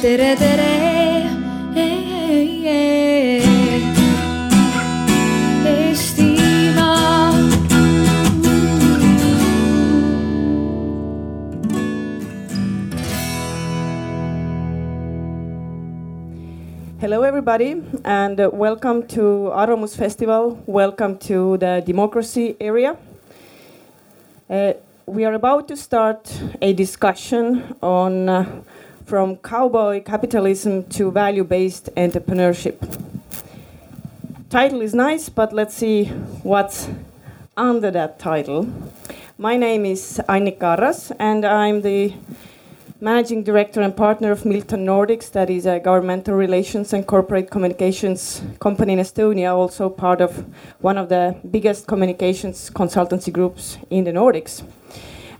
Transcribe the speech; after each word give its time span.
tere, 0.00 0.34
tere. 0.36 0.90
Hello, 16.98 17.22
everybody, 17.22 17.82
and 18.04 18.40
uh, 18.40 18.50
welcome 18.52 19.06
to 19.08 19.50
Arvamus 19.54 19.96
Festival. 19.96 20.62
Welcome 20.66 21.18
to 21.18 21.56
the 21.58 21.82
democracy 21.84 22.56
area. 22.60 22.96
Uh, 24.48 24.74
we 25.06 25.24
are 25.24 25.34
about 25.34 25.66
to 25.68 25.76
start 25.76 26.32
a 26.62 26.72
discussion 26.72 27.74
on 27.82 28.28
uh, 28.28 28.62
from 29.10 29.36
cowboy 29.38 30.00
capitalism 30.00 30.84
to 30.84 31.10
value-based 31.10 31.90
entrepreneurship. 31.96 32.76
Title 34.48 34.80
is 34.82 34.94
nice, 34.94 35.28
but 35.28 35.52
let's 35.52 35.74
see 35.74 36.04
what's 36.44 36.88
under 37.56 37.90
that 37.90 38.20
title. 38.20 38.68
My 39.36 39.56
name 39.56 39.84
is 39.84 40.20
Annika 40.28 40.78
Arras, 40.78 41.10
and 41.18 41.44
I'm 41.44 41.82
the 41.82 42.14
managing 43.00 43.42
director 43.42 43.80
and 43.80 43.96
partner 43.96 44.30
of 44.30 44.44
Miltton 44.44 44.86
Nordics, 44.86 45.32
that 45.32 45.50
is 45.50 45.66
a 45.66 45.80
governmental 45.80 46.36
relations 46.36 46.92
and 46.92 47.04
corporate 47.04 47.50
communications 47.50 48.40
company 48.60 48.92
in 48.92 49.00
Estonia, 49.00 49.52
also 49.52 49.90
part 49.90 50.20
of 50.20 50.46
one 50.78 50.96
of 50.96 51.08
the 51.08 51.34
biggest 51.50 51.88
communications 51.88 52.70
consultancy 52.70 53.32
groups 53.32 53.76
in 53.90 54.04
the 54.04 54.12
Nordics. 54.12 54.62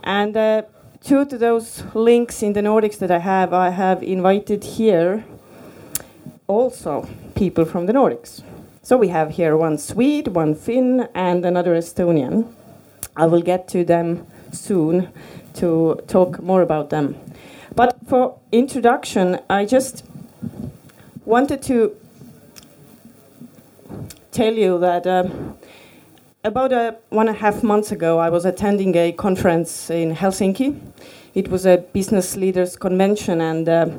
And 0.02 0.36
uh, 0.36 0.62
two 1.02 1.24
to 1.24 1.38
those 1.38 1.82
links 1.94 2.42
in 2.42 2.52
the 2.52 2.60
Nordics 2.60 2.98
that 2.98 3.10
I 3.10 3.18
have, 3.18 3.52
I 3.52 3.70
have 3.70 4.02
invited 4.02 4.64
here 4.64 5.24
also 6.46 7.08
people 7.34 7.64
from 7.64 7.86
the 7.86 7.92
Nordics. 7.92 8.42
So 8.82 8.96
we 8.96 9.08
have 9.08 9.32
here 9.32 9.56
one 9.56 9.78
Swede, 9.78 10.28
one 10.28 10.54
Finn, 10.54 11.08
and 11.14 11.44
another 11.44 11.74
Estonian. 11.74 12.52
I 13.16 13.26
will 13.26 13.42
get 13.42 13.68
to 13.68 13.84
them 13.84 14.26
soon 14.52 15.08
to 15.54 16.00
talk 16.06 16.42
more 16.42 16.62
about 16.62 16.90
them. 16.90 17.16
But 17.74 17.96
for 18.08 18.38
introduction, 18.52 19.38
I 19.48 19.64
just 19.64 20.04
wanted 21.24 21.62
to 21.62 21.96
tell 24.32 24.54
you 24.54 24.78
that 24.78 25.06
um, 25.06 25.56
about 26.44 26.72
a 26.72 26.96
one 27.10 27.28
and 27.28 27.36
a 27.36 27.40
half 27.40 27.62
months 27.62 27.92
ago, 27.92 28.18
I 28.18 28.30
was 28.30 28.44
attending 28.44 28.96
a 28.96 29.12
conference 29.12 29.90
in 29.90 30.14
Helsinki. 30.14 30.80
It 31.34 31.48
was 31.48 31.66
a 31.66 31.78
business 31.92 32.36
leaders 32.36 32.76
convention, 32.76 33.40
and 33.40 33.68
uh, 33.68 33.90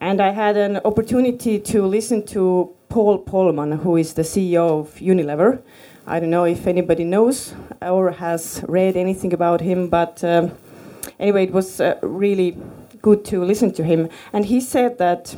and 0.00 0.20
I 0.20 0.30
had 0.30 0.56
an 0.56 0.78
opportunity 0.78 1.58
to 1.60 1.86
listen 1.86 2.26
to 2.26 2.74
Paul 2.88 3.22
Polman, 3.22 3.78
who 3.78 3.96
is 3.96 4.14
the 4.14 4.22
CEO 4.22 4.80
of 4.80 4.94
Unilever. 4.96 5.60
I 6.06 6.20
don't 6.20 6.30
know 6.30 6.44
if 6.44 6.66
anybody 6.66 7.04
knows 7.04 7.54
or 7.80 8.10
has 8.12 8.62
read 8.68 8.96
anything 8.96 9.32
about 9.32 9.60
him, 9.60 9.88
but 9.88 10.22
um, 10.22 10.52
anyway, 11.18 11.44
it 11.44 11.52
was 11.52 11.80
uh, 11.80 11.98
really 12.02 12.56
good 13.00 13.24
to 13.26 13.42
listen 13.44 13.72
to 13.72 13.84
him. 13.84 14.08
And 14.32 14.44
he 14.44 14.60
said 14.60 14.98
that 14.98 15.36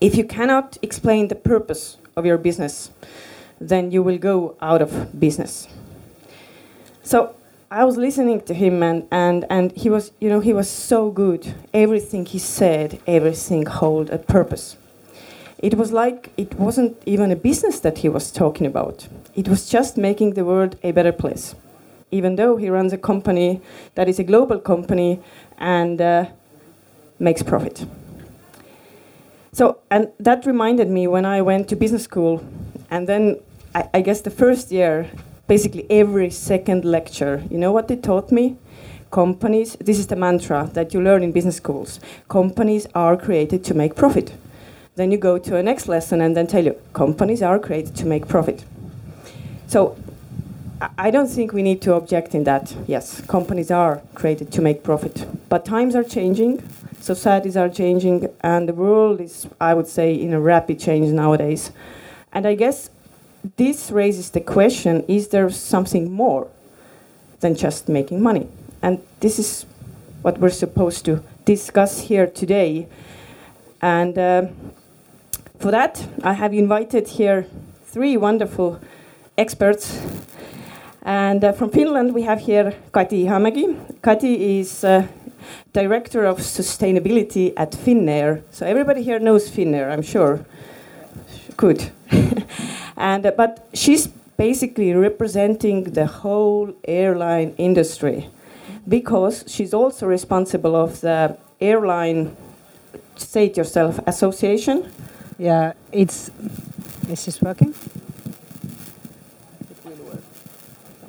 if 0.00 0.16
you 0.16 0.24
cannot 0.24 0.76
explain 0.82 1.28
the 1.28 1.34
purpose 1.34 1.96
of 2.16 2.26
your 2.26 2.38
business, 2.38 2.90
then 3.60 3.90
you 3.90 4.02
will 4.02 4.18
go 4.18 4.56
out 4.60 4.82
of 4.82 5.18
business. 5.18 5.68
So 7.02 7.34
I 7.70 7.84
was 7.84 7.96
listening 7.96 8.40
to 8.42 8.54
him 8.54 8.82
and, 8.82 9.06
and, 9.10 9.44
and 9.50 9.72
he 9.72 9.90
was 9.90 10.12
you 10.20 10.28
know 10.28 10.40
he 10.40 10.52
was 10.52 10.68
so 10.70 11.10
good. 11.10 11.54
Everything 11.72 12.26
he 12.26 12.38
said, 12.38 13.00
everything 13.06 13.66
hold 13.66 14.10
a 14.10 14.18
purpose. 14.18 14.76
It 15.58 15.74
was 15.74 15.90
like 15.90 16.32
it 16.36 16.54
wasn't 16.54 16.96
even 17.06 17.30
a 17.32 17.36
business 17.36 17.80
that 17.80 17.98
he 17.98 18.08
was 18.08 18.30
talking 18.30 18.66
about. 18.66 19.08
It 19.34 19.48
was 19.48 19.68
just 19.68 19.96
making 19.96 20.34
the 20.34 20.44
world 20.44 20.78
a 20.82 20.92
better 20.92 21.12
place. 21.12 21.54
Even 22.10 22.36
though 22.36 22.56
he 22.56 22.68
runs 22.68 22.92
a 22.92 22.98
company 22.98 23.60
that 23.94 24.08
is 24.08 24.18
a 24.18 24.24
global 24.24 24.60
company 24.60 25.20
and 25.58 26.00
uh, 26.00 26.26
makes 27.18 27.42
profit. 27.42 27.84
So, 29.52 29.78
and 29.90 30.12
that 30.20 30.44
reminded 30.44 30.88
me 30.88 31.06
when 31.06 31.24
I 31.24 31.40
went 31.40 31.68
to 31.68 31.76
business 31.76 32.04
school, 32.04 32.44
and 32.90 33.08
then 33.08 33.40
I, 33.76 33.88
I 33.92 34.00
guess 34.00 34.22
the 34.22 34.30
first 34.30 34.72
year, 34.72 35.10
basically 35.46 35.86
every 35.90 36.30
second 36.30 36.84
lecture, 36.86 37.42
you 37.50 37.58
know 37.58 37.72
what 37.72 37.88
they 37.88 37.96
taught 37.96 38.32
me? 38.32 38.56
Companies, 39.10 39.76
this 39.78 39.98
is 39.98 40.06
the 40.06 40.16
mantra 40.16 40.70
that 40.72 40.94
you 40.94 41.02
learn 41.02 41.22
in 41.22 41.30
business 41.30 41.56
schools 41.56 42.00
companies 42.28 42.86
are 42.94 43.16
created 43.16 43.62
to 43.64 43.74
make 43.74 43.94
profit. 43.94 44.32
Then 44.94 45.12
you 45.12 45.18
go 45.18 45.36
to 45.38 45.56
a 45.56 45.62
next 45.62 45.88
lesson 45.88 46.22
and 46.22 46.34
then 46.34 46.46
tell 46.46 46.64
you 46.64 46.74
companies 46.94 47.42
are 47.42 47.58
created 47.58 47.94
to 47.96 48.06
make 48.06 48.26
profit. 48.26 48.64
So 49.66 49.94
I- 50.80 51.08
I 51.08 51.10
don't 51.10 51.28
think 51.28 51.52
we 51.52 51.62
need 51.62 51.80
to 51.82 51.94
object 51.94 52.34
in 52.34 52.44
that. 52.44 52.74
Yes, 52.86 53.20
companies 53.26 53.70
are 53.70 54.00
created 54.14 54.50
to 54.52 54.62
make 54.62 54.82
profit. 54.82 55.26
But 55.50 55.64
times 55.66 55.94
are 55.94 56.04
changing, 56.04 56.62
societies 57.00 57.56
are 57.56 57.68
changing, 57.68 58.28
and 58.40 58.68
the 58.68 58.74
world 58.74 59.20
is, 59.20 59.46
I 59.60 59.74
would 59.74 59.86
say, 59.88 60.14
in 60.14 60.32
a 60.32 60.40
rapid 60.40 60.78
change 60.78 61.08
nowadays. 61.12 61.72
And 62.32 62.46
I 62.46 62.54
guess 62.54 62.90
this 63.56 63.90
raises 63.90 64.30
the 64.30 64.40
question 64.40 65.04
is 65.08 65.28
there 65.28 65.48
something 65.50 66.10
more 66.10 66.48
than 67.40 67.54
just 67.54 67.88
making 67.88 68.22
money? 68.22 68.48
And 68.82 69.00
this 69.20 69.38
is 69.38 69.66
what 70.22 70.38
we're 70.38 70.50
supposed 70.50 71.04
to 71.04 71.22
discuss 71.44 72.00
here 72.00 72.26
today. 72.26 72.88
And 73.80 74.18
uh, 74.18 74.46
for 75.58 75.70
that, 75.70 76.06
I 76.22 76.32
have 76.32 76.52
invited 76.52 77.08
here 77.08 77.46
three 77.84 78.16
wonderful 78.16 78.80
experts. 79.38 80.00
And 81.02 81.44
uh, 81.44 81.52
from 81.52 81.70
Finland, 81.70 82.14
we 82.14 82.22
have 82.22 82.40
here 82.40 82.74
Kati 82.92 83.24
Ihamäki. 83.26 83.76
Kati 84.00 84.60
is 84.60 84.82
uh, 84.82 85.06
Director 85.72 86.24
of 86.24 86.38
Sustainability 86.38 87.52
at 87.56 87.72
Finnair. 87.72 88.42
So 88.50 88.66
everybody 88.66 89.02
here 89.02 89.18
knows 89.18 89.48
Finnair, 89.48 89.92
I'm 89.92 90.02
sure. 90.02 90.44
Good. 91.56 91.90
and, 92.96 93.26
uh, 93.26 93.30
but 93.36 93.68
she's 93.72 94.06
basically 94.36 94.92
representing 94.92 95.84
the 95.84 96.06
whole 96.06 96.74
airline 96.86 97.54
industry 97.58 98.28
because 98.88 99.44
she's 99.46 99.74
also 99.74 100.06
responsible 100.06 100.76
of 100.76 101.00
the 101.00 101.36
airline, 101.60 102.36
say 103.16 103.46
it 103.46 103.56
yourself, 103.56 103.98
association. 104.06 104.90
Yeah, 105.38 105.72
it's. 105.92 106.30
Is 107.08 107.24
this 107.24 107.40
working? 107.42 107.74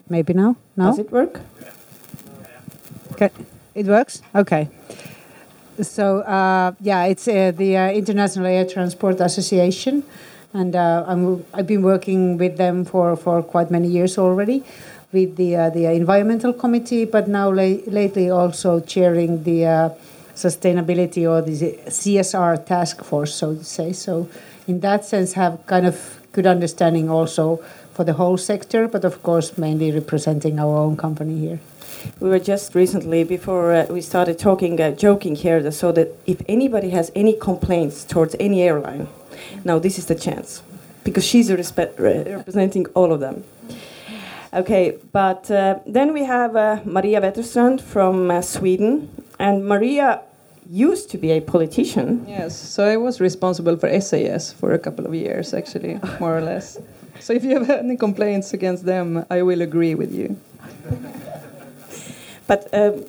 Maybe 0.09 0.33
now? 0.33 0.55
No? 0.75 0.85
Does 0.85 0.99
it 0.99 1.11
work? 1.11 1.41
Okay. 3.13 3.29
It 3.75 3.85
works? 3.85 4.21
Okay. 4.33 4.69
So, 5.81 6.21
uh, 6.21 6.71
yeah, 6.81 7.05
it's 7.05 7.27
uh, 7.27 7.51
the 7.55 7.77
uh, 7.77 7.91
International 7.91 8.45
Air 8.47 8.65
Transport 8.65 9.19
Association. 9.19 10.03
And 10.53 10.75
uh, 10.75 11.03
I'm, 11.08 11.46
I've 11.53 11.68
been 11.68 11.81
working 11.81 12.38
with 12.38 12.58
them 12.58 12.85
for, 12.85 13.16
for 13.16 13.44
quite 13.44 13.69
many 13.69 13.88
years 13.88 14.18
already 14.18 14.63
with 15.12 15.35
the, 15.35 15.56
uh, 15.56 15.69
the 15.69 15.85
environmental 15.85 16.53
committee, 16.53 17.06
but 17.06 17.28
now 17.28 17.50
la- 17.50 17.81
lately 17.88 18.30
also 18.30 18.80
chairing 18.80 19.44
the 19.44 19.66
uh, 19.66 19.90
sustainability 20.35 21.30
or 21.30 21.41
the 21.41 21.78
CSR 21.88 22.66
task 22.66 23.03
force, 23.03 23.34
so 23.34 23.56
to 23.56 23.63
say. 23.63 23.94
So, 23.94 24.30
in 24.68 24.81
that 24.81 25.06
sense, 25.06 25.34
have 25.34 25.66
kind 25.66 25.85
of 25.85 26.19
good 26.31 26.46
understanding 26.46 27.09
also 27.09 27.58
for 27.94 28.03
the 28.03 28.14
whole 28.14 28.38
sector, 28.38 28.88
but 28.88 29.03
of 29.03 29.24
course, 29.24 29.58
mainly 29.58 29.91
representing 29.91 30.59
our 30.59 30.78
own 30.78 30.96
company 30.96 31.40
here. 31.40 31.59
We 32.19 32.29
were 32.29 32.40
just 32.40 32.75
recently, 32.75 33.24
before 33.24 33.74
uh, 33.74 33.85
we 33.90 34.02
started 34.02 34.38
talking, 34.38 34.79
uh, 34.79 34.91
joking 34.91 35.35
here, 35.35 35.72
so 35.72 35.91
that 35.94 36.09
if 36.28 36.41
anybody 36.47 36.90
has 36.91 37.12
any 37.16 37.34
complaints 37.34 38.03
towards 38.03 38.35
any 38.40 38.61
airline, 38.61 39.08
now 39.63 39.79
this 39.79 39.97
is 39.97 40.05
the 40.05 40.16
chance, 40.16 40.61
because 41.03 41.25
she's 41.25 41.49
a 41.49 41.57
respe- 41.57 41.97
re- 41.99 42.35
representing 42.35 42.85
all 42.93 43.11
of 43.11 43.19
them. 43.19 43.43
Okay, 44.53 44.97
but 45.11 45.51
uh, 45.51 45.79
then 45.85 46.13
we 46.13 46.23
have 46.23 46.55
uh, 46.55 46.79
Maria 46.85 47.19
Wetterstrand 47.22 47.81
from 47.81 48.31
uh, 48.31 48.41
Sweden, 48.41 49.09
and 49.39 49.66
Maria 49.66 50.22
used 50.69 51.09
to 51.11 51.17
be 51.17 51.31
a 51.31 51.41
politician. 51.41 52.25
Yes, 52.28 52.57
so 52.57 52.84
I 52.85 52.97
was 52.97 53.19
responsible 53.22 53.78
for 53.78 53.89
SAS 54.01 54.53
for 54.53 54.73
a 54.73 54.79
couple 54.79 55.05
of 55.05 55.13
years, 55.13 55.53
actually, 55.53 55.99
more 56.19 56.37
or 56.37 56.41
less. 56.41 56.78
So 57.19 57.33
if 57.33 57.43
you 57.43 57.57
have 57.59 57.69
any 57.69 57.97
complaints 57.97 58.53
against 58.53 58.85
them, 58.85 59.25
I 59.29 59.41
will 59.41 59.61
agree 59.61 59.95
with 59.95 60.13
you. 60.13 60.37
But 62.47 62.69
um, 62.73 63.03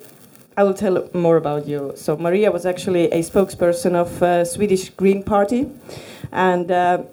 I 0.57 0.63
will 0.63 0.73
tell 0.73 1.07
more 1.13 1.37
about 1.37 1.67
you. 1.67 1.93
So 1.95 2.17
Maria 2.17 2.51
was 2.51 2.65
actually 2.65 3.05
a 3.11 3.21
spokesperson 3.21 3.95
of 3.95 4.21
uh, 4.21 4.43
Swedish 4.43 4.89
Green 4.89 5.23
Party, 5.23 5.69
and 6.31 6.71
uh, 6.71 7.03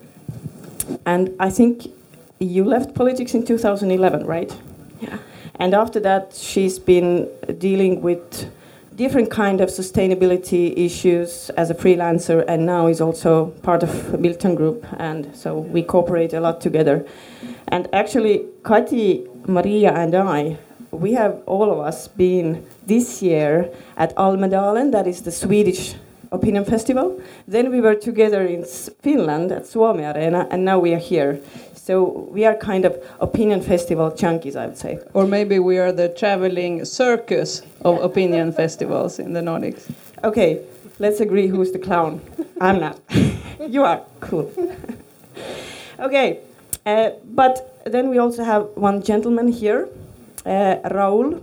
and 1.05 1.35
I 1.41 1.51
think 1.51 1.91
you 2.39 2.65
left 2.65 2.95
politics 2.95 3.35
in 3.35 3.45
2011, 3.45 4.27
right? 4.27 4.55
Yeah. 5.01 5.19
And 5.59 5.75
after 5.75 6.01
that, 6.01 6.35
she's 6.35 6.79
been 6.79 7.29
dealing 7.59 8.03
with 8.03 8.51
different 8.95 9.31
kind 9.31 9.61
of 9.61 9.69
sustainability 9.69 10.77
issues 10.77 11.51
as 11.51 11.71
a 11.71 11.75
freelancer, 11.75 12.45
and 12.49 12.65
now 12.65 12.87
is 12.87 13.01
also 13.01 13.47
part 13.63 13.83
of 13.83 14.19
Miltton 14.21 14.55
Group, 14.55 14.87
and 14.99 15.35
so 15.37 15.59
we 15.59 15.83
cooperate 15.83 16.33
a 16.33 16.41
lot 16.41 16.61
together. 16.61 17.07
And 17.69 17.89
actually, 17.93 18.47
Kati, 18.63 19.49
Maria, 19.49 19.93
and 19.93 20.15
I, 20.15 20.57
we 20.91 21.13
have 21.13 21.43
all 21.47 21.71
of 21.71 21.79
us 21.81 22.09
been 22.09 22.67
this 22.87 23.23
year 23.23 23.71
at 23.97 24.15
Almedalen, 24.17 24.93
that 24.93 25.07
is 25.07 25.23
the 25.23 25.33
Swedish 25.33 25.95
Opinion 26.37 26.65
Festival. 26.65 27.21
Then 27.49 27.71
we 27.71 27.81
were 27.81 27.95
together 27.95 28.47
in 28.47 28.65
Finland 29.03 29.53
at 29.53 29.63
SuomiAreena, 29.65 30.47
and 30.51 30.65
now 30.65 30.79
we 30.79 30.95
are 30.95 31.05
here. 31.13 31.41
So 31.75 32.29
we 32.33 32.45
are 32.45 32.55
kind 32.55 32.85
of 32.85 32.93
opinion 33.21 33.61
festival 33.63 34.11
junkies, 34.11 34.57
I 34.57 34.67
would 34.67 34.77
say. 34.77 34.99
Or 35.15 35.27
maybe 35.27 35.59
we 35.59 35.79
are 35.79 35.93
the 35.93 36.09
traveling 36.09 36.85
circus 36.85 37.63
of 37.85 38.03
opinion 38.03 38.53
festivals 38.53 39.19
in 39.19 39.33
the 39.33 39.41
Nordics. 39.41 39.89
Okay, 40.25 40.61
let's 40.99 41.21
agree 41.21 41.47
who's 41.47 41.73
the 41.73 41.79
clown. 41.79 42.21
I'm 42.61 42.81
not. 42.81 42.99
you 43.69 43.85
are 43.85 44.03
cool. 44.21 44.53
okay, 46.01 46.41
uh, 46.85 47.11
but 47.25 47.83
then 47.85 48.09
we 48.09 48.19
also 48.19 48.43
have 48.43 48.69
one 48.75 49.03
gentleman 49.03 49.49
here, 49.49 49.89
uh, 50.45 50.77
Raul. 50.91 51.43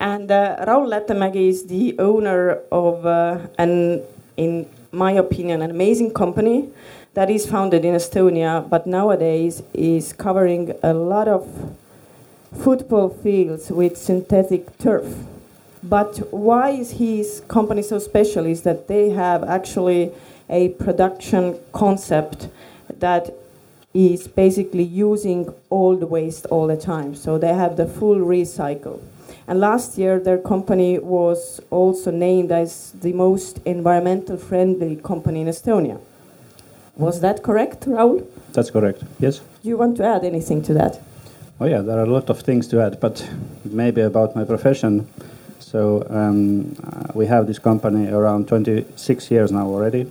And 0.00 0.30
uh, 0.30 0.64
Raul 0.66 1.36
is 1.36 1.66
the 1.66 1.98
owner 1.98 2.60
of 2.72 3.06
uh, 3.06 3.38
an, 3.58 4.02
in 4.36 4.66
my 4.92 5.12
opinion, 5.12 5.62
an 5.62 5.70
amazing 5.70 6.12
company 6.12 6.68
that 7.14 7.30
is 7.30 7.46
founded 7.46 7.84
in 7.84 7.94
Estonia, 7.94 8.68
but 8.68 8.86
nowadays 8.86 9.62
is 9.72 10.12
covering 10.12 10.72
a 10.82 10.92
lot 10.92 11.28
of 11.28 11.48
football 12.62 13.08
fields 13.08 13.70
with 13.70 13.96
synthetic 13.96 14.76
turf. 14.78 15.14
But 15.82 16.18
why 16.32 16.70
is 16.70 16.92
his 16.92 17.42
company 17.48 17.82
so 17.82 17.98
special 17.98 18.46
is 18.46 18.62
that 18.62 18.88
they 18.88 19.10
have 19.10 19.44
actually 19.44 20.12
a 20.48 20.70
production 20.70 21.58
concept 21.72 22.48
that 22.98 23.30
is 23.94 24.28
basically 24.28 24.82
using 24.82 25.44
the 25.70 26.06
waste 26.06 26.46
all 26.46 26.66
the 26.66 26.76
time. 26.76 27.14
So 27.14 27.38
they 27.38 27.54
have 27.54 27.76
the 27.76 27.86
full 27.86 28.16
recycle. 28.16 29.00
And 29.48 29.60
last 29.60 29.96
year, 29.96 30.18
their 30.18 30.38
company 30.38 30.98
was 30.98 31.60
also 31.70 32.10
named 32.10 32.50
as 32.50 32.92
the 33.00 33.12
most 33.12 33.60
environmental 33.64 34.36
friendly 34.36 34.96
company 34.96 35.40
in 35.42 35.46
Estonia. 35.46 36.00
Was 36.96 37.20
that 37.20 37.42
correct, 37.42 37.86
Raul? 37.86 38.26
That's 38.52 38.70
correct, 38.70 39.02
yes. 39.20 39.40
Do 39.62 39.68
you 39.68 39.76
want 39.76 39.96
to 39.98 40.04
add 40.04 40.24
anything 40.24 40.62
to 40.62 40.74
that? 40.74 41.00
Oh, 41.60 41.66
yeah, 41.66 41.80
there 41.80 41.98
are 41.98 42.04
a 42.04 42.10
lot 42.10 42.28
of 42.28 42.40
things 42.40 42.66
to 42.68 42.80
add, 42.80 42.98
but 43.00 43.28
maybe 43.64 44.00
about 44.00 44.34
my 44.34 44.44
profession. 44.44 45.06
So, 45.60 46.06
um, 46.10 46.74
we 47.14 47.26
have 47.26 47.46
this 47.46 47.58
company 47.58 48.08
around 48.10 48.48
26 48.48 49.30
years 49.30 49.52
now 49.52 49.66
already. 49.66 50.10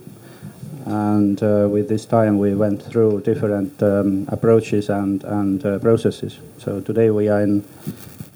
And 0.86 1.42
uh, 1.42 1.68
with 1.70 1.88
this 1.88 2.06
time, 2.06 2.38
we 2.38 2.54
went 2.54 2.80
through 2.82 3.22
different 3.22 3.82
um, 3.82 4.26
approaches 4.28 4.88
and, 4.88 5.24
and 5.24 5.64
uh, 5.66 5.78
processes. 5.80 6.38
So, 6.58 6.80
today 6.80 7.10
we 7.10 7.28
are 7.28 7.42
in 7.42 7.64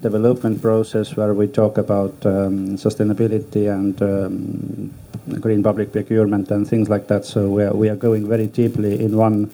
development 0.01 0.61
process 0.61 1.15
where 1.15 1.33
we 1.33 1.47
talk 1.47 1.77
about 1.77 2.13
um, 2.25 2.75
sustainability 2.77 3.71
and 3.71 4.01
um, 4.01 4.91
green 5.39 5.63
public 5.63 5.91
procurement 5.91 6.49
and 6.51 6.67
things 6.67 6.89
like 6.89 7.07
that. 7.07 7.25
So 7.25 7.49
we 7.49 7.63
are, 7.63 7.73
we 7.73 7.89
are 7.89 7.95
going 7.95 8.27
very 8.27 8.47
deeply 8.47 9.03
in 9.03 9.15
one 9.15 9.51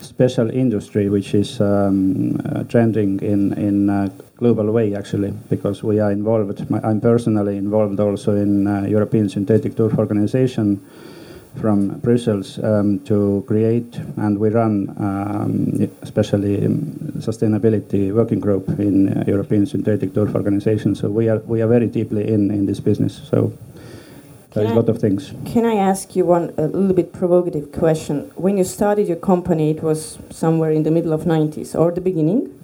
special 0.00 0.48
industry 0.50 1.08
which 1.08 1.34
is 1.34 1.60
um, 1.60 2.40
uh, 2.44 2.62
trending 2.64 3.20
in 3.20 3.52
in 3.54 3.90
a 3.90 4.12
global 4.36 4.70
way 4.70 4.94
actually 4.94 5.32
because 5.48 5.82
we 5.82 5.98
are 5.98 6.12
involved. 6.12 6.64
I'm 6.84 7.00
personally 7.00 7.56
involved 7.56 7.98
also 7.98 8.36
in 8.36 8.66
uh, 8.66 8.82
European 8.82 9.28
Synthetic 9.28 9.76
Turf 9.76 9.98
Organization 9.98 10.80
from 11.60 11.98
Brussels 12.00 12.58
um, 12.62 13.00
to 13.00 13.44
create, 13.46 13.96
and 14.16 14.38
we 14.38 14.48
run 14.48 14.94
um, 14.98 15.88
especially 16.02 16.64
um, 16.66 16.82
sustainability 17.18 18.12
working 18.12 18.40
group 18.40 18.68
in 18.78 19.08
uh, 19.08 19.24
European 19.26 19.66
Synthetic 19.66 20.14
Turf 20.14 20.34
Organization. 20.34 20.94
So 20.94 21.08
we 21.08 21.28
are 21.28 21.38
we 21.38 21.62
are 21.62 21.68
very 21.68 21.86
deeply 21.86 22.28
in 22.28 22.50
in 22.50 22.66
this 22.66 22.80
business. 22.80 23.20
So 23.30 23.52
there's 24.54 24.70
a 24.70 24.74
lot 24.74 24.88
of 24.88 25.00
things. 25.00 25.32
Can 25.46 25.66
I 25.66 25.74
ask 25.74 26.14
you 26.14 26.24
one 26.26 26.54
a 26.56 26.62
little 26.62 26.94
bit 26.94 27.12
provocative 27.12 27.72
question? 27.72 28.30
When 28.36 28.56
you 28.56 28.64
started 28.64 29.08
your 29.08 29.16
company, 29.16 29.70
it 29.70 29.82
was 29.82 30.18
somewhere 30.30 30.70
in 30.70 30.84
the 30.84 30.92
middle 30.92 31.12
of 31.12 31.22
90s 31.22 31.74
or 31.78 31.90
the 31.90 32.00
beginning? 32.00 32.54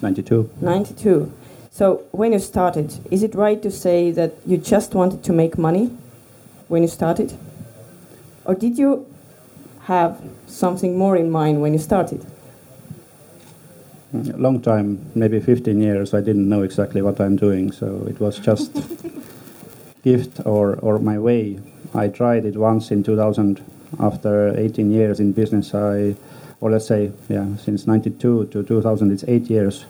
92. 0.00 0.48
92. 0.62 1.30
So 1.70 2.04
when 2.12 2.32
you 2.32 2.38
started, 2.38 2.98
is 3.10 3.22
it 3.22 3.34
right 3.34 3.60
to 3.62 3.70
say 3.70 4.10
that 4.12 4.32
you 4.46 4.56
just 4.56 4.94
wanted 4.94 5.22
to 5.24 5.32
make 5.34 5.58
money 5.58 5.90
when 6.68 6.80
you 6.82 6.88
started? 6.88 7.34
Or 8.46 8.54
did 8.54 8.78
you 8.78 9.06
have 9.82 10.22
something 10.46 10.96
more 10.96 11.16
in 11.16 11.30
mind 11.30 11.60
when 11.60 11.72
you 11.72 11.78
started? 11.78 12.24
A 14.12 14.16
mm, 14.16 14.38
long 14.38 14.62
time, 14.62 15.10
maybe 15.14 15.40
15 15.40 15.80
years, 15.80 16.14
I 16.14 16.20
didn't 16.20 16.48
know 16.48 16.62
exactly 16.62 17.02
what 17.02 17.20
I'm 17.20 17.36
doing, 17.36 17.72
so 17.72 18.06
it 18.08 18.20
was 18.20 18.38
just 18.38 18.72
gift 20.02 20.40
or, 20.46 20.76
or 20.76 20.98
my 21.00 21.18
way. 21.18 21.58
I 21.92 22.08
tried 22.08 22.44
it 22.44 22.56
once 22.56 22.92
in 22.92 23.02
2000 23.02 23.60
after 23.98 24.56
18 24.56 24.90
years 24.90 25.18
in 25.18 25.32
business. 25.32 25.74
I, 25.74 26.14
or 26.60 26.70
let's 26.70 26.86
say, 26.86 27.12
yeah, 27.28 27.56
since 27.56 27.86
92 27.86 28.46
to 28.46 28.62
2000, 28.62 29.10
it's 29.10 29.24
eight 29.26 29.50
years 29.50 29.86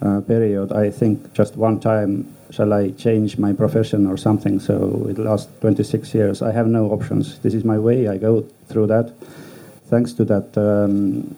uh, 0.00 0.20
period. 0.22 0.72
I 0.72 0.90
think 0.90 1.32
just 1.34 1.56
one 1.56 1.78
time 1.78 2.34
shall 2.52 2.72
I 2.72 2.90
change 2.90 3.38
my 3.38 3.52
profession 3.52 4.06
or 4.06 4.16
something? 4.16 4.60
So 4.60 5.06
it 5.08 5.18
lasts 5.18 5.50
26 5.60 6.14
years. 6.14 6.42
I 6.42 6.52
have 6.52 6.66
no 6.66 6.90
options. 6.90 7.38
This 7.38 7.54
is 7.54 7.64
my 7.64 7.78
way. 7.78 8.08
I 8.08 8.18
go 8.18 8.42
through 8.68 8.88
that. 8.88 9.12
Thanks 9.88 10.12
to 10.14 10.24
that 10.26 10.56
um, 10.56 11.34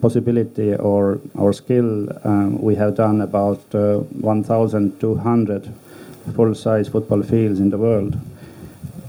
possibility 0.00 0.74
or 0.74 1.20
our 1.38 1.52
skill, 1.52 2.08
um, 2.24 2.62
we 2.62 2.76
have 2.76 2.94
done 2.94 3.20
about 3.20 3.62
uh, 3.74 3.98
1,200 3.98 5.74
full-size 6.36 6.88
football 6.88 7.22
fields 7.22 7.58
in 7.58 7.70
the 7.70 7.78
world, 7.78 8.16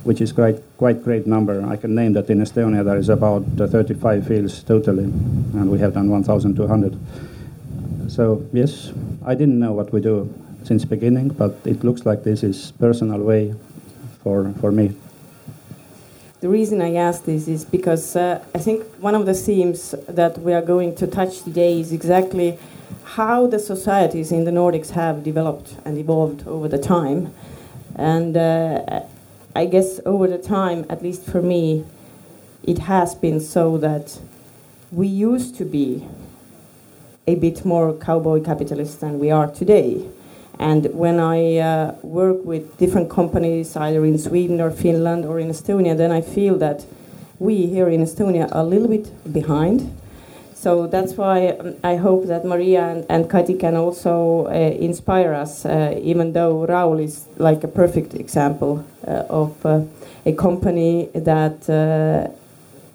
which 0.04 0.20
is 0.20 0.32
quite 0.32 0.62
quite 0.78 1.04
great 1.04 1.28
number. 1.28 1.64
I 1.68 1.78
can 1.78 1.94
name 1.94 2.14
that 2.14 2.30
in 2.30 2.40
Estonia 2.40 2.84
there 2.84 2.98
is 2.98 3.10
about 3.10 3.44
uh, 3.62 3.68
35 3.68 4.28
fields 4.28 4.64
totally, 4.64 5.04
and 5.04 5.70
we 5.70 5.78
have 5.80 5.94
done 5.94 6.10
1,200. 6.10 6.98
So 8.10 8.44
yes, 8.52 8.92
I 9.26 9.36
didn't 9.36 9.60
know 9.60 9.74
what 9.74 9.94
we 9.94 10.02
do 10.02 10.34
since 10.66 10.86
beginning, 10.86 11.30
but 11.30 11.58
it 11.66 11.84
looks 11.84 12.06
like 12.06 12.24
this 12.24 12.44
is 12.44 12.72
personal 12.80 13.20
way 13.20 13.54
for 14.24 14.52
for 14.60 14.72
me. 14.72 14.96
The 16.44 16.50
reason 16.50 16.82
I 16.82 16.96
ask 16.96 17.24
this 17.24 17.48
is 17.48 17.64
because 17.64 18.18
uh, 18.18 18.44
I 18.54 18.58
think 18.58 18.84
one 19.00 19.16
of 19.16 19.26
the 19.26 19.34
themes 19.34 19.96
that 20.10 20.38
we 20.40 20.52
are 20.54 20.62
going 20.62 20.94
to 20.96 21.08
touch 21.08 21.42
today 21.42 21.80
is 21.80 21.94
exactly 21.94 22.60
how 23.16 23.48
the 23.48 23.60
societies 23.60 24.32
in 24.32 24.44
the 24.44 24.52
Nordics 24.52 24.90
have 24.90 25.24
developed 25.24 25.78
and 25.86 25.98
evolved 25.98 26.46
over 26.46 26.68
the 26.68 26.78
time. 26.78 27.34
And 27.96 28.36
uh, 28.36 29.04
I 29.56 29.66
guess 29.68 30.02
over 30.06 30.28
the 30.28 30.38
time, 30.38 30.86
at 30.90 31.02
least 31.02 31.24
for 31.24 31.42
me, 31.42 31.86
it 32.64 32.80
has 32.80 33.16
been 33.16 33.40
so 33.40 33.78
that 33.78 34.20
we 34.92 35.08
used 35.08 35.56
to 35.58 35.66
be 35.66 36.06
a 37.26 37.36
bit 37.36 37.64
more 37.64 37.94
cowboy 37.94 38.42
capitalist 38.44 39.00
than 39.00 39.20
we 39.20 39.32
are 39.32 39.50
today. 39.50 40.10
And 40.60 40.86
when 40.94 41.20
I 41.20 41.58
uh, 41.58 41.96
work 42.04 42.46
with 42.46 42.78
different 42.78 43.10
companies, 43.10 43.76
either 43.76 44.06
in 44.06 44.18
Sweden 44.18 44.62
or 44.62 44.72
Finland 44.72 45.26
or 45.26 45.40
in 45.40 45.50
Estonia, 45.50 45.98
then 45.98 46.12
I 46.12 46.22
feel 46.22 46.58
that 46.60 46.86
we 47.40 47.66
here 47.66 47.90
in 47.90 48.02
Estonia 48.02 48.52
are 48.52 48.62
a 48.62 48.64
little 48.64 48.88
bit 48.88 49.12
behind. 49.34 49.92
So 50.54 50.88
that's 50.88 51.18
why 51.18 51.48
um, 51.48 51.76
I 51.84 51.98
hope 51.98 52.28
that 52.28 52.46
Maria 52.46 52.86
and, 52.86 53.06
and 53.10 53.30
Kati 53.30 53.60
can 53.60 53.76
also 53.76 54.46
uh, 54.46 54.52
inspire 54.52 55.34
us, 55.34 55.66
uh, 55.66 56.00
even 56.02 56.32
though 56.32 56.66
Raul 56.66 57.04
is 57.04 57.26
like 57.38 57.66
a 57.66 57.68
perfect 57.68 58.14
example 58.14 58.86
uh, 59.06 59.26
of 59.30 59.66
uh, 59.66 59.82
a 60.26 60.32
company 60.32 61.10
that 61.14 61.70
uh, 61.70 62.32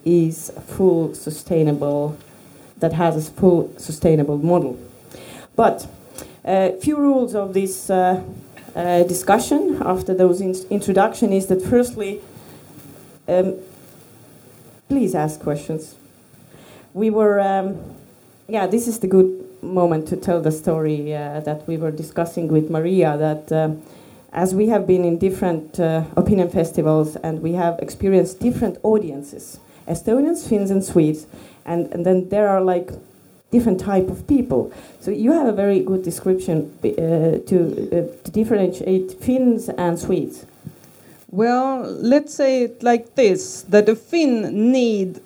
is 0.06 0.50
full 0.66 1.14
sustainable, 1.14 2.16
that 2.78 2.94
has 2.94 3.28
a 3.28 3.30
full 3.32 3.70
sustainable 3.76 4.38
model. 4.38 4.78
But 5.54 5.86
a 6.48 6.78
few 6.80 6.96
rules 6.96 7.34
of 7.34 7.52
this 7.52 7.90
uh, 7.90 8.22
uh, 8.74 9.02
discussion 9.02 9.82
after 9.84 10.14
those 10.14 10.40
in 10.40 10.54
introduction 10.70 11.32
is 11.32 11.46
that 11.48 11.60
firstly, 11.62 12.20
um, 13.28 13.56
please 14.88 15.14
ask 15.14 15.40
questions. 15.40 15.94
We 16.94 17.10
were, 17.10 17.38
um, 17.38 17.78
yeah, 18.48 18.66
this 18.66 18.88
is 18.88 18.98
the 19.00 19.06
good 19.06 19.44
moment 19.62 20.08
to 20.08 20.16
tell 20.16 20.40
the 20.40 20.52
story 20.52 21.14
uh, 21.14 21.40
that 21.40 21.66
we 21.68 21.76
were 21.76 21.90
discussing 21.90 22.48
with 22.48 22.70
Maria 22.70 23.18
that 23.18 23.52
uh, 23.52 23.74
as 24.32 24.54
we 24.54 24.68
have 24.68 24.86
been 24.86 25.04
in 25.04 25.18
different 25.18 25.78
uh, 25.78 26.04
opinion 26.16 26.48
festivals 26.48 27.16
and 27.16 27.42
we 27.42 27.52
have 27.52 27.78
experienced 27.80 28.40
different 28.40 28.78
audiences, 28.82 29.60
Estonians, 29.86 30.48
Finns, 30.48 30.70
and 30.70 30.82
Swedes, 30.82 31.26
and, 31.66 31.92
and 31.92 32.06
then 32.06 32.28
there 32.30 32.48
are 32.48 32.62
like 32.62 32.90
different 33.50 33.80
type 33.80 34.08
of 34.08 34.26
people. 34.26 34.72
So 35.00 35.10
you 35.10 35.32
have 35.32 35.46
a 35.46 35.52
very 35.52 35.80
good 35.80 36.02
description 36.02 36.72
uh, 36.84 36.88
to, 37.48 37.88
uh, 37.92 38.24
to 38.24 38.30
differentiate 38.30 39.12
Finns 39.20 39.68
and 39.70 39.98
Swedes. 39.98 40.46
Well, 41.30 41.82
let's 41.82 42.34
say 42.34 42.62
it 42.64 42.82
like 42.82 43.14
this: 43.14 43.62
that 43.68 43.88
a 43.88 43.96
Finn 43.96 44.72
need 44.72 45.20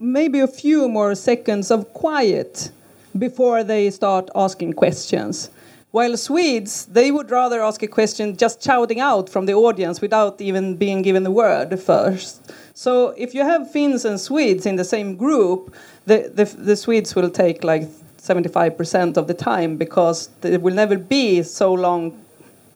maybe 0.00 0.40
a 0.40 0.48
few 0.48 0.88
more 0.88 1.14
seconds 1.14 1.70
of 1.70 1.92
quiet 1.94 2.70
before 3.18 3.64
they 3.64 3.90
start 3.90 4.28
asking 4.34 4.74
questions. 4.74 5.50
While 5.96 6.18
Swedes, 6.18 6.84
they 6.84 7.10
would 7.10 7.30
rather 7.30 7.62
ask 7.62 7.82
a 7.82 7.86
question 7.86 8.36
just 8.36 8.62
shouting 8.62 9.00
out 9.00 9.30
from 9.30 9.46
the 9.46 9.54
audience 9.54 10.02
without 10.02 10.38
even 10.42 10.76
being 10.76 11.00
given 11.00 11.22
the 11.22 11.30
word 11.30 11.80
first. 11.80 12.52
So 12.74 13.14
if 13.16 13.34
you 13.34 13.42
have 13.42 13.72
Finns 13.72 14.04
and 14.04 14.20
Swedes 14.20 14.66
in 14.66 14.76
the 14.76 14.84
same 14.84 15.16
group, 15.16 15.74
the, 16.04 16.30
the, 16.34 16.44
the 16.44 16.76
Swedes 16.76 17.14
will 17.14 17.30
take 17.30 17.64
like 17.64 17.84
75% 18.18 19.16
of 19.16 19.26
the 19.26 19.32
time 19.32 19.78
because 19.78 20.28
there 20.42 20.60
will 20.60 20.74
never 20.74 20.98
be 20.98 21.42
so 21.42 21.72
long 21.72 22.22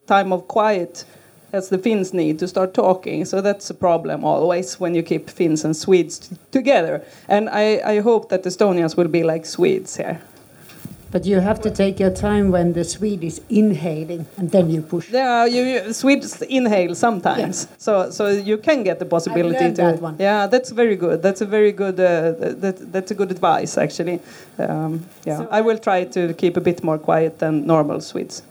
time 0.06 0.32
of 0.32 0.48
quiet 0.48 1.04
as 1.52 1.68
the 1.68 1.76
Finns 1.76 2.14
need 2.14 2.38
to 2.38 2.48
start 2.48 2.72
talking. 2.72 3.26
So 3.26 3.42
that's 3.42 3.68
a 3.68 3.74
problem 3.74 4.24
always 4.24 4.80
when 4.80 4.94
you 4.94 5.02
keep 5.02 5.28
Finns 5.28 5.62
and 5.62 5.76
Swedes 5.76 6.30
together. 6.52 7.04
And 7.28 7.50
I, 7.50 7.82
I 7.84 8.00
hope 8.00 8.30
that 8.30 8.44
Estonians 8.44 8.96
will 8.96 9.08
be 9.08 9.24
like 9.24 9.44
Swedes 9.44 9.98
here. 9.98 10.22
But 11.12 11.26
you 11.26 11.40
have 11.40 11.60
to 11.62 11.70
take 11.70 11.98
your 11.98 12.10
time 12.10 12.52
when 12.52 12.72
the 12.72 12.84
Swede 12.84 13.24
is 13.24 13.40
inhaling, 13.48 14.26
and 14.36 14.50
then 14.50 14.70
you 14.70 14.80
push. 14.82 15.10
Yeah, 15.10 15.44
you, 15.44 15.62
you 15.64 15.92
Swedes 15.92 16.40
inhale 16.42 16.94
sometimes, 16.94 17.66
so 17.78 18.10
so 18.10 18.28
you 18.28 18.58
can 18.58 18.84
get 18.84 18.98
the 18.98 19.06
possibility 19.06 19.72
to. 19.74 19.82
That 19.82 20.00
one. 20.00 20.16
Yeah, 20.20 20.46
that's 20.46 20.70
very 20.70 20.96
good. 20.96 21.20
That's 21.22 21.40
a 21.40 21.46
very 21.46 21.72
good. 21.72 21.98
Uh, 21.98 22.32
that 22.62 22.92
that's 22.92 23.10
a 23.10 23.14
good 23.14 23.30
advice 23.30 23.76
actually. 23.76 24.20
Um, 24.58 25.04
yeah, 25.26 25.38
So- 25.38 25.48
I 25.50 25.60
will 25.62 25.78
try 25.78 26.04
to 26.04 26.32
keep 26.34 26.56
a 26.56 26.60
bit 26.60 26.84
more 26.84 26.98
quiet 26.98 27.38
than 27.38 27.66
normal 27.66 28.00
Swedes. 28.00 28.42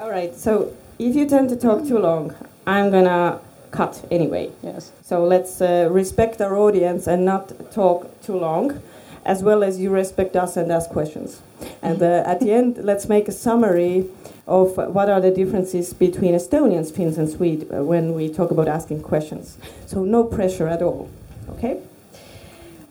All 0.00 0.10
right, 0.10 0.34
so 0.34 0.72
if 0.98 1.14
you 1.14 1.26
tend 1.26 1.48
to 1.50 1.56
talk 1.56 1.86
too 1.86 1.98
long, 1.98 2.32
I'm 2.66 2.90
gonna 2.90 3.38
cut 3.70 4.00
anyway. 4.10 4.48
Yes. 4.62 4.92
So 5.02 5.24
let's 5.24 5.60
uh, 5.60 5.88
respect 5.90 6.40
our 6.40 6.56
audience 6.56 7.06
and 7.06 7.24
not 7.24 7.52
talk 7.72 8.06
too 8.22 8.38
long, 8.38 8.80
as 9.28 9.42
well 9.42 9.62
as 9.62 9.78
you 9.78 9.90
respect 9.90 10.34
us 10.34 10.56
and 10.56 10.72
ask 10.72 10.88
questions. 10.88 11.42
And 11.82 12.02
uh, 12.02 12.22
at 12.24 12.40
the 12.40 12.50
end, 12.50 12.78
let's 12.78 13.10
make 13.10 13.28
a 13.28 13.32
summary 13.32 14.06
of 14.46 14.78
what 14.78 15.10
are 15.10 15.20
the 15.20 15.30
differences 15.30 15.92
between 15.92 16.32
Estonians, 16.32 16.90
Finns, 16.90 17.18
and 17.18 17.28
Swedes 17.28 17.70
uh, 17.70 17.84
when 17.84 18.14
we 18.14 18.32
talk 18.32 18.50
about 18.50 18.68
asking 18.68 19.02
questions. 19.02 19.58
So 19.84 20.02
no 20.02 20.24
pressure 20.24 20.66
at 20.66 20.80
all. 20.80 21.10
Okay. 21.50 21.78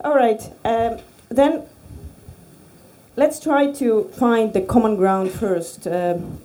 All 0.04 0.14
right. 0.14 0.40
Um, 0.64 0.98
then 1.28 1.64
let's 3.16 3.40
try 3.40 3.72
to 3.72 4.04
find 4.16 4.52
the 4.52 4.60
common 4.60 4.94
ground 4.94 5.32
first. 5.32 5.88
Um, 5.88 6.40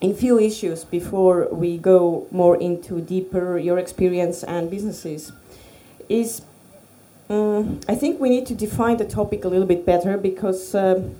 in 0.00 0.14
few 0.14 0.38
issues 0.38 0.84
before 0.84 1.48
we 1.52 1.78
go 1.78 2.26
more 2.30 2.56
into 2.60 3.00
deeper 3.00 3.58
your 3.58 3.78
experience 3.78 4.44
and 4.44 4.70
businesses 4.70 5.32
is 6.08 6.42
um, 7.28 7.80
I 7.88 7.94
think 7.94 8.20
we 8.20 8.28
need 8.28 8.46
to 8.46 8.54
define 8.54 8.96
the 8.96 9.04
topic 9.04 9.44
a 9.44 9.48
little 9.48 9.66
bit 9.66 9.84
better 9.84 10.16
because 10.16 10.74
um 10.74 11.14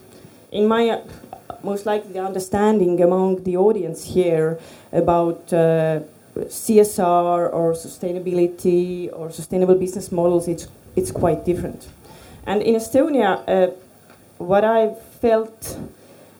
in 0.53 0.67
my 0.67 0.89
uh, 0.91 1.01
most 1.63 1.87
likely 1.87 2.19
understanding 2.19 3.03
among 3.03 3.43
the 3.45 3.57
audience 3.57 4.05
here 4.05 4.59
about 4.93 5.53
uh, 5.53 6.01
CSR 6.37 7.53
or 7.53 7.73
sustainability 7.73 9.11
or 9.13 9.31
sustainable 9.31 9.75
business 9.75 10.13
models 10.13 10.49
it's 10.49 10.69
it's 10.95 11.11
quite 11.11 11.45
different 11.45 11.89
and 12.47 12.63
in 12.63 12.75
Estonia 12.75 13.43
uh, 13.49 13.71
what 14.39 14.65
I've 14.65 15.01
felt 15.21 15.79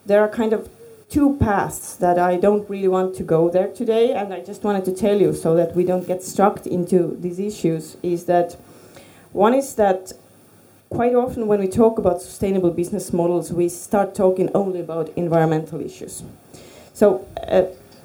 there 0.07 0.21
are 0.21 0.29
kind 0.29 0.53
of 0.53 0.69
two 1.09 1.37
paths 1.37 1.97
that 1.97 2.19
I 2.19 2.37
don't 2.37 2.69
really 2.69 2.89
want 2.89 3.15
to 3.17 3.23
go 3.23 3.49
there 3.49 3.69
today, 3.69 4.13
and 4.13 4.33
I 4.33 4.41
just 4.41 4.65
wanted 4.65 4.85
to 4.87 4.93
tell 4.93 5.21
you 5.21 5.33
so 5.35 5.55
that 5.55 5.75
we 5.75 5.85
don't 5.85 6.07
get 6.07 6.23
struck 6.23 6.67
into 6.67 7.17
these 7.21 7.39
issues. 7.39 7.97
Is 8.03 8.25
that 8.25 8.57
one 9.37 9.53
is 9.53 9.75
that 9.75 10.15
quite 10.89 11.15
often 11.15 11.47
when 11.47 11.61
we 11.61 11.69
talk 11.69 11.99
about 11.99 12.23
sustainable 12.23 12.71
business 12.71 13.13
models, 13.13 13.53
we 13.53 13.69
start 13.69 14.15
talking 14.15 14.49
only 14.55 14.81
about 14.81 15.11
environmental 15.15 15.79
issues. 15.81 16.23
So, 16.95 17.27
uh, 17.47 17.65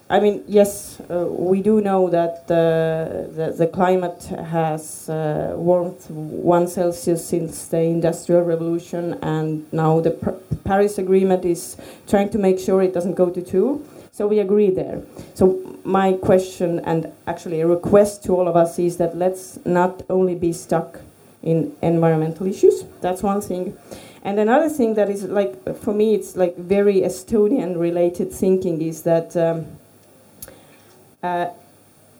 I 0.09 0.19
mean, 0.19 0.43
yes, 0.45 0.99
uh, 1.09 1.25
we 1.25 1.61
do 1.61 1.79
know 1.79 2.09
that 2.09 2.49
the, 2.49 3.29
the, 3.33 3.53
the 3.53 3.67
climate 3.67 4.23
has 4.25 5.07
uh, 5.07 5.53
warmed 5.55 6.01
one 6.09 6.67
Celsius 6.67 7.25
since 7.25 7.67
the 7.67 7.79
Industrial 7.79 8.41
Revolution, 8.41 9.17
and 9.21 9.71
now 9.71 10.01
the 10.01 10.11
Par- 10.11 10.35
Paris 10.65 10.97
Agreement 10.97 11.45
is 11.45 11.77
trying 12.09 12.29
to 12.31 12.37
make 12.37 12.59
sure 12.59 12.81
it 12.81 12.93
doesn't 12.93 13.15
go 13.15 13.29
to 13.29 13.41
two. 13.41 13.87
So 14.11 14.27
we 14.27 14.39
agree 14.39 14.69
there. 14.69 15.01
So 15.33 15.77
my 15.85 16.11
question 16.11 16.79
and 16.79 17.09
actually 17.25 17.61
a 17.61 17.67
request 17.67 18.25
to 18.25 18.35
all 18.35 18.49
of 18.49 18.57
us 18.57 18.77
is 18.77 18.97
that 18.97 19.15
let's 19.15 19.59
not 19.65 20.03
only 20.09 20.35
be 20.35 20.51
stuck 20.51 20.99
in 21.43 21.75
environmental 21.81 22.47
issues. 22.47 22.83
That's 23.01 23.23
one 23.23 23.41
thing. 23.41 23.77
And 24.23 24.39
another 24.39 24.69
thing 24.69 24.93
that 24.95 25.09
is 25.09 25.23
like 25.23 25.77
for 25.77 25.93
me, 25.93 26.13
it's 26.13 26.35
like 26.35 26.55
very 26.57 27.01
Estonian 27.01 27.79
related 27.79 28.31
thinking 28.31 28.81
is 28.81 29.01
that 29.03 29.35
um, 29.35 29.65
uh, 31.23 31.47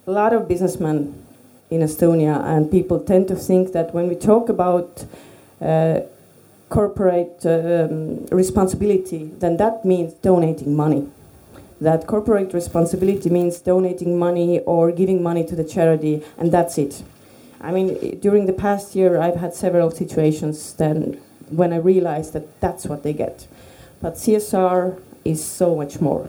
a 0.07 0.11
lot 0.11 0.33
of 0.33 0.47
businessmen 0.47 1.23
in 1.69 1.81
Estonia 1.81 2.43
and 2.43 2.69
people 2.71 2.99
tend 2.99 3.27
to 3.27 3.35
think 3.35 3.71
that 3.73 3.93
when 3.93 4.07
we 4.07 4.15
talk 4.15 4.49
about 4.49 5.05
uh, 5.61 6.01
corporate 6.69 7.45
um, 7.45 8.25
responsibility, 8.27 9.31
then 9.39 9.57
that 9.57 9.85
means 9.85 10.13
donating 10.15 10.75
money. 10.75 11.07
That 11.79 12.07
corporate 12.07 12.53
responsibility 12.53 13.29
means 13.29 13.59
donating 13.59 14.17
money 14.17 14.59
or 14.61 14.91
giving 14.91 15.21
money 15.21 15.43
to 15.45 15.55
the 15.55 15.63
charity, 15.63 16.23
and 16.37 16.51
that's 16.51 16.77
it. 16.77 17.03
I 17.63 17.71
mean, 17.71 18.19
during 18.19 18.47
the 18.47 18.53
past 18.53 18.95
year, 18.95 19.19
I've 19.19 19.35
had 19.35 19.53
several 19.53 19.91
situations 19.91 20.73
then 20.73 21.21
when 21.49 21.71
I 21.73 21.77
realized 21.77 22.33
that 22.33 22.59
that's 22.59 22.85
what 22.85 23.03
they 23.03 23.13
get. 23.13 23.47
But 24.01 24.15
CSR 24.15 24.99
is 25.23 25.43
so 25.43 25.75
much 25.75 26.01
more. 26.01 26.27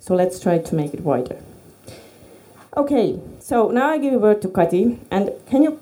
So 0.00 0.14
let's 0.14 0.38
try 0.38 0.58
to 0.58 0.74
make 0.74 0.92
it 0.92 1.00
wider. 1.00 1.38
Okay, 2.76 3.18
so 3.40 3.70
now 3.70 3.88
I 3.88 3.98
give 3.98 4.14
a 4.14 4.18
word 4.18 4.42
to 4.42 4.48
Kati, 4.48 4.98
and 5.10 5.32
can 5.46 5.62
you 5.62 5.80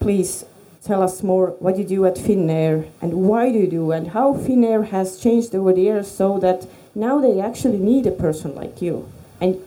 please 0.00 0.44
tell 0.84 1.02
us 1.02 1.22
more 1.22 1.48
what 1.58 1.78
you 1.78 1.84
do 1.84 2.06
at 2.06 2.16
Finnair 2.16 2.88
and 3.02 3.12
why 3.14 3.50
do 3.50 3.58
you 3.58 3.66
do 3.66 3.90
and 3.90 4.08
how 4.08 4.34
Finnair 4.34 4.88
has 4.88 5.18
changed 5.18 5.54
over 5.54 5.72
the 5.72 5.82
years 5.82 6.10
so 6.10 6.38
that 6.38 6.66
now 6.94 7.20
they 7.20 7.40
actually 7.40 7.78
need 7.78 8.06
a 8.06 8.10
person 8.10 8.54
like 8.54 8.80
you, 8.80 9.10
and 9.40 9.60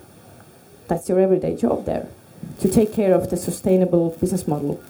that's 0.88 1.10
your 1.10 1.19
everyday 1.19 1.55
job 1.55 1.86
there 1.86 2.07
to 2.60 2.70
take 2.70 2.94
care 2.94 3.14
of 3.14 3.30
the 3.30 3.38
sustainable 3.38 4.16
business 4.20 4.48
model. 4.48 4.82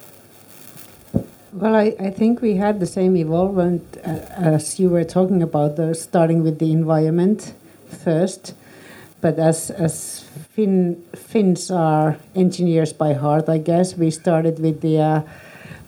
Well, 1.52 1.76
I, 1.76 1.94
I 2.00 2.10
think 2.10 2.40
we 2.40 2.56
had 2.56 2.80
the 2.80 2.86
same 2.86 3.16
evolvement 3.16 3.96
uh, 3.98 4.18
as 4.36 4.80
you 4.80 4.88
were 4.88 5.04
talking 5.04 5.42
about, 5.42 5.76
the, 5.76 5.94
starting 5.94 6.42
with 6.42 6.58
the 6.58 6.72
environment 6.72 7.54
first. 7.88 8.54
But 9.20 9.38
as, 9.38 9.70
as 9.70 10.24
Finn, 10.50 11.02
Finns 11.14 11.70
are 11.70 12.18
engineers 12.34 12.92
by 12.92 13.12
heart, 13.12 13.48
I 13.48 13.58
guess, 13.58 13.96
we 13.96 14.10
started 14.10 14.58
with 14.58 14.80
the, 14.80 15.00
uh, 15.00 15.22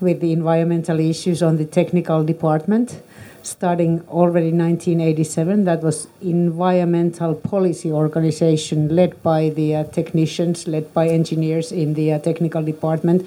with 0.01 0.21
the 0.21 0.33
environmental 0.33 1.01
issues 1.01 1.43
on 1.43 1.57
the 1.57 1.67
technical 1.67 2.25
department. 2.25 3.03
Starting 3.47 4.01
already 4.09 4.51
1987, 4.51 5.67
that 5.67 5.81
was 5.81 6.09
environmental 6.21 7.33
policy 7.33 7.93
organization 7.93 8.89
led 8.89 9.23
by 9.23 9.51
the 9.51 9.73
uh, 9.73 9.85
technicians, 9.85 10.67
led 10.67 10.93
by 10.93 11.07
engineers 11.07 11.71
in 11.71 11.95
the 11.95 12.13
uh, 12.13 12.19
technical 12.19 12.61
department. 12.61 13.25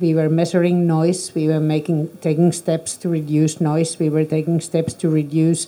We 0.00 0.14
were 0.14 0.30
measuring 0.30 0.86
noise. 0.86 1.34
We 1.34 1.48
were 1.48 1.60
making 1.60 2.08
taking 2.22 2.50
steps 2.50 2.96
to 2.96 3.10
reduce 3.10 3.60
noise. 3.60 3.98
We 3.98 4.08
were 4.08 4.24
taking 4.24 4.62
steps 4.62 4.94
to 4.94 5.10
reduce 5.10 5.66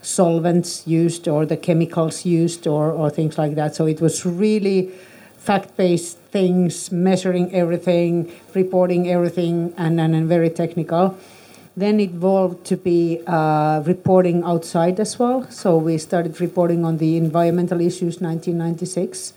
solvents 0.00 0.86
used 0.86 1.26
or 1.26 1.44
the 1.44 1.56
chemicals 1.56 2.24
used 2.24 2.68
or, 2.68 2.92
or 2.92 3.10
things 3.10 3.36
like 3.36 3.56
that. 3.56 3.74
So 3.74 3.86
it 3.86 4.00
was 4.00 4.24
really 4.24 4.92
fact-based 5.38 6.18
things 6.30 6.92
measuring 6.92 7.52
everything 7.52 8.30
reporting 8.54 9.10
everything 9.10 9.74
and 9.76 10.00
and, 10.00 10.14
and 10.14 10.28
very 10.28 10.50
technical 10.50 11.18
then 11.76 11.98
it 12.00 12.10
evolved 12.10 12.64
to 12.66 12.76
be 12.76 13.20
uh, 13.26 13.82
reporting 13.84 14.44
outside 14.44 15.00
as 15.00 15.18
well. 15.18 15.50
So 15.50 15.76
we 15.76 15.98
started 15.98 16.40
reporting 16.40 16.84
on 16.84 16.98
the 16.98 17.16
environmental 17.16 17.80
issues 17.80 18.20
1996 18.20 19.34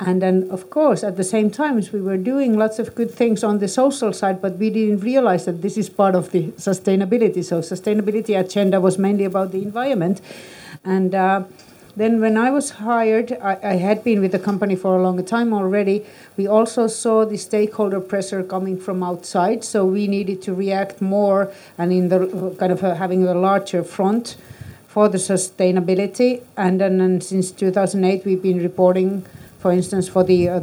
and 0.00 0.20
then, 0.20 0.48
of 0.50 0.70
course, 0.70 1.04
at 1.04 1.16
the 1.16 1.22
same 1.22 1.50
time, 1.50 1.80
we 1.92 2.00
were 2.00 2.16
doing 2.16 2.58
lots 2.58 2.78
of 2.78 2.94
good 2.94 3.10
things 3.10 3.44
on 3.44 3.60
the 3.60 3.68
social 3.68 4.12
side, 4.12 4.42
but 4.42 4.58
we 4.58 4.68
didn't 4.68 5.00
realize 5.00 5.44
that 5.44 5.62
this 5.62 5.78
is 5.78 5.88
part 5.88 6.16
of 6.16 6.32
the 6.32 6.48
sustainability. 6.52 7.44
So, 7.44 7.60
sustainability 7.60 8.38
agenda 8.38 8.80
was 8.80 8.98
mainly 8.98 9.24
about 9.24 9.52
the 9.52 9.62
environment, 9.62 10.20
and 10.84 11.14
uh, 11.14 11.44
Then, 11.96 12.20
when 12.20 12.36
I 12.36 12.50
was 12.50 12.70
hired, 12.70 13.38
I, 13.40 13.56
I, 13.62 13.74
had 13.76 14.02
been 14.02 14.20
with 14.20 14.32
the 14.32 14.38
company 14.40 14.74
for 14.74 14.98
a 14.98 15.02
long 15.02 15.24
time 15.24 15.54
already. 15.54 16.04
We 16.36 16.48
also 16.48 16.88
saw 16.88 17.24
the 17.24 17.36
stakeholder 17.36 18.00
pressure 18.00 18.42
coming 18.42 18.80
from 18.80 19.04
outside, 19.04 19.62
so 19.62 19.84
we 19.84 20.08
needed 20.08 20.42
to 20.42 20.54
react 20.54 21.00
more 21.00 21.52
and 21.78 21.92
in 21.92 22.08
the 22.08 22.56
kind 22.58 22.72
of 22.72 22.82
a, 22.82 22.96
having 22.96 23.28
a 23.28 23.34
larger 23.34 23.84
front 23.84 24.36
for 24.88 25.08
the 25.08 25.18
sustainability. 25.18 26.42
And 26.56 26.80
then 26.80 27.00
and 27.00 27.22
since 27.22 27.52
2008, 27.52 28.24
we've 28.24 28.42
been 28.42 28.60
reporting, 28.60 29.24
for 29.60 29.70
instance, 29.70 30.08
for 30.08 30.24
the 30.24 30.48
uh, 30.48 30.60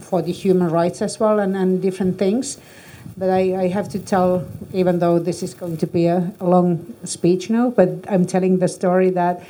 for 0.00 0.22
the 0.22 0.32
human 0.32 0.70
rights 0.70 1.00
as 1.00 1.20
well 1.20 1.38
and, 1.38 1.56
and 1.56 1.80
different 1.80 2.18
things. 2.18 2.58
But 3.16 3.30
I, 3.30 3.62
I 3.62 3.68
have 3.68 3.88
to 3.90 4.00
tell, 4.00 4.44
even 4.72 4.98
though 4.98 5.20
this 5.20 5.40
is 5.40 5.54
going 5.54 5.76
to 5.76 5.86
be 5.86 6.06
a, 6.06 6.32
a 6.40 6.48
long 6.48 6.96
speech 7.04 7.48
now, 7.48 7.70
but 7.70 7.90
I'm 8.08 8.26
telling 8.26 8.58
the 8.58 8.66
story 8.66 9.10
that 9.10 9.40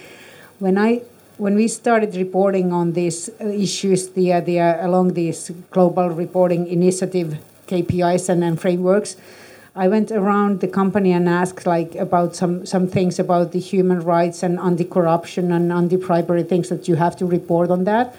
when 0.58 0.76
I 0.76 1.00
when 1.36 1.54
we 1.54 1.68
started 1.68 2.14
reporting 2.16 2.72
on 2.72 2.92
these 2.92 3.28
issues, 3.40 4.08
the, 4.10 4.32
uh, 4.32 4.40
the 4.40 4.60
uh, 4.60 4.86
along 4.86 5.14
these 5.14 5.50
global 5.70 6.10
reporting 6.10 6.66
initiative 6.66 7.38
KPIs 7.66 8.28
and, 8.28 8.44
and 8.44 8.60
frameworks, 8.60 9.16
I 9.76 9.88
went 9.88 10.12
around 10.12 10.60
the 10.60 10.68
company 10.68 11.12
and 11.12 11.28
asked 11.28 11.66
like 11.66 11.96
about 11.96 12.36
some 12.36 12.64
some 12.64 12.86
things 12.86 13.18
about 13.18 13.50
the 13.50 13.58
human 13.58 14.00
rights 14.00 14.44
and 14.44 14.60
anti-corruption 14.60 15.50
and 15.50 15.72
anti-bribery 15.72 16.44
things 16.44 16.68
that 16.68 16.86
you 16.86 16.94
have 16.94 17.16
to 17.16 17.26
report 17.26 17.70
on 17.70 17.82
that, 17.84 18.14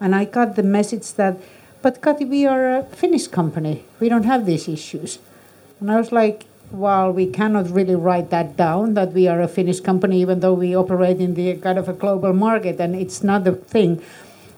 and 0.00 0.14
I 0.14 0.26
got 0.26 0.56
the 0.56 0.62
message 0.62 1.14
that 1.14 1.38
but 1.80 2.00
Kati, 2.02 2.28
we 2.28 2.44
are 2.44 2.78
a 2.78 2.82
Finnish 2.84 3.28
company. 3.28 3.84
We 4.00 4.08
don't 4.08 4.24
have 4.24 4.46
these 4.46 4.68
issues. 4.68 5.20
And 5.80 5.90
I 5.90 5.96
was 5.96 6.10
like, 6.10 6.44
well, 6.70 7.12
we 7.12 7.26
cannot 7.26 7.70
really 7.70 7.94
write 7.94 8.30
that 8.30 8.56
down 8.56 8.94
that 8.94 9.12
we 9.12 9.26
are 9.26 9.40
a 9.40 9.48
Finnish 9.48 9.80
company, 9.80 10.20
even 10.20 10.40
though 10.40 10.54
we 10.54 10.76
operate 10.76 11.20
in 11.20 11.34
the 11.34 11.56
kind 11.56 11.78
of 11.78 11.88
a 11.88 11.92
global 11.92 12.32
market, 12.32 12.78
and 12.80 12.94
it's 12.94 13.22
not 13.22 13.46
a 13.46 13.52
thing. 13.52 14.02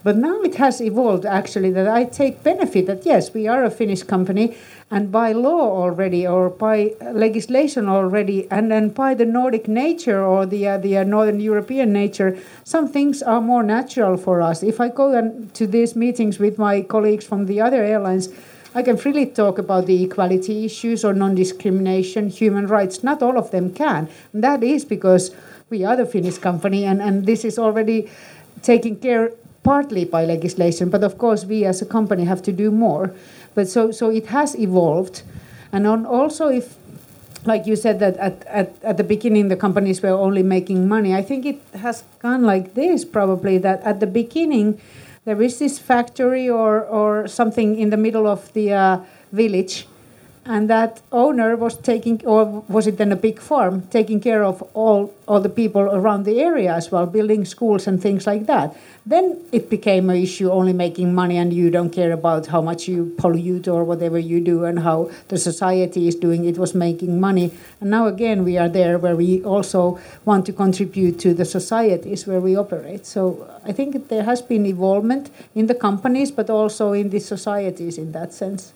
But 0.02 0.16
now 0.16 0.40
it 0.40 0.54
has 0.54 0.80
evolved 0.80 1.26
actually 1.26 1.70
that 1.72 1.86
I 1.86 2.04
take 2.04 2.42
benefit 2.42 2.86
that 2.86 3.04
yes, 3.04 3.34
we 3.34 3.46
are 3.46 3.64
a 3.64 3.70
Finnish 3.70 4.02
company, 4.02 4.56
and 4.90 5.12
by 5.12 5.32
law 5.32 5.82
already, 5.82 6.26
or 6.26 6.48
by 6.48 6.94
legislation 7.12 7.86
already, 7.86 8.50
and 8.50 8.72
then 8.72 8.88
by 8.88 9.14
the 9.14 9.26
Nordic 9.26 9.68
nature 9.68 10.24
or 10.24 10.46
the 10.46 10.66
uh, 10.66 10.78
the 10.78 10.96
uh, 10.96 11.04
Northern 11.04 11.38
European 11.38 11.92
nature, 11.92 12.38
some 12.64 12.88
things 12.88 13.22
are 13.22 13.42
more 13.42 13.62
natural 13.62 14.16
for 14.16 14.40
us. 14.40 14.62
If 14.62 14.80
I 14.80 14.88
go 14.88 15.12
to 15.52 15.66
these 15.66 15.94
meetings 15.94 16.38
with 16.38 16.58
my 16.58 16.80
colleagues 16.80 17.26
from 17.26 17.46
the 17.46 17.60
other 17.60 17.84
airlines, 17.84 18.30
I 18.74 18.82
can 18.82 18.96
freely 18.96 19.26
talk 19.26 19.58
about 19.58 19.86
the 19.86 20.04
equality 20.04 20.64
issues 20.64 21.04
or 21.04 21.12
non-discrimination, 21.12 22.28
human 22.28 22.66
rights. 22.66 23.02
Not 23.02 23.22
all 23.22 23.36
of 23.36 23.50
them 23.50 23.72
can. 23.72 24.08
And 24.32 24.44
that 24.44 24.62
is 24.62 24.84
because 24.84 25.34
we 25.70 25.84
are 25.84 25.96
the 25.96 26.06
Finnish 26.06 26.38
company, 26.38 26.84
and, 26.84 27.00
and 27.02 27.26
this 27.26 27.44
is 27.44 27.58
already 27.58 28.10
taken 28.62 28.96
care 28.96 29.32
partly 29.62 30.04
by 30.04 30.24
legislation, 30.24 30.88
but 30.88 31.04
of 31.04 31.18
course 31.18 31.44
we 31.44 31.64
as 31.64 31.82
a 31.82 31.86
company 31.86 32.24
have 32.24 32.42
to 32.42 32.52
do 32.52 32.70
more. 32.70 33.14
But 33.54 33.68
so 33.68 33.90
so 33.90 34.10
it 34.10 34.26
has 34.26 34.56
evolved, 34.58 35.22
and 35.72 35.86
on 35.86 36.06
also 36.06 36.48
if. 36.48 36.76
Like 37.46 37.64
you 37.66 37.74
said 37.74 38.00
that 38.00 38.18
at, 38.18 38.44
at, 38.44 38.76
at 38.82 38.96
the 38.98 39.02
beginning 39.02 39.48
the 39.48 39.56
companies 39.56 40.02
were 40.02 40.10
only 40.10 40.42
making 40.42 40.86
money. 40.86 41.14
I 41.14 41.22
think 41.22 41.46
it 41.46 41.58
has 41.72 42.04
gone 42.18 42.42
like 42.42 42.74
this 42.74 43.02
probably 43.02 43.56
that 43.56 43.80
at 43.82 43.98
the 43.98 44.06
beginning 44.06 44.78
there 45.24 45.40
is 45.42 45.58
this 45.58 45.78
factory 45.78 46.48
or, 46.48 46.82
or 46.82 47.28
something 47.28 47.76
in 47.76 47.90
the 47.90 47.96
middle 47.96 48.26
of 48.26 48.52
the 48.52 48.72
uh, 48.72 49.00
village 49.32 49.86
and 50.46 50.70
that 50.70 51.02
owner 51.12 51.54
was 51.54 51.76
taking 51.76 52.24
or 52.24 52.64
was 52.68 52.86
it 52.86 52.96
then 52.96 53.12
a 53.12 53.16
big 53.16 53.38
farm 53.38 53.82
taking 53.90 54.20
care 54.20 54.42
of 54.42 54.62
all 54.72 55.12
all 55.28 55.40
the 55.40 55.50
people 55.50 55.82
around 55.82 56.24
the 56.24 56.40
area 56.40 56.72
as 56.72 56.90
well 56.90 57.06
building 57.06 57.44
schools 57.44 57.86
and 57.86 58.02
things 58.02 58.26
like 58.26 58.46
that. 58.46 58.74
Then 59.06 59.38
it 59.52 59.70
became 59.70 60.10
an 60.10 60.16
issue 60.16 60.50
only 60.50 60.72
making 60.72 61.14
money 61.14 61.36
and 61.36 61.52
you 61.52 61.70
don't 61.70 61.90
care 61.90 62.12
about 62.12 62.46
how 62.46 62.60
much 62.60 62.88
you 62.88 63.14
pollute 63.18 63.68
or 63.68 63.84
whatever 63.84 64.18
you 64.18 64.40
do 64.40 64.64
and 64.64 64.80
how 64.80 65.10
the 65.28 65.38
society 65.38 66.08
is 66.08 66.14
doing. 66.14 66.44
It 66.44 66.58
was 66.58 66.74
making 66.74 67.20
money. 67.20 67.52
And 67.80 67.90
now 67.90 68.06
again 68.06 68.42
we 68.42 68.56
are 68.56 68.68
there 68.68 68.98
where 68.98 69.16
we 69.16 69.44
also 69.44 70.00
want 70.24 70.46
to 70.46 70.52
contribute 70.52 71.20
to 71.20 71.34
the 71.34 71.44
societies 71.44 72.26
where 72.26 72.40
we 72.40 72.56
operate. 72.56 73.06
So 73.06 73.46
i 73.64 73.72
think 73.72 74.08
there 74.08 74.24
has 74.24 74.40
been 74.40 74.64
involvement 74.64 75.30
in 75.54 75.66
the 75.66 75.74
companies 75.74 76.30
but 76.30 76.48
also 76.48 76.92
in 76.92 77.10
the 77.10 77.20
societies 77.20 77.98
in 77.98 78.12
that 78.12 78.32
sense 78.32 78.72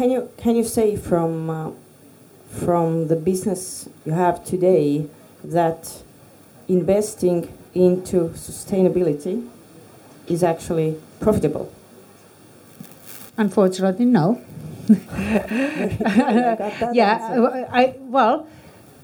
can 0.00 0.10
you 0.10 0.30
can 0.38 0.56
you 0.56 0.64
say 0.64 0.96
from 0.96 1.50
uh, 1.50 1.70
from 2.48 3.08
the 3.08 3.16
business 3.16 3.86
you 4.06 4.12
have 4.12 4.42
today 4.42 5.06
that 5.44 6.02
investing 6.68 7.52
into 7.74 8.30
sustainability 8.30 9.46
is 10.26 10.42
actually 10.42 10.96
profitable? 11.20 11.70
Unfortunately, 13.36 14.06
no. 14.06 14.40
yeah, 16.94 17.66
I 17.70 17.94
well, 17.98 18.46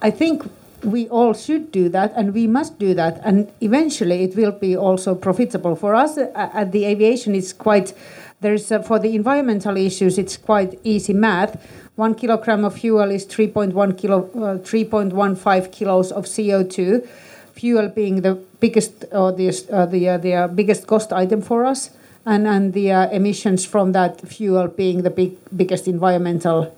I 0.01 0.11
think 0.11 0.51
we 0.83 1.09
all 1.09 1.35
should 1.35 1.71
do 1.73 1.91
that 1.91 2.13
and 2.17 2.33
we 2.33 2.47
must 2.47 2.79
do 2.79 2.95
that 2.95 3.21
and 3.23 3.51
eventually 3.61 4.23
it 4.23 4.35
will 4.37 4.53
be 4.53 4.77
also 4.77 5.15
profitable 5.15 5.75
for 5.75 5.95
us 5.95 6.17
at 6.17 6.71
the 6.73 6.85
aviation 6.85 7.35
it's 7.35 7.53
quite 7.53 7.93
there's 8.41 8.71
uh, 8.71 8.83
for 8.83 8.99
the 8.99 9.15
environmental 9.15 9.77
issues, 9.77 10.19
it's 10.19 10.37
quite 10.37 10.79
easy 10.85 11.13
math. 11.13 11.57
One 11.97 12.15
kilogram 12.15 12.65
of 12.65 12.79
fuel 12.79 13.11
is 13.11 13.27
3.1 13.27 13.97
kilo, 13.97 14.25
uh, 14.35 14.59
3.15 14.59 15.73
kilos 15.73 16.13
of 16.13 16.27
CO2. 16.27 17.07
Fuel 17.55 17.89
being 17.89 18.21
the 18.21 18.35
biggest 18.61 19.07
or 19.13 19.33
the 19.33 19.49
uh, 19.73 19.87
the 19.87 20.09
uh, 20.11 20.19
the 20.19 20.35
uh, 20.35 20.49
biggest 20.49 20.87
cost 20.87 21.11
item 21.11 21.41
for 21.41 21.65
us, 21.65 21.91
and 22.27 22.47
and 22.47 22.75
the 22.75 22.91
emissions 23.15 23.65
from 23.65 23.93
that 23.93 24.21
fuel 24.29 24.69
being 24.69 25.03
the 25.03 25.11
big 25.11 25.39
biggest 25.57 25.89
environmental 25.89 26.77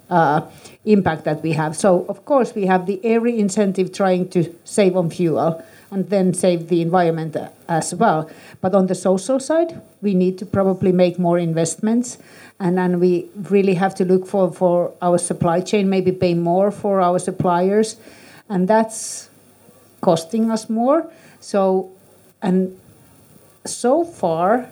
impact 0.85 1.25
that 1.25 1.42
we 1.42 1.53
have. 1.53 1.77
So 1.77 2.07
of 2.09 2.25
course 2.25 2.55
we 2.55 2.66
have 2.66 2.87
the 2.87 3.05
every 3.05 3.40
incentive 3.40 3.92
trying 3.92 4.29
to 4.29 4.55
save 4.64 4.97
on 4.97 5.11
fuel 5.11 5.61
and 5.90 6.09
then 6.11 6.35
save 6.35 6.68
the 6.68 6.83
environment 6.83 7.37
uh, 7.37 7.48
as 7.68 7.94
well. 7.94 8.31
But 8.61 8.74
on 8.74 8.87
the 8.87 8.94
social 8.94 9.40
side, 9.40 9.81
we 10.03 10.14
need 10.14 10.38
to 10.38 10.46
probably 10.46 10.92
make 10.92 11.18
more 11.18 11.38
investments, 11.38 12.18
and 12.61 12.77
then 12.77 13.01
we 13.01 13.27
really 13.51 13.74
have 13.74 13.94
to 13.96 14.05
look 14.05 14.27
for, 14.27 14.53
for 14.53 14.92
our 15.01 15.18
supply 15.18 15.61
chain, 15.61 15.88
maybe 15.88 16.12
pay 16.12 16.35
more 16.35 16.70
for 16.70 17.01
our 17.01 17.18
suppliers, 17.18 17.96
and 18.48 18.68
that's 18.68 19.31
costing 20.01 20.51
us 20.51 20.68
more. 20.68 21.11
So, 21.40 21.90
and 22.42 22.79
so 23.64 24.05
far, 24.05 24.68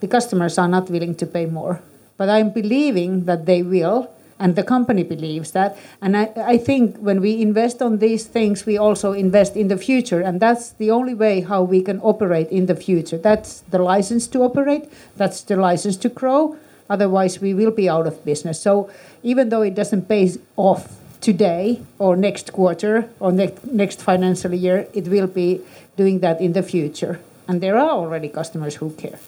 the 0.00 0.08
customers 0.08 0.58
are 0.58 0.68
not 0.68 0.90
willing 0.90 1.14
to 1.16 1.26
pay 1.26 1.46
more, 1.46 1.80
but 2.16 2.28
I'm 2.28 2.50
believing 2.50 3.24
that 3.24 3.46
they 3.46 3.62
will 3.62 4.13
and 4.38 4.56
the 4.56 4.62
company 4.62 5.02
believes 5.02 5.52
that. 5.52 5.76
And 6.00 6.16
I, 6.16 6.32
I 6.36 6.58
think 6.58 6.96
when 6.98 7.20
we 7.20 7.40
invest 7.40 7.80
on 7.80 7.98
these 7.98 8.24
things, 8.24 8.66
we 8.66 8.76
also 8.76 9.12
invest 9.12 9.56
in 9.56 9.68
the 9.68 9.76
future, 9.76 10.20
and 10.20 10.40
that's 10.40 10.72
the 10.72 10.90
only 10.90 11.14
way 11.14 11.40
how 11.40 11.62
we 11.62 11.82
can 11.82 12.00
operate 12.00 12.48
in 12.50 12.66
the 12.66 12.76
future. 12.76 13.18
That's 13.18 13.60
the 13.70 13.78
license 13.78 14.26
to 14.28 14.42
operate. 14.42 14.90
That's 15.16 15.42
the 15.42 15.56
license 15.56 15.96
to 15.98 16.08
grow. 16.08 16.56
Otherwise, 16.90 17.40
we 17.40 17.54
will 17.54 17.70
be 17.70 17.88
out 17.88 18.06
of 18.06 18.24
business. 18.24 18.60
So 18.60 18.90
even 19.22 19.48
though 19.48 19.62
it 19.62 19.74
doesn't 19.74 20.08
pay 20.08 20.32
off 20.56 21.00
today 21.20 21.80
or 21.98 22.16
next 22.16 22.52
quarter 22.52 23.08
or 23.20 23.32
next 23.32 23.64
next 23.64 24.02
financial 24.02 24.52
year, 24.52 24.86
it 24.92 25.08
will 25.08 25.26
be 25.26 25.60
doing 25.96 26.20
that 26.20 26.40
in 26.40 26.52
the 26.52 26.62
future. 26.62 27.20
And 27.48 27.60
there 27.60 27.76
are 27.76 27.90
already 27.90 28.28
customers 28.28 28.76
who 28.76 28.90
care. 28.90 29.18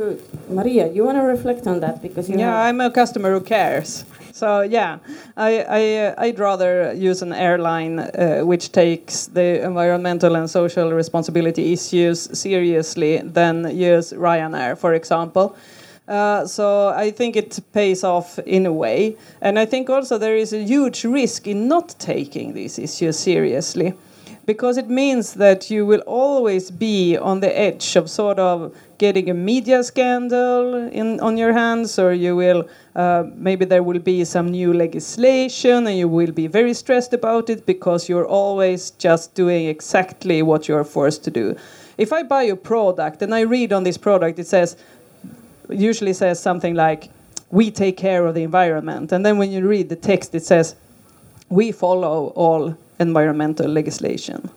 Good. 0.00 0.22
Maria, 0.48 0.90
you 0.90 1.04
want 1.04 1.18
to 1.18 1.24
reflect 1.24 1.66
on 1.66 1.80
that 1.80 2.00
because 2.00 2.26
you 2.26 2.38
Yeah, 2.38 2.58
I'm 2.58 2.80
a 2.80 2.90
customer 2.90 3.34
who 3.34 3.42
cares. 3.42 4.06
So 4.32 4.62
yeah, 4.62 4.96
I, 5.36 5.50
I 5.68 6.14
I'd 6.24 6.38
rather 6.38 6.94
use 6.94 7.20
an 7.20 7.34
airline 7.34 7.98
uh, 7.98 8.40
which 8.40 8.72
takes 8.72 9.26
the 9.26 9.62
environmental 9.62 10.36
and 10.36 10.48
social 10.48 10.90
responsibility 10.94 11.74
issues 11.74 12.30
seriously 12.32 13.18
than 13.18 13.76
use 13.76 14.14
Ryanair, 14.14 14.78
for 14.78 14.94
example. 14.94 15.54
Uh, 16.08 16.46
so 16.46 16.94
I 16.96 17.10
think 17.10 17.36
it 17.36 17.60
pays 17.74 18.02
off 18.02 18.38
in 18.46 18.64
a 18.64 18.72
way, 18.72 19.18
and 19.42 19.58
I 19.58 19.66
think 19.66 19.90
also 19.90 20.16
there 20.16 20.36
is 20.36 20.54
a 20.54 20.62
huge 20.64 21.04
risk 21.04 21.46
in 21.46 21.68
not 21.68 21.94
taking 21.98 22.54
these 22.54 22.78
issues 22.78 23.18
seriously, 23.18 23.92
because 24.46 24.78
it 24.78 24.88
means 24.88 25.34
that 25.34 25.70
you 25.70 25.84
will 25.84 26.02
always 26.06 26.70
be 26.70 27.18
on 27.18 27.40
the 27.40 27.52
edge 27.58 27.96
of 27.96 28.08
sort 28.08 28.38
of 28.38 28.72
getting 29.00 29.30
a 29.30 29.34
media 29.34 29.82
scandal 29.82 30.74
in 31.00 31.18
on 31.20 31.38
your 31.38 31.52
hands, 31.52 31.98
or 31.98 32.12
you 32.12 32.36
will 32.36 32.68
uh, 32.94 33.24
maybe 33.34 33.64
there 33.64 33.82
will 33.82 33.98
be 33.98 34.24
some 34.24 34.48
new 34.50 34.74
legislation, 34.74 35.86
and 35.86 35.96
you 35.96 36.08
will 36.18 36.32
be 36.32 36.46
very 36.46 36.74
stressed 36.74 37.14
about 37.14 37.48
it 37.48 37.64
because 37.64 38.10
you're 38.10 38.28
always 38.28 38.90
just 39.06 39.34
doing 39.34 39.68
exactly 39.74 40.42
what 40.42 40.68
you're 40.68 40.84
forced 40.84 41.24
to 41.24 41.30
do. 41.30 41.56
If 41.96 42.12
I 42.12 42.22
buy 42.22 42.44
a 42.44 42.56
product 42.56 43.22
and 43.22 43.34
I 43.34 43.40
read 43.56 43.72
on 43.72 43.84
this 43.84 43.98
product, 43.98 44.38
it 44.38 44.46
says 44.46 44.76
usually 45.70 46.12
says 46.12 46.42
something 46.42 46.74
like 46.74 47.08
we 47.50 47.70
take 47.70 47.96
care 47.96 48.26
of 48.26 48.34
the 48.34 48.42
environment 48.42 49.12
and 49.12 49.24
then 49.24 49.38
when 49.38 49.50
you 49.52 49.60
read 49.66 49.88
the 49.88 50.00
text 50.10 50.34
it 50.34 50.44
says 50.44 50.74
we 51.48 51.70
follow 51.72 52.32
all 52.34 52.76
environmental 52.98 53.68
legislation 53.68 54.50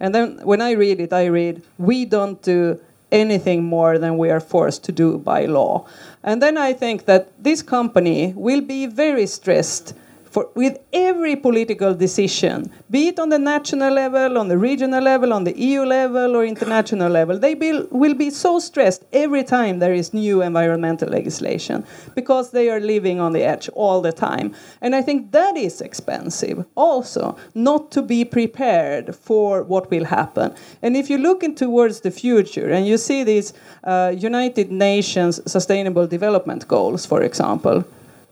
And 0.00 0.14
then 0.14 0.38
when 0.44 0.60
I 0.62 0.72
read 0.72 1.00
it, 1.00 1.12
I 1.12 1.26
read, 1.26 1.62
we 1.76 2.04
don't 2.04 2.40
do 2.42 2.80
anything 3.10 3.64
more 3.64 3.98
than 3.98 4.18
we 4.18 4.30
are 4.30 4.40
forced 4.40 4.84
to 4.84 4.92
do 4.92 5.18
by 5.18 5.46
law. 5.46 5.86
And 6.22 6.42
then 6.42 6.58
I 6.58 6.72
think 6.72 7.06
that 7.06 7.32
this 7.42 7.62
company 7.62 8.32
will 8.36 8.60
be 8.60 8.86
very 8.86 9.26
stressed 9.26 9.94
for, 10.30 10.48
with 10.54 10.78
every 10.92 11.36
political 11.36 11.94
decision, 11.94 12.70
be 12.90 13.08
it 13.08 13.18
on 13.18 13.28
the 13.28 13.38
national 13.38 13.92
level, 13.92 14.38
on 14.38 14.48
the 14.48 14.58
regional 14.58 15.02
level, 15.02 15.32
on 15.32 15.44
the 15.44 15.58
EU 15.58 15.82
level, 15.82 16.36
or 16.36 16.44
international 16.44 17.10
level, 17.10 17.38
they 17.38 17.54
be, 17.54 17.80
will 17.90 18.14
be 18.14 18.30
so 18.30 18.58
stressed 18.58 19.04
every 19.12 19.42
time 19.42 19.78
there 19.78 19.94
is 19.94 20.12
new 20.12 20.42
environmental 20.42 21.08
legislation 21.08 21.84
because 22.14 22.50
they 22.50 22.68
are 22.70 22.80
living 22.80 23.20
on 23.20 23.32
the 23.32 23.42
edge 23.42 23.68
all 23.70 24.00
the 24.00 24.12
time. 24.12 24.54
And 24.80 24.94
I 24.94 25.02
think 25.02 25.32
that 25.32 25.56
is 25.56 25.80
expensive 25.80 26.66
also, 26.74 27.36
not 27.54 27.90
to 27.92 28.02
be 28.02 28.24
prepared 28.24 29.14
for 29.14 29.62
what 29.62 29.90
will 29.90 30.04
happen. 30.04 30.54
And 30.82 30.96
if 30.96 31.08
you 31.10 31.18
look 31.18 31.42
in 31.42 31.54
towards 31.54 32.00
the 32.00 32.10
future 32.10 32.70
and 32.70 32.86
you 32.86 32.98
see 32.98 33.24
these 33.24 33.52
uh, 33.84 34.14
United 34.16 34.70
Nations 34.70 35.40
Sustainable 35.50 36.06
Development 36.06 36.66
Goals, 36.68 37.06
for 37.06 37.22
example, 37.22 37.84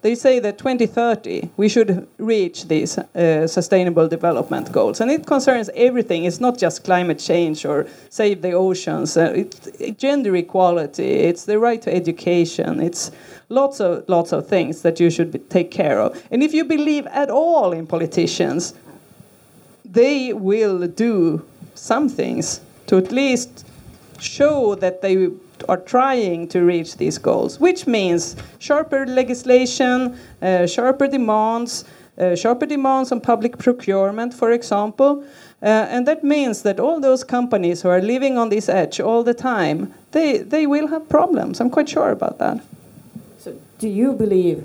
they 0.07 0.14
say 0.14 0.38
that 0.38 0.57
2030 0.57 1.51
we 1.57 1.69
should 1.69 2.07
reach 2.19 2.69
these 2.69 2.97
uh, 2.97 3.47
sustainable 3.49 4.07
development 4.07 4.71
goals. 4.71 5.01
And 5.01 5.11
it 5.11 5.27
concerns 5.27 5.69
everything. 5.75 6.25
It's 6.27 6.38
not 6.38 6.57
just 6.59 6.85
climate 6.85 7.19
change 7.19 7.66
or 7.66 7.88
save 8.09 8.40
the 8.40 8.53
oceans. 8.53 9.16
Uh, 9.16 9.33
it's 9.35 9.99
gender 9.99 10.37
equality 10.37 11.11
it's 11.31 11.45
the 11.45 11.59
right 11.59 11.83
to 11.83 11.90
education. 11.92 12.81
It's 12.81 13.11
lots 13.49 13.81
of 13.81 14.09
lots 14.09 14.31
of 14.33 14.47
things 14.47 14.83
that 14.83 15.01
you 15.01 15.11
should 15.11 15.31
be, 15.33 15.40
take 15.59 15.71
care 15.73 15.99
of. 16.01 16.11
And 16.31 16.40
if 16.42 16.55
you 16.55 16.64
believe 16.64 17.07
at 17.23 17.29
all 17.31 17.73
in 17.73 17.85
politicians 17.87 18.75
they 20.01 20.33
will 20.33 20.87
do 20.87 21.42
some 21.75 22.09
things 22.09 22.61
to 22.87 22.97
at 22.97 23.11
least 23.11 23.66
show 24.21 24.77
that 24.77 25.03
they 25.03 25.31
are 25.69 25.77
trying 25.79 26.49
to 26.49 26.61
reach 26.64 26.97
these 26.97 27.19
goals, 27.19 27.61
which 27.61 27.87
means 27.87 28.37
sharper 28.59 29.07
legislation, 29.07 30.19
uh, 30.42 30.66
sharper 30.66 31.07
demands, 31.07 31.85
uh, 32.19 32.35
sharper 32.35 32.66
demands 32.66 33.12
on 33.12 33.21
public 33.21 33.59
procurement, 33.59 34.35
for 34.35 34.53
example. 34.53 35.25
Uh, 35.62 35.66
and 35.90 36.07
that 36.07 36.23
means 36.23 36.62
that 36.62 36.79
all 36.79 37.01
those 37.01 37.25
companies 37.25 37.83
who 37.83 37.88
are 37.88 38.03
living 38.03 38.37
on 38.38 38.51
this 38.51 38.69
edge 38.69 39.01
all 39.01 39.23
the 39.23 39.35
time, 39.35 39.92
they, 40.12 40.38
they 40.38 40.66
will 40.66 40.87
have 40.87 41.09
problems. 41.09 41.61
I'm 41.61 41.71
quite 41.71 41.88
sure 41.88 42.11
about 42.11 42.38
that. 42.38 42.61
So, 43.38 43.55
do 43.79 43.88
you 43.88 44.12
believe 44.12 44.64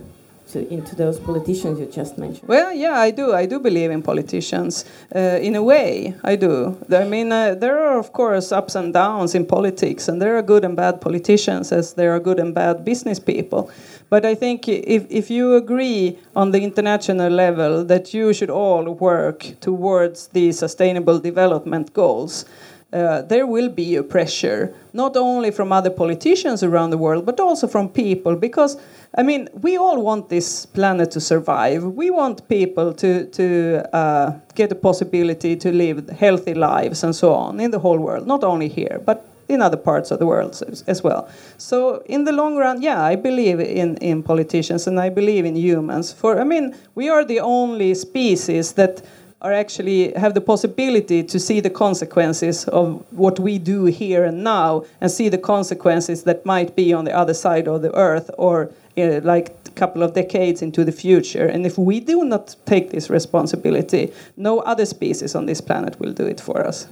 to, 0.52 0.74
into 0.74 0.96
those 0.96 1.20
politicians 1.20 1.80
you 1.80 1.86
just 1.86 2.18
mentioned? 2.18 2.48
Well, 2.48 2.74
yeah, 2.74 3.00
I 3.00 3.12
do. 3.12 3.34
I 3.34 3.46
do 3.46 3.60
believe 3.60 3.92
in 3.92 4.02
politicians. 4.02 4.86
Uh, 5.16 5.40
in 5.42 5.56
a 5.56 5.64
way, 5.64 6.16
I 6.24 6.36
do. 6.36 6.78
I 6.92 7.06
mean, 7.06 7.32
uh, 7.32 7.56
there 7.56 7.78
are, 7.80 7.98
of 7.98 8.14
course, 8.14 8.52
ups 8.52 8.76
and 8.76 8.94
downs 8.94 9.36
in 9.36 9.46
politics, 9.46 10.08
and 10.08 10.22
there 10.22 10.38
are 10.38 10.42
good 10.42 10.64
and 10.64 10.76
bad 10.76 11.02
politicians 11.02 11.72
as 11.72 11.94
there 11.94 12.12
are 12.16 12.20
good 12.20 12.40
and 12.40 12.54
bad 12.54 12.86
business 12.86 13.20
people. 13.20 13.72
But 14.10 14.26
I 14.26 14.36
think 14.36 14.68
if, 14.68 15.06
if 15.10 15.32
you 15.32 15.56
agree 15.56 16.20
on 16.36 16.52
the 16.52 16.62
international 16.62 17.32
level 17.32 17.86
that 17.86 18.14
you 18.14 18.34
should 18.34 18.50
all 18.50 18.84
work 18.94 19.56
towards 19.62 20.28
the 20.28 20.52
sustainable 20.52 21.18
development 21.20 21.94
goals, 21.94 22.46
uh, 22.94 23.22
there 23.22 23.48
will 23.48 23.70
be 23.70 23.96
a 23.96 24.04
pressure, 24.04 24.74
not 24.94 25.16
only 25.16 25.52
from 25.52 25.72
other 25.72 25.90
politicians 25.90 26.62
around 26.62 26.90
the 26.90 26.98
world, 26.98 27.26
but 27.26 27.40
also 27.40 27.68
from 27.68 27.88
people, 27.88 28.36
because 28.36 28.78
I 29.18 29.24
mean, 29.24 29.50
we 29.62 29.78
all 29.78 30.02
want 30.02 30.30
this 30.30 30.66
planet 30.66 31.12
to 31.12 31.20
survive. 31.20 31.84
We 31.84 32.12
want 32.12 32.48
people 32.48 32.94
to, 32.94 33.26
to 33.26 33.96
uh, 33.96 34.40
get 34.56 34.72
a 34.72 34.76
possibility 34.76 35.56
to 35.58 35.72
live 35.72 36.10
healthy 36.10 36.54
lives 36.54 37.04
and 37.04 37.14
so 37.14 37.34
on 37.34 37.60
in 37.60 37.72
the 37.72 37.80
whole 37.80 38.00
world, 38.00 38.26
not 38.26 38.44
only 38.44 38.70
here, 38.70 39.02
but 39.06 39.26
in 39.50 39.62
other 39.62 39.78
parts 39.78 40.12
of 40.12 40.20
the 40.20 40.26
world 40.26 40.64
as, 40.68 40.84
as 40.88 41.04
well. 41.04 41.30
So, 41.58 42.04
in 42.06 42.24
the 42.24 42.32
long 42.32 42.56
run, 42.56 42.82
yeah, 42.82 43.04
I 43.04 43.16
believe 43.16 43.60
in, 43.60 43.98
in 43.98 44.24
politicians 44.24 44.88
and 44.88 45.00
I 45.00 45.10
believe 45.10 45.46
in 45.46 45.56
humans. 45.56 46.14
For 46.14 46.40
I 46.40 46.46
mean, 46.46 46.74
we 46.96 47.10
are 47.10 47.26
the 47.26 47.42
only 47.42 47.94
species 47.96 48.74
that 48.74 49.02
are 49.42 49.54
actually 49.54 50.14
have 50.14 50.34
the 50.36 50.42
possibility 50.42 51.24
to 51.24 51.40
see 51.40 51.60
the 51.60 51.70
consequences 51.70 52.66
of 52.66 53.04
what 53.12 53.40
we 53.40 53.58
do 53.58 53.86
here 53.86 54.24
and 54.24 54.44
now 54.44 54.86
and 55.02 55.10
see 55.10 55.30
the 55.30 55.38
consequences 55.38 56.24
that 56.24 56.46
might 56.46 56.76
be 56.76 56.94
on 56.94 57.06
the 57.06 57.16
other 57.16 57.34
side 57.34 57.68
of 57.68 57.82
the 57.82 57.94
earth 57.96 58.30
or 58.38 58.72
uh, 58.98 59.20
like 59.24 59.50
a 59.66 59.72
couple 59.72 60.04
of 60.04 60.14
decades 60.14 60.62
into 60.62 60.86
the 60.86 60.92
future. 60.92 61.48
And 61.48 61.66
if 61.66 61.78
we 61.78 62.00
do 62.00 62.24
not 62.24 62.56
take 62.66 62.92
this 62.92 63.10
responsibility 63.10 64.14
no 64.38 64.60
other 64.60 64.86
species 64.86 65.34
on 65.34 65.48
this 65.48 65.60
planet 65.60 66.00
will 66.00 66.14
do 66.14 66.26
it 66.26 66.40
for 66.40 66.66
us. 66.66 66.88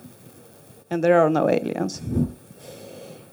And 0.90 1.04
there 1.04 1.22
are 1.22 1.30
no 1.30 1.48
aliens 1.48 2.02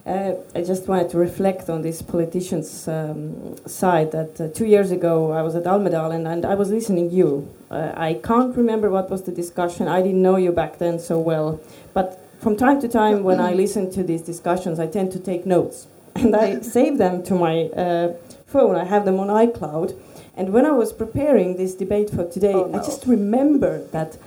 uh, 0.06 0.34
I 0.54 0.62
just 0.62 0.86
wanted 0.86 1.10
to 1.10 1.18
reflect 1.18 1.68
on 1.68 1.82
this 1.82 2.00
politician's 2.00 2.86
um, 2.86 3.56
side. 3.66 4.12
That 4.12 4.40
uh, 4.40 4.48
two 4.48 4.66
years 4.66 4.92
ago 4.92 5.32
I 5.32 5.42
was 5.42 5.56
at 5.56 5.64
Almedalen 5.64 6.30
and 6.30 6.44
I 6.44 6.54
was 6.54 6.70
listening 6.70 7.10
to 7.10 7.16
you. 7.16 7.54
Uh, 7.70 7.92
I 7.96 8.14
can't 8.14 8.56
remember 8.56 8.88
what 8.88 9.10
was 9.10 9.24
the 9.24 9.32
discussion. 9.32 9.88
I 9.88 10.02
didn't 10.02 10.22
know 10.22 10.36
you 10.36 10.52
back 10.52 10.78
then 10.78 11.00
so 11.00 11.18
well, 11.18 11.60
but 11.92 12.22
from 12.38 12.56
time 12.56 12.80
to 12.82 12.88
time 12.88 13.24
when 13.24 13.40
I 13.40 13.52
listen 13.54 13.90
to 13.92 14.04
these 14.04 14.22
discussions, 14.22 14.78
I 14.78 14.86
tend 14.86 15.10
to 15.12 15.18
take 15.18 15.44
notes 15.44 15.88
and 16.14 16.36
I 16.36 16.60
save 16.60 16.98
them 16.98 17.24
to 17.24 17.34
my 17.34 17.64
uh, 17.70 18.14
phone. 18.46 18.76
I 18.76 18.84
have 18.84 19.04
them 19.04 19.18
on 19.18 19.26
iCloud. 19.26 19.98
And 20.36 20.52
when 20.52 20.66
I 20.66 20.72
was 20.72 20.92
preparing 20.92 21.56
this 21.56 21.74
debate 21.74 22.10
for 22.10 22.30
today, 22.30 22.52
oh, 22.52 22.66
no. 22.66 22.78
I 22.78 22.84
just 22.84 23.06
remembered 23.06 23.90
that. 23.92 24.18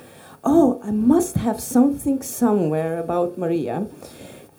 Oh, 0.44 0.82
I 0.84 0.92
must 0.92 1.36
have 1.36 1.60
something 1.60 2.22
somewhere 2.22 2.98
about 2.98 3.38
Maria 3.38 3.86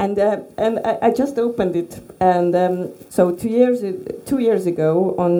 and 0.00 0.18
uh, 0.18 0.40
and 0.56 0.80
I, 0.84 0.98
I, 1.02 1.10
just 1.12 1.38
opened 1.38 1.76
it, 1.76 2.00
and 2.20 2.56
um, 2.56 2.88
so 3.10 3.32
two 3.32 3.50
years 3.50 3.78
two 4.24 4.38
years 4.38 4.66
ago 4.66 5.14
on 5.18 5.32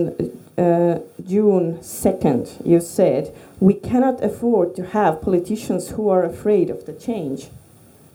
uh, 0.58 1.00
June 1.26 1.82
second, 1.82 2.44
you 2.62 2.80
said 2.80 3.34
we 3.58 3.74
cannot 3.74 4.22
afford 4.22 4.76
to 4.76 4.82
have 4.84 5.22
politicians 5.22 5.88
who 5.94 6.10
are 6.10 6.24
afraid 6.24 6.68
of 6.68 6.84
the 6.84 6.92
change. 6.92 7.48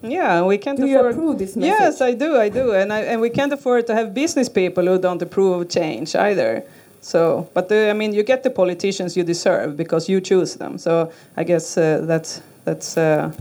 Yeah, 0.04 0.44
we 0.44 0.60
can't 0.60 0.78
do 0.78 0.86
afford. 0.86 1.06
you 1.06 1.12
approve 1.12 1.40
this 1.40 1.56
message? 1.56 1.80
Yes, 1.80 2.00
I 2.00 2.14
do, 2.14 2.38
I 2.38 2.50
do, 2.50 2.74
and 2.74 2.94
I, 2.94 3.00
and 3.12 3.22
we 3.22 3.32
can't 3.32 3.52
afford 3.52 3.88
to 3.88 3.96
have 3.96 4.14
business 4.14 4.48
people 4.48 4.86
who 4.86 5.00
don't 5.00 5.22
approve 5.22 5.62
of 5.62 5.70
change 5.70 6.16
either. 6.16 6.64
So, 7.02 7.50
but 7.56 7.70
the, 7.70 7.90
I 7.90 7.94
mean, 7.94 8.14
you 8.14 8.22
get 8.24 8.44
the 8.44 8.52
politicians 8.52 9.18
you 9.18 9.24
deserve 9.24 9.78
because 9.78 10.08
you 10.08 10.22
choose 10.22 10.56
them. 10.56 10.78
So 10.78 11.12
I 11.36 11.44
guess 11.44 11.76
uh, 11.76 12.06
that's 12.06 12.42
that's. 12.66 12.98
Uh, 12.98 13.32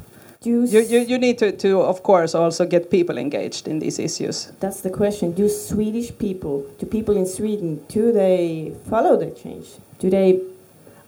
you, 0.46 0.64
you, 0.64 1.00
you 1.00 1.18
need 1.18 1.38
to, 1.38 1.52
to, 1.52 1.80
of 1.80 2.02
course, 2.02 2.34
also 2.34 2.66
get 2.66 2.90
people 2.90 3.18
engaged 3.18 3.68
in 3.68 3.78
these 3.78 3.98
issues. 3.98 4.52
That's 4.60 4.80
the 4.80 4.90
question. 4.90 5.32
Do 5.32 5.48
Swedish 5.48 6.16
people, 6.18 6.66
do 6.78 6.86
people 6.86 7.16
in 7.16 7.26
Sweden, 7.26 7.84
do 7.88 8.12
they 8.12 8.74
follow 8.88 9.16
the 9.16 9.30
change? 9.30 9.66
Do 9.98 10.10
they, 10.10 10.40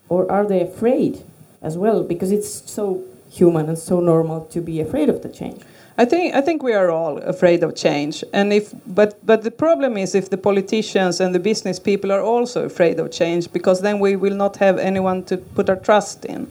or 0.09 0.31
are 0.31 0.45
they 0.45 0.61
afraid 0.61 1.23
as 1.61 1.77
well? 1.77 2.03
Because 2.03 2.31
it's 2.31 2.69
so 2.71 3.03
human 3.29 3.67
and 3.67 3.77
so 3.77 3.99
normal 3.99 4.45
to 4.45 4.61
be 4.61 4.79
afraid 4.81 5.09
of 5.09 5.21
the 5.21 5.29
change. 5.29 5.61
I 5.99 6.05
think 6.05 6.35
I 6.35 6.41
think 6.41 6.61
we 6.61 6.73
are 6.73 6.91
all 6.91 7.17
afraid 7.17 7.63
of 7.63 7.75
change, 7.75 8.23
and 8.31 8.53
if 8.53 8.71
but 8.85 9.17
but 9.25 9.41
the 9.41 9.49
problem 9.49 9.97
is 9.97 10.13
if 10.13 10.29
the 10.29 10.37
politicians 10.37 11.19
and 11.19 11.33
the 11.33 11.39
business 11.39 11.79
people 11.79 12.11
are 12.11 12.21
also 12.21 12.65
afraid 12.65 12.99
of 12.99 13.09
change, 13.09 13.51
because 13.51 13.81
then 13.81 13.97
we 13.99 14.15
will 14.15 14.35
not 14.35 14.57
have 14.57 14.77
anyone 14.77 15.23
to 15.23 15.37
put 15.37 15.69
our 15.69 15.75
trust 15.75 16.23
in, 16.25 16.47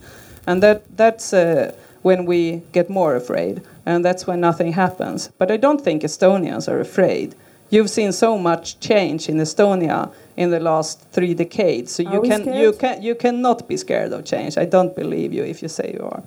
and 0.49 0.63
that 0.65 0.83
that's. 0.97 1.33
Uh, 1.33 1.73
when 2.07 2.25
we 2.25 2.63
get 2.71 2.89
more 2.89 3.17
afraid, 3.17 3.61
and 3.85 4.05
that's 4.05 4.29
when 4.29 4.41
nothing 4.41 4.73
happens. 4.85 5.29
But 5.39 5.51
I 5.51 5.57
don't 5.57 5.81
think 5.87 6.03
Estonians 6.03 6.69
are 6.69 6.79
afraid. 6.79 7.35
You've 7.69 7.91
seen 7.91 8.13
so 8.13 8.39
much 8.39 8.79
change 8.79 9.29
in 9.29 9.39
Estonia 9.39 10.13
in 10.37 10.51
the 10.51 10.61
last 10.61 10.95
three 11.11 11.35
decades, 11.35 11.91
so 11.95 12.05
you 12.05 12.21
can 12.23 12.43
scared? 12.43 12.63
you 12.63 12.73
can 12.83 13.03
you 13.03 13.15
cannot 13.17 13.67
be 13.67 13.77
scared 13.77 14.13
of 14.13 14.25
change. 14.25 14.53
I 14.57 14.67
don't 14.75 14.95
believe 14.95 15.31
you 15.37 15.43
if 15.53 15.59
you 15.63 15.69
say 15.79 15.87
you 15.99 16.05
are. 16.13 16.23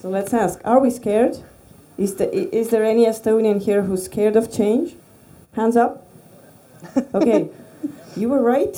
So 0.00 0.08
let's 0.08 0.32
ask: 0.32 0.54
Are 0.64 0.80
we 0.80 0.90
scared? 0.90 1.34
Is, 1.98 2.14
the, 2.14 2.26
is 2.60 2.70
there 2.70 2.84
any 2.94 3.04
Estonian 3.04 3.60
here 3.60 3.82
who's 3.82 4.04
scared 4.04 4.36
of 4.36 4.44
change? 4.60 4.96
Hands 5.58 5.76
up. 5.76 5.92
Okay, 7.18 7.40
you 8.16 8.26
were 8.32 8.42
right. 8.54 8.76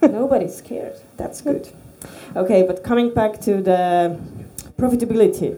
Nobody's 0.00 0.56
scared. 0.64 0.96
That's 1.16 1.40
good. 1.42 1.64
Okay, 2.36 2.62
but 2.68 2.84
coming 2.84 3.12
back 3.12 3.40
to 3.46 3.52
the 3.70 3.80
Profitability. 4.82 5.56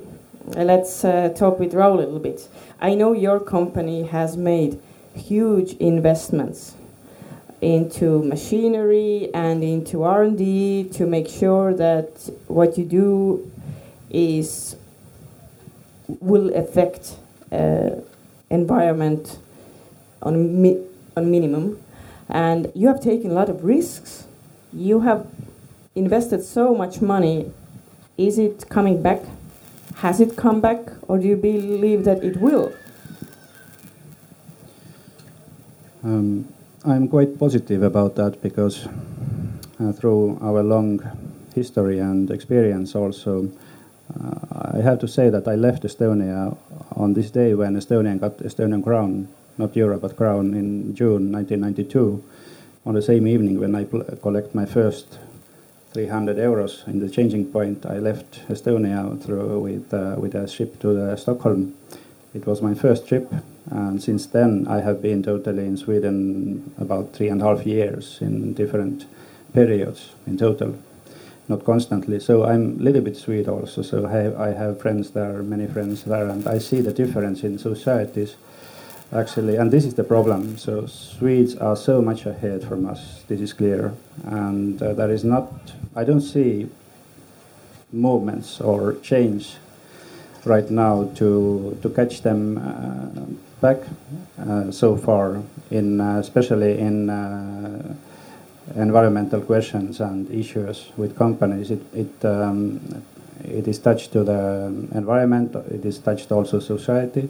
Let's 0.55 1.03
uh, 1.03 1.31
talk 1.31 1.59
with 1.59 1.73
Raul 1.73 1.95
a 1.95 2.01
little 2.01 2.19
bit. 2.19 2.47
I 2.79 2.95
know 2.95 3.15
your 3.15 3.41
company 3.41 4.03
has 4.03 4.37
made 4.37 4.79
huge 5.15 5.73
investments 5.81 6.75
into 7.63 8.23
machinery 8.23 9.31
and 9.33 9.65
into 9.65 10.03
R&D 10.03 10.91
to 10.93 11.07
make 11.07 11.27
sure 11.27 11.73
that 11.73 12.29
what 12.49 12.77
you 12.77 12.85
do 12.85 13.51
is 14.11 14.77
will 16.21 16.55
affect 16.55 17.17
uh, 17.51 17.93
environment 18.51 19.39
on 20.21 20.61
mi 20.61 20.85
on 21.17 21.31
minimum 21.31 21.83
and 22.29 22.71
you 22.75 22.89
have 22.89 23.01
taken 23.01 23.31
a 23.31 23.35
lot 23.35 23.49
of 23.49 23.65
risks 23.65 24.27
you 24.75 25.01
have 25.01 25.27
invested 25.95 26.43
so 26.43 26.75
much 26.75 27.01
money 27.01 27.51
is 28.17 28.39
it 28.39 28.69
coming 28.69 29.03
back? 29.03 29.23
Has 29.97 30.21
it 30.21 30.37
come 30.37 30.61
back, 30.61 30.79
or 31.09 31.19
do 31.19 31.27
you 31.27 31.37
believe 31.37 32.05
that 32.05 32.23
it 32.23 32.37
will? 32.37 32.73
Um, 36.03 36.47
I'm 36.85 37.09
quite 37.09 37.39
positive 37.39 37.83
about 37.83 38.15
that 38.17 38.43
because 38.43 38.87
uh, 39.81 39.93
through 39.93 40.39
our 40.43 40.63
long 40.63 41.01
history 41.55 41.99
and 41.99 42.31
experience 42.31 42.95
also, 42.95 43.51
uh, 44.21 44.77
I 44.77 44.83
have 44.83 44.99
to 45.01 45.09
say 45.09 45.31
that 45.31 45.49
I 45.49 45.55
left 45.55 45.85
Estonia 45.85 46.57
on 46.97 47.15
this 47.15 47.31
day 47.31 47.55
when 47.55 47.75
Estonia 47.75 48.21
got 48.21 48.39
Estonian 48.39 48.85
crown, 48.85 49.29
not 49.57 49.75
euro 49.77 49.99
but 49.99 50.17
crown 50.17 50.55
in 50.55 50.95
June 50.95 51.33
1992, 51.33 52.23
on 52.85 52.95
the 52.95 53.03
same 53.03 53.27
evening 53.27 53.59
when 53.59 53.75
I 53.75 53.85
collect 54.21 54.55
my 54.55 54.67
first 54.67 55.19
300 55.95 56.37
euros 56.39 56.87
in 56.89 56.99
the 56.99 57.09
changing 57.09 57.47
point. 57.47 57.87
I 57.87 57.99
left 57.99 58.41
Estonia 58.49 59.23
through 59.23 59.61
with 59.61 59.95
uh, 59.95 60.17
with 60.19 60.35
a 60.35 60.49
ship 60.49 60.81
to 60.81 60.93
the 60.93 61.17
Stockholm. 61.17 61.75
It 62.35 62.47
was 62.47 62.61
my 62.61 62.75
first 62.75 63.07
trip, 63.07 63.33
and 63.71 64.03
since 64.03 64.27
then 64.27 64.67
I 64.69 64.81
have 64.81 65.01
been 65.01 65.23
totally 65.23 65.65
in 65.65 65.77
Sweden 65.77 66.75
about 66.79 67.13
three 67.13 67.29
and 67.29 67.41
a 67.41 67.45
half 67.45 67.65
years 67.65 68.19
in 68.21 68.55
different 68.55 69.07
periods 69.53 70.11
in 70.27 70.37
total, 70.37 70.75
not 71.47 71.65
constantly. 71.65 72.19
So 72.19 72.45
I'm 72.45 72.81
a 72.81 72.83
little 72.83 73.03
bit 73.03 73.17
Swede 73.17 73.49
also. 73.49 73.83
So 73.83 74.05
I 74.05 74.11
have, 74.11 74.41
I 74.41 74.49
have 74.49 74.81
friends 74.81 75.11
there, 75.11 75.45
many 75.45 75.69
friends 75.69 76.03
there, 76.03 76.27
and 76.29 76.45
I 76.49 76.59
see 76.59 76.81
the 76.81 76.93
difference 76.93 77.45
in 77.45 77.57
societies 77.57 78.35
actually, 79.15 79.57
and 79.57 79.71
this 79.71 79.85
is 79.85 79.95
the 79.95 80.05
problem. 80.05 80.59
So 80.59 80.87
Swedes 80.87 81.57
are 81.57 81.77
so 81.77 82.03
much 82.03 82.27
ahead 82.27 82.65
from 82.65 82.87
us. 82.87 83.23
This 83.29 83.41
is 83.41 83.53
clear, 83.53 83.95
and 84.25 84.83
uh, 84.83 84.93
there 84.95 85.11
is 85.11 85.25
not. 85.25 85.51
I 85.97 86.05
don't 86.05 86.21
see 86.21 86.69
movements 87.93 88.61
or 88.61 88.95
change 89.03 89.57
right 90.45 90.71
now 90.71 91.11
to 91.15 91.79
to 91.83 91.89
catch 91.91 92.23
them 92.23 92.59
uh, 92.59 93.25
back 93.61 93.79
uh, 94.39 94.71
so 94.71 94.97
far 94.97 95.43
in 95.71 96.01
uh, 96.01 96.19
especially 96.19 96.79
in 96.79 97.09
uh, 97.09 97.95
environmental 98.77 99.41
questions 99.41 100.01
and 100.01 100.31
issues 100.31 100.91
with 100.97 101.17
companies 101.17 101.71
it 101.71 101.81
it 101.95 102.25
um, 102.25 102.81
it 103.45 103.69
is 103.69 103.79
touched 103.79 104.13
to 104.13 104.25
the 104.25 104.67
environment 104.93 105.55
it 105.71 105.85
is 105.85 105.99
touched 105.99 106.33
also 106.33 106.59
society 106.59 107.29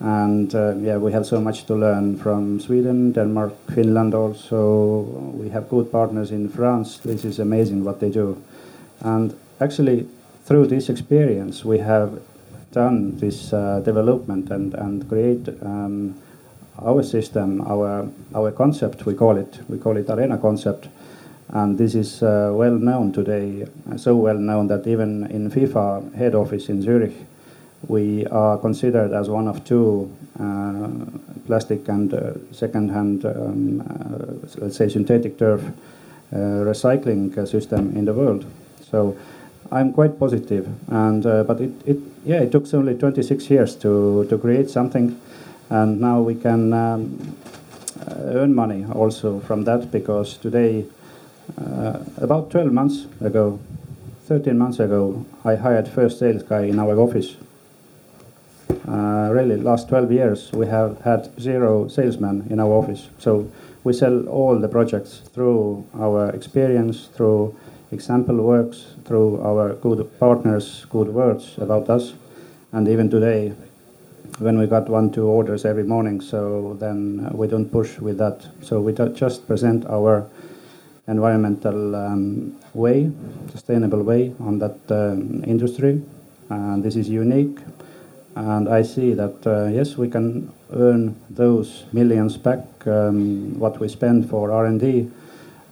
and 0.00 0.54
uh, 0.54 0.74
yeah 0.76 0.96
we 0.98 1.12
have 1.12 1.24
so 1.24 1.40
much 1.40 1.64
to 1.64 1.74
learn 1.74 2.16
from 2.16 2.60
Sweden 2.60 3.12
Denmark 3.12 3.52
Finland 3.74 4.14
also. 4.14 5.00
We 5.34 5.48
have 5.50 5.68
good 5.68 5.90
partners 5.90 6.30
in 6.30 6.48
France. 6.48 6.98
This 6.98 7.24
is 7.24 7.38
amazing 7.38 7.84
what 7.84 8.00
they 8.00 8.10
do. 8.10 8.42
And 9.00 9.34
actually 9.60 10.06
through 10.44 10.66
this 10.66 10.88
experience 10.88 11.64
we 11.64 11.78
have 11.78 12.20
done 12.72 13.16
this 13.18 13.52
uh, 13.52 13.80
development 13.80 14.50
and, 14.50 14.74
and 14.74 15.08
create 15.08 15.48
um, 15.62 16.14
our 16.82 17.02
system, 17.02 17.62
our, 17.62 18.06
our 18.34 18.52
concept, 18.52 19.06
we 19.06 19.14
call 19.14 19.38
it, 19.38 19.58
we 19.68 19.78
call 19.78 19.96
it 19.96 20.10
Arena 20.10 20.36
concept. 20.36 20.88
And 21.48 21.78
this 21.78 21.94
is 21.94 22.22
uh, 22.22 22.50
well 22.52 22.74
known 22.74 23.12
today, 23.12 23.66
so 23.96 24.16
well 24.16 24.36
known 24.36 24.66
that 24.66 24.86
even 24.86 25.26
in 25.30 25.50
FIFA 25.50 26.14
head 26.14 26.34
office 26.34 26.68
in 26.68 26.82
Zurich, 26.82 27.14
we 27.88 28.26
are 28.26 28.58
considered 28.58 29.12
as 29.12 29.28
one 29.28 29.48
of 29.48 29.64
two 29.64 30.14
uh, 30.40 30.88
plastic 31.46 31.88
and 31.88 32.12
uh, 32.12 32.32
second-hand, 32.52 33.24
um, 33.24 33.80
uh, 33.80 34.48
let's 34.58 34.76
say, 34.76 34.88
synthetic 34.88 35.38
turf 35.38 35.62
uh, 36.32 36.36
recycling 36.66 37.32
system 37.48 37.96
in 37.96 38.04
the 38.04 38.12
world. 38.12 38.44
So 38.90 39.16
I'm 39.70 39.92
quite 39.92 40.18
positive, 40.18 40.68
and 40.90 41.24
uh, 41.26 41.44
but 41.44 41.60
it, 41.60 41.72
it 41.86 41.98
yeah 42.24 42.40
it 42.40 42.52
took 42.52 42.72
only 42.74 42.94
26 42.94 43.50
years 43.50 43.74
to 43.76 44.26
to 44.28 44.38
create 44.38 44.70
something, 44.70 45.20
and 45.70 46.00
now 46.00 46.20
we 46.20 46.34
can 46.34 46.72
um, 46.72 47.36
uh, 48.00 48.14
earn 48.38 48.54
money 48.54 48.84
also 48.92 49.40
from 49.40 49.64
that 49.64 49.90
because 49.90 50.36
today, 50.36 50.84
uh, 51.58 51.98
about 52.18 52.50
12 52.50 52.72
months 52.72 53.06
ago, 53.20 53.58
13 54.26 54.56
months 54.58 54.80
ago, 54.80 55.24
I 55.44 55.56
hired 55.56 55.88
first 55.88 56.18
sales 56.18 56.42
guy 56.42 56.62
in 56.62 56.78
our 56.78 56.98
office. 56.98 57.36
Uh, 58.88 59.30
really, 59.32 59.56
last 59.56 59.88
12 59.88 60.12
years 60.12 60.52
we 60.52 60.66
have 60.66 61.00
had 61.00 61.28
zero 61.40 61.88
salesmen 61.88 62.46
in 62.50 62.60
our 62.60 62.72
office, 62.72 63.08
so 63.18 63.50
we 63.84 63.92
sell 63.92 64.26
all 64.28 64.58
the 64.58 64.68
projects 64.68 65.22
through 65.32 65.86
our 65.94 66.30
experience 66.30 67.08
through 67.14 67.54
example 67.92 68.36
works 68.36 68.94
through 69.04 69.40
our 69.42 69.74
good 69.74 70.08
partners, 70.18 70.86
good 70.90 71.08
words 71.08 71.56
about 71.58 71.88
us. 71.88 72.14
And 72.72 72.88
even 72.88 73.08
today, 73.08 73.52
when 74.38 74.58
we 74.58 74.66
got 74.66 74.88
one, 74.88 75.10
two 75.10 75.26
orders 75.26 75.64
every 75.64 75.84
morning, 75.84 76.20
so 76.20 76.76
then 76.80 77.30
we 77.32 77.46
don't 77.46 77.70
push 77.70 77.98
with 77.98 78.18
that. 78.18 78.46
So 78.62 78.80
we 78.80 78.92
just 78.92 79.46
present 79.46 79.86
our 79.86 80.28
environmental 81.08 81.94
um, 81.94 82.56
way, 82.74 83.10
sustainable 83.52 84.02
way 84.02 84.34
on 84.40 84.58
that 84.58 84.78
um, 84.90 85.44
industry. 85.46 86.02
And 86.50 86.82
this 86.82 86.96
is 86.96 87.08
unique. 87.08 87.58
And 88.36 88.68
I 88.68 88.82
see 88.82 89.14
that, 89.14 89.44
uh, 89.46 89.66
yes, 89.66 89.96
we 89.96 90.08
can 90.08 90.52
earn 90.72 91.16
those 91.30 91.84
millions 91.92 92.36
back, 92.36 92.60
um, 92.86 93.58
what 93.58 93.80
we 93.80 93.88
spend 93.88 94.30
for 94.30 94.52
R&D 94.52 95.10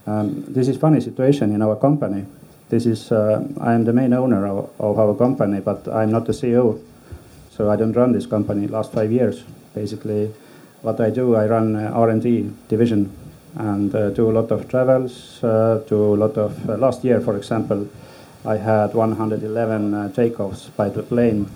um, 0.07 0.45
this 0.49 0.69
is 0.69 0.77
funny 0.77 1.01
situation 1.01 1.55
in 1.55 1.63
our 1.63 1.77
company. 1.77 2.27
This 2.69 2.85
is 2.85 3.11
uh, 3.11 3.43
I 3.61 3.73
am 3.73 3.85
the 3.85 3.93
main 3.93 4.13
owner 4.13 4.47
of, 4.47 4.71
of, 4.79 4.99
our 4.99 5.15
company, 5.15 5.61
but 5.61 5.89
I'm 5.89 6.11
not 6.11 6.27
the 6.27 6.33
CEO, 6.33 6.79
so 7.51 7.71
I 7.71 7.77
don't 7.77 7.93
run 7.93 8.13
this 8.13 8.27
company. 8.27 8.67
Last 8.67 8.93
five 8.93 9.11
years, 9.11 9.45
basically, 9.75 10.31
what 10.83 11.01
I 11.01 11.09
do, 11.09 11.37
I 11.37 11.47
run 11.47 11.77
uh, 11.77 11.91
R&D 11.95 12.51
division 12.69 13.11
and 13.57 13.95
uh, 13.95 14.11
do 14.11 14.31
a 14.31 14.33
lot 14.33 14.51
of 14.51 14.69
travels. 14.69 15.43
Uh, 15.43 15.83
do 15.89 16.15
a 16.15 16.17
lot 16.17 16.37
of 16.37 16.69
uh, 16.69 16.77
last 16.77 17.03
year, 17.03 17.21
for 17.21 17.37
example, 17.37 17.89
I 18.45 18.59
had 18.59 18.93
111 18.93 19.95
uh, 19.95 20.13
takeoffs 20.15 20.69
by 20.77 20.91
the 20.91 21.03
plane. 21.03 21.49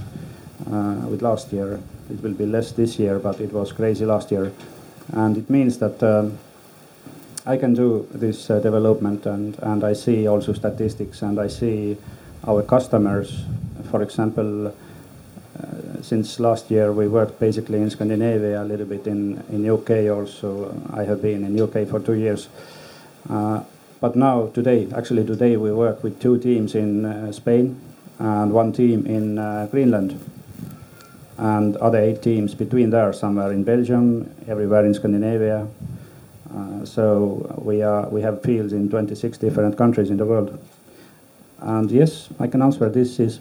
With 1.11 1.22
last 1.22 1.52
year, 1.52 1.81
it 2.11 2.22
will 2.22 2.35
be 2.35 2.46
less 2.46 2.72
this 2.72 2.98
year, 2.98 3.18
but 3.18 3.40
it 3.40 3.52
was 3.52 3.72
crazy 3.72 4.04
last 4.04 4.31
year, 4.31 4.52
and 5.12 5.37
it 5.37 5.48
means 5.50 5.78
that. 5.78 6.02
Um, 6.02 6.38
I 7.48 7.57
can 7.57 7.72
do 7.72 8.07
this 8.12 8.50
uh, 8.50 8.61
development 8.61 9.24
and, 9.24 9.59
and 9.62 9.83
I 9.83 9.94
see 9.94 10.28
also 10.28 10.52
statistics 10.52 11.22
and 11.22 11.40
I 11.40 11.46
see 11.48 11.96
our 12.46 12.62
customers, 12.62 13.42
for 13.90 14.02
example, 14.02 14.66
uh, 14.66 14.72
since 16.02 16.38
last 16.38 16.70
year 16.70 16.92
we 16.92 17.09
worked 17.09 17.40
basically 17.40 17.78
in 17.78 17.88
Scandinavia, 17.88 18.62
a 18.62 18.66
little 18.66 18.85
bit 18.85 19.07
in, 19.07 19.42
in 19.48 19.66
UK 19.66 20.14
also. 20.14 20.74
I 20.92 21.04
have 21.04 21.22
been 21.22 21.42
in 21.42 21.59
UK 21.59 21.88
for 21.88 22.00
two 22.00 22.12
years. 22.12 22.48
Uh, 23.31 23.62
but 23.98 24.14
now, 24.14 24.48
today, 24.48 24.87
actually 24.94 25.24
today 25.24 25.57
we 25.57 25.72
work 25.72 26.04
with 26.04 26.20
two 26.20 26.38
teams 26.38 26.74
in 26.74 27.07
uh, 27.07 27.33
Spain 27.33 27.81
and 28.18 28.52
one 28.52 28.74
team 28.74 29.07
in 29.07 29.38
uh, 29.38 29.68
Greenland 29.70 30.20
and 31.38 31.77
other 31.77 31.98
eight 31.98 32.22
teams 32.22 32.55
between 32.55 32.90
there, 32.90 33.12
somewhere 33.12 33.53
in 33.53 33.64
Belgium, 33.64 34.31
everywhere 34.48 34.85
in 34.85 34.92
Scandinavia, 34.92 35.66
uh, 36.55 36.85
so 36.85 37.55
we 37.62 37.83
are 37.83 38.09
we 38.09 38.22
have 38.22 38.42
fields 38.42 38.72
in 38.72 38.88
26 38.88 39.38
different 39.38 39.77
countries 39.77 40.11
in 40.11 40.16
the 40.16 40.24
world. 40.24 40.59
And 41.61 41.90
yes, 41.90 42.29
I 42.40 42.46
can 42.46 42.62
answer 42.62 42.88
this 42.88 43.20
is 43.20 43.40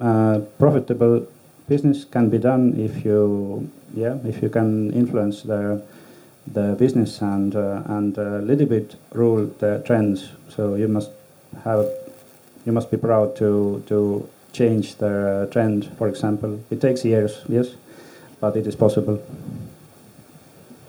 uh, 0.00 0.40
profitable 0.58 1.26
business 1.68 2.04
can 2.04 2.30
be 2.30 2.38
done 2.38 2.74
if 2.78 3.04
you 3.04 3.68
yeah 3.94 4.16
if 4.24 4.42
you 4.42 4.48
can 4.48 4.92
influence 4.92 5.42
the 5.42 5.82
the 6.52 6.76
business 6.78 7.20
and 7.20 7.56
uh, 7.56 7.82
and 7.86 8.16
a 8.18 8.38
little 8.40 8.66
bit 8.66 8.96
rule 9.12 9.46
the 9.58 9.82
trends. 9.84 10.30
So 10.48 10.76
you 10.76 10.88
must 10.88 11.10
have 11.64 11.86
you 12.64 12.72
must 12.72 12.90
be 12.90 12.96
proud 12.96 13.36
to 13.36 13.82
to 13.88 14.28
change 14.56 14.96
the 14.96 15.48
trend. 15.52 15.84
For 15.98 16.08
example, 16.08 16.58
it 16.70 16.80
takes 16.80 17.04
years, 17.04 17.32
yes, 17.48 17.68
but 18.40 18.56
it 18.56 18.66
is 18.66 18.76
possible. 18.76 19.18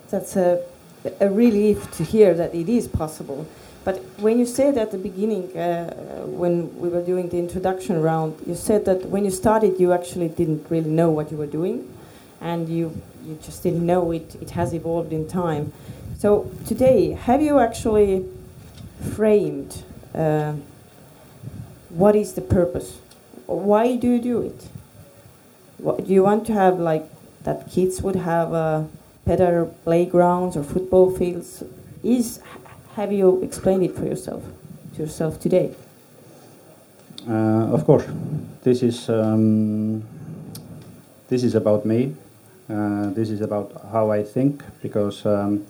That's 0.10 0.36
a 0.38 0.64
a 1.20 1.30
relief 1.30 1.92
to 1.98 2.04
hear 2.04 2.34
that 2.34 2.54
it 2.54 2.70
is 2.70 2.88
possible. 2.88 3.46
But 3.84 4.04
when 4.20 4.38
you 4.40 4.46
said 4.46 4.78
at 4.78 4.92
the 4.92 4.98
beginning, 4.98 5.58
uh, 5.58 6.26
when 6.26 6.78
we 6.78 6.90
were 6.90 7.02
doing 7.02 7.30
the 7.30 7.40
introduction 7.40 8.02
round, 8.02 8.36
you 8.46 8.56
said 8.56 8.84
that 8.86 9.06
when 9.06 9.24
you 9.24 9.32
started, 9.32 9.80
you 9.80 9.94
actually 9.94 10.28
didn't 10.28 10.66
really 10.70 10.90
know 10.90 11.10
what 11.10 11.32
you 11.32 11.38
were 11.38 11.52
doing, 11.60 11.88
and 12.42 12.68
you 12.68 12.92
you 13.26 13.38
just 13.42 13.64
didn't 13.64 13.86
know 13.86 14.12
it. 14.12 14.36
It 14.42 14.52
has 14.52 14.74
evolved 14.74 15.14
in 15.14 15.28
time. 15.28 15.72
So 16.18 16.50
today, 16.66 17.12
have 17.12 17.42
you 17.42 17.60
actually 17.60 18.26
framed 19.16 19.84
uh, 20.14 20.54
what 21.90 22.16
is 22.16 22.34
the 22.34 22.42
purpose? 22.42 23.00
Why 23.48 23.96
do 23.96 24.08
you 24.08 24.22
do 24.22 24.42
it? 24.42 24.68
What, 25.78 26.06
do 26.06 26.14
you 26.14 26.24
want 26.24 26.46
to 26.48 26.54
have 26.54 26.80
like 26.80 27.06
that 27.44 27.72
kids 27.72 28.02
would 28.02 28.16
have 28.16 28.54
a 28.54 28.88
better 29.26 29.66
playgrounds 29.84 30.56
or 30.56 30.64
football 30.64 31.12
fields 31.12 31.64
is 32.04 32.40
have 32.96 33.12
you 33.12 33.42
explained 33.44 33.84
it 33.84 33.96
for 33.96 34.06
yourself 34.06 34.44
to 34.94 35.02
yourself 35.02 35.40
today 35.40 35.76
Uh, 37.28 37.74
of 37.76 37.84
course, 37.84 38.06
this 38.64 38.82
is 38.82 39.10
um, 39.10 40.02
this 41.28 41.44
is 41.44 41.56
about 41.56 41.86
me. 41.86 42.16
Uh, 42.70 43.10
this 43.12 43.30
is 43.30 43.42
about 43.42 43.72
how 43.92 44.12
I 44.12 44.24
think 44.24 44.64
because 44.82 45.26
um, 45.26 45.66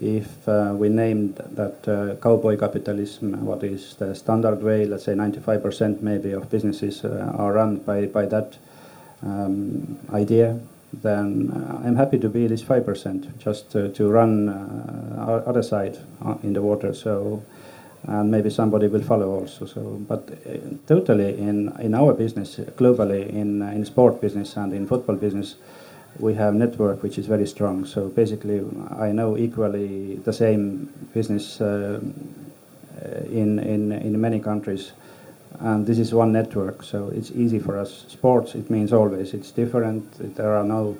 if 0.00 0.48
uh, 0.48 0.72
we 0.74 0.88
named 0.88 1.36
that 1.36 1.88
uh, 1.88 2.14
cowboy 2.22 2.56
capitalism, 2.56 3.44
what 3.44 3.64
is 3.64 3.94
the 3.96 4.14
standard 4.14 4.62
way, 4.62 4.86
let's 4.86 5.04
say 5.04 5.12
95% 5.12 6.00
maybe 6.02 6.32
of 6.32 6.50
businesses 6.50 7.04
uh, 7.04 7.32
are 7.36 7.52
run 7.52 7.76
by, 7.76 8.06
by 8.06 8.26
that 8.26 8.56
um, 9.22 9.98
idea, 10.12 10.58
then 10.92 11.50
uh, 11.50 11.86
I'm 11.86 11.96
happy 11.96 12.18
to 12.18 12.28
be 12.28 12.46
this 12.46 12.62
5%, 12.62 13.38
just 13.38 13.70
to, 13.72 13.90
to 13.90 14.08
run 14.08 14.48
uh, 14.48 15.42
other 15.46 15.62
side 15.62 15.98
uh, 16.24 16.36
in 16.42 16.52
the 16.52 16.62
water. 16.62 16.94
So, 16.94 17.42
and 18.04 18.30
maybe 18.30 18.50
somebody 18.50 18.88
will 18.88 19.02
follow 19.02 19.28
also. 19.30 19.66
So, 19.66 20.00
but 20.08 20.28
totally 20.86 21.38
in, 21.38 21.74
in 21.80 21.94
our 21.94 22.14
business, 22.14 22.56
globally, 22.56 23.28
in, 23.28 23.62
in 23.62 23.84
sport 23.84 24.20
business 24.20 24.56
and 24.56 24.72
in 24.72 24.86
football 24.86 25.16
business, 25.16 25.56
we 26.18 26.34
have 26.34 26.54
network 26.54 27.02
which 27.02 27.18
is 27.18 27.26
very 27.26 27.46
strong. 27.46 27.84
So 27.86 28.08
basically, 28.08 28.64
I 28.98 29.12
know 29.12 29.36
equally 29.36 30.16
the 30.16 30.32
same 30.32 30.92
business 31.14 31.60
uh, 31.60 32.00
in, 33.30 33.58
in, 33.58 33.92
in 33.92 34.20
many 34.20 34.40
countries. 34.40 34.92
And 35.58 35.86
this 35.86 35.98
is 35.98 36.14
one 36.14 36.32
network, 36.32 36.82
so 36.82 37.08
it's 37.08 37.30
easy 37.32 37.58
for 37.58 37.76
us. 37.78 38.04
Sports, 38.08 38.54
it 38.54 38.70
means 38.70 38.92
always 38.92 39.34
it's 39.34 39.50
different. 39.50 40.36
There 40.36 40.56
are 40.56 40.64
no, 40.64 40.96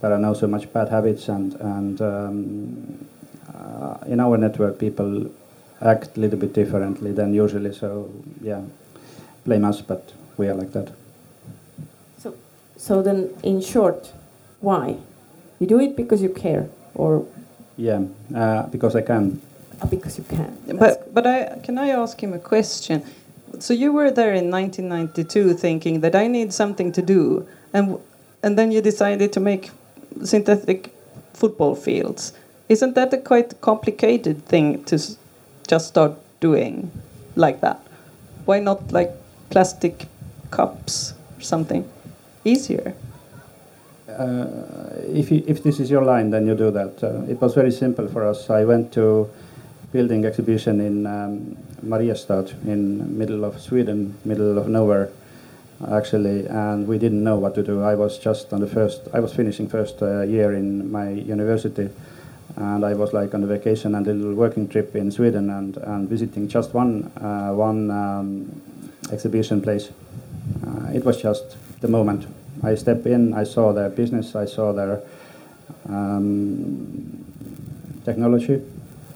there 0.00 0.12
are 0.12 0.18
no 0.18 0.34
so 0.34 0.48
much 0.48 0.72
bad 0.72 0.88
habits, 0.88 1.28
and 1.28 1.54
and 1.60 2.00
um, 2.00 3.06
uh, 3.54 3.98
in 4.06 4.18
our 4.18 4.36
network, 4.38 4.78
people 4.78 5.30
act 5.80 6.16
a 6.16 6.20
little 6.20 6.38
bit 6.38 6.52
differently 6.52 7.12
than 7.12 7.34
usually. 7.34 7.72
So 7.72 8.10
yeah, 8.40 8.62
blame 9.44 9.64
us, 9.64 9.80
but 9.82 10.12
we 10.36 10.48
are 10.48 10.54
like 10.54 10.72
that. 10.72 10.90
So, 12.18 12.34
so 12.76 13.02
then, 13.02 13.30
in 13.44 13.60
short, 13.60 14.12
why? 14.62 14.96
You 15.58 15.66
do 15.66 15.80
it 15.80 15.96
because 15.96 16.22
you 16.22 16.30
care, 16.30 16.68
or? 16.94 17.26
Yeah, 17.76 18.02
uh, 18.34 18.66
because 18.68 18.96
I 18.96 19.02
can. 19.02 19.42
Uh, 19.80 19.86
because 19.86 20.16
you 20.16 20.24
can. 20.24 20.56
That's 20.66 20.78
but 20.78 21.14
but 21.14 21.26
I 21.26 21.58
can 21.62 21.78
I 21.78 21.88
ask 21.90 22.22
him 22.22 22.32
a 22.32 22.38
question? 22.38 23.02
So 23.58 23.74
you 23.74 23.92
were 23.92 24.10
there 24.10 24.32
in 24.32 24.50
1992, 24.50 25.54
thinking 25.54 26.00
that 26.00 26.14
I 26.14 26.26
need 26.26 26.52
something 26.52 26.92
to 26.92 27.02
do, 27.02 27.46
and 27.72 27.98
and 28.42 28.58
then 28.58 28.72
you 28.72 28.80
decided 28.80 29.32
to 29.34 29.40
make 29.40 29.70
synthetic 30.24 30.94
football 31.34 31.74
fields. 31.74 32.32
Isn't 32.68 32.94
that 32.94 33.12
a 33.12 33.18
quite 33.18 33.60
complicated 33.60 34.46
thing 34.46 34.84
to 34.84 34.98
just 35.66 35.88
start 35.88 36.12
doing 36.40 36.90
like 37.36 37.60
that? 37.60 37.80
Why 38.44 38.60
not 38.60 38.92
like 38.92 39.10
plastic 39.50 40.06
cups 40.50 41.14
or 41.36 41.42
something 41.42 41.88
easier? 42.44 42.94
Uh, 44.18 44.46
if, 45.08 45.30
you, 45.30 45.42
if 45.46 45.62
this 45.62 45.80
is 45.80 45.90
your 45.90 46.04
line, 46.04 46.30
then 46.30 46.46
you 46.46 46.54
do 46.54 46.70
that. 46.70 47.02
Uh, 47.02 47.22
it 47.30 47.40
was 47.40 47.54
very 47.54 47.70
simple 47.70 48.08
for 48.08 48.26
us. 48.26 48.50
I 48.50 48.64
went 48.64 48.92
to 48.94 49.30
building 49.92 50.24
exhibition 50.24 50.80
in 50.80 51.06
um, 51.06 51.56
Mariestad 51.84 52.50
in 52.66 53.18
middle 53.18 53.44
of 53.44 53.60
Sweden, 53.60 54.16
middle 54.24 54.58
of 54.58 54.68
nowhere, 54.68 55.10
actually, 55.90 56.46
and 56.46 56.86
we 56.86 56.98
didn't 56.98 57.22
know 57.22 57.36
what 57.36 57.54
to 57.56 57.62
do. 57.62 57.82
I 57.82 57.94
was 57.94 58.18
just 58.18 58.52
on 58.52 58.60
the 58.60 58.66
first, 58.66 59.02
I 59.12 59.20
was 59.20 59.34
finishing 59.34 59.68
first 59.68 60.02
uh, 60.02 60.22
year 60.22 60.54
in 60.54 60.90
my 60.90 61.10
university, 61.10 61.90
and 62.56 62.84
I 62.84 62.94
was 62.94 63.12
like 63.12 63.34
on 63.34 63.42
a 63.44 63.46
vacation 63.46 63.94
and 63.94 64.06
a 64.06 64.12
little 64.12 64.34
working 64.34 64.68
trip 64.68 64.94
in 64.96 65.10
Sweden 65.10 65.50
and, 65.50 65.76
and 65.76 66.08
visiting 66.08 66.48
just 66.48 66.72
one, 66.74 67.10
uh, 67.16 67.52
one 67.52 67.90
um, 67.90 68.62
exhibition 69.10 69.60
place. 69.60 69.90
Uh, 70.66 70.92
it 70.94 71.04
was 71.04 71.20
just 71.20 71.56
the 71.80 71.88
moment 71.88 72.26
I 72.62 72.74
step 72.76 73.06
in, 73.06 73.34
I 73.34 73.44
saw 73.44 73.72
their 73.72 73.90
business, 73.90 74.36
I 74.36 74.44
saw 74.44 74.72
their 74.72 75.02
um, 75.88 77.24
technology, 78.04 78.62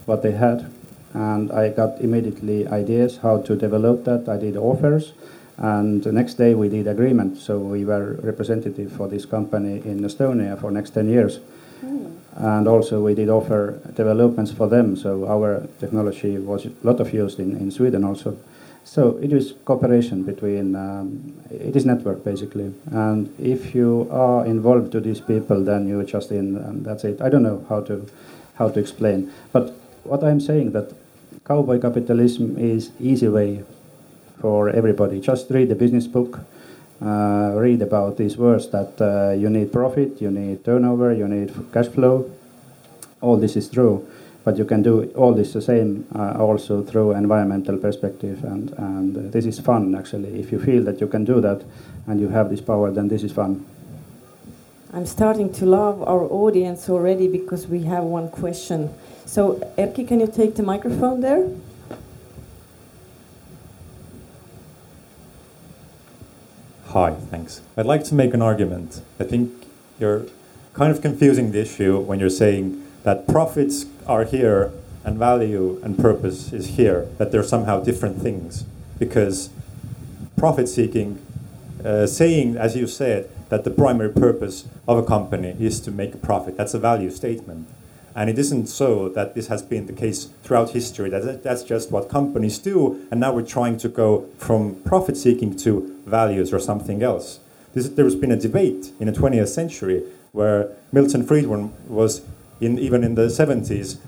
what 0.06 0.22
they 0.22 0.32
had, 0.32 0.70
and 1.14 1.52
I 1.52 1.70
got 1.70 2.00
immediately 2.00 2.66
ideas 2.66 3.18
how 3.18 3.38
to 3.42 3.56
develop 3.56 4.04
that. 4.04 4.28
I 4.28 4.36
did 4.36 4.56
offers, 4.56 5.12
and 5.58 6.02
the 6.02 6.12
next 6.12 6.34
day 6.34 6.54
we 6.54 6.68
did 6.68 6.86
agreement. 6.86 7.38
So 7.38 7.58
we 7.58 7.84
were 7.84 8.18
representative 8.22 8.92
for 8.92 9.08
this 9.08 9.24
company 9.24 9.76
in 9.84 10.00
Estonia 10.00 10.60
for 10.60 10.70
next 10.70 10.90
10 10.90 11.08
years. 11.08 11.38
Mm. 11.84 12.12
And 12.36 12.68
also 12.68 13.02
we 13.02 13.14
did 13.14 13.28
offer 13.28 13.80
developments 13.94 14.52
for 14.52 14.68
them. 14.68 14.96
So 14.96 15.26
our 15.26 15.66
technology 15.80 16.36
was 16.36 16.66
a 16.66 16.72
lot 16.82 17.00
of 17.00 17.14
used 17.14 17.38
in, 17.38 17.56
in 17.56 17.70
Sweden 17.70 18.04
also. 18.04 18.36
So 18.86 19.18
it 19.20 19.32
is 19.32 19.52
cooperation 19.64 20.22
between, 20.22 20.76
um, 20.76 21.34
it 21.50 21.74
is 21.74 21.84
network 21.84 22.22
basically. 22.22 22.72
And 22.92 23.34
if 23.36 23.74
you 23.74 24.08
are 24.12 24.46
involved 24.46 24.92
to 24.92 25.00
these 25.00 25.20
people, 25.20 25.64
then 25.64 25.88
you're 25.88 26.04
just 26.04 26.30
in, 26.30 26.56
and 26.56 26.86
that's 26.86 27.02
it. 27.02 27.20
I 27.20 27.28
don't 27.28 27.42
know 27.42 27.66
how 27.68 27.80
to, 27.82 28.06
how 28.54 28.68
to 28.68 28.78
explain. 28.78 29.32
But 29.52 29.74
what 30.04 30.22
I'm 30.22 30.40
saying 30.40 30.70
that 30.72 30.92
cowboy 31.44 31.80
capitalism 31.80 32.56
is 32.58 32.92
easy 33.00 33.26
way 33.26 33.64
for 34.40 34.70
everybody. 34.70 35.20
Just 35.20 35.50
read 35.50 35.68
the 35.68 35.74
business 35.74 36.06
book, 36.06 36.38
uh, 37.02 37.54
read 37.56 37.82
about 37.82 38.18
these 38.18 38.36
words 38.36 38.68
that 38.70 39.00
uh, 39.00 39.32
you 39.32 39.50
need 39.50 39.72
profit, 39.72 40.22
you 40.22 40.30
need 40.30 40.64
turnover, 40.64 41.12
you 41.12 41.26
need 41.26 41.52
cash 41.72 41.88
flow. 41.88 42.30
All 43.20 43.36
this 43.36 43.56
is 43.56 43.68
true 43.68 44.06
but 44.46 44.56
you 44.56 44.64
can 44.64 44.80
do 44.80 45.12
all 45.16 45.34
this 45.34 45.52
the 45.52 45.60
same 45.60 46.06
uh, 46.14 46.38
also 46.38 46.80
through 46.80 47.10
environmental 47.10 47.76
perspective 47.76 48.44
and, 48.44 48.70
and 48.78 49.16
uh, 49.16 49.20
this 49.32 49.44
is 49.44 49.58
fun 49.58 49.92
actually. 49.96 50.38
If 50.38 50.52
you 50.52 50.60
feel 50.60 50.84
that 50.84 51.00
you 51.00 51.08
can 51.08 51.24
do 51.24 51.40
that 51.40 51.64
and 52.06 52.20
you 52.20 52.28
have 52.28 52.48
this 52.48 52.60
power 52.60 52.92
then 52.92 53.08
this 53.08 53.24
is 53.24 53.32
fun. 53.32 53.66
I'm 54.92 55.04
starting 55.04 55.52
to 55.54 55.66
love 55.66 56.00
our 56.02 56.22
audience 56.30 56.88
already 56.88 57.26
because 57.26 57.66
we 57.66 57.82
have 57.82 58.04
one 58.04 58.28
question. 58.28 58.94
So 59.24 59.54
erkki 59.76 60.06
can 60.06 60.20
you 60.20 60.28
take 60.28 60.54
the 60.54 60.62
microphone 60.62 61.22
there? 61.22 61.48
Hi 66.90 67.14
thanks. 67.32 67.62
I'd 67.76 67.86
like 67.86 68.04
to 68.04 68.14
make 68.14 68.32
an 68.32 68.42
argument. 68.42 69.02
I 69.18 69.24
think 69.24 69.50
you're 69.98 70.26
kind 70.72 70.92
of 70.92 71.02
confusing 71.02 71.50
the 71.50 71.62
issue 71.62 71.98
when 71.98 72.20
you're 72.20 72.38
saying 72.44 72.80
that 73.02 73.26
profits 73.26 73.86
are 74.06 74.24
here 74.24 74.72
and 75.04 75.18
value 75.18 75.80
and 75.84 75.98
purpose 75.98 76.52
is 76.52 76.76
here, 76.76 77.08
that 77.18 77.30
they're 77.30 77.42
somehow 77.42 77.80
different 77.80 78.20
things. 78.20 78.64
Because 78.98 79.50
profit 80.36 80.68
seeking, 80.68 81.20
uh, 81.84 82.06
saying, 82.06 82.56
as 82.56 82.76
you 82.76 82.86
said, 82.86 83.30
that 83.48 83.64
the 83.64 83.70
primary 83.70 84.12
purpose 84.12 84.66
of 84.88 84.98
a 84.98 85.02
company 85.04 85.54
is 85.60 85.80
to 85.80 85.90
make 85.90 86.14
a 86.14 86.18
profit, 86.18 86.56
that's 86.56 86.74
a 86.74 86.78
value 86.78 87.10
statement. 87.10 87.68
And 88.16 88.30
it 88.30 88.38
isn't 88.38 88.68
so 88.68 89.10
that 89.10 89.34
this 89.34 89.48
has 89.48 89.62
been 89.62 89.86
the 89.86 89.92
case 89.92 90.30
throughout 90.42 90.70
history. 90.70 91.10
That, 91.10 91.42
that's 91.42 91.62
just 91.62 91.90
what 91.92 92.08
companies 92.08 92.58
do. 92.58 93.06
And 93.10 93.20
now 93.20 93.34
we're 93.34 93.42
trying 93.42 93.76
to 93.78 93.88
go 93.90 94.26
from 94.38 94.76
profit 94.86 95.18
seeking 95.18 95.54
to 95.58 95.94
values 96.06 96.52
or 96.52 96.58
something 96.58 97.02
else. 97.02 97.40
This, 97.74 97.90
there's 97.90 98.14
been 98.14 98.32
a 98.32 98.36
debate 98.36 98.90
in 98.98 99.06
the 99.06 99.12
20th 99.12 99.48
century 99.48 100.02
where 100.32 100.70
Milton 100.92 101.26
Friedman 101.26 101.74
was 101.88 102.22
in, 102.60 102.78
even 102.78 103.04
in 103.04 103.14
the 103.14 103.26
70s, 103.26 103.98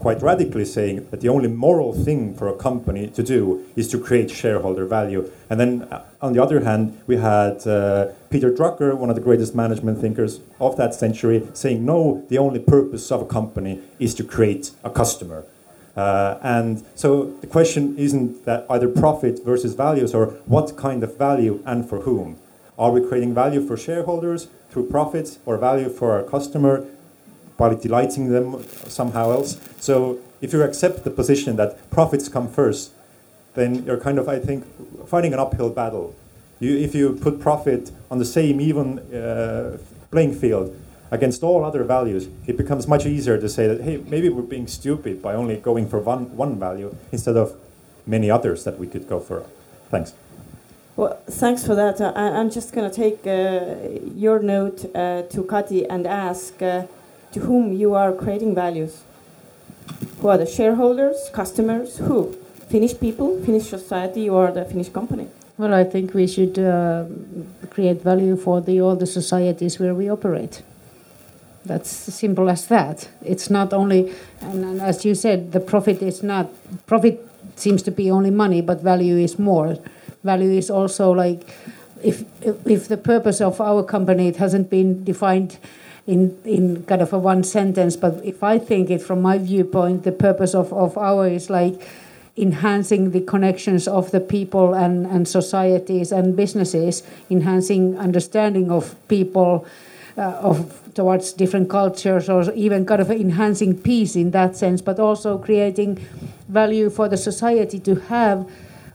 quite 0.00 0.20
radically 0.22 0.64
saying 0.64 1.06
that 1.10 1.20
the 1.20 1.28
only 1.28 1.48
moral 1.48 1.92
thing 1.92 2.34
for 2.34 2.48
a 2.48 2.56
company 2.56 3.08
to 3.08 3.22
do 3.22 3.64
is 3.76 3.88
to 3.88 3.98
create 3.98 4.30
shareholder 4.30 4.86
value. 4.86 5.30
And 5.48 5.60
then, 5.60 5.82
uh, 5.82 6.04
on 6.20 6.32
the 6.32 6.42
other 6.42 6.60
hand, 6.64 7.00
we 7.06 7.16
had 7.16 7.66
uh, 7.66 8.08
Peter 8.30 8.50
Drucker, 8.50 8.96
one 8.96 9.08
of 9.08 9.14
the 9.14 9.22
greatest 9.22 9.54
management 9.54 10.00
thinkers 10.00 10.40
of 10.60 10.76
that 10.76 10.94
century, 10.94 11.46
saying, 11.52 11.84
no, 11.84 12.24
the 12.28 12.38
only 12.38 12.58
purpose 12.58 13.12
of 13.12 13.22
a 13.22 13.26
company 13.26 13.80
is 13.98 14.14
to 14.16 14.24
create 14.24 14.72
a 14.82 14.90
customer. 14.90 15.44
Uh, 15.96 16.38
and 16.42 16.84
so 16.94 17.26
the 17.42 17.46
question 17.46 17.96
isn't 17.98 18.44
that 18.46 18.66
either 18.70 18.88
profit 18.88 19.44
versus 19.44 19.74
values 19.74 20.14
or 20.14 20.26
what 20.46 20.76
kind 20.76 21.04
of 21.04 21.16
value 21.18 21.62
and 21.66 21.88
for 21.88 22.00
whom. 22.00 22.38
Are 22.78 22.90
we 22.90 23.06
creating 23.06 23.34
value 23.34 23.64
for 23.64 23.76
shareholders 23.76 24.48
through 24.70 24.88
profits 24.88 25.38
or 25.44 25.58
value 25.58 25.90
for 25.90 26.12
our 26.12 26.22
customer 26.22 26.86
by 27.56 27.74
delighting 27.74 28.30
them 28.30 28.64
somehow 28.88 29.30
else. 29.30 29.58
So 29.80 30.18
if 30.40 30.52
you 30.52 30.62
accept 30.62 31.04
the 31.04 31.10
position 31.10 31.56
that 31.56 31.90
profits 31.90 32.28
come 32.28 32.48
first, 32.48 32.92
then 33.54 33.84
you're 33.84 34.00
kind 34.00 34.18
of, 34.18 34.28
I 34.28 34.38
think, 34.38 34.64
fighting 35.06 35.32
an 35.32 35.38
uphill 35.38 35.70
battle. 35.70 36.14
You, 36.60 36.76
if 36.76 36.94
you 36.94 37.14
put 37.14 37.40
profit 37.40 37.90
on 38.10 38.18
the 38.18 38.24
same 38.24 38.60
even 38.60 38.98
uh, 39.14 39.78
playing 40.10 40.34
field 40.34 40.76
against 41.10 41.42
all 41.42 41.64
other 41.64 41.84
values, 41.84 42.28
it 42.46 42.56
becomes 42.56 42.88
much 42.88 43.04
easier 43.04 43.38
to 43.38 43.48
say 43.48 43.66
that, 43.66 43.82
hey, 43.82 43.98
maybe 44.08 44.28
we're 44.28 44.42
being 44.42 44.66
stupid 44.66 45.20
by 45.20 45.34
only 45.34 45.56
going 45.56 45.88
for 45.88 45.98
one, 45.98 46.34
one 46.36 46.58
value 46.58 46.94
instead 47.12 47.36
of 47.36 47.54
many 48.06 48.30
others 48.30 48.64
that 48.64 48.78
we 48.78 48.86
could 48.86 49.08
go 49.08 49.20
for. 49.20 49.44
Thanks. 49.90 50.14
Well, 50.96 51.18
thanks 51.26 51.66
for 51.66 51.74
that. 51.74 52.00
Uh, 52.00 52.12
I, 52.14 52.40
am 52.40 52.50
just 52.50 52.72
going 52.72 52.90
to 52.90 52.94
take 52.94 53.26
uh, 53.26 54.10
your 54.14 54.40
note 54.40 54.84
uh, 54.94 55.22
to 55.22 55.42
Kati 55.44 55.86
and 55.88 56.06
ask 56.06 56.60
uh, 56.62 56.86
to 57.32 57.40
whom 57.40 57.72
you 57.72 57.94
are 57.94 58.12
creating 58.12 58.54
values. 58.54 59.02
Who 60.20 60.28
are 60.28 60.38
the 60.38 60.46
shareholders, 60.46 61.30
customers, 61.32 61.98
who? 61.98 62.36
Finnish 62.68 62.98
people, 62.98 63.40
Finnish 63.44 63.68
society, 63.68 64.28
or 64.28 64.50
the 64.52 64.64
Finnish 64.64 64.88
company? 64.88 65.28
Well, 65.58 65.74
I 65.74 65.84
think 65.84 66.14
we 66.14 66.26
should 66.26 66.58
uh, 66.58 67.04
create 67.70 68.00
value 68.02 68.36
for 68.36 68.60
the 68.60 68.80
all 68.80 68.96
the 68.96 69.06
societies 69.06 69.78
where 69.78 69.94
we 69.94 70.10
operate. 70.10 70.62
That's 71.64 71.90
simple 71.90 72.48
as 72.50 72.66
that. 72.66 73.08
It's 73.24 73.50
not 73.50 73.72
only, 73.72 74.12
and, 74.40 74.64
and 74.64 74.80
as 74.80 75.04
you 75.04 75.14
said, 75.14 75.52
the 75.52 75.60
profit 75.60 76.02
is 76.02 76.22
not 76.22 76.48
profit 76.86 77.28
seems 77.56 77.82
to 77.82 77.90
be 77.90 78.10
only 78.10 78.30
money, 78.30 78.60
but 78.60 78.80
value 78.80 79.16
is 79.16 79.38
more. 79.38 79.76
Value 80.24 80.50
is 80.50 80.70
also 80.70 81.12
like 81.12 81.46
if 82.02 82.24
if 82.64 82.88
the 82.88 82.96
purpose 82.96 83.40
of 83.40 83.60
our 83.60 83.82
company 83.82 84.28
it 84.28 84.36
hasn't 84.36 84.70
been 84.70 85.04
defined 85.04 85.58
in 86.06 86.36
in 86.44 86.84
kind 86.84 87.02
of 87.02 87.12
a 87.12 87.18
one 87.18 87.44
sentence, 87.44 87.96
but 87.96 88.24
if 88.24 88.42
I 88.42 88.58
think 88.58 88.90
it 88.90 89.02
from 89.02 89.22
my 89.22 89.38
viewpoint, 89.38 90.02
the 90.02 90.12
purpose 90.12 90.54
of 90.54 90.72
of 90.72 90.98
our 90.98 91.28
is 91.28 91.48
like 91.50 91.80
enhancing 92.36 93.10
the 93.10 93.20
connections 93.20 93.86
of 93.86 94.10
the 94.10 94.20
people 94.20 94.74
and, 94.74 95.06
and 95.06 95.28
societies 95.28 96.12
and 96.12 96.34
businesses, 96.34 97.02
enhancing 97.30 97.98
understanding 97.98 98.70
of 98.70 98.96
people 99.08 99.66
uh, 100.16 100.22
of 100.40 100.78
towards 100.94 101.32
different 101.32 101.68
cultures, 101.68 102.28
or 102.28 102.52
even 102.54 102.84
kind 102.84 103.00
of 103.00 103.10
enhancing 103.10 103.78
peace 103.78 104.16
in 104.16 104.30
that 104.30 104.56
sense, 104.56 104.82
but 104.82 104.98
also 104.98 105.38
creating 105.38 105.98
value 106.48 106.90
for 106.90 107.08
the 107.08 107.16
society 107.16 107.78
to 107.78 107.94
have 107.94 108.48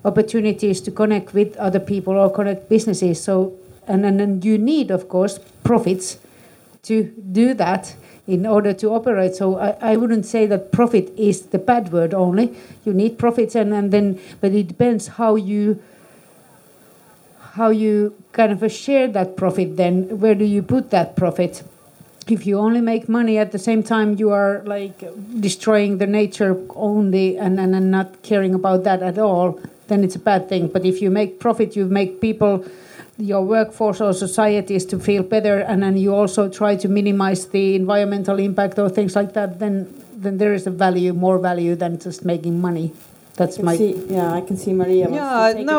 opportunities 0.04 0.82
to 0.82 0.92
connect 0.92 1.34
with 1.34 1.56
other 1.58 1.80
people 1.80 2.14
or 2.14 2.30
connect 2.32 2.70
businesses. 2.70 3.24
So, 3.24 3.54
and 3.88 4.06
and, 4.06 4.20
and 4.20 4.44
you 4.44 4.58
need, 4.58 4.92
of 4.92 5.08
course, 5.08 5.40
profits 5.64 6.18
to 6.88 7.04
do 7.32 7.54
that 7.54 7.96
in 8.28 8.46
order 8.46 8.74
to 8.74 8.90
operate. 8.90 9.36
So 9.36 9.58
I, 9.58 9.70
I 9.82 9.96
wouldn't 9.96 10.26
say 10.26 10.46
that 10.48 10.72
profit 10.72 11.12
is 11.18 11.48
the 11.48 11.60
bad 11.60 11.92
word 11.92 12.14
only. 12.14 12.56
You 12.86 12.94
need 12.94 13.18
profits 13.18 13.56
and, 13.56 13.74
and 13.74 13.92
then 13.92 14.20
but 14.42 14.52
it 14.52 14.68
depends 14.68 15.08
how 15.08 15.36
you 15.36 15.82
how 17.58 17.70
you 17.70 18.14
kind 18.34 18.52
of 18.52 18.72
share 18.72 19.08
that 19.08 19.36
profit 19.36 19.78
then 19.78 20.20
where 20.20 20.36
do 20.36 20.46
you 20.46 20.62
put 20.62 20.92
that 20.92 21.16
profit 21.16 21.64
if 22.28 22.46
you 22.46 22.60
only 22.60 22.82
make 22.82 23.10
money 23.10 23.40
at 23.40 23.52
the 23.52 23.58
same 23.58 23.82
time 23.82 24.16
you 24.20 24.30
are 24.30 24.62
like 24.66 25.00
destroying 25.40 25.98
the 25.98 26.06
nature 26.06 26.56
only 26.76 27.36
and, 27.36 27.60
and, 27.60 27.74
and 27.74 27.90
not 27.90 28.22
caring 28.22 28.54
about 28.54 28.84
that 28.84 29.02
at 29.02 29.18
all 29.18 29.60
then 29.88 30.04
it's 30.04 30.16
a 30.16 30.20
bad 30.20 30.48
thing 30.48 30.68
but 30.68 30.86
if 30.86 31.02
you 31.02 31.10
make 31.10 31.40
profit 31.40 31.76
you 31.76 31.86
make 31.86 32.22
people 32.22 32.64
your 33.18 33.44
workforce 33.44 34.00
or 34.00 34.14
societies 34.14 34.86
to 34.86 35.00
feel 35.00 35.24
better 35.24 35.60
and 35.60 35.82
then 35.82 35.98
you 35.98 36.14
also 36.14 36.48
try 36.48 36.76
to 36.76 36.88
minimize 36.88 37.48
the 37.48 37.76
environmental 37.76 38.38
impact 38.38 38.78
or 38.78 38.90
things 38.90 39.16
like 39.16 39.34
that 39.34 39.60
then 39.60 39.92
then 40.14 40.38
there 40.38 40.54
is 40.54 40.68
a 40.68 40.72
value 40.72 41.14
more 41.14 41.40
value 41.40 41.76
than 41.76 42.00
just 42.00 42.26
making 42.26 42.60
money. 42.60 42.92
That's 43.36 43.60
my 43.60 43.78
see, 43.78 43.94
yeah 44.10 44.34
i 44.34 44.42
can 44.42 44.58
see 44.58 44.74
maria 44.74 45.08
yeah 45.12 45.54
no 45.62 45.78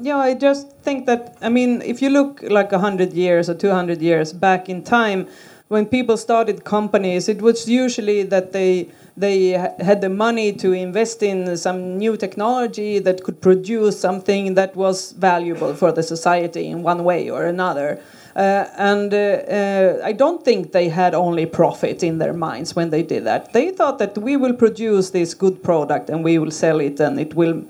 yeah 0.00 0.16
i 0.16 0.32
just 0.32 0.72
think 0.80 1.04
that 1.04 1.36
i 1.42 1.50
mean 1.50 1.82
if 1.82 2.00
you 2.00 2.08
look 2.08 2.40
like 2.42 2.72
100 2.72 3.12
years 3.12 3.50
or 3.50 3.54
200 3.54 4.00
years 4.00 4.32
back 4.32 4.70
in 4.70 4.82
time 4.82 5.28
when 5.74 5.86
people 5.86 6.16
started 6.16 6.56
companies 6.76 7.28
it 7.28 7.40
was 7.42 7.58
usually 7.68 8.22
that 8.22 8.52
they 8.52 8.88
they 9.16 9.50
had 9.88 10.00
the 10.00 10.08
money 10.08 10.52
to 10.52 10.72
invest 10.72 11.22
in 11.22 11.56
some 11.56 11.96
new 11.96 12.16
technology 12.16 12.98
that 12.98 13.22
could 13.22 13.40
produce 13.40 13.98
something 13.98 14.54
that 14.54 14.74
was 14.74 15.12
valuable 15.12 15.72
for 15.74 15.92
the 15.92 16.02
society 16.02 16.66
in 16.66 16.82
one 16.82 17.04
way 17.04 17.30
or 17.30 17.44
another. 17.44 18.00
Uh, 18.34 18.66
and 18.76 19.14
uh, 19.14 19.16
uh, 19.16 20.00
I 20.02 20.12
don't 20.12 20.44
think 20.44 20.72
they 20.72 20.88
had 20.88 21.14
only 21.14 21.46
profit 21.46 22.02
in 22.02 22.18
their 22.18 22.32
minds 22.32 22.74
when 22.74 22.90
they 22.90 23.04
did 23.04 23.24
that. 23.24 23.52
They 23.52 23.70
thought 23.70 24.00
that 24.00 24.18
we 24.18 24.36
will 24.36 24.54
produce 24.54 25.10
this 25.10 25.34
good 25.34 25.62
product 25.62 26.10
and 26.10 26.24
we 26.24 26.38
will 26.38 26.50
sell 26.50 26.80
it 26.80 26.98
and 26.98 27.20
it 27.20 27.34
will 27.34 27.64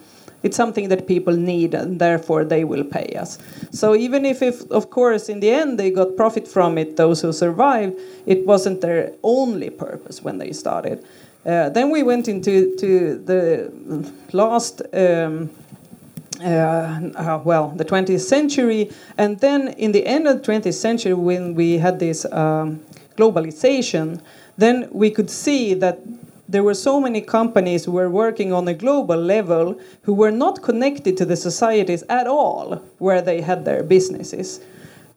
it's 0.45 0.57
something 0.57 0.89
that 0.91 1.07
people 1.07 1.35
need 1.35 1.75
and 1.75 2.01
therefore 2.01 2.45
they 2.45 2.63
will 2.65 2.85
pay 2.85 3.17
us. 3.19 3.39
So 3.73 3.95
even 3.95 4.25
if, 4.25 4.43
if 4.43 4.71
of 4.71 4.91
course 4.91 5.29
in 5.29 5.41
the 5.41 5.51
end 5.51 5.79
they 5.79 5.91
got 5.91 6.17
profit 6.17 6.47
from 6.47 6.79
it 6.79 6.97
those 6.97 7.21
who 7.23 7.33
survived 7.33 7.99
it 8.27 8.47
wasn't 8.47 8.81
their 8.81 9.13
only 9.23 9.71
purpose 9.71 10.23
when 10.23 10.39
they 10.39 10.53
started. 10.53 11.05
Uh, 11.47 11.69
then 11.69 11.91
we 11.91 12.03
went 12.03 12.27
into 12.27 12.75
to 12.77 13.19
the 13.19 13.71
last, 14.33 14.81
um, 14.95 15.51
uh, 16.41 16.47
uh, 16.47 17.41
well, 17.45 17.69
the 17.77 17.85
20th 17.85 18.21
century, 18.21 18.91
and 19.19 19.39
then 19.41 19.69
in 19.69 19.93
the 19.93 20.07
end 20.07 20.27
of 20.27 20.43
the 20.43 20.53
20th 20.53 20.73
century, 20.73 21.13
when 21.13 21.55
we 21.55 21.77
had 21.77 21.99
this 21.99 22.25
um, 22.33 22.81
globalization, 23.19 24.23
then 24.57 24.89
we 24.91 25.11
could 25.11 25.29
see 25.29 25.75
that 25.75 26.01
there 26.55 26.63
were 26.63 26.75
so 26.75 27.01
many 27.01 27.21
companies 27.21 27.85
who 27.85 27.91
were 27.91 28.09
working 28.09 28.53
on 28.53 28.69
a 28.69 28.75
global 28.75 29.17
level 29.17 29.77
who 30.03 30.15
were 30.15 30.31
not 30.31 30.63
connected 30.63 31.17
to 31.17 31.25
the 31.25 31.35
societies 31.37 32.05
at 32.09 32.29
all 32.29 32.81
where 32.99 33.21
they 33.21 33.41
had 33.41 33.65
their 33.65 33.83
businesses. 33.83 34.61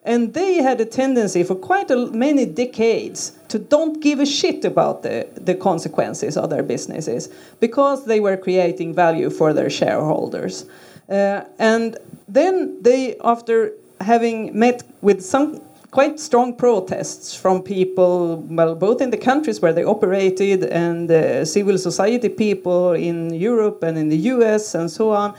And 0.04 0.34
they 0.34 0.56
had 0.64 0.82
a 0.82 0.86
tendency 0.86 1.44
for 1.44 1.54
quite 1.54 1.92
a, 1.92 2.08
many 2.08 2.48
decades 2.48 3.34
to 3.50 3.60
don't 3.60 4.02
give 4.02 4.20
a 4.20 4.26
shit 4.26 4.66
about 4.66 5.04
the, 5.04 5.28
the 5.36 5.54
consequences 5.54 6.38
of 6.38 6.50
their 6.50 6.64
businesses 6.64 7.30
because 7.60 8.06
they 8.06 8.20
were 8.20 8.38
creating 8.38 8.96
value 8.96 9.30
for 9.30 9.54
their 9.54 9.70
shareholders. 9.70 10.66
Uh, 11.08 11.42
and 11.60 11.98
then 12.28 12.82
they, 12.82 13.16
after 13.24 13.74
having 14.02 14.58
met 14.58 14.82
with 15.02 15.24
some 15.24 15.62
quite 15.92 16.20
strong 16.20 16.56
protests 16.56 17.36
from 17.36 17.64
people, 17.64 18.38
well, 18.50 18.76
both 18.76 19.02
in 19.02 19.10
the 19.10 19.18
countries 19.18 19.62
where 19.62 19.74
they 19.74 19.84
operated 19.84 20.66
and 20.66 21.10
uh, 21.10 21.46
civil 21.46 21.78
society 21.78 22.30
people 22.30 22.92
in 22.92 23.34
Europe 23.34 23.84
and 23.84 23.98
in 23.98 24.10
the 24.10 24.18
US 24.34 24.76
and 24.76 24.92
so 24.92 25.12
on, 25.12 25.36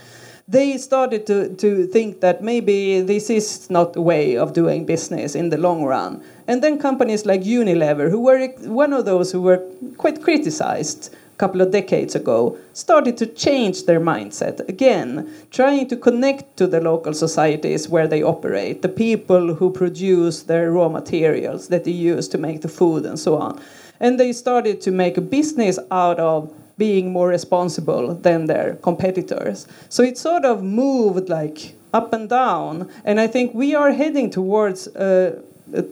they 0.47 0.77
started 0.77 1.27
to, 1.27 1.55
to 1.57 1.85
think 1.87 2.21
that 2.21 2.41
maybe 2.41 3.01
this 3.01 3.29
is 3.29 3.69
not 3.69 3.95
a 3.95 4.01
way 4.01 4.35
of 4.35 4.53
doing 4.53 4.83
business 4.83 5.35
in 5.35 5.49
the 5.49 5.57
long 5.57 5.83
run. 5.83 6.23
And 6.47 6.63
then 6.63 6.79
companies 6.79 7.27
like 7.27 7.41
Unilever, 7.41 8.09
who 8.09 8.21
were 8.21 8.47
one 8.65 8.91
of 8.91 9.05
those 9.05 9.31
who 9.31 9.43
were 9.43 9.63
quite 9.97 10.23
criticized 10.23 11.15
couple 11.39 11.61
of 11.61 11.71
decades 11.71 12.15
ago, 12.15 12.57
started 12.73 13.17
to 13.17 13.25
change 13.25 13.85
their 13.85 13.99
mindset 13.99 14.59
again, 14.67 15.33
trying 15.51 15.87
to 15.87 15.95
connect 15.95 16.57
to 16.57 16.67
the 16.67 16.81
local 16.81 17.13
societies 17.13 17.87
where 17.87 18.07
they 18.07 18.21
operate, 18.21 18.81
the 18.81 18.89
people 18.89 19.55
who 19.55 19.71
produce 19.71 20.43
their 20.43 20.71
raw 20.71 20.89
materials 20.89 21.69
that 21.69 21.85
they 21.85 21.91
use 21.91 22.27
to 22.27 22.37
make 22.37 22.61
the 22.61 22.67
food 22.67 23.05
and 23.05 23.17
so 23.17 23.37
on. 23.37 23.59
And 24.01 24.19
they 24.19 24.33
started 24.33 24.81
to 24.81 24.91
make 24.91 25.17
a 25.17 25.21
business 25.21 25.79
out 25.91 26.19
of 26.19 26.53
being 26.77 27.11
more 27.11 27.29
responsible 27.29 28.13
than 28.15 28.45
their 28.45 28.75
competitors. 28.81 29.65
So 29.87 30.03
it 30.03 30.17
sort 30.17 30.43
of 30.43 30.61
moved 30.61 31.29
like 31.29 31.75
up 31.93 32.11
and 32.13 32.27
down. 32.29 32.89
And 33.05 33.19
I 33.19 33.27
think 33.27 33.53
we 33.53 33.75
are 33.75 33.91
heading 33.91 34.29
towards 34.29 34.87
a, 34.87 35.41
a, 35.73 35.85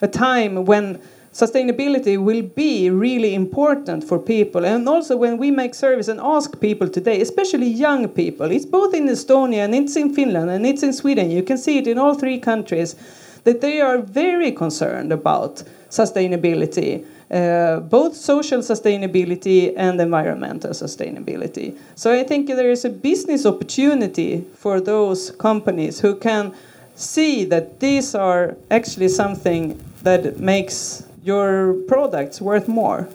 a 0.00 0.08
time 0.08 0.64
when 0.64 1.00
sustainability 1.34 2.16
will 2.16 2.42
be 2.42 2.88
really 2.90 3.34
important 3.34 4.04
for 4.04 4.18
people. 4.18 4.64
And 4.64 4.88
also 4.88 5.16
when 5.16 5.36
we 5.36 5.50
make 5.50 5.74
surveys 5.74 6.08
and 6.08 6.20
ask 6.20 6.60
people 6.60 6.88
today, 6.88 7.20
especially 7.20 7.66
young 7.66 8.08
people, 8.08 8.50
it's 8.50 8.64
both 8.64 8.94
in 8.94 9.08
Estonia 9.08 9.64
and 9.64 9.74
it's 9.74 9.96
in 9.96 10.14
Finland 10.14 10.50
and 10.50 10.64
it's 10.64 10.82
in 10.82 10.92
Sweden, 10.92 11.30
you 11.30 11.42
can 11.42 11.58
see 11.58 11.78
it 11.78 11.86
in 11.86 11.98
all 11.98 12.14
three 12.14 12.38
countries, 12.38 12.94
that 13.42 13.60
they 13.60 13.80
are 13.80 13.98
very 13.98 14.52
concerned 14.52 15.12
about 15.12 15.64
sustainability 15.90 17.04
uh, 17.30 17.80
both 17.80 18.14
social 18.14 18.60
sustainability 18.60 19.72
and 19.76 20.00
environmental 20.00 20.70
sustainability. 20.70 21.76
So 21.96 22.12
I 22.12 22.22
think 22.22 22.46
there 22.46 22.70
is 22.70 22.84
a 22.84 22.90
business 22.90 23.46
opportunity 23.46 24.44
for 24.54 24.80
those 24.80 25.30
companies 25.32 26.00
who 26.00 26.16
can 26.16 26.54
see 26.94 27.44
that 27.46 27.80
these 27.80 28.14
are 28.14 28.56
actually 28.70 29.08
something 29.08 29.82
that 30.02 30.38
makes 30.38 31.04
your 31.24 31.72
products 31.88 32.40
worth 32.40 32.68
more. 32.68 33.08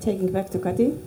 Taking 0.00 0.32
back 0.32 0.48
to 0.50 0.58
Kati. 0.58 0.98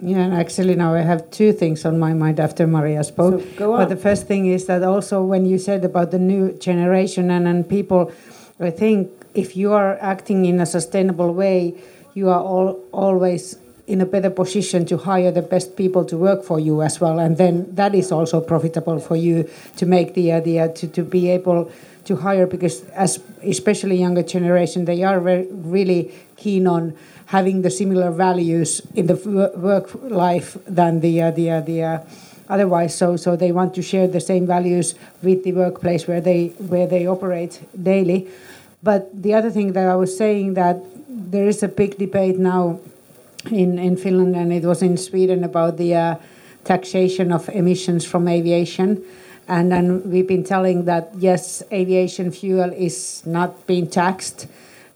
Yeah, 0.00 0.18
and 0.18 0.34
actually 0.34 0.76
now 0.76 0.94
I 0.94 1.00
have 1.00 1.28
two 1.32 1.52
things 1.52 1.84
on 1.84 1.98
my 1.98 2.14
mind 2.14 2.38
after 2.38 2.66
Maria 2.68 3.02
spoke. 3.02 3.42
So 3.58 3.76
but 3.76 3.88
the 3.88 3.96
first 3.96 4.28
thing 4.28 4.46
is 4.46 4.66
that 4.66 4.84
also 4.84 5.24
when 5.24 5.44
you 5.44 5.58
said 5.58 5.84
about 5.84 6.12
the 6.12 6.20
new 6.20 6.52
generation 6.52 7.32
and, 7.32 7.48
and 7.48 7.68
people, 7.68 8.12
I 8.60 8.70
think 8.70 9.10
if 9.34 9.56
you 9.56 9.72
are 9.72 9.98
acting 10.00 10.44
in 10.44 10.60
a 10.60 10.66
sustainable 10.66 11.34
way, 11.34 11.74
you 12.14 12.28
are 12.28 12.40
all, 12.40 12.80
always 12.92 13.58
in 13.88 14.00
a 14.00 14.06
better 14.06 14.30
position 14.30 14.84
to 14.84 14.98
hire 14.98 15.32
the 15.32 15.42
best 15.42 15.74
people 15.74 16.04
to 16.04 16.16
work 16.16 16.44
for 16.44 16.60
you 16.60 16.82
as 16.82 17.00
well, 17.00 17.18
and 17.18 17.38
then 17.38 17.74
that 17.74 17.94
is 17.94 18.12
also 18.12 18.40
profitable 18.40 19.00
for 19.00 19.16
you 19.16 19.48
to 19.76 19.86
make 19.86 20.14
the 20.14 20.30
idea 20.30 20.68
to, 20.68 20.86
to 20.86 21.02
be 21.02 21.30
able 21.30 21.70
to 22.08 22.16
hire 22.16 22.46
because 22.46 22.84
as 22.90 23.20
especially 23.44 23.96
younger 23.96 24.22
generation 24.22 24.84
they 24.84 25.02
are 25.02 25.20
very, 25.20 25.46
really 25.50 26.12
keen 26.36 26.66
on 26.66 26.96
having 27.26 27.62
the 27.62 27.70
similar 27.70 28.10
values 28.10 28.80
in 28.94 29.06
the 29.06 29.16
work 29.56 29.94
life 30.04 30.56
than 30.66 31.00
the 31.00 31.22
uh, 31.22 31.30
the 31.30 31.50
uh, 31.50 31.60
the 31.60 31.82
uh, 31.82 31.98
otherwise 32.48 32.94
so 32.96 33.16
so 33.16 33.36
they 33.36 33.52
want 33.52 33.74
to 33.74 33.82
share 33.82 34.08
the 34.08 34.20
same 34.20 34.46
values 34.46 34.94
with 35.22 35.44
the 35.44 35.52
workplace 35.52 36.08
where 36.08 36.20
they 36.20 36.48
where 36.72 36.86
they 36.86 37.06
operate 37.06 37.60
daily 37.82 38.26
but 38.82 39.10
the 39.12 39.34
other 39.34 39.50
thing 39.50 39.72
that 39.72 39.86
I 39.86 39.96
was 39.96 40.16
saying 40.16 40.54
that 40.54 40.76
there 41.08 41.46
is 41.46 41.62
a 41.62 41.68
big 41.68 41.98
debate 41.98 42.38
now 42.38 42.80
in, 43.50 43.78
in 43.78 43.96
Finland 43.96 44.36
and 44.36 44.52
it 44.52 44.64
was 44.64 44.82
in 44.82 44.96
Sweden 44.96 45.44
about 45.44 45.76
the 45.76 45.94
uh, 45.94 46.14
taxation 46.64 47.32
of 47.32 47.48
emissions 47.48 48.04
from 48.04 48.28
aviation. 48.28 49.02
And 49.48 49.72
then 49.72 50.08
we've 50.10 50.28
been 50.28 50.44
telling 50.44 50.84
that 50.84 51.10
yes, 51.16 51.62
aviation 51.72 52.30
fuel 52.30 52.70
is 52.72 53.22
not 53.24 53.66
being 53.66 53.88
taxed, 53.88 54.46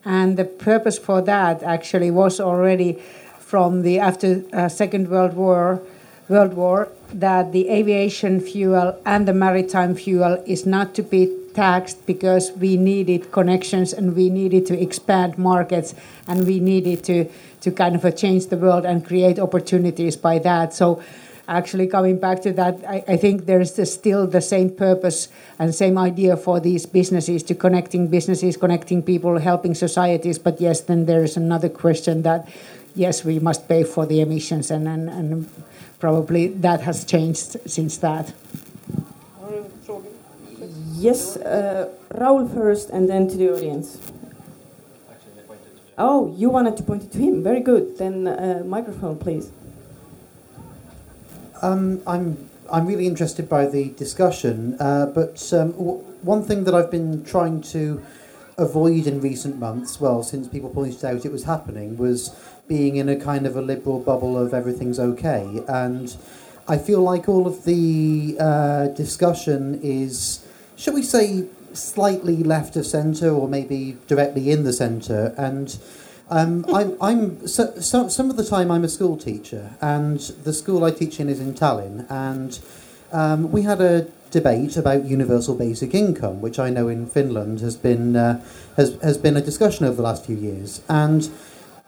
and 0.04 0.36
the 0.36 0.44
purpose 0.44 0.98
for 0.98 1.22
that 1.22 1.62
actually 1.62 2.10
was 2.10 2.38
already 2.38 3.00
from 3.38 3.82
the 3.82 3.98
after 3.98 4.44
uh, 4.52 4.68
Second 4.68 5.08
World 5.08 5.34
War, 5.34 5.80
World 6.28 6.54
War, 6.54 6.88
that 7.14 7.52
the 7.52 7.68
aviation 7.70 8.40
fuel 8.40 8.98
and 9.06 9.26
the 9.26 9.32
maritime 9.32 9.94
fuel 9.94 10.42
is 10.46 10.66
not 10.66 10.94
to 10.94 11.02
be 11.02 11.34
taxed 11.54 12.06
because 12.06 12.52
we 12.52 12.76
needed 12.76 13.30
connections 13.32 13.92
and 13.92 14.16
we 14.16 14.30
needed 14.30 14.66
to 14.66 14.80
expand 14.80 15.38
markets 15.38 15.94
and 16.26 16.46
we 16.46 16.60
needed 16.60 17.04
to 17.04 17.26
to 17.60 17.70
kind 17.70 17.94
of 17.94 18.16
change 18.16 18.46
the 18.46 18.56
world 18.56 18.84
and 18.84 19.06
create 19.06 19.38
opportunities 19.38 20.16
by 20.16 20.38
that. 20.40 20.74
So 20.74 21.00
actually 21.52 21.86
coming 21.86 22.18
back 22.18 22.40
to 22.42 22.52
that, 22.52 22.74
I, 22.88 23.04
I 23.06 23.16
think 23.16 23.46
there's 23.46 23.72
still 23.92 24.26
the 24.26 24.40
same 24.40 24.70
purpose 24.70 25.28
and 25.58 25.74
same 25.74 25.98
idea 25.98 26.36
for 26.36 26.58
these 26.58 26.86
businesses 26.86 27.42
to 27.44 27.54
connecting 27.54 28.08
businesses, 28.08 28.56
connecting 28.56 29.02
people, 29.02 29.38
helping 29.38 29.74
societies. 29.74 30.38
But 30.38 30.60
yes, 30.60 30.80
then 30.80 31.06
there 31.06 31.22
is 31.22 31.36
another 31.36 31.68
question 31.68 32.22
that 32.22 32.48
yes, 32.94 33.24
we 33.24 33.38
must 33.38 33.68
pay 33.68 33.84
for 33.84 34.06
the 34.06 34.20
emissions, 34.20 34.70
and 34.70 34.88
and, 34.88 35.08
and 35.08 35.48
probably 35.98 36.48
that 36.48 36.80
has 36.80 37.04
changed 37.04 37.56
since 37.66 37.98
that. 37.98 38.32
Yes, 40.96 41.36
uh, 41.36 41.88
Raul 42.14 42.46
first, 42.54 42.90
and 42.90 43.08
then 43.08 43.28
to 43.28 43.36
the 43.36 43.52
audience. 43.52 43.98
Oh, 45.98 46.32
you 46.36 46.48
wanted 46.48 46.76
to 46.76 46.82
point 46.82 47.02
it 47.02 47.12
to 47.12 47.18
him. 47.18 47.42
Very 47.42 47.60
good. 47.60 47.98
Then 47.98 48.26
uh, 48.26 48.62
microphone, 48.64 49.18
please. 49.18 49.50
Um, 51.62 52.02
I'm 52.06 52.50
I'm 52.70 52.86
really 52.86 53.06
interested 53.06 53.48
by 53.48 53.66
the 53.66 53.90
discussion, 53.90 54.76
uh, 54.80 55.06
but 55.06 55.52
um, 55.52 55.72
w- 55.72 55.98
one 56.22 56.42
thing 56.42 56.64
that 56.64 56.74
I've 56.74 56.90
been 56.90 57.24
trying 57.24 57.60
to 57.62 58.02
avoid 58.58 59.06
in 59.06 59.20
recent 59.20 59.58
months, 59.58 60.00
well, 60.00 60.22
since 60.22 60.48
people 60.48 60.70
pointed 60.70 61.04
out 61.04 61.24
it 61.24 61.32
was 61.32 61.44
happening, 61.44 61.96
was 61.96 62.34
being 62.66 62.96
in 62.96 63.08
a 63.08 63.16
kind 63.16 63.46
of 63.46 63.56
a 63.56 63.62
liberal 63.62 64.00
bubble 64.00 64.36
of 64.36 64.54
everything's 64.54 64.98
okay, 64.98 65.62
and 65.68 66.16
I 66.66 66.78
feel 66.78 67.00
like 67.00 67.28
all 67.28 67.46
of 67.46 67.64
the 67.64 68.36
uh, 68.40 68.86
discussion 68.88 69.78
is, 69.82 70.44
shall 70.76 70.94
we 70.94 71.02
say, 71.02 71.46
slightly 71.74 72.42
left 72.42 72.76
of 72.76 72.86
centre 72.86 73.30
or 73.30 73.48
maybe 73.48 73.96
directly 74.08 74.50
in 74.50 74.64
the 74.64 74.72
centre, 74.72 75.34
and 75.36 75.78
um, 76.32 76.64
I'm, 76.74 76.96
I'm 77.00 77.46
so, 77.46 77.78
so, 77.78 78.08
some 78.08 78.30
of 78.30 78.36
the 78.36 78.44
time 78.44 78.70
I'm 78.70 78.84
a 78.84 78.88
school 78.88 79.18
teacher, 79.18 79.76
and 79.82 80.18
the 80.18 80.52
school 80.54 80.82
I 80.82 80.90
teach 80.90 81.20
in 81.20 81.28
is 81.28 81.40
in 81.40 81.52
Tallinn, 81.52 82.10
and 82.10 82.58
um, 83.12 83.52
we 83.52 83.62
had 83.62 83.82
a 83.82 84.08
debate 84.30 84.78
about 84.78 85.04
universal 85.04 85.54
basic 85.54 85.94
income, 85.94 86.40
which 86.40 86.58
I 86.58 86.70
know 86.70 86.88
in 86.88 87.06
Finland 87.06 87.60
has 87.60 87.76
been 87.76 88.16
uh, 88.16 88.42
has 88.76 88.96
has 89.02 89.18
been 89.18 89.36
a 89.36 89.42
discussion 89.42 89.84
over 89.84 89.96
the 89.96 90.02
last 90.02 90.24
few 90.26 90.36
years, 90.36 90.80
and. 90.88 91.30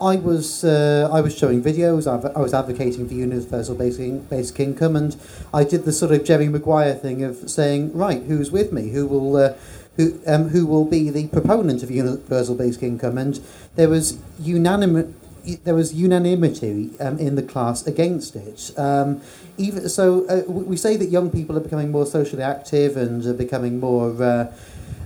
I 0.00 0.16
was 0.16 0.64
uh, 0.64 1.08
I 1.12 1.20
was 1.20 1.36
showing 1.36 1.62
videos. 1.62 2.06
I 2.06 2.40
was 2.40 2.52
advocating 2.52 3.06
for 3.06 3.14
universal 3.14 3.76
basic 3.76 4.28
basic 4.28 4.58
income, 4.60 4.96
and 4.96 5.16
I 5.52 5.62
did 5.62 5.84
the 5.84 5.92
sort 5.92 6.12
of 6.12 6.24
Jerry 6.24 6.48
Maguire 6.48 6.94
thing 6.94 7.22
of 7.22 7.48
saying, 7.48 7.92
right, 7.96 8.22
who's 8.22 8.50
with 8.50 8.72
me? 8.72 8.88
Who 8.88 9.06
will 9.06 9.36
uh, 9.36 9.54
who 9.96 10.18
um, 10.26 10.48
who 10.48 10.66
will 10.66 10.84
be 10.84 11.10
the 11.10 11.28
proponent 11.28 11.84
of 11.84 11.90
universal 11.90 12.56
basic 12.56 12.82
income, 12.82 13.18
and 13.18 13.40
there 13.76 13.88
was 13.88 14.18
unanimous 14.40 15.14
there 15.62 15.74
was 15.74 15.94
unanimity 15.94 16.90
um, 17.00 17.18
in 17.18 17.36
the 17.36 17.42
class 17.42 17.86
against 17.86 18.34
it. 18.34 18.72
Um, 18.78 19.20
even 19.58 19.88
so, 19.88 20.26
uh, 20.26 20.42
we 20.50 20.76
say 20.76 20.96
that 20.96 21.06
young 21.06 21.30
people 21.30 21.56
are 21.56 21.60
becoming 21.60 21.92
more 21.92 22.06
socially 22.06 22.42
active 22.42 22.96
and 22.96 23.24
are 23.26 23.34
becoming 23.34 23.78
more 23.78 24.22
uh, 24.22 24.52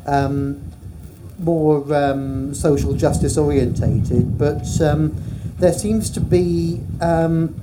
um, 0.07 0.63
more 1.39 1.95
um, 1.95 2.55
social 2.55 2.95
justice 2.95 3.37
orientated, 3.37 4.39
but 4.39 4.81
um, 4.81 5.15
there 5.59 5.73
seems 5.73 6.11
to 6.11 6.21
be 6.21 6.81
um, 7.01 7.55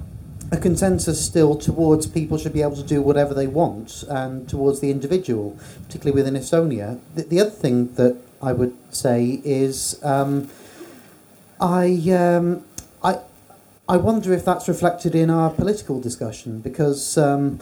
a 0.51 0.57
consensus 0.57 1.23
still 1.23 1.55
towards 1.55 2.07
people 2.07 2.37
should 2.37 2.53
be 2.53 2.61
able 2.61 2.75
to 2.75 2.83
do 2.83 3.01
whatever 3.01 3.33
they 3.33 3.47
want 3.47 4.03
and 4.09 4.47
towards 4.47 4.79
the 4.79 4.91
individual, 4.91 5.57
particularly 5.85 6.15
within 6.15 6.39
Estonia. 6.39 6.99
The, 7.15 7.23
the 7.23 7.39
other 7.41 7.49
thing 7.49 7.93
that 7.95 8.17
I 8.41 8.53
would 8.53 8.75
say 8.93 9.41
is 9.43 9.99
um, 10.03 10.49
I, 11.59 11.87
um, 12.11 12.63
I, 13.03 13.19
I 13.87 13.97
wonder 13.97 14.33
if 14.33 14.45
that's 14.45 14.67
reflected 14.67 15.15
in 15.15 15.29
our 15.29 15.49
political 15.49 15.99
discussion 15.99 16.59
because, 16.59 17.17
um, 17.17 17.59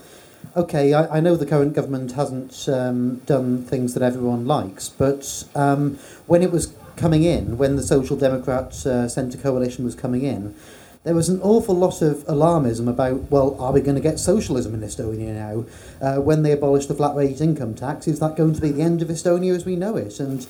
okay, 0.56 0.94
I, 0.94 1.16
I 1.16 1.20
know 1.20 1.36
the 1.36 1.46
current 1.46 1.74
government 1.74 2.12
hasn't 2.12 2.68
um, 2.68 3.16
done 3.26 3.62
things 3.64 3.94
that 3.94 4.02
everyone 4.02 4.46
likes, 4.46 4.88
but 4.88 5.44
um, 5.54 5.98
when 6.26 6.42
it 6.42 6.50
was 6.50 6.74
coming 6.96 7.24
in, 7.24 7.58
when 7.58 7.76
the 7.76 7.82
Social 7.82 8.16
Democrat 8.16 8.86
uh, 8.86 9.08
Centre 9.08 9.38
coalition 9.38 9.84
was 9.84 9.94
coming 9.94 10.22
in, 10.22 10.54
there 11.02 11.14
was 11.14 11.28
an 11.28 11.40
awful 11.42 11.74
lot 11.74 12.00
of 12.00 12.18
alarmism 12.24 12.88
about, 12.88 13.30
well, 13.30 13.60
are 13.60 13.72
we 13.72 13.82
going 13.82 13.94
to 13.94 14.00
get 14.00 14.18
socialism 14.18 14.72
in 14.72 14.80
Estonia 14.80 15.34
now? 15.34 15.64
Uh, 16.00 16.20
when 16.20 16.42
they 16.42 16.52
abolish 16.52 16.86
the 16.86 16.94
flat 16.94 17.14
rate 17.14 17.42
income 17.42 17.74
tax, 17.74 18.08
is 18.08 18.20
that 18.20 18.36
going 18.36 18.54
to 18.54 18.60
be 18.60 18.70
the 18.70 18.80
end 18.80 19.02
of 19.02 19.08
Estonia 19.08 19.54
as 19.54 19.66
we 19.66 19.76
know 19.76 19.96
it? 19.96 20.18
And 20.18 20.46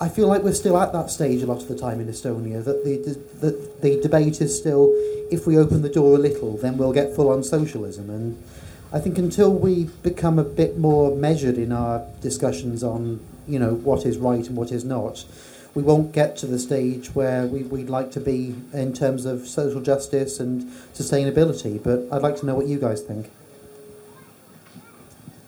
I 0.00 0.08
feel 0.08 0.26
like 0.26 0.42
we're 0.42 0.54
still 0.54 0.78
at 0.78 0.94
that 0.94 1.10
stage 1.10 1.42
a 1.42 1.46
lot 1.46 1.60
of 1.60 1.68
the 1.68 1.76
time 1.76 2.00
in 2.00 2.06
Estonia, 2.06 2.64
that 2.64 2.84
the, 2.84 2.96
the, 3.40 3.70
the 3.82 4.00
debate 4.00 4.40
is 4.40 4.56
still, 4.56 4.88
if 5.30 5.46
we 5.46 5.58
open 5.58 5.82
the 5.82 5.90
door 5.90 6.14
a 6.14 6.18
little, 6.18 6.56
then 6.56 6.78
we'll 6.78 6.94
get 6.94 7.14
full 7.14 7.28
on 7.28 7.42
socialism. 7.42 8.08
And 8.08 8.42
I 8.90 9.00
think 9.00 9.18
until 9.18 9.52
we 9.52 9.84
become 10.02 10.38
a 10.38 10.44
bit 10.44 10.78
more 10.78 11.14
measured 11.14 11.58
in 11.58 11.72
our 11.72 12.06
discussions 12.22 12.82
on, 12.82 13.20
you 13.46 13.58
know, 13.58 13.74
what 13.74 14.06
is 14.06 14.16
right 14.16 14.46
and 14.46 14.56
what 14.56 14.72
is 14.72 14.82
not, 14.84 15.26
we 15.74 15.82
won't 15.82 16.12
get 16.12 16.36
to 16.38 16.46
the 16.46 16.58
stage 16.58 17.14
where 17.14 17.46
we, 17.46 17.64
we'd 17.64 17.90
like 17.90 18.10
to 18.12 18.20
be 18.20 18.56
in 18.72 18.94
terms 18.94 19.26
of 19.26 19.46
social 19.46 19.82
justice 19.82 20.40
and 20.40 20.62
sustainability. 20.94 21.82
But 21.82 22.08
I'd 22.10 22.22
like 22.22 22.36
to 22.38 22.46
know 22.46 22.54
what 22.54 22.66
you 22.66 22.78
guys 22.78 23.02
think. 23.02 23.30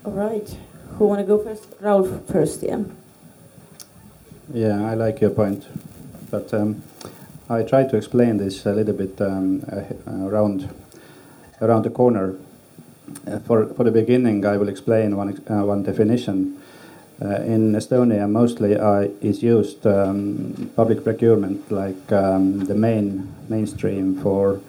All 0.05 0.11
right. 0.11 0.55
Who 0.97 1.07
want 1.07 1.19
to 1.19 1.25
go 1.25 1.43
first? 1.43 1.69
Raul 1.81 2.23
first, 2.31 2.61
yeah. 2.61 2.83
Yeah, 4.53 4.85
I 4.85 4.93
like 4.93 5.19
your 5.19 5.31
point. 5.31 5.67
But 6.29 6.53
um, 6.53 6.83
I 7.49 7.63
try 7.63 7.85
to 7.85 7.97
explain 7.97 8.37
this 8.37 8.65
a 8.67 8.73
little 8.73 8.93
bit 8.93 9.19
um, 9.19 9.65
uh, 9.71 10.27
around, 10.27 10.69
around 11.59 11.83
the 11.83 11.89
corner. 11.89 12.35
Uh, 13.27 13.39
for, 13.39 13.67
for 13.73 13.83
the 13.83 13.91
beginning, 13.91 14.45
I 14.45 14.57
will 14.57 14.69
explain 14.69 15.15
one, 15.15 15.41
uh, 15.49 15.65
one 15.65 15.83
definition 15.83 16.57
uh, 17.21 17.41
in 17.43 17.73
Estonia, 17.73 18.27
mostly 18.27 18.73
is 19.21 19.43
used 19.43 19.85
um, 19.85 20.71
public 20.75 21.03
procurement 21.03 21.71
like 21.71 22.11
um, 22.11 22.65
the 22.65 22.73
main 22.73 23.31
mainstream 23.47 24.19
for 24.21 24.59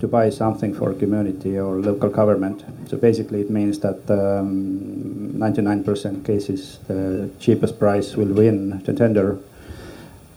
to 0.00 0.08
buy 0.08 0.28
something 0.28 0.74
for 0.74 0.92
community 0.94 1.56
or 1.56 1.76
local 1.76 2.08
government. 2.08 2.64
So 2.88 2.96
basically, 2.96 3.40
it 3.40 3.50
means 3.50 3.78
that 3.80 4.04
99% 4.06 6.06
um, 6.06 6.24
cases 6.24 6.80
the 6.88 7.30
cheapest 7.38 7.78
price 7.78 8.16
will 8.16 8.34
win 8.34 8.82
the 8.82 8.92
tender. 8.92 9.38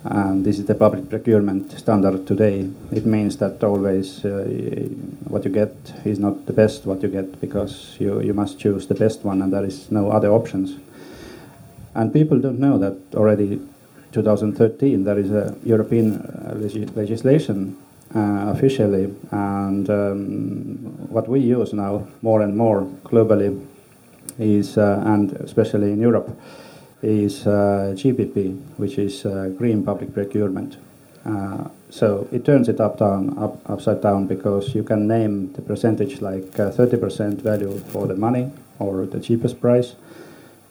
And 0.06 0.46
this 0.46 0.60
is 0.60 0.66
the 0.66 0.76
public 0.76 1.10
procurement 1.10 1.72
standard 1.72 2.28
today. 2.28 2.70
It 2.92 3.08
means 3.08 3.38
that 3.38 3.64
always 3.64 4.24
uh, 4.24 4.46
what 5.28 5.44
you 5.46 5.52
get 5.52 5.76
is 6.06 6.20
not 6.20 6.46
the 6.46 6.54
best 6.54 6.86
what 6.86 7.02
you 7.02 7.10
get 7.10 7.42
because 7.42 7.96
you, 8.00 8.22
you 8.22 8.34
must 8.34 8.60
choose 8.60 8.86
the 8.86 8.94
best 8.94 9.26
one 9.26 9.42
and 9.42 9.52
there 9.52 9.66
is 9.66 9.90
no 9.90 10.12
other 10.12 10.30
options. 10.30 10.76
And 11.96 12.14
people 12.14 12.40
don't 12.40 12.60
know 12.60 12.78
that 12.78 12.98
already 13.16 13.60
2013 14.12 15.04
there 15.04 15.18
is 15.18 15.32
a 15.32 15.56
European 15.64 16.18
uh, 16.18 16.54
legislation 16.96 17.76
uh, 18.16 18.54
officially, 18.56 19.14
and 19.32 19.90
um, 19.90 20.78
what 21.10 21.28
we 21.28 21.40
use 21.40 21.74
now 21.74 22.08
more 22.22 22.42
and 22.44 22.56
more 22.56 22.84
globally 23.04 23.66
is, 24.40 24.78
uh, 24.78 25.02
and 25.06 25.34
especially 25.34 25.92
in 25.92 26.00
Europe, 26.00 26.30
is 27.02 27.46
uh, 27.46 27.94
GPP, 27.96 28.60
which 28.78 28.98
is 28.98 29.26
uh, 29.26 29.50
green 29.58 29.84
public 29.84 30.14
procurement. 30.14 30.78
Uh, 31.26 31.70
so 31.90 32.28
it 32.32 32.46
turns 32.46 32.70
it 32.70 32.80
up 32.80 33.00
down, 33.00 33.38
up, 33.38 33.58
upside 33.70 34.02
down 34.02 34.28
because 34.28 34.76
you 34.76 34.84
can 34.84 35.08
name 35.08 35.54
the 35.54 35.62
percentage 35.62 36.22
like 36.22 36.44
30% 36.52 37.42
value 37.42 37.78
for 37.92 38.08
the 38.08 38.16
money 38.16 38.52
or 38.80 39.06
the 39.06 39.20
cheapest 39.20 39.60
price, 39.62 39.96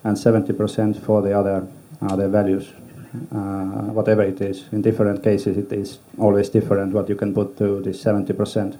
and 0.04 0.16
70% 0.16 1.00
for 1.00 1.22
the 1.22 1.32
other 1.32 1.66
other 2.02 2.28
values, 2.28 2.70
whatever 3.30 4.22
it 4.22 4.38
is. 4.40 4.64
In 4.72 4.82
different 4.82 5.22
cases, 5.22 5.56
it 5.56 5.72
is 5.72 5.98
always 6.18 6.50
different 6.50 6.92
what 6.92 7.08
you 7.08 7.14
can 7.14 7.32
put 7.32 7.56
to 7.56 7.80
this 7.80 8.04
70%, 8.04 8.76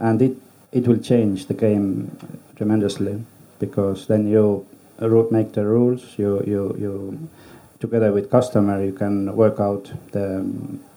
and 0.00 0.20
it 0.20 0.36
it 0.72 0.88
will 0.88 0.98
change 0.98 1.46
the 1.46 1.54
game 1.54 2.10
tremendously 2.56 3.22
because 3.58 4.06
then 4.06 4.26
you 4.26 4.66
make 5.30 5.52
the 5.52 5.64
rules. 5.64 6.18
You 6.18 6.42
you 6.46 6.76
you 6.78 7.28
together 7.80 8.12
with 8.12 8.30
customer 8.30 8.84
you 8.84 8.92
can 8.92 9.34
work 9.34 9.58
out 9.58 9.92
the 10.12 10.44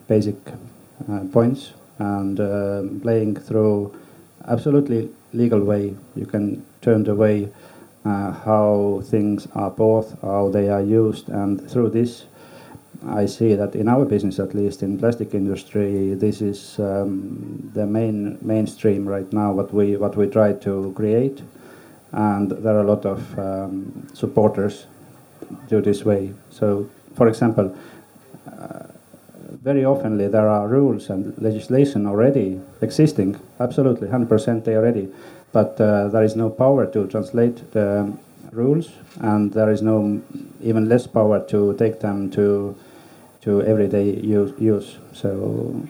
basic 0.08 0.36
uh, 1.10 1.22
points 1.34 1.74
and 1.98 2.40
uh, 2.40 2.84
playing 3.02 3.36
through 3.36 3.92
absolutely 4.48 5.10
legal 5.34 5.60
way 5.60 5.96
you 6.16 6.28
can 6.28 6.64
turn 6.82 7.04
the 7.04 7.16
way 7.16 7.50
uh, 8.06 8.32
how 8.32 9.02
things 9.06 9.48
are 9.56 9.72
bought, 9.72 10.16
how 10.22 10.50
they 10.50 10.70
are 10.70 10.84
used, 10.84 11.28
and 11.30 11.70
through 11.70 11.90
this, 11.90 12.26
I 13.08 13.26
see 13.26 13.56
that 13.56 13.76
in 13.76 13.88
our 13.88 14.06
business, 14.06 14.40
at 14.40 14.54
least 14.54 14.84
in 14.84 14.98
plastic 15.00 15.34
industry, 15.34 16.14
this 16.14 16.42
is 16.42 16.80
um, 16.80 17.72
the 17.74 17.86
main 17.86 18.38
mainstream 18.42 19.08
right 19.08 19.32
now. 19.34 19.52
What 19.52 19.74
we 19.74 19.98
what 19.98 20.16
we 20.16 20.28
try 20.28 20.54
to 20.54 20.94
create, 20.96 21.42
and 22.16 22.52
there 22.52 22.76
are 22.76 22.82
a 22.82 22.88
lot 22.88 23.06
of 23.06 23.40
um, 23.40 24.08
supporters 24.14 24.88
do 25.70 25.82
this 25.82 26.04
way. 26.04 26.34
So, 26.50 26.90
for 27.16 27.28
example. 27.28 27.76
Uh, 28.48 28.88
very 29.64 29.82
oftenly 29.84 30.28
there 30.28 30.48
are 30.48 30.68
rules 30.68 31.10
and 31.10 31.34
legislation 31.42 32.06
already 32.06 32.62
existing, 32.82 33.36
absolutely, 33.60 34.08
100% 34.08 34.64
they 34.64 34.76
are 34.76 34.82
ready, 34.84 35.08
but 35.52 35.82
uh, 35.82 36.08
there 36.10 36.24
is 36.24 36.36
no 36.36 36.52
power 36.52 36.86
to 36.86 37.08
translate 37.08 37.72
the 37.72 38.14
rules, 38.52 38.92
and 39.22 39.54
there 39.54 39.72
is 39.72 39.82
no 39.82 40.22
even 40.62 40.88
less 40.88 41.08
power 41.08 41.40
to 41.48 41.74
take 41.78 42.00
them 42.00 42.30
to 42.32 42.76
to 43.42 43.62
everyday 43.62 44.10
use. 44.22 44.54
use. 44.60 44.98
So 45.14 45.30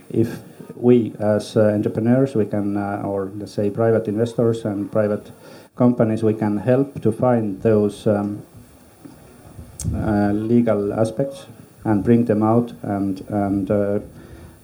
if 0.09 0.39
we 0.75 1.13
as 1.19 1.55
uh, 1.55 1.71
entrepreneurs, 1.73 2.35
we 2.35 2.45
can, 2.45 2.75
uh, 2.75 3.01
or 3.05 3.31
let's 3.37 3.53
say 3.53 3.69
private 3.69 4.07
investors 4.07 4.65
and 4.65 4.91
private 4.91 5.31
companies, 5.75 6.23
we 6.23 6.33
can 6.33 6.57
help 6.57 7.01
to 7.01 7.11
find 7.11 7.61
those 7.61 8.07
um, 8.07 8.41
uh, 9.93 10.31
legal 10.31 10.93
aspects 10.93 11.45
and 11.83 12.03
bring 12.03 12.25
them 12.25 12.41
out 12.41 12.73
and 12.81 13.21
and 13.29 13.69
uh, 13.69 13.99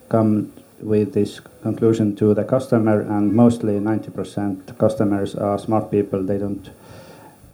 come 0.08 0.52
with 0.80 1.12
this 1.12 1.40
conclusion 1.62 2.16
to 2.16 2.34
the 2.34 2.44
customer. 2.44 3.00
And 3.00 3.32
mostly 3.32 3.74
90% 3.74 4.76
customers 4.78 5.34
are 5.36 5.58
smart 5.58 5.90
people. 5.90 6.22
They 6.22 6.38
don't 6.38 6.70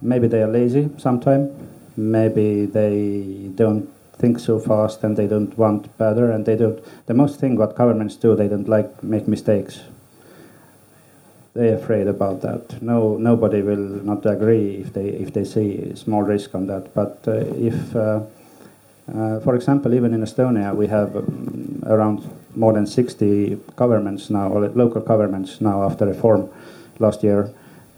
maybe 0.00 0.28
they 0.28 0.42
are 0.42 0.48
lazy 0.48 0.88
sometimes 0.96 1.50
maybe 1.98 2.64
they 2.64 3.50
don't 3.56 3.88
think 4.18 4.38
so 4.38 4.59
fast 4.61 5.02
and 5.02 5.16
they 5.16 5.26
don't 5.26 5.56
want 5.59 5.96
better. 5.98 6.30
And 6.30 6.46
they 6.46 6.56
don't 6.56 6.80
the 7.06 7.14
most 7.14 7.40
thing 7.40 7.56
what 7.56 7.76
governments 7.76 8.16
do 8.16 8.34
they 8.34 8.48
don't 8.48 8.68
like 8.68 9.02
make 9.02 9.28
mistakes 9.28 9.80
they're 11.59 11.78
afraid 11.82 12.06
about 12.06 12.40
that 12.46 12.80
no 12.80 13.16
nobody 13.16 13.61
will 13.62 13.88
not 14.11 14.24
agree 14.26 14.76
if 14.76 14.92
they 14.92 15.09
if 15.24 15.32
they 15.32 15.44
see 15.44 15.94
small 15.94 16.22
risk 16.22 16.54
on 16.54 16.66
that 16.66 16.94
but 16.94 17.18
uh, 17.26 17.32
if 17.70 17.96
uh, 17.96 18.20
uh, 19.14 19.40
for 19.40 19.54
example, 19.54 19.94
even 19.94 20.12
in 20.12 20.20
Estonia, 20.20 20.74
we 20.74 20.86
have 20.86 21.16
um, 21.16 21.82
around 21.86 22.28
more 22.54 22.74
than 22.74 22.86
60 22.86 23.59
governments 23.74 24.28
now, 24.28 24.48
or 24.48 24.68
local 24.68 25.00
governments 25.00 25.61
now 25.61 25.82
after 25.82 26.06
reform 26.06 26.50
last 26.98 27.22
year. 27.22 27.50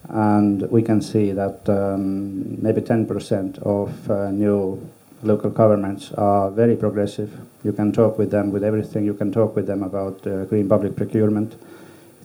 And 0.08 0.62
we 0.70 0.82
can 0.82 1.02
see 1.02 1.32
that 1.32 1.68
um, 1.68 2.62
maybe 2.62 2.80
10% 2.80 3.58
of 3.62 4.10
uh, 4.10 4.30
new 4.30 4.88
local 5.22 5.50
governments 5.50 6.12
are 6.12 6.50
very 6.50 6.76
progressive. 6.76 7.30
You 7.64 7.72
can 7.72 7.92
talk 7.92 8.16
with 8.16 8.30
them 8.30 8.52
with 8.52 8.62
everything. 8.62 9.04
You 9.04 9.14
can 9.14 9.32
talk 9.32 9.56
with 9.56 9.66
them 9.66 9.82
about 9.82 10.24
uh, 10.26 10.44
green 10.44 10.68
public 10.68 10.96
procurement. 10.96 11.54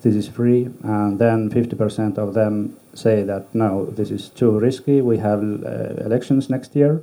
This 0.06 0.14
is 0.14 0.28
free. 0.28 0.70
And 0.84 1.18
then 1.18 1.50
50% 1.50 2.20
of 2.20 2.36
them 2.36 2.78
say 2.94 3.24
that 3.24 3.56
no, 3.56 3.86
this 3.86 4.12
is 4.12 4.30
too 4.30 4.52
risky. 4.52 5.02
We 5.02 5.18
have 5.18 5.42
uh, 5.42 6.06
elections 6.06 6.48
next 6.48 6.76
year 6.76 7.02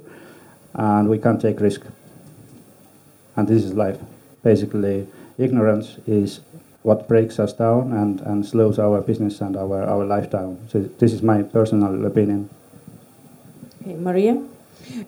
and 0.75 1.09
we 1.09 1.19
can't 1.19 1.41
take 1.43 1.59
risk. 1.59 1.83
And 3.35 3.49
this 3.49 3.65
is 3.65 3.75
life. 3.75 3.99
Basically, 4.45 5.09
ignorance 5.37 5.99
is 6.07 6.43
what 6.85 7.09
breaks 7.09 7.41
us 7.41 7.53
down 7.53 7.93
and, 7.93 8.21
and 8.21 8.47
slows 8.47 8.79
our 8.79 9.01
business 9.01 9.41
and 9.41 9.57
our, 9.57 9.83
our 9.83 10.05
life 10.05 10.31
down. 10.31 10.59
So 10.69 10.83
this 11.01 11.13
is 11.13 11.23
my 11.23 11.43
personal 11.43 12.07
opinion. 12.07 12.51
Okay, 13.83 13.95
Maria? 13.95 14.41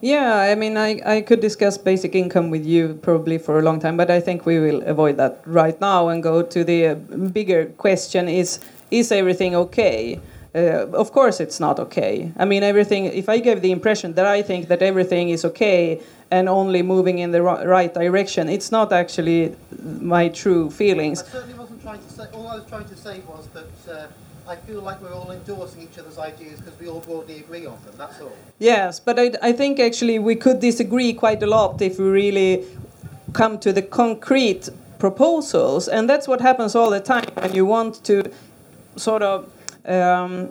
Yeah, 0.01 0.37
I 0.37 0.55
mean, 0.55 0.77
I, 0.77 1.01
I 1.05 1.21
could 1.21 1.41
discuss 1.41 1.77
basic 1.77 2.15
income 2.15 2.49
with 2.49 2.65
you 2.65 2.99
probably 3.01 3.37
for 3.37 3.59
a 3.59 3.61
long 3.61 3.79
time, 3.79 3.97
but 3.97 4.09
I 4.09 4.19
think 4.19 4.45
we 4.45 4.59
will 4.59 4.81
avoid 4.83 5.17
that 5.17 5.41
right 5.45 5.79
now 5.79 6.09
and 6.09 6.21
go 6.23 6.41
to 6.41 6.63
the 6.63 6.87
uh, 6.87 6.95
bigger 6.95 7.65
question 7.77 8.27
is, 8.27 8.59
is 8.91 9.11
everything 9.11 9.55
okay? 9.55 10.19
Uh, 10.53 10.87
of 10.93 11.11
course, 11.11 11.39
it's 11.39 11.59
not 11.59 11.79
okay. 11.79 12.31
I 12.37 12.45
mean, 12.45 12.63
everything. 12.63 13.05
If 13.05 13.27
I 13.27 13.39
give 13.39 13.61
the 13.61 13.71
impression 13.71 14.13
that 14.13 14.25
I 14.25 14.41
think 14.41 14.69
that 14.69 14.81
everything 14.81 15.29
is 15.29 15.43
okay 15.43 16.01
and 16.31 16.47
only 16.47 16.81
moving 16.81 17.19
in 17.19 17.31
the 17.31 17.41
right 17.41 17.93
direction, 17.93 18.47
it's 18.47 18.71
not 18.71 18.93
actually 18.93 19.55
my 19.99 20.29
true 20.29 20.71
feelings. 20.71 21.21
I 21.23 21.25
certainly 21.25 21.55
wasn't 21.55 21.81
trying 21.81 22.01
to 22.01 22.09
say. 22.09 22.23
All 22.31 22.47
I 22.47 22.55
was 22.55 22.65
trying 22.67 22.87
to 22.87 22.95
say 22.95 23.21
was 23.27 23.47
that. 23.49 23.91
Uh, 23.91 24.07
I 24.47 24.55
feel 24.55 24.81
like 24.81 25.01
we're 25.01 25.13
all 25.13 25.31
endorsing 25.31 25.81
each 25.81 25.97
other's 25.97 26.19
ideas 26.19 26.59
because 26.59 26.79
we 26.79 26.87
all 26.87 26.99
broadly 26.99 27.39
agree 27.39 27.65
on 27.65 27.77
them. 27.83 27.95
That's 27.97 28.21
all. 28.21 28.31
Yes, 28.59 28.99
but 28.99 29.19
I, 29.19 29.31
I 29.41 29.51
think 29.51 29.79
actually 29.79 30.19
we 30.19 30.35
could 30.35 30.59
disagree 30.59 31.13
quite 31.13 31.41
a 31.41 31.47
lot 31.47 31.81
if 31.81 31.97
we 31.97 32.05
really 32.05 32.65
come 33.33 33.57
to 33.59 33.73
the 33.73 33.81
concrete 33.81 34.69
proposals, 34.99 35.87
and 35.87 36.07
that's 36.09 36.27
what 36.27 36.41
happens 36.41 36.75
all 36.75 36.89
the 36.91 36.99
time 36.99 37.25
when 37.33 37.53
you 37.53 37.65
want 37.65 38.03
to 38.05 38.31
sort 38.95 39.23
of 39.23 39.51
um, 39.85 40.49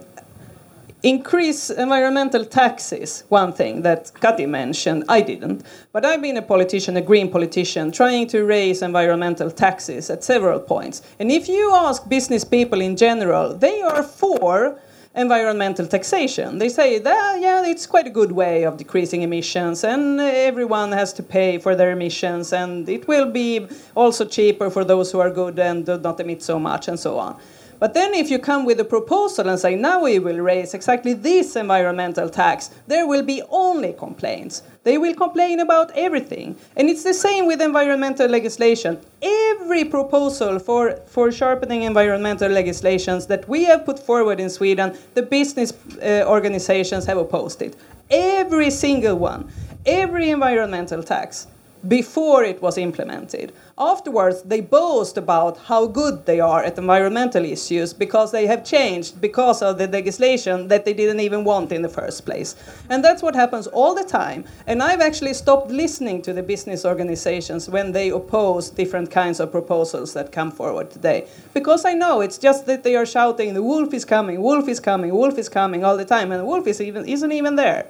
increase 1.04 1.68
environmental 1.68 2.46
taxes, 2.46 3.24
one 3.28 3.52
thing 3.52 3.82
that 3.82 4.10
Kati 4.14 4.48
mentioned, 4.48 5.04
I 5.06 5.20
didn't. 5.20 5.62
But 5.92 6.06
I've 6.06 6.22
been 6.22 6.38
a 6.38 6.42
politician, 6.42 6.96
a 6.96 7.02
green 7.02 7.30
politician, 7.30 7.92
trying 7.92 8.26
to 8.28 8.44
raise 8.44 8.80
environmental 8.80 9.50
taxes 9.50 10.08
at 10.08 10.24
several 10.24 10.58
points. 10.58 11.02
And 11.18 11.30
if 11.30 11.46
you 11.46 11.74
ask 11.74 12.08
business 12.08 12.42
people 12.42 12.80
in 12.80 12.96
general, 12.96 13.54
they 13.54 13.82
are 13.82 14.02
for 14.02 14.78
environmental 15.14 15.86
taxation. 15.86 16.58
They 16.58 16.70
say 16.70 16.98
that, 16.98 17.38
yeah, 17.40 17.66
it's 17.66 17.86
quite 17.86 18.06
a 18.06 18.10
good 18.10 18.32
way 18.32 18.64
of 18.64 18.78
decreasing 18.78 19.22
emissions, 19.22 19.84
and 19.84 20.18
everyone 20.20 20.90
has 20.92 21.12
to 21.12 21.22
pay 21.22 21.58
for 21.58 21.76
their 21.76 21.92
emissions, 21.92 22.52
and 22.52 22.88
it 22.88 23.06
will 23.06 23.30
be 23.30 23.68
also 23.94 24.24
cheaper 24.24 24.70
for 24.70 24.84
those 24.84 25.12
who 25.12 25.20
are 25.20 25.30
good 25.30 25.58
and 25.58 25.84
do 25.84 25.98
not 25.98 26.18
emit 26.18 26.42
so 26.42 26.58
much, 26.58 26.88
and 26.88 26.98
so 26.98 27.18
on. 27.18 27.38
But 27.78 27.94
then 27.94 28.14
if 28.14 28.30
you 28.30 28.38
come 28.38 28.64
with 28.64 28.80
a 28.80 28.84
proposal 28.84 29.48
and 29.48 29.58
say, 29.58 29.74
now 29.74 30.02
we 30.02 30.18
will 30.18 30.38
raise 30.38 30.74
exactly 30.74 31.12
this 31.12 31.56
environmental 31.56 32.28
tax, 32.28 32.70
there 32.86 33.06
will 33.06 33.22
be 33.22 33.42
only 33.50 33.92
complaints. 33.92 34.62
They 34.84 34.98
will 34.98 35.14
complain 35.14 35.60
about 35.60 35.90
everything. 35.94 36.56
And 36.76 36.88
it's 36.88 37.02
the 37.02 37.14
same 37.14 37.46
with 37.46 37.60
environmental 37.60 38.28
legislation. 38.28 39.00
Every 39.22 39.84
proposal 39.84 40.58
for, 40.58 40.96
for 41.06 41.32
sharpening 41.32 41.82
environmental 41.82 42.50
legislations 42.50 43.26
that 43.26 43.48
we 43.48 43.64
have 43.64 43.84
put 43.84 43.98
forward 43.98 44.40
in 44.40 44.50
Sweden, 44.50 44.96
the 45.14 45.22
business 45.22 45.72
uh, 46.02 46.24
organizations 46.26 47.06
have 47.06 47.18
opposed 47.18 47.62
it. 47.62 47.76
Every 48.10 48.70
single 48.70 49.16
one. 49.16 49.50
Every 49.86 50.30
environmental 50.30 51.02
tax 51.02 51.46
before 51.88 52.44
it 52.44 52.62
was 52.62 52.78
implemented. 52.78 53.52
Afterwards, 53.76 54.42
they 54.42 54.60
boast 54.60 55.16
about 55.16 55.58
how 55.58 55.86
good 55.86 56.24
they 56.26 56.40
are 56.40 56.62
at 56.62 56.78
environmental 56.78 57.44
issues 57.44 57.92
because 57.92 58.32
they 58.32 58.46
have 58.46 58.64
changed 58.64 59.20
because 59.20 59.62
of 59.62 59.78
the 59.78 59.88
legislation 59.88 60.68
that 60.68 60.84
they 60.84 60.94
didn't 60.94 61.20
even 61.20 61.44
want 61.44 61.72
in 61.72 61.82
the 61.82 61.88
first 61.88 62.24
place. 62.24 62.54
And 62.88 63.04
that's 63.04 63.22
what 63.22 63.34
happens 63.34 63.66
all 63.66 63.94
the 63.94 64.04
time. 64.04 64.44
And 64.66 64.82
I've 64.82 65.00
actually 65.00 65.34
stopped 65.34 65.70
listening 65.70 66.22
to 66.22 66.32
the 66.32 66.42
business 66.42 66.84
organizations 66.84 67.68
when 67.68 67.92
they 67.92 68.10
oppose 68.10 68.70
different 68.70 69.10
kinds 69.10 69.40
of 69.40 69.50
proposals 69.50 70.12
that 70.14 70.32
come 70.32 70.50
forward 70.50 70.90
today. 70.90 71.26
Because 71.52 71.84
I 71.84 71.94
know 71.94 72.20
it's 72.20 72.38
just 72.38 72.66
that 72.66 72.82
they 72.82 72.96
are 72.96 73.06
shouting, 73.06 73.54
the 73.54 73.62
wolf 73.62 73.92
is 73.92 74.04
coming, 74.04 74.40
wolf 74.40 74.68
is 74.68 74.80
coming, 74.80 75.12
wolf 75.12 75.38
is 75.38 75.48
coming 75.48 75.84
all 75.84 75.96
the 75.96 76.04
time, 76.04 76.32
and 76.32 76.40
the 76.40 76.46
wolf 76.46 76.66
is 76.66 76.80
even, 76.80 77.06
isn't 77.08 77.32
even 77.32 77.56
there. 77.56 77.86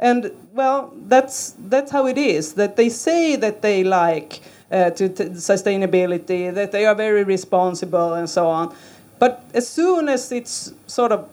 And 0.00 0.30
well, 0.54 0.92
that's 1.06 1.54
that's 1.68 1.92
how 1.92 2.06
it 2.06 2.18
is. 2.18 2.54
That 2.54 2.76
they 2.76 2.88
say 2.88 3.36
that 3.36 3.60
they 3.60 3.84
like 3.84 4.40
uh, 4.72 4.90
to, 4.90 5.08
sustainability, 5.08 6.52
that 6.52 6.72
they 6.72 6.86
are 6.86 6.94
very 6.94 7.22
responsible, 7.22 8.14
and 8.14 8.28
so 8.28 8.48
on. 8.48 8.74
But 9.18 9.44
as 9.52 9.68
soon 9.68 10.08
as 10.08 10.32
it's 10.32 10.72
sort 10.86 11.12
of 11.12 11.28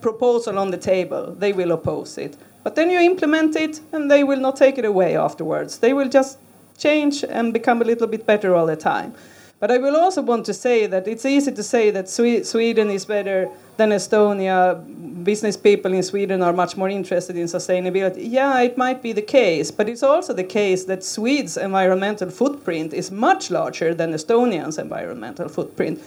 proposal 0.00 0.58
on 0.58 0.70
the 0.70 0.78
table, 0.78 1.34
they 1.38 1.52
will 1.52 1.72
oppose 1.72 2.16
it. 2.16 2.36
But 2.62 2.74
then 2.74 2.88
you 2.88 2.98
implement 2.98 3.54
it, 3.56 3.80
and 3.92 4.10
they 4.10 4.24
will 4.24 4.40
not 4.40 4.56
take 4.56 4.78
it 4.78 4.86
away 4.86 5.16
afterwards. 5.16 5.78
They 5.78 5.92
will 5.92 6.08
just 6.08 6.38
change 6.78 7.22
and 7.22 7.52
become 7.52 7.82
a 7.82 7.84
little 7.84 8.06
bit 8.06 8.24
better 8.24 8.54
all 8.54 8.66
the 8.66 8.76
time. 8.76 9.12
But 9.64 9.70
I 9.70 9.78
will 9.78 9.96
also 9.96 10.20
want 10.20 10.44
to 10.44 10.52
say 10.52 10.86
that 10.88 11.08
it's 11.08 11.24
easy 11.24 11.50
to 11.50 11.62
say 11.62 11.90
that 11.90 12.06
Sweden 12.10 12.90
is 12.90 13.06
better 13.06 13.48
than 13.78 13.92
Estonia. 13.92 15.24
Business 15.24 15.56
people 15.56 15.94
in 15.94 16.02
Sweden 16.02 16.42
are 16.42 16.52
much 16.52 16.76
more 16.76 16.90
interested 16.90 17.34
in 17.34 17.46
sustainability. 17.46 18.30
Yeah, 18.30 18.60
it 18.60 18.76
might 18.76 19.00
be 19.00 19.14
the 19.14 19.22
case, 19.22 19.70
but 19.70 19.88
it's 19.88 20.02
also 20.02 20.34
the 20.34 20.44
case 20.44 20.84
that 20.84 21.02
Sweden's 21.02 21.56
environmental 21.56 22.28
footprint 22.28 22.92
is 22.92 23.10
much 23.10 23.50
larger 23.50 23.94
than 23.94 24.12
Estonia's 24.12 24.76
environmental 24.76 25.48
footprint 25.48 25.98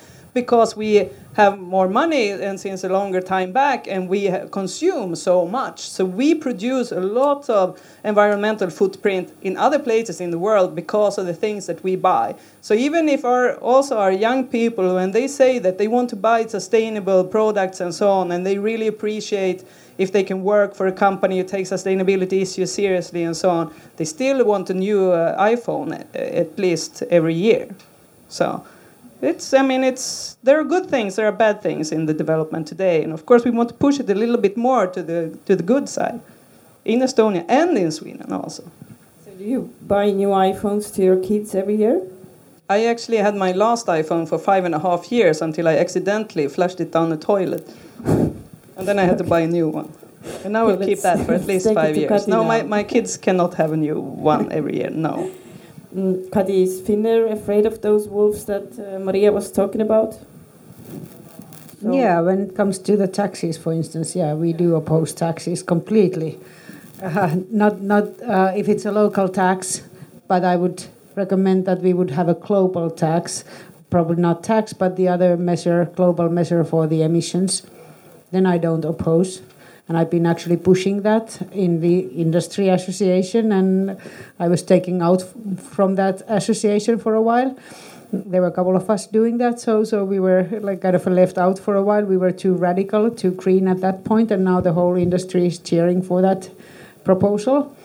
because 0.41 0.77
we 0.77 1.09
have 1.33 1.57
more 1.57 1.89
money 1.89 2.29
and 2.29 2.59
since 2.59 2.83
a 2.83 2.89
longer 2.89 3.21
time 3.21 3.51
back 3.51 3.87
and 3.87 4.07
we 4.07 4.21
consume 4.51 5.15
so 5.15 5.47
much. 5.47 5.79
So 5.79 6.05
we 6.05 6.35
produce 6.35 6.91
a 6.91 6.99
lot 6.99 7.49
of 7.49 7.81
environmental 8.03 8.69
footprint 8.69 9.33
in 9.41 9.57
other 9.57 9.79
places 9.79 10.21
in 10.21 10.29
the 10.29 10.37
world 10.37 10.75
because 10.75 11.17
of 11.17 11.25
the 11.25 11.33
things 11.33 11.65
that 11.65 11.83
we 11.83 11.95
buy. 11.95 12.35
So 12.61 12.75
even 12.75 13.09
if 13.09 13.25
our 13.25 13.55
also 13.57 13.97
our 13.97 14.11
young 14.11 14.47
people 14.47 14.95
when 14.95 15.11
they 15.11 15.27
say 15.27 15.57
that 15.59 15.79
they 15.79 15.87
want 15.87 16.09
to 16.11 16.15
buy 16.15 16.45
sustainable 16.45 17.23
products 17.23 17.81
and 17.81 17.91
so 17.93 18.07
on 18.11 18.31
and 18.31 18.45
they 18.45 18.59
really 18.59 18.87
appreciate 18.87 19.63
if 19.97 20.11
they 20.11 20.23
can 20.23 20.43
work 20.43 20.75
for 20.75 20.85
a 20.85 20.91
company 20.91 21.39
who 21.39 21.43
takes 21.43 21.69
sustainability 21.71 22.41
issues 22.43 22.71
seriously 22.71 23.23
and 23.23 23.35
so 23.35 23.49
on 23.49 23.73
they 23.97 24.05
still 24.05 24.45
want 24.45 24.69
a 24.69 24.73
new 24.73 25.11
uh, 25.11 25.49
iphone 25.51 25.87
at, 25.99 26.15
at 26.15 26.59
least 26.59 27.01
every 27.09 27.33
year. 27.33 27.67
So 28.29 28.63
it's 29.21 29.53
i 29.53 29.61
mean 29.61 29.83
it's 29.83 30.37
there 30.43 30.59
are 30.59 30.63
good 30.63 30.89
things 30.89 31.15
there 31.15 31.27
are 31.27 31.31
bad 31.31 31.61
things 31.61 31.91
in 31.91 32.05
the 32.05 32.13
development 32.13 32.67
today. 32.67 33.03
And 33.03 33.13
of 33.13 33.25
course 33.25 33.43
we 33.43 33.51
want 33.51 33.69
to 33.69 33.75
push 33.75 33.99
it 33.99 34.09
a 34.09 34.15
little 34.15 34.37
bit 34.37 34.57
more 34.57 34.87
to 34.87 35.01
the 35.01 35.37
to 35.45 35.55
the 35.55 35.63
good 35.63 35.89
side 35.89 36.19
in 36.85 36.99
estonia 36.99 37.45
and 37.49 37.77
in 37.77 37.91
sweden 37.91 38.31
also. 38.31 38.63
So 39.25 39.31
do 39.37 39.43
you 39.43 39.73
buy 39.87 40.11
new 40.11 40.29
iphones 40.29 40.93
to 40.95 41.01
your 41.01 41.17
kids 41.17 41.55
every 41.55 41.75
year? 41.75 42.01
I 42.69 42.85
actually 42.85 43.17
had 43.17 43.35
my 43.35 43.53
last 43.53 43.87
iphone 43.87 44.27
for 44.27 44.37
five 44.37 44.65
and 44.65 44.75
a 44.75 44.79
half 44.79 45.11
years 45.11 45.41
until 45.41 45.67
i 45.67 45.77
accidentally 45.77 46.47
flushed 46.47 46.79
it 46.79 46.91
down 46.91 47.09
the 47.09 47.17
toilet. 47.17 47.67
And 48.05 48.87
then 48.87 48.99
i 48.99 49.03
had 49.03 49.17
to 49.17 49.23
buy 49.23 49.41
a 49.41 49.47
new 49.47 49.67
one. 49.67 49.91
And 50.43 50.55
I 50.57 50.63
we'll 50.63 50.77
keep 50.89 50.99
that 51.01 51.25
for 51.25 51.33
at 51.33 51.45
least 51.51 51.73
five 51.73 51.95
years. 51.97 52.27
No 52.27 52.43
my, 52.43 52.61
my 52.63 52.83
kids 52.83 53.17
cannot 53.17 53.55
have 53.55 53.71
a 53.71 53.77
new 53.77 53.99
one 53.99 54.51
every 54.51 54.75
year. 54.77 54.91
No 54.91 55.31
Kati, 55.95 56.63
is 56.63 56.81
Finnair 56.81 57.31
afraid 57.31 57.65
of 57.65 57.81
those 57.81 58.07
wolves 58.07 58.45
that 58.45 58.77
uh, 58.77 58.99
Maria 58.99 59.31
was 59.31 59.51
talking 59.51 59.81
about? 59.81 60.19
So 61.81 61.93
yeah, 61.93 62.19
when 62.21 62.41
it 62.41 62.55
comes 62.55 62.79
to 62.79 62.97
the 62.97 63.07
taxes, 63.07 63.57
for 63.57 63.71
instance, 63.71 64.15
yeah, 64.15 64.33
we 64.33 64.51
do 64.51 64.75
oppose 64.75 65.13
taxes 65.13 65.63
completely. 65.63 66.39
Uh, 67.01 67.37
not 67.49 67.81
not 67.81 68.03
uh, 68.23 68.51
if 68.55 68.67
it's 68.67 68.85
a 68.85 68.91
local 68.91 69.29
tax, 69.29 69.83
but 70.27 70.43
I 70.43 70.55
would 70.55 70.85
recommend 71.15 71.65
that 71.65 71.81
we 71.81 71.93
would 71.93 72.11
have 72.11 72.27
a 72.27 72.33
global 72.33 72.89
tax, 72.89 73.43
probably 73.89 74.21
not 74.21 74.43
tax, 74.43 74.73
but 74.73 74.97
the 74.97 75.07
other 75.07 75.37
measure, 75.37 75.85
global 75.95 76.29
measure 76.29 76.63
for 76.63 76.87
the 76.87 77.03
emissions. 77.03 77.63
Then 78.31 78.45
I 78.45 78.57
don't 78.57 78.83
oppose 78.83 79.41
and 79.87 79.97
I've 79.97 80.09
been 80.09 80.25
actually 80.25 80.57
pushing 80.57 81.01
that 81.03 81.39
in 81.51 81.81
the 81.81 81.99
industry 81.99 82.69
association, 82.69 83.51
and 83.51 83.97
I 84.39 84.47
was 84.47 84.61
taking 84.61 85.01
out 85.01 85.23
from 85.57 85.95
that 85.95 86.21
association 86.27 86.99
for 86.99 87.15
a 87.15 87.21
while. 87.21 87.57
There 88.11 88.41
were 88.41 88.47
a 88.47 88.51
couple 88.51 88.75
of 88.75 88.89
us 88.89 89.07
doing 89.07 89.37
that, 89.39 89.59
so 89.59 89.83
so 89.83 90.05
we 90.05 90.19
were 90.19 90.47
like 90.61 90.81
kind 90.81 90.95
of 90.95 91.05
left 91.07 91.37
out 91.37 91.59
for 91.59 91.75
a 91.75 91.83
while. 91.83 92.05
We 92.05 92.17
were 92.17 92.31
too 92.31 92.53
radical, 92.53 93.11
too 93.11 93.31
green 93.31 93.67
at 93.67 93.81
that 93.81 94.03
point, 94.03 94.31
and 94.31 94.43
now 94.43 94.61
the 94.61 94.73
whole 94.73 94.95
industry 94.95 95.47
is 95.47 95.59
cheering 95.59 96.01
for 96.01 96.21
that 96.21 96.49
proposal. 97.03 97.75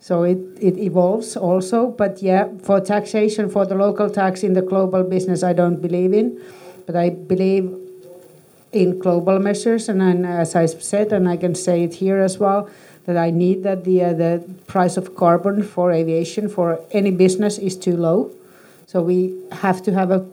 So 0.00 0.24
it, 0.24 0.38
it 0.60 0.78
evolves 0.78 1.36
also, 1.36 1.86
but 1.86 2.22
yeah, 2.22 2.48
for 2.64 2.80
taxation, 2.80 3.48
for 3.48 3.64
the 3.64 3.76
local 3.76 4.10
tax 4.10 4.42
in 4.42 4.52
the 4.52 4.62
global 4.62 5.04
business, 5.04 5.44
I 5.44 5.52
don't 5.52 5.80
believe 5.80 6.12
in, 6.12 6.42
but 6.86 6.96
I 6.96 7.10
believe 7.10 7.72
in 8.72 8.98
global 8.98 9.38
measures. 9.38 9.88
And, 9.88 10.26
as 10.26 10.54
I 10.56 10.66
said, 10.66 11.12
and 11.12 11.28
I 11.28 11.36
can 11.36 11.54
say 11.54 11.84
it 11.84 11.94
here 11.94 12.18
as 12.18 12.38
well, 12.38 12.68
that 13.06 13.16
I 13.16 13.30
need 13.30 13.62
that 13.64 13.84
the 13.84 14.04
uh, 14.04 14.12
the 14.12 14.44
price 14.66 14.96
of 14.96 15.16
carbon 15.16 15.62
for 15.62 15.90
aviation 15.90 16.48
for 16.48 16.80
any 16.92 17.10
business 17.10 17.58
is 17.58 17.76
too 17.76 17.96
low. 17.96 18.30
So 18.86 19.02
we 19.02 19.34
have 19.50 19.82
to 19.82 19.92
have 19.92 20.10
a 20.10 20.24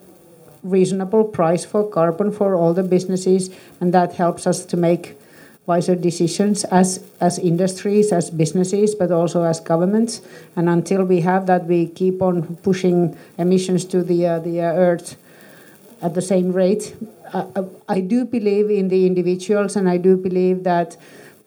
reasonable 0.63 1.23
price 1.23 1.65
for 1.65 1.89
carbon 1.89 2.31
for 2.31 2.55
all 2.55 2.73
the 2.73 2.83
businesses, 2.83 3.49
and 3.79 3.93
that 3.93 4.13
helps 4.13 4.45
us 4.45 4.65
to 4.65 4.77
make 4.77 5.17
wiser 5.65 5.95
decisions 5.95 6.63
as 6.65 7.03
as 7.19 7.39
industries, 7.39 8.11
as 8.11 8.29
businesses, 8.29 8.93
but 8.93 9.11
also 9.11 9.43
as 9.43 9.59
governments. 9.59 10.21
And 10.55 10.69
until 10.69 11.03
we 11.03 11.21
have 11.21 11.47
that, 11.47 11.65
we 11.65 11.87
keep 11.87 12.21
on 12.21 12.57
pushing 12.57 13.17
emissions 13.37 13.85
to 13.85 14.03
the 14.03 14.27
uh, 14.27 14.39
the 14.39 14.61
uh, 14.61 14.73
earth 14.73 15.17
at 16.01 16.13
the 16.13 16.21
same 16.21 16.53
rate 16.53 16.95
I, 17.33 17.63
I 17.87 17.99
do 18.01 18.25
believe 18.25 18.69
in 18.69 18.89
the 18.89 19.05
individuals, 19.05 19.75
and 19.75 19.89
I 19.89 19.97
do 19.97 20.17
believe 20.17 20.63
that 20.63 20.97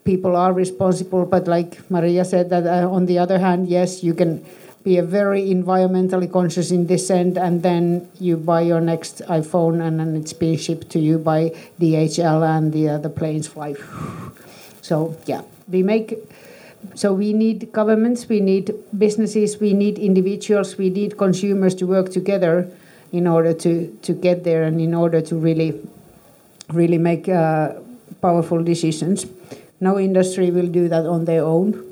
people 0.05 0.37
are 0.37 0.53
responsible. 0.53 1.25
But 1.25 1.47
like 1.47 1.91
Maria 1.91 2.25
said, 2.25 2.51
that 2.51 2.67
uh, 2.67 2.91
on 2.91 3.07
the 3.07 3.19
other 3.19 3.39
hand, 3.39 3.69
yes, 3.69 4.03
you 4.03 4.15
can 4.15 4.45
be 4.85 4.99
a 4.99 5.03
very 5.03 5.43
environmentally 5.43 6.31
conscious 6.31 6.71
in 6.71 6.87
this 6.87 7.11
end, 7.11 7.39
and 7.39 7.63
then 7.63 8.09
you 8.19 8.37
buy 8.37 8.63
your 8.63 8.81
next 8.81 9.23
iPhone, 9.29 9.81
and 9.81 10.01
then 10.01 10.17
it's 10.17 10.33
being 10.33 10.59
shipped 10.59 10.91
to 10.91 10.99
you 10.99 11.19
by 11.19 11.51
DHL, 11.81 12.43
and 12.57 12.73
the 12.73 12.89
uh, 12.89 12.99
the 12.99 13.11
planes 13.11 13.47
fly. 13.47 13.75
So 14.81 15.17
yeah, 15.27 15.43
we 15.69 15.83
make. 15.83 16.15
So 16.97 17.13
we 17.13 17.33
need 17.33 17.71
governments, 17.71 18.29
we 18.29 18.41
need 18.41 18.75
businesses, 18.99 19.61
we 19.61 19.73
need 19.73 20.01
individuals, 20.01 20.77
we 20.77 20.91
need 20.91 21.17
consumers 21.17 21.77
to 21.77 21.87
work 21.87 22.11
together 22.11 22.69
in 23.13 23.27
order 23.27 23.53
to, 23.53 23.97
to 24.03 24.13
get 24.13 24.43
there 24.43 24.65
and 24.65 24.81
in 24.81 24.95
order 24.95 25.21
to 25.21 25.37
really 25.37 25.81
really 26.73 26.99
make 26.99 27.29
uh, 27.29 27.75
powerful 28.21 28.63
decisions. 28.63 29.27
No 29.81 29.99
industry 29.99 30.51
will 30.51 30.69
do 30.69 30.89
that 30.89 31.07
on 31.07 31.25
their 31.25 31.45
own. 31.45 31.85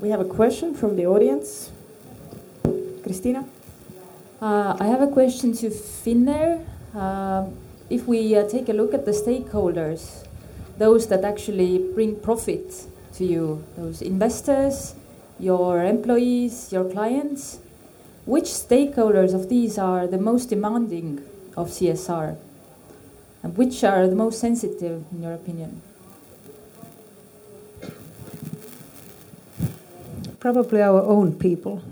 We 0.00 0.10
have 0.10 0.20
a 0.20 0.24
question 0.24 0.74
from 0.74 0.96
the 0.96 1.06
audience. 1.06 1.70
Christina? 3.02 3.46
Uh, 4.40 4.76
I 4.78 4.86
have 4.86 5.00
a 5.00 5.08
question 5.08 5.52
to 5.54 5.70
Finnair. 5.70 6.64
Uh, 6.94 7.46
if 7.88 8.06
we 8.06 8.36
uh, 8.36 8.48
take 8.48 8.68
a 8.68 8.72
look 8.72 8.92
at 8.94 9.04
the 9.04 9.12
stakeholders, 9.12 10.26
those 10.78 11.06
that 11.08 11.24
actually 11.24 11.78
bring 11.94 12.16
profit 12.20 12.86
to 13.14 13.24
you, 13.24 13.64
those 13.76 14.02
investors, 14.02 14.94
your 15.38 15.84
employees, 15.84 16.72
your 16.72 16.84
clients, 16.90 17.60
which 18.26 18.46
stakeholders 18.46 19.32
of 19.32 19.48
these 19.48 19.78
are 19.78 20.06
the 20.06 20.18
most 20.18 20.50
demanding 20.50 21.22
of 21.56 21.68
CSR? 21.68 22.36
And 23.42 23.56
which 23.56 23.84
are 23.84 24.08
the 24.08 24.16
most 24.16 24.40
sensitive, 24.40 25.04
in 25.12 25.22
your 25.22 25.32
opinion? 25.32 25.80
Probably 30.40 30.82
our 30.82 31.02
own 31.02 31.38
people. 31.38 31.82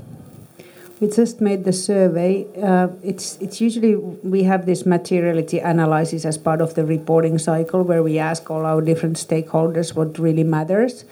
We 1.00 1.08
just 1.08 1.40
made 1.40 1.64
the 1.64 1.72
survey. 1.72 2.46
Uh, 2.60 2.88
it's 3.02 3.36
it's 3.40 3.60
usually 3.60 3.94
we 3.96 4.44
have 4.44 4.64
this 4.64 4.86
materiality 4.86 5.58
analysis 5.58 6.24
as 6.24 6.38
part 6.38 6.60
of 6.60 6.74
the 6.74 6.84
reporting 6.84 7.38
cycle 7.38 7.82
where 7.82 8.02
we 8.02 8.18
ask 8.18 8.50
all 8.50 8.64
our 8.64 8.80
different 8.80 9.16
stakeholders 9.16 9.94
what 9.94 10.18
really 10.18 10.44
matters. 10.44 11.04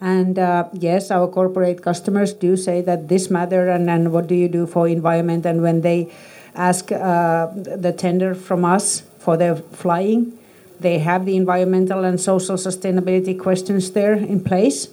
And 0.00 0.38
uh, 0.38 0.68
yes, 0.72 1.10
our 1.10 1.26
corporate 1.28 1.82
customers 1.82 2.34
do 2.34 2.56
say 2.56 2.82
that 2.82 3.08
this 3.08 3.30
matter, 3.30 3.68
and 3.68 3.88
then 3.88 4.12
what 4.12 4.26
do 4.26 4.34
you 4.34 4.48
do 4.48 4.66
for 4.66 4.88
environment? 4.88 5.46
And 5.46 5.62
when 5.62 5.80
they 5.80 6.12
ask 6.54 6.92
uh, 6.92 7.48
the 7.54 7.94
tender 7.96 8.34
from 8.34 8.64
us 8.64 9.02
for 9.18 9.36
their 9.36 9.56
flying, 9.56 10.38
they 10.80 10.98
have 10.98 11.24
the 11.24 11.36
environmental 11.36 12.04
and 12.04 12.20
social 12.20 12.56
sustainability 12.56 13.38
questions 13.38 13.90
there 13.92 14.12
in 14.12 14.44
place. 14.44 14.88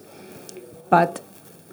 But 0.90 1.20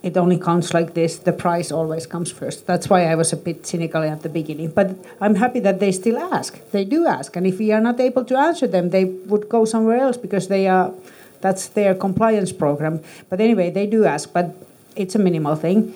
it 0.02 0.16
only 0.16 0.38
counts 0.38 0.72
like 0.72 0.94
this. 0.94 1.18
The 1.18 1.32
price 1.32 1.70
always 1.70 2.06
comes 2.06 2.32
first. 2.32 2.66
That's 2.66 2.88
why 2.88 3.04
I 3.04 3.14
was 3.14 3.32
a 3.32 3.36
bit 3.36 3.66
cynical 3.66 4.02
at 4.02 4.22
the 4.22 4.28
beginning. 4.28 4.70
But 4.70 4.96
I'm 5.20 5.36
happy 5.36 5.60
that 5.60 5.78
they 5.78 5.92
still 5.92 6.18
ask. 6.18 6.58
They 6.70 6.84
do 6.84 7.06
ask. 7.06 7.36
And 7.36 7.46
if 7.46 7.58
we 7.58 7.70
are 7.70 7.80
not 7.80 8.00
able 8.00 8.24
to 8.24 8.36
answer 8.36 8.66
them, 8.66 8.90
they 8.90 9.04
would 9.04 9.48
go 9.48 9.64
somewhere 9.64 9.98
else 9.98 10.16
because 10.16 10.48
they 10.48 10.66
are 10.66 10.92
that's 11.40 11.68
their 11.68 11.94
compliance 11.94 12.52
program. 12.52 13.00
But 13.28 13.40
anyway, 13.40 13.70
they 13.70 13.86
do 13.86 14.04
ask, 14.04 14.32
but 14.32 14.54
it's 14.96 15.14
a 15.14 15.18
minimal 15.18 15.56
thing. 15.56 15.94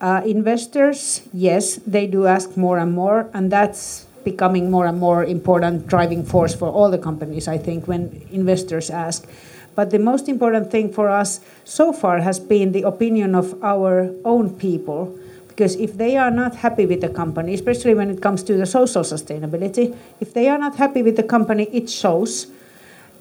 Uh, 0.00 0.22
investors, 0.24 1.22
yes, 1.32 1.76
they 1.86 2.06
do 2.06 2.26
ask 2.26 2.56
more 2.56 2.78
and 2.78 2.92
more, 2.92 3.28
and 3.34 3.50
that's 3.50 4.06
becoming 4.24 4.70
more 4.70 4.86
and 4.86 4.98
more 4.98 5.24
important 5.24 5.86
driving 5.86 6.24
force 6.24 6.54
for 6.54 6.68
all 6.68 6.90
the 6.90 6.98
companies, 6.98 7.48
I 7.48 7.58
think, 7.58 7.88
when 7.88 8.26
investors 8.30 8.90
ask. 8.90 9.26
But 9.74 9.90
the 9.90 9.98
most 9.98 10.28
important 10.28 10.70
thing 10.70 10.92
for 10.92 11.08
us 11.08 11.40
so 11.64 11.92
far 11.92 12.20
has 12.20 12.38
been 12.40 12.72
the 12.72 12.82
opinion 12.82 13.34
of 13.34 13.54
our 13.62 14.12
own 14.24 14.50
people. 14.58 15.16
Because 15.48 15.74
if 15.76 15.96
they 15.96 16.16
are 16.16 16.30
not 16.30 16.56
happy 16.56 16.86
with 16.86 17.00
the 17.00 17.08
company, 17.08 17.54
especially 17.54 17.94
when 17.94 18.10
it 18.10 18.20
comes 18.20 18.42
to 18.44 18.56
the 18.56 18.66
social 18.66 19.02
sustainability, 19.02 19.96
if 20.20 20.34
they 20.34 20.48
are 20.48 20.58
not 20.58 20.76
happy 20.76 21.02
with 21.02 21.16
the 21.16 21.22
company, 21.22 21.68
it 21.72 21.90
shows 21.90 22.46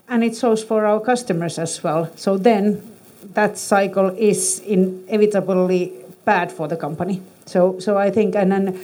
and 0.10 0.24
it 0.24 0.36
shows 0.36 0.64
for 0.64 0.86
our 0.86 1.00
customers 1.00 1.60
as 1.60 1.84
well. 1.84 2.10
So 2.16 2.38
then 2.38 2.82
that 3.34 3.58
cycle 3.58 4.10
is 4.18 4.60
inevitably 4.60 5.94
bad 6.26 6.52
for 6.52 6.68
the 6.68 6.78
company. 6.78 7.22
So, 7.46 7.80
so 7.80 7.98
I 7.98 8.12
think, 8.12 8.36
and 8.36 8.52
then 8.52 8.80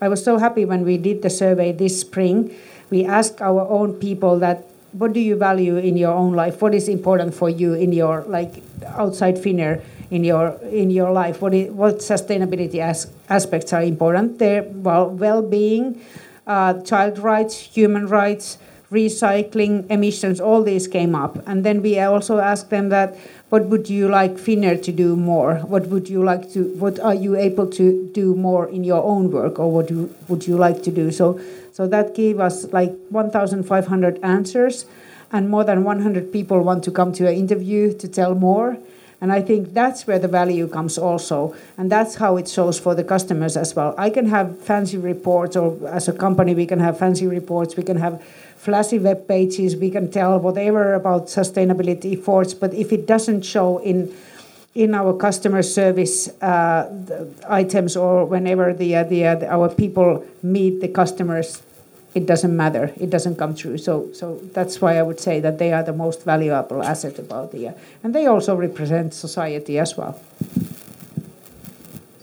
I 0.00 0.08
was 0.08 0.22
so 0.22 0.38
happy 0.38 0.64
when 0.64 0.84
we 0.84 0.98
did 0.98 1.22
the 1.22 1.30
survey 1.30 1.72
this 1.72 2.00
spring. 2.00 2.54
We 2.90 3.04
asked 3.04 3.40
our 3.40 3.62
own 3.68 3.94
people 3.94 4.38
that 4.38 4.64
what 4.92 5.12
do 5.12 5.20
you 5.20 5.36
value 5.36 5.76
in 5.76 5.96
your 5.96 6.14
own 6.14 6.32
life? 6.32 6.62
What 6.62 6.74
is 6.74 6.88
important 6.88 7.34
for 7.34 7.50
you 7.50 7.74
in 7.74 7.92
your 7.92 8.22
like 8.26 8.62
outside 8.86 9.36
Finnair 9.36 9.82
in 10.10 10.24
your 10.24 10.58
in 10.70 10.90
your 10.90 11.12
life? 11.12 11.42
What 11.42 11.52
is, 11.54 11.70
what 11.70 11.98
sustainability 11.98 12.80
as, 12.80 13.10
aspects 13.28 13.72
are 13.72 13.82
important? 13.82 14.38
There, 14.38 14.62
well, 14.62 15.10
well-being, 15.10 16.00
uh, 16.46 16.80
child 16.82 17.18
rights, 17.18 17.58
human 17.58 18.06
rights, 18.06 18.56
recycling, 18.90 19.90
emissions. 19.90 20.40
All 20.40 20.62
these 20.62 20.88
came 20.88 21.14
up, 21.14 21.46
and 21.46 21.64
then 21.64 21.82
we 21.82 21.98
also 21.98 22.38
asked 22.38 22.70
them 22.70 22.88
that 22.88 23.16
what 23.50 23.66
would 23.66 23.88
you 23.88 24.08
like 24.08 24.36
Finnair 24.36 24.82
to 24.82 24.92
do 24.92 25.16
more? 25.16 25.56
What 25.56 25.88
would 25.88 26.08
you 26.08 26.22
like 26.22 26.52
to? 26.52 26.64
What 26.78 26.98
are 27.00 27.14
you 27.14 27.36
able 27.36 27.66
to 27.72 28.10
do 28.12 28.34
more 28.34 28.68
in 28.68 28.84
your 28.84 29.02
own 29.02 29.30
work, 29.30 29.58
or 29.58 29.70
what 29.70 29.90
you, 29.90 30.14
would 30.28 30.46
you 30.46 30.56
like 30.56 30.82
to 30.84 30.90
do? 30.90 31.10
So, 31.10 31.40
so 31.72 31.86
that 31.86 32.14
gave 32.14 32.40
us 32.40 32.72
like 32.72 32.94
1,500 33.10 34.18
answers, 34.22 34.86
and 35.32 35.48
more 35.48 35.64
than 35.64 35.84
100 35.84 36.32
people 36.32 36.62
want 36.62 36.82
to 36.84 36.90
come 36.90 37.12
to 37.14 37.28
an 37.28 37.34
interview 37.34 37.92
to 37.98 38.08
tell 38.08 38.34
more. 38.34 38.78
And 39.20 39.32
I 39.32 39.42
think 39.42 39.74
that's 39.74 40.06
where 40.06 40.20
the 40.20 40.28
value 40.28 40.68
comes 40.68 40.96
also. 40.96 41.52
And 41.76 41.90
that's 41.90 42.14
how 42.14 42.36
it 42.36 42.48
shows 42.48 42.78
for 42.78 42.94
the 42.94 43.02
customers 43.02 43.56
as 43.56 43.74
well. 43.74 43.92
I 43.98 44.10
can 44.10 44.26
have 44.26 44.62
fancy 44.62 44.96
reports, 44.96 45.56
or 45.56 45.76
as 45.88 46.06
a 46.06 46.12
company, 46.12 46.54
we 46.54 46.66
can 46.66 46.78
have 46.78 46.98
fancy 46.98 47.26
reports, 47.26 47.76
we 47.76 47.82
can 47.82 47.96
have 47.96 48.22
flashy 48.58 48.98
web 48.98 49.26
pages, 49.26 49.76
we 49.76 49.90
can 49.90 50.10
tell 50.10 50.38
whatever 50.38 50.94
about 50.94 51.26
sustainability 51.26 52.18
efforts, 52.18 52.54
but 52.54 52.74
if 52.74 52.92
it 52.92 53.06
doesn't 53.06 53.42
show 53.42 53.78
in 53.78 54.12
in 54.74 54.94
our 54.94 55.12
customer 55.12 55.62
service 55.62 56.28
uh, 56.40 56.88
items 57.48 57.96
or 57.96 58.24
whenever 58.24 58.72
the, 58.72 58.94
uh, 58.94 59.02
the, 59.02 59.26
uh, 59.26 59.44
our 59.46 59.68
people 59.68 60.24
meet 60.42 60.80
the 60.80 60.86
customers, 60.86 61.62
it 62.14 62.26
doesn't 62.26 62.56
matter. 62.56 62.92
It 62.96 63.10
doesn't 63.10 63.36
come 63.36 63.56
true. 63.56 63.76
So, 63.76 64.12
so 64.12 64.38
that's 64.52 64.80
why 64.80 64.98
I 64.98 65.02
would 65.02 65.18
say 65.18 65.40
that 65.40 65.58
they 65.58 65.72
are 65.72 65.82
the 65.82 65.92
most 65.92 66.24
valuable 66.24 66.82
asset 66.84 67.18
about 67.18 67.50
the, 67.50 67.68
uh, 67.68 67.72
and 68.04 68.14
they 68.14 68.26
also 68.26 68.54
represent 68.54 69.14
society 69.14 69.80
as 69.80 69.96
well. 69.96 70.12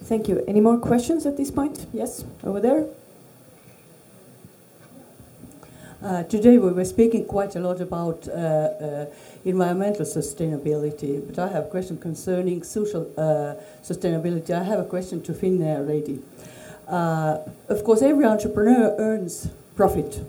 Thank 0.06 0.30
you. 0.30 0.42
Any 0.48 0.62
more 0.62 0.78
questions 0.78 1.26
at 1.26 1.36
this 1.36 1.52
point? 1.52 1.88
Yes, 1.92 2.24
over 2.44 2.62
there. 2.62 2.86
Uh, 6.06 6.22
today 6.26 6.60
we 6.60 6.72
were 6.72 6.86
speaking 6.86 7.26
quite 7.26 7.56
a 7.56 7.60
lot 7.60 7.82
about 7.82 8.28
uh, 8.28 8.32
uh, 8.32 9.06
environmental 9.44 10.06
sustainability, 10.06 11.20
but 11.26 11.40
I 11.40 11.48
have 11.52 11.66
a 11.66 11.68
question 11.68 11.98
concerning 11.98 12.62
social 12.62 13.12
uh, 13.18 13.56
sustainability. 13.84 14.52
I 14.52 14.62
have 14.62 14.78
a 14.78 14.86
question 14.86 15.20
to 15.24 15.34
Finnair 15.34 15.88
lady. 15.88 16.22
Uh, 16.88 17.40
of 17.70 17.84
course, 17.84 18.04
every 18.04 18.24
entrepreneur 18.24 18.96
earns 19.00 19.50
profit. 19.76 20.24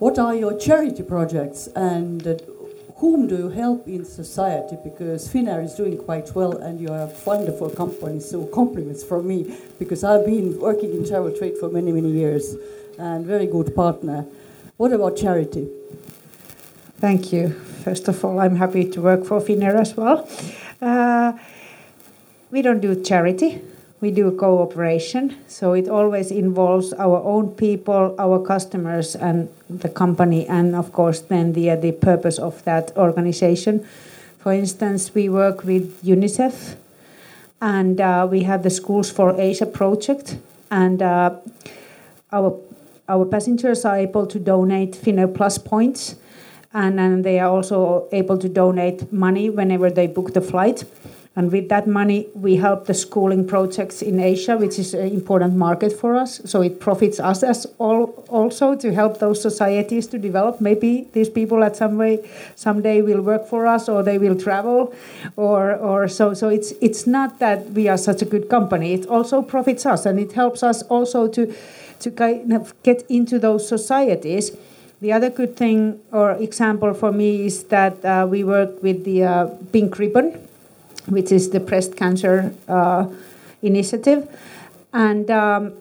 What 0.00 0.18
are 0.18 0.34
your 0.34 0.58
charity 0.58 1.04
projects 1.04 1.68
and 1.76 2.26
uh, 2.26 2.34
whom 2.96 3.28
do 3.28 3.36
you 3.36 3.50
help 3.50 3.86
in 3.86 4.04
society? 4.04 4.76
Because 4.82 5.28
Finnair 5.28 5.62
is 5.62 5.74
doing 5.74 5.96
quite 5.96 6.34
well 6.34 6.56
and 6.56 6.80
you're 6.80 6.90
a 6.90 7.12
wonderful 7.24 7.70
company, 7.70 8.18
so 8.18 8.46
compliments 8.46 9.04
from 9.04 9.28
me 9.28 9.58
because 9.78 10.02
I've 10.02 10.26
been 10.26 10.58
working 10.58 10.90
in 10.90 11.06
travel 11.06 11.30
trade 11.30 11.56
for 11.56 11.68
many, 11.68 11.92
many 11.92 12.10
years 12.10 12.56
and 12.98 13.24
very 13.24 13.46
good 13.46 13.76
partner. 13.76 14.26
What 14.78 14.92
about 14.92 15.16
charity? 15.16 15.66
Thank 17.00 17.32
you. 17.32 17.48
First 17.82 18.06
of 18.06 18.24
all, 18.24 18.38
I'm 18.38 18.54
happy 18.54 18.88
to 18.88 19.02
work 19.02 19.24
for 19.24 19.40
Finnair 19.40 19.74
as 19.74 19.96
well. 19.96 20.28
Uh, 20.80 21.32
we 22.52 22.62
don't 22.62 22.78
do 22.78 23.02
charity, 23.02 23.60
we 24.00 24.12
do 24.12 24.30
cooperation. 24.30 25.34
So 25.48 25.72
it 25.72 25.88
always 25.88 26.30
involves 26.30 26.92
our 26.92 27.18
own 27.24 27.56
people, 27.56 28.14
our 28.20 28.38
customers, 28.38 29.16
and 29.16 29.48
the 29.68 29.88
company, 29.88 30.46
and 30.46 30.76
of 30.76 30.92
course, 30.92 31.22
then 31.22 31.54
the, 31.54 31.70
uh, 31.70 31.76
the 31.76 31.90
purpose 31.90 32.38
of 32.38 32.62
that 32.62 32.96
organization. 32.96 33.84
For 34.38 34.52
instance, 34.52 35.12
we 35.12 35.28
work 35.28 35.64
with 35.64 36.00
UNICEF, 36.04 36.76
and 37.60 38.00
uh, 38.00 38.28
we 38.30 38.44
have 38.44 38.62
the 38.62 38.70
Schools 38.70 39.10
for 39.10 39.34
Asia 39.40 39.66
project, 39.66 40.38
and 40.70 41.02
uh, 41.02 41.34
our 42.30 42.50
our 43.08 43.24
passengers 43.24 43.84
are 43.84 43.96
able 43.96 44.26
to 44.26 44.38
donate 44.38 44.92
Finnair 44.92 45.34
Plus 45.34 45.58
points, 45.58 46.16
and, 46.72 47.00
and 47.00 47.24
they 47.24 47.38
are 47.38 47.48
also 47.48 48.08
able 48.12 48.38
to 48.38 48.48
donate 48.48 49.12
money 49.12 49.48
whenever 49.50 49.90
they 49.90 50.06
book 50.06 50.34
the 50.34 50.40
flight. 50.40 50.84
And 51.36 51.52
with 51.52 51.68
that 51.68 51.86
money, 51.86 52.26
we 52.34 52.56
help 52.56 52.86
the 52.86 52.94
schooling 52.94 53.46
projects 53.46 54.02
in 54.02 54.18
Asia, 54.18 54.56
which 54.56 54.76
is 54.76 54.92
an 54.92 55.06
important 55.06 55.54
market 55.54 55.92
for 55.92 56.16
us. 56.16 56.40
So 56.44 56.62
it 56.62 56.80
profits 56.80 57.20
us 57.20 57.44
as 57.44 57.64
all, 57.78 58.24
also 58.28 58.74
to 58.74 58.92
help 58.92 59.20
those 59.20 59.40
societies 59.40 60.08
to 60.08 60.18
develop. 60.18 60.60
Maybe 60.60 61.06
these 61.12 61.30
people 61.30 61.62
at 61.62 61.76
some 61.76 61.96
way, 61.96 62.28
someday 62.56 63.02
will 63.02 63.22
work 63.22 63.46
for 63.46 63.68
us, 63.68 63.88
or 63.88 64.02
they 64.02 64.18
will 64.18 64.34
travel, 64.34 64.92
or 65.36 65.76
or 65.76 66.08
so. 66.08 66.34
So 66.34 66.48
it's 66.48 66.72
it's 66.80 67.06
not 67.06 67.38
that 67.38 67.70
we 67.70 67.86
are 67.86 67.98
such 67.98 68.20
a 68.20 68.24
good 68.24 68.48
company. 68.48 68.92
It 68.94 69.06
also 69.06 69.40
profits 69.40 69.86
us, 69.86 70.06
and 70.06 70.18
it 70.18 70.32
helps 70.32 70.64
us 70.64 70.82
also 70.90 71.28
to 71.28 71.54
to 72.00 72.10
kind 72.10 72.52
of 72.52 72.74
get 72.82 73.04
into 73.08 73.38
those 73.38 73.68
societies. 73.68 74.56
The 75.00 75.12
other 75.12 75.30
good 75.30 75.56
thing 75.56 76.00
or 76.10 76.32
example 76.32 76.92
for 76.94 77.12
me 77.12 77.46
is 77.46 77.64
that 77.64 78.04
uh, 78.04 78.26
we 78.28 78.42
work 78.42 78.82
with 78.82 79.04
the 79.04 79.24
uh, 79.24 79.46
Pink 79.72 79.98
Ribbon, 79.98 80.32
which 81.06 81.30
is 81.30 81.50
the 81.50 81.60
breast 81.60 81.96
cancer 81.96 82.52
uh, 82.68 83.06
initiative, 83.62 84.28
and 84.92 85.30
um, 85.30 85.72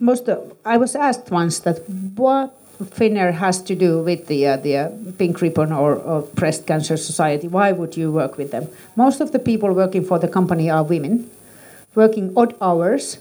most 0.00 0.28
of, 0.28 0.56
I 0.64 0.76
was 0.76 0.96
asked 0.96 1.30
once 1.30 1.60
that 1.60 1.88
what 1.88 2.52
Finnair 2.82 3.32
has 3.32 3.62
to 3.62 3.74
do 3.74 4.02
with 4.02 4.26
the 4.26 4.46
uh, 4.46 4.56
the 4.56 4.76
uh, 4.76 4.90
Pink 5.18 5.40
Ribbon 5.40 5.72
or, 5.72 5.94
or, 5.94 6.22
Breast 6.22 6.66
Cancer 6.66 6.96
Society. 6.96 7.46
Why 7.46 7.70
would 7.70 7.96
you 7.96 8.10
work 8.10 8.36
with 8.36 8.50
them? 8.50 8.68
Most 8.96 9.20
of 9.20 9.30
the 9.30 9.38
people 9.38 9.72
working 9.72 10.04
for 10.04 10.18
the 10.18 10.26
company 10.26 10.68
are 10.68 10.82
women, 10.82 11.30
working 11.94 12.32
odd 12.36 12.54
hours, 12.60 13.18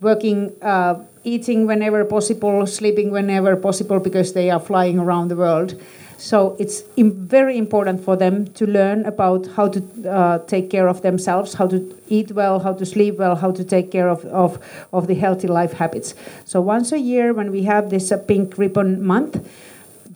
working 0.00 0.52
uh, 0.62 1.04
eating 1.26 1.66
whenever 1.66 2.04
possible, 2.04 2.66
sleeping 2.66 3.10
whenever 3.10 3.56
possible 3.56 3.98
because 3.98 4.32
they 4.32 4.48
are 4.48 4.60
flying 4.60 4.98
around 4.98 5.28
the 5.28 5.36
world. 5.36 5.74
So 6.18 6.56
it's 6.58 6.82
very 6.96 7.58
important 7.58 8.02
for 8.02 8.16
them 8.16 8.46
to 8.54 8.66
learn 8.66 9.04
about 9.04 9.48
how 9.48 9.68
to 9.68 10.08
uh, 10.08 10.38
take 10.46 10.70
care 10.70 10.88
of 10.88 11.02
themselves, 11.02 11.54
how 11.54 11.66
to 11.66 11.78
eat 12.08 12.32
well, 12.32 12.60
how 12.60 12.72
to 12.72 12.86
sleep 12.86 13.18
well, 13.18 13.36
how 13.36 13.50
to 13.50 13.64
take 13.64 13.90
care 13.90 14.08
of, 14.08 14.24
of, 14.26 14.58
of 14.92 15.08
the 15.08 15.14
healthy 15.14 15.48
life 15.48 15.74
habits. 15.74 16.14
So 16.46 16.62
once 16.62 16.92
a 16.92 16.98
year, 16.98 17.34
when 17.34 17.50
we 17.50 17.64
have 17.64 17.90
this 17.90 18.10
uh, 18.10 18.16
pink 18.16 18.56
ribbon 18.56 19.04
month, 19.04 19.46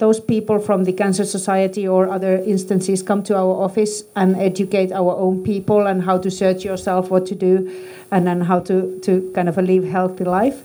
those 0.00 0.18
people 0.18 0.58
from 0.58 0.84
the 0.84 0.94
Cancer 0.94 1.26
Society 1.26 1.86
or 1.86 2.08
other 2.08 2.36
instances 2.36 3.02
come 3.02 3.22
to 3.24 3.36
our 3.36 3.62
office 3.62 4.02
and 4.16 4.36
educate 4.36 4.92
our 4.92 5.14
own 5.14 5.44
people 5.44 5.86
and 5.86 6.02
how 6.02 6.16
to 6.16 6.30
search 6.30 6.64
yourself, 6.64 7.10
what 7.10 7.26
to 7.26 7.34
do, 7.34 7.68
and 8.10 8.26
then 8.26 8.40
how 8.40 8.60
to, 8.60 8.98
to 9.00 9.30
kind 9.34 9.50
of 9.50 9.58
live 9.58 9.84
healthy 9.84 10.24
life. 10.24 10.62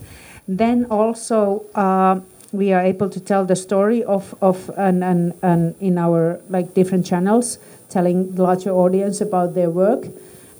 Then 0.47 0.85
also 0.85 1.65
uh, 1.73 2.19
we 2.51 2.71
are 2.71 2.81
able 2.81 3.09
to 3.09 3.19
tell 3.19 3.45
the 3.45 3.55
story 3.55 4.03
of, 4.03 4.35
of 4.41 4.69
and, 4.77 5.03
and, 5.03 5.33
and 5.41 5.75
in 5.79 5.97
our 5.97 6.39
like 6.49 6.73
different 6.73 7.05
channels, 7.05 7.57
telling 7.89 8.35
the 8.35 8.43
larger 8.43 8.71
audience 8.71 9.21
about 9.21 9.55
their 9.55 9.69
work. 9.69 10.07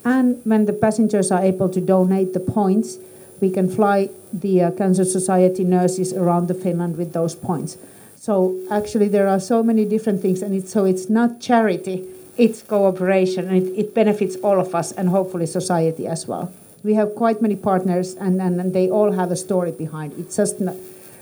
And 0.04 0.42
when 0.44 0.66
the 0.66 0.74
passengers 0.74 1.32
are 1.32 1.42
able 1.42 1.70
to 1.70 1.82
donate 1.82 2.34
the 2.34 2.40
points, 2.40 2.98
we 3.42 3.50
can 3.50 3.70
fly 3.70 4.10
the 4.32 4.64
uh, 4.64 4.72
Cancer 4.72 5.06
Society 5.06 5.64
nurses 5.64 6.14
around 6.14 6.48
the 6.48 6.54
Finland 6.54 6.98
with 6.98 7.14
those 7.14 7.36
points. 7.36 7.78
So 8.16 8.60
actually, 8.72 9.08
there 9.08 9.28
are 9.28 9.40
so 9.40 9.62
many 9.62 9.86
different 9.86 10.22
things, 10.22 10.42
and 10.42 10.56
it's, 10.56 10.72
so 10.72 10.86
it's 10.86 11.10
not 11.10 11.40
charity; 11.42 12.06
it's 12.38 12.64
cooperation, 12.64 13.48
and 13.48 13.58
it, 13.58 13.70
it 13.78 13.94
benefits 13.94 14.36
all 14.38 14.60
of 14.60 14.74
us 14.74 14.92
and 14.92 15.10
hopefully 15.10 15.46
society 15.46 16.08
as 16.08 16.28
well 16.28 16.52
we 16.86 16.94
have 16.94 17.16
quite 17.16 17.42
many 17.42 17.56
partners, 17.56 18.14
and, 18.14 18.40
and, 18.40 18.62
and 18.62 18.74
they 18.74 18.90
all 18.90 19.12
have 19.12 19.32
a 19.32 19.36
story 19.36 19.72
behind. 19.72 20.14
It's 20.20 20.36
just 20.36 20.62
not 20.62 20.76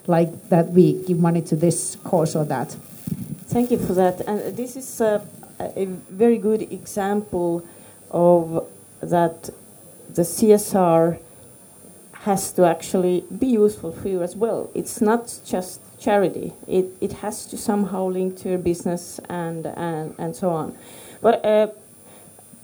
like 0.08 0.50
that 0.50 0.70
we 0.72 1.02
give 1.08 1.20
money 1.20 1.42
to 1.44 1.56
this 1.56 1.96
cause 2.04 2.36
or 2.36 2.44
that. 2.46 2.76
Thank 3.48 3.72
you 3.72 3.78
for 3.78 3.94
that. 3.94 4.20
And 4.28 4.58
this 4.58 4.76
is 4.76 5.00
a, 5.00 5.26
a 5.60 5.86
very 6.10 6.38
good 6.38 6.62
example 6.64 7.66
of 8.12 8.68
that 9.02 9.50
the 10.10 10.24
CSR 10.24 11.18
has 12.12 12.52
to 12.54 12.66
actually 12.66 13.24
be 13.38 13.48
useful 13.48 13.94
for 13.94 14.10
you 14.10 14.22
as 14.22 14.36
well. 14.36 14.70
It's 14.74 15.00
not 15.00 15.40
just 15.46 15.80
charity. 15.98 16.54
It, 16.68 16.86
it 17.00 17.14
has 17.14 17.46
to 17.48 17.58
somehow 17.58 18.08
link 18.08 18.38
to 18.40 18.50
your 18.50 18.58
business 18.58 19.20
and, 19.30 19.66
and, 19.66 20.14
and 20.18 20.36
so 20.36 20.50
on. 20.50 20.78
But 21.22 21.46
uh, 21.46 21.68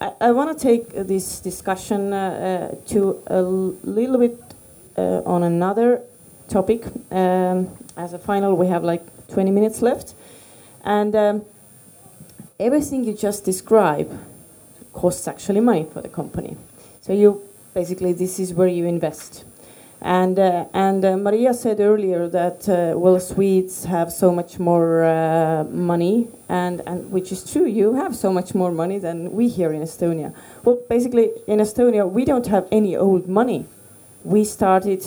I, 0.02 0.14
I 0.22 0.32
want 0.32 0.58
to 0.58 0.64
take 0.64 0.92
this 0.94 1.40
discussion 1.40 2.14
uh, 2.14 2.72
uh, 2.72 2.90
to 2.90 3.22
a 3.28 3.42
little 3.42 4.18
bit 4.18 4.40
uh, 4.98 5.22
on 5.26 5.44
another 5.44 6.02
topic. 6.48 6.86
Um, 7.12 7.70
as 7.98 8.14
a 8.14 8.20
final, 8.20 8.56
we 8.56 8.68
have 8.68 8.84
like 8.84 9.04
20 9.30 9.52
minutes 9.52 9.82
left. 9.82 10.14
And 10.84 11.16
um, 11.16 11.46
everything 12.60 13.04
you 13.04 13.14
just 13.14 13.44
described 13.44 14.18
costs 14.94 15.28
actually 15.28 15.60
money 15.60 15.86
for 15.92 16.02
the 16.02 16.10
company. 16.10 16.56
So 17.02 17.14
you 17.14 17.42
basically, 17.74 18.14
this 18.14 18.40
is 18.40 18.54
where 18.54 18.68
you 18.68 18.86
invest. 18.86 19.44
And, 20.02 20.40
uh, 20.40 20.66
and 20.74 21.04
uh, 21.04 21.18
Maria 21.18 21.54
said 21.54 21.82
earlier 21.82 22.28
that, 22.30 22.70
uh, 22.70 22.98
well, 22.98 23.20
Swedes 23.20 23.84
have 23.84 24.14
so 24.14 24.32
much 24.32 24.58
more 24.58 25.04
uh, 25.04 25.66
money, 25.66 26.30
and, 26.48 26.82
and 26.88 27.12
which 27.12 27.34
is 27.34 27.52
true, 27.52 27.66
you 27.66 27.96
have 27.96 28.16
so 28.16 28.32
much 28.32 28.56
more 28.56 28.72
money 28.72 28.98
than 28.98 29.34
we 29.34 29.50
here 29.50 29.74
in 29.74 29.82
Estonia. 29.82 30.34
Well, 30.64 30.80
basically, 30.88 31.32
in 31.48 31.60
Estonia, 31.60 32.10
we 32.10 32.24
don't 32.24 32.48
have 32.48 32.68
any 32.72 32.96
old 32.96 33.28
money. 33.28 33.66
We 34.24 34.46
started 34.46 35.06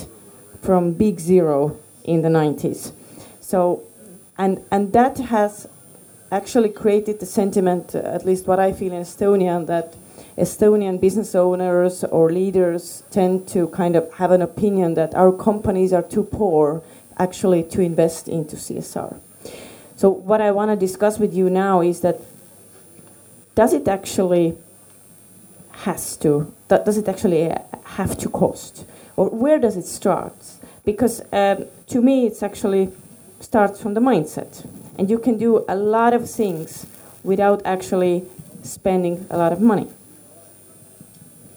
from 0.61 0.93
big 0.93 1.21
zero 1.21 1.79
in 2.05 2.21
the 2.21 2.29
90s. 2.29 2.93
So, 3.41 3.83
and, 4.37 4.63
and 4.71 4.93
that 4.93 5.17
has 5.19 5.67
actually 6.31 6.69
created 6.69 7.21
the 7.21 7.27
sentiment, 7.27 7.95
at 7.95 8.27
least 8.27 8.47
what 8.47 8.59
I 8.59 8.73
feel 8.73 8.93
in 8.93 9.03
Estonia, 9.03 9.67
that 9.67 9.95
Estonian 10.43 11.01
business 11.01 11.37
owners 11.37 12.03
or 12.03 12.33
leaders 12.33 13.05
tend 13.13 13.47
to 13.47 13.69
kind 13.69 13.95
of 13.95 14.13
have 14.15 14.33
an 14.33 14.43
opinion 14.43 14.95
that 14.95 15.15
our 15.15 15.31
companies 15.31 15.93
are 15.93 16.03
too 16.03 16.25
poor 16.25 16.83
actually 17.17 17.63
to 17.63 17.81
invest 17.81 18.27
into 18.27 18.57
CSR. 18.57 19.21
So 19.95 20.11
what 20.11 20.41
I 20.41 20.51
want 20.51 20.73
to 20.73 20.77
discuss 20.77 21.21
with 21.21 21.33
you 21.33 21.49
now 21.49 21.81
is 21.81 22.01
that 22.01 22.21
does 23.55 23.73
it 23.73 23.87
actually 23.87 24.57
has 25.85 26.17
to 26.17 26.53
does 26.69 26.99
it 26.99 27.07
actually 27.07 27.55
have 27.85 28.19
to 28.19 28.29
cost 28.29 28.85
or 29.17 29.31
where 29.31 29.61
does 29.61 29.77
it 29.77 29.87
start? 29.87 30.35
Because 30.85 31.23
um, 31.33 31.67
to 31.87 32.03
me 32.03 32.27
it's 32.27 32.43
actually 32.43 32.91
starts 33.39 33.81
from 33.81 33.95
the 33.95 34.01
mindset 34.01 34.67
and 34.99 35.09
you 35.09 35.21
can 35.21 35.39
do 35.39 35.65
a 35.69 35.77
lot 35.77 36.15
of 36.15 36.29
things 36.29 36.85
without 37.23 37.63
actually 37.65 38.25
spending 38.65 39.25
a 39.31 39.37
lot 39.37 39.53
of 39.53 39.61
money. 39.61 39.89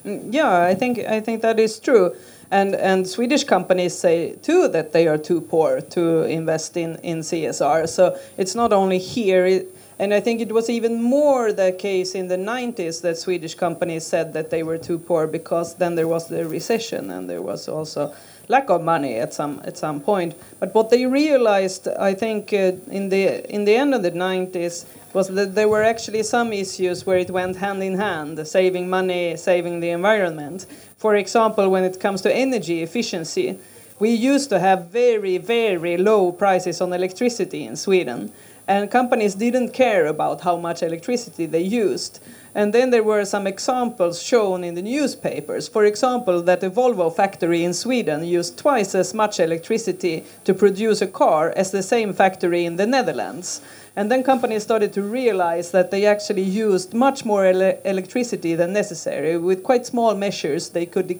Yeah, 0.06 0.62
I 0.62 0.76
think 0.76 0.99
I 0.99 1.20
think 1.20 1.41
that 1.41 1.60
is 1.60 1.80
true. 1.80 2.16
And, 2.51 2.76
and 2.76 3.08
Swedish 3.08 3.43
companies 3.43 3.97
say 3.97 4.36
too 4.36 4.68
that 4.68 4.93
they 4.93 5.08
are 5.08 5.18
too 5.18 5.41
poor 5.41 5.82
to 5.82 6.24
invest 6.24 6.78
in, 6.78 6.97
in 6.97 7.20
CSR. 7.20 7.89
So 7.89 8.18
it's 8.38 8.53
not 8.53 8.72
only 8.72 8.99
here, 8.99 9.47
it, 9.47 9.76
and 9.97 10.14
I 10.14 10.20
think 10.20 10.41
it 10.41 10.51
was 10.51 10.70
even 10.70 11.01
more 11.01 11.51
the 11.51 11.72
case 11.72 12.14
in 12.14 12.28
the 12.28 12.38
90s 12.38 13.01
that 13.01 13.18
Swedish 13.18 13.56
companies 13.56 14.06
said 14.06 14.34
that 14.34 14.51
they 14.51 14.62
were 14.62 14.78
too 14.78 14.99
poor 14.99 15.26
because 15.26 15.76
then 15.76 15.95
there 15.95 16.08
was 16.08 16.28
the 16.28 16.45
recession 16.47 17.10
and 17.10 17.28
there 17.28 17.41
was 17.41 17.68
also 17.68 18.14
lack 18.47 18.70
of 18.70 18.84
money 18.84 19.16
at 19.16 19.34
some 19.34 19.60
at 19.66 19.76
some 19.76 19.99
point. 19.99 20.36
But 20.60 20.76
what 20.76 20.91
they 20.91 21.08
realized, 21.08 21.88
I 21.88 22.14
think, 22.14 22.53
uh, 22.53 22.74
in 22.91 23.10
the 23.10 23.49
in 23.51 23.66
the 23.66 23.76
end 23.76 23.95
of 23.95 24.03
the 24.03 24.12
90s 24.12 24.86
was 25.16 25.30
that 25.30 25.55
there 25.55 25.70
were 25.70 25.82
actually 25.82 26.22
some 26.24 26.51
issues 26.51 27.05
where 27.05 27.18
it 27.18 27.32
went 27.32 27.55
hand 27.55 27.82
in 27.82 27.97
hand, 27.97 28.45
saving 28.45 28.89
money, 28.89 29.38
saving 29.38 29.80
the 29.80 29.89
environment. 29.91 30.66
For 30.97 31.16
example, 31.16 31.70
when 31.70 31.86
it 31.86 32.01
comes 32.01 32.22
to 32.24 32.36
energy 32.36 32.84
efficiency, 32.84 33.57
we 33.97 34.09
used 34.09 34.49
to 34.49 34.59
have 34.59 34.88
very, 34.88 35.38
very 35.38 35.95
low 35.95 36.34
prices 36.34 36.82
on 36.82 36.91
electricity 36.91 37.63
in 37.63 37.78
Sweden, 37.78 38.30
and 38.68 38.89
companies 38.89 39.36
didn't 39.36 39.74
care 39.74 40.07
about 40.07 40.41
how 40.41 40.57
much 40.57 40.82
electricity 40.82 41.45
they 41.45 41.61
used. 41.61 42.20
And 42.55 42.74
then 42.74 42.89
there 42.89 43.03
were 43.03 43.26
some 43.26 43.47
examples 43.47 44.22
shown 44.22 44.63
in 44.63 44.76
the 44.76 44.82
newspapers. 44.82 45.68
For 45.68 45.84
example, 45.84 46.41
that 46.43 46.63
a 46.63 46.70
Volvo 46.70 47.13
factory 47.13 47.63
in 47.63 47.74
Sweden 47.74 48.24
used 48.24 48.57
twice 48.57 48.95
as 48.95 49.13
much 49.13 49.39
electricity 49.39 50.24
to 50.45 50.53
produce 50.53 51.01
a 51.01 51.07
car 51.07 51.51
as 51.55 51.72
the 51.72 51.84
same 51.84 52.13
factory 52.13 52.66
in 52.66 52.78
the 52.78 52.88
Netherlands. 52.88 53.61
And 53.95 54.09
then 54.09 54.24
companies 54.24 54.63
started 54.63 54.93
to 54.93 55.01
realize 55.01 55.72
that 55.72 55.91
they 55.91 56.05
actually 56.05 56.43
used 56.43 56.93
much 56.93 57.26
more 57.26 57.45
ele 57.45 57.78
electricity 57.84 58.55
than 58.55 58.74
necessary. 58.74 59.38
With 59.38 59.63
quite 59.63 59.86
small 59.86 60.16
measures, 60.16 60.70
they 60.70 60.86
could 60.86 61.20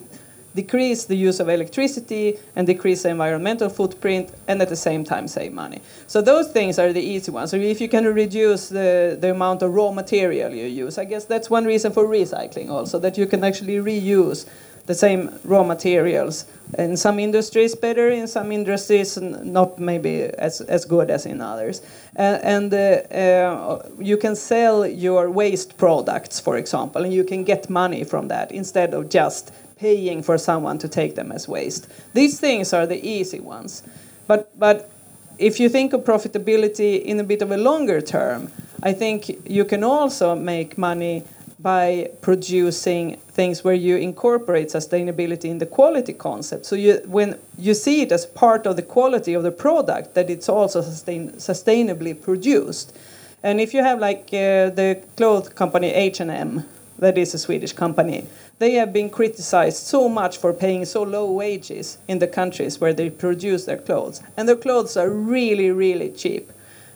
decrease 0.56 1.04
the 1.04 1.14
use 1.14 1.38
of 1.38 1.48
electricity 1.48 2.38
and 2.56 2.66
decrease 2.66 3.02
the 3.02 3.10
environmental 3.10 3.68
footprint 3.68 4.32
and 4.48 4.60
at 4.60 4.68
the 4.68 4.76
same 4.88 5.04
time 5.04 5.28
save 5.28 5.52
money. 5.52 5.80
So 6.06 6.22
those 6.22 6.50
things 6.50 6.78
are 6.78 6.92
the 6.92 7.06
easy 7.14 7.30
ones. 7.30 7.50
So 7.50 7.56
if 7.58 7.80
you 7.80 7.88
can 7.88 8.04
reduce 8.06 8.68
the, 8.68 9.16
the 9.20 9.30
amount 9.30 9.62
of 9.62 9.74
raw 9.74 9.92
material 9.92 10.52
you 10.52 10.66
use, 10.66 10.98
I 10.98 11.04
guess 11.04 11.26
that's 11.26 11.48
one 11.50 11.64
reason 11.64 11.92
for 11.92 12.04
recycling 12.06 12.70
also, 12.70 12.98
that 12.98 13.16
you 13.18 13.26
can 13.26 13.44
actually 13.44 13.76
reuse 13.76 14.46
the 14.86 14.94
same 14.94 15.38
raw 15.44 15.64
materials. 15.64 16.46
In 16.78 16.96
some 16.96 17.18
industries, 17.18 17.74
better. 17.74 18.08
In 18.08 18.26
some 18.28 18.52
industries, 18.52 19.18
not 19.18 19.78
maybe 19.78 20.22
as, 20.22 20.60
as 20.60 20.84
good 20.84 21.10
as 21.10 21.26
in 21.26 21.40
others. 21.40 21.82
And 22.14 22.72
uh, 22.72 22.76
uh, 22.76 23.88
you 23.98 24.16
can 24.16 24.36
sell 24.36 24.86
your 24.86 25.30
waste 25.30 25.76
products, 25.76 26.40
for 26.40 26.56
example, 26.56 27.02
and 27.04 27.12
you 27.12 27.24
can 27.24 27.44
get 27.44 27.68
money 27.68 28.04
from 28.04 28.28
that 28.28 28.52
instead 28.52 28.94
of 28.94 29.08
just 29.08 29.52
paying 29.76 30.22
for 30.22 30.38
someone 30.38 30.78
to 30.78 30.88
take 30.88 31.14
them 31.14 31.30
as 31.30 31.46
waste. 31.46 31.88
These 32.14 32.40
things 32.40 32.72
are 32.72 32.86
the 32.86 33.06
easy 33.06 33.40
ones. 33.40 33.82
But, 34.26 34.58
but 34.58 34.90
if 35.38 35.60
you 35.60 35.68
think 35.68 35.92
of 35.92 36.02
profitability 36.02 37.02
in 37.02 37.20
a 37.20 37.24
bit 37.24 37.42
of 37.42 37.50
a 37.50 37.56
longer 37.56 38.00
term, 38.00 38.50
I 38.82 38.92
think 38.92 39.48
you 39.48 39.64
can 39.64 39.84
also 39.84 40.34
make 40.34 40.78
money 40.78 41.24
by 41.58 42.10
producing 42.20 43.16
things 43.28 43.64
where 43.64 43.74
you 43.74 43.96
incorporate 43.96 44.68
sustainability 44.68 45.46
in 45.46 45.58
the 45.58 45.66
quality 45.66 46.12
concept. 46.12 46.64
So 46.64 46.76
you, 46.76 47.02
when 47.06 47.38
you 47.58 47.74
see 47.74 48.02
it 48.02 48.12
as 48.12 48.24
part 48.24 48.66
of 48.66 48.76
the 48.76 48.82
quality 48.82 49.34
of 49.34 49.42
the 49.42 49.50
product, 49.50 50.14
that 50.14 50.30
it's 50.30 50.48
also 50.48 50.80
sustain, 50.80 51.32
sustainably 51.32 52.20
produced. 52.20 52.96
And 53.42 53.60
if 53.60 53.74
you 53.74 53.82
have 53.82 53.98
like 53.98 54.28
uh, 54.28 54.70
the 54.70 55.02
clothes 55.16 55.48
company 55.50 55.92
H&M, 55.92 56.64
that 56.98 57.18
is 57.18 57.34
a 57.34 57.38
Swedish 57.38 57.72
company, 57.72 58.26
they 58.58 58.72
have 58.74 58.92
been 58.92 59.10
criticized 59.10 59.84
so 59.84 60.08
much 60.08 60.38
for 60.38 60.52
paying 60.52 60.84
so 60.84 61.02
low 61.02 61.30
wages 61.30 61.98
in 62.08 62.18
the 62.18 62.26
countries 62.26 62.80
where 62.80 62.94
they 62.94 63.10
produce 63.10 63.66
their 63.66 63.76
clothes. 63.76 64.22
And 64.36 64.48
their 64.48 64.56
clothes 64.56 64.96
are 64.96 65.10
really, 65.10 65.70
really 65.70 66.10
cheap 66.10 66.50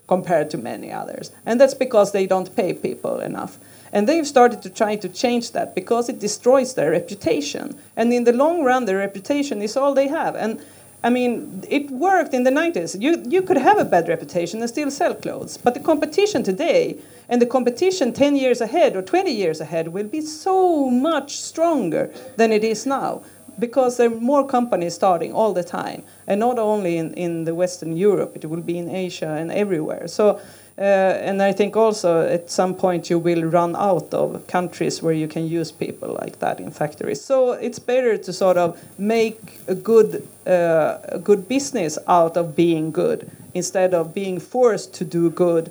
compared 0.08 0.50
to 0.50 0.58
many 0.58 0.90
others. 0.90 1.30
And 1.46 1.60
that's 1.60 1.74
because 1.74 2.12
they 2.12 2.26
don't 2.26 2.56
pay 2.56 2.72
people 2.72 3.20
enough. 3.20 3.58
And 3.92 4.08
they've 4.08 4.26
started 4.26 4.62
to 4.62 4.70
try 4.70 4.96
to 4.96 5.08
change 5.08 5.52
that 5.52 5.74
because 5.74 6.08
it 6.08 6.18
destroys 6.18 6.74
their 6.74 6.92
reputation. 6.92 7.78
And 7.96 8.12
in 8.12 8.24
the 8.24 8.32
long 8.32 8.64
run, 8.64 8.86
their 8.86 8.98
reputation 8.98 9.60
is 9.60 9.76
all 9.76 9.94
they 9.94 10.08
have. 10.08 10.34
And 10.34 10.64
I 11.02 11.08
mean, 11.08 11.64
it 11.68 11.90
worked 11.90 12.34
in 12.34 12.44
the 12.44 12.50
90s. 12.50 13.00
You, 13.00 13.22
you 13.26 13.40
could 13.40 13.56
have 13.56 13.78
a 13.78 13.84
bad 13.84 14.08
reputation 14.08 14.60
and 14.60 14.68
still 14.68 14.90
sell 14.90 15.14
clothes. 15.14 15.56
But 15.56 15.74
the 15.74 15.80
competition 15.80 16.42
today 16.42 16.98
and 17.28 17.40
the 17.40 17.46
competition 17.46 18.12
10 18.12 18.36
years 18.36 18.60
ahead 18.60 18.96
or 18.96 19.02
20 19.02 19.30
years 19.30 19.60
ahead 19.60 19.88
will 19.88 20.06
be 20.06 20.20
so 20.20 20.90
much 20.90 21.40
stronger 21.40 22.12
than 22.36 22.52
it 22.52 22.64
is 22.64 22.84
now 22.84 23.22
because 23.58 23.96
there 23.96 24.10
are 24.10 24.20
more 24.20 24.46
companies 24.46 24.94
starting 24.94 25.32
all 25.32 25.52
the 25.52 25.64
time. 25.64 26.02
And 26.26 26.40
not 26.40 26.58
only 26.58 26.98
in, 26.98 27.14
in 27.14 27.44
the 27.44 27.54
Western 27.54 27.96
Europe, 27.96 28.32
it 28.36 28.48
will 28.48 28.62
be 28.62 28.78
in 28.78 28.90
Asia 28.90 29.36
and 29.38 29.50
everywhere. 29.50 30.06
So 30.08 30.40
and 30.84 31.42
I 31.42 31.52
think 31.52 31.76
also 31.76 32.26
at 32.26 32.50
some 32.50 32.74
point 32.74 33.10
you 33.10 33.18
will 33.18 33.44
run 33.44 33.76
out 33.76 34.14
of 34.14 34.46
countries 34.46 35.02
where 35.02 35.12
you 35.12 35.28
can 35.28 35.46
use 35.46 35.70
people 35.70 36.16
like 36.20 36.38
that 36.38 36.58
in 36.58 36.70
factories. 36.70 37.20
So 37.20 37.52
it's 37.52 37.78
better 37.78 38.16
to 38.16 38.32
sort 38.32 38.56
of 38.56 38.80
make 38.98 39.58
a 39.68 39.74
good, 39.74 40.26
uh, 40.46 40.98
a 41.04 41.18
good 41.18 41.48
business 41.48 41.98
out 42.08 42.36
of 42.36 42.56
being 42.56 42.90
good 42.92 43.30
instead 43.52 43.92
of 43.94 44.14
being 44.14 44.40
forced 44.40 44.94
to 44.94 45.04
do 45.04 45.30
good 45.30 45.70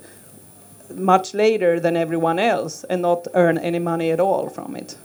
much 0.93 1.33
later 1.33 1.79
than 1.79 1.95
everyone 1.95 2.39
else 2.39 2.83
and 2.83 3.01
not 3.01 3.27
earn 3.33 3.57
any 3.57 3.79
money 3.79 4.11
at 4.11 4.19
all 4.19 4.49
from 4.49 4.75
it. 4.75 4.95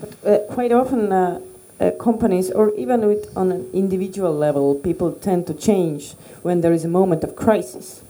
But 0.00 0.26
uh, 0.26 0.38
quite 0.52 0.72
often, 0.72 1.12
uh, 1.12 1.40
uh, 1.80 1.90
companies, 1.92 2.50
or 2.50 2.72
even 2.74 3.06
with, 3.06 3.36
on 3.36 3.50
an 3.50 3.68
individual 3.72 4.32
level, 4.32 4.74
people 4.76 5.12
tend 5.12 5.46
to 5.48 5.54
change 5.54 6.14
when 6.42 6.60
there 6.60 6.72
is 6.72 6.84
a 6.84 6.88
moment 6.88 7.24
of 7.24 7.34
crisis. 7.34 8.02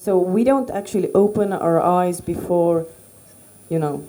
So 0.00 0.16
we 0.16 0.44
don't 0.44 0.70
actually 0.70 1.12
open 1.12 1.52
our 1.52 1.78
eyes 1.78 2.22
before, 2.22 2.86
you 3.68 3.78
know, 3.78 4.02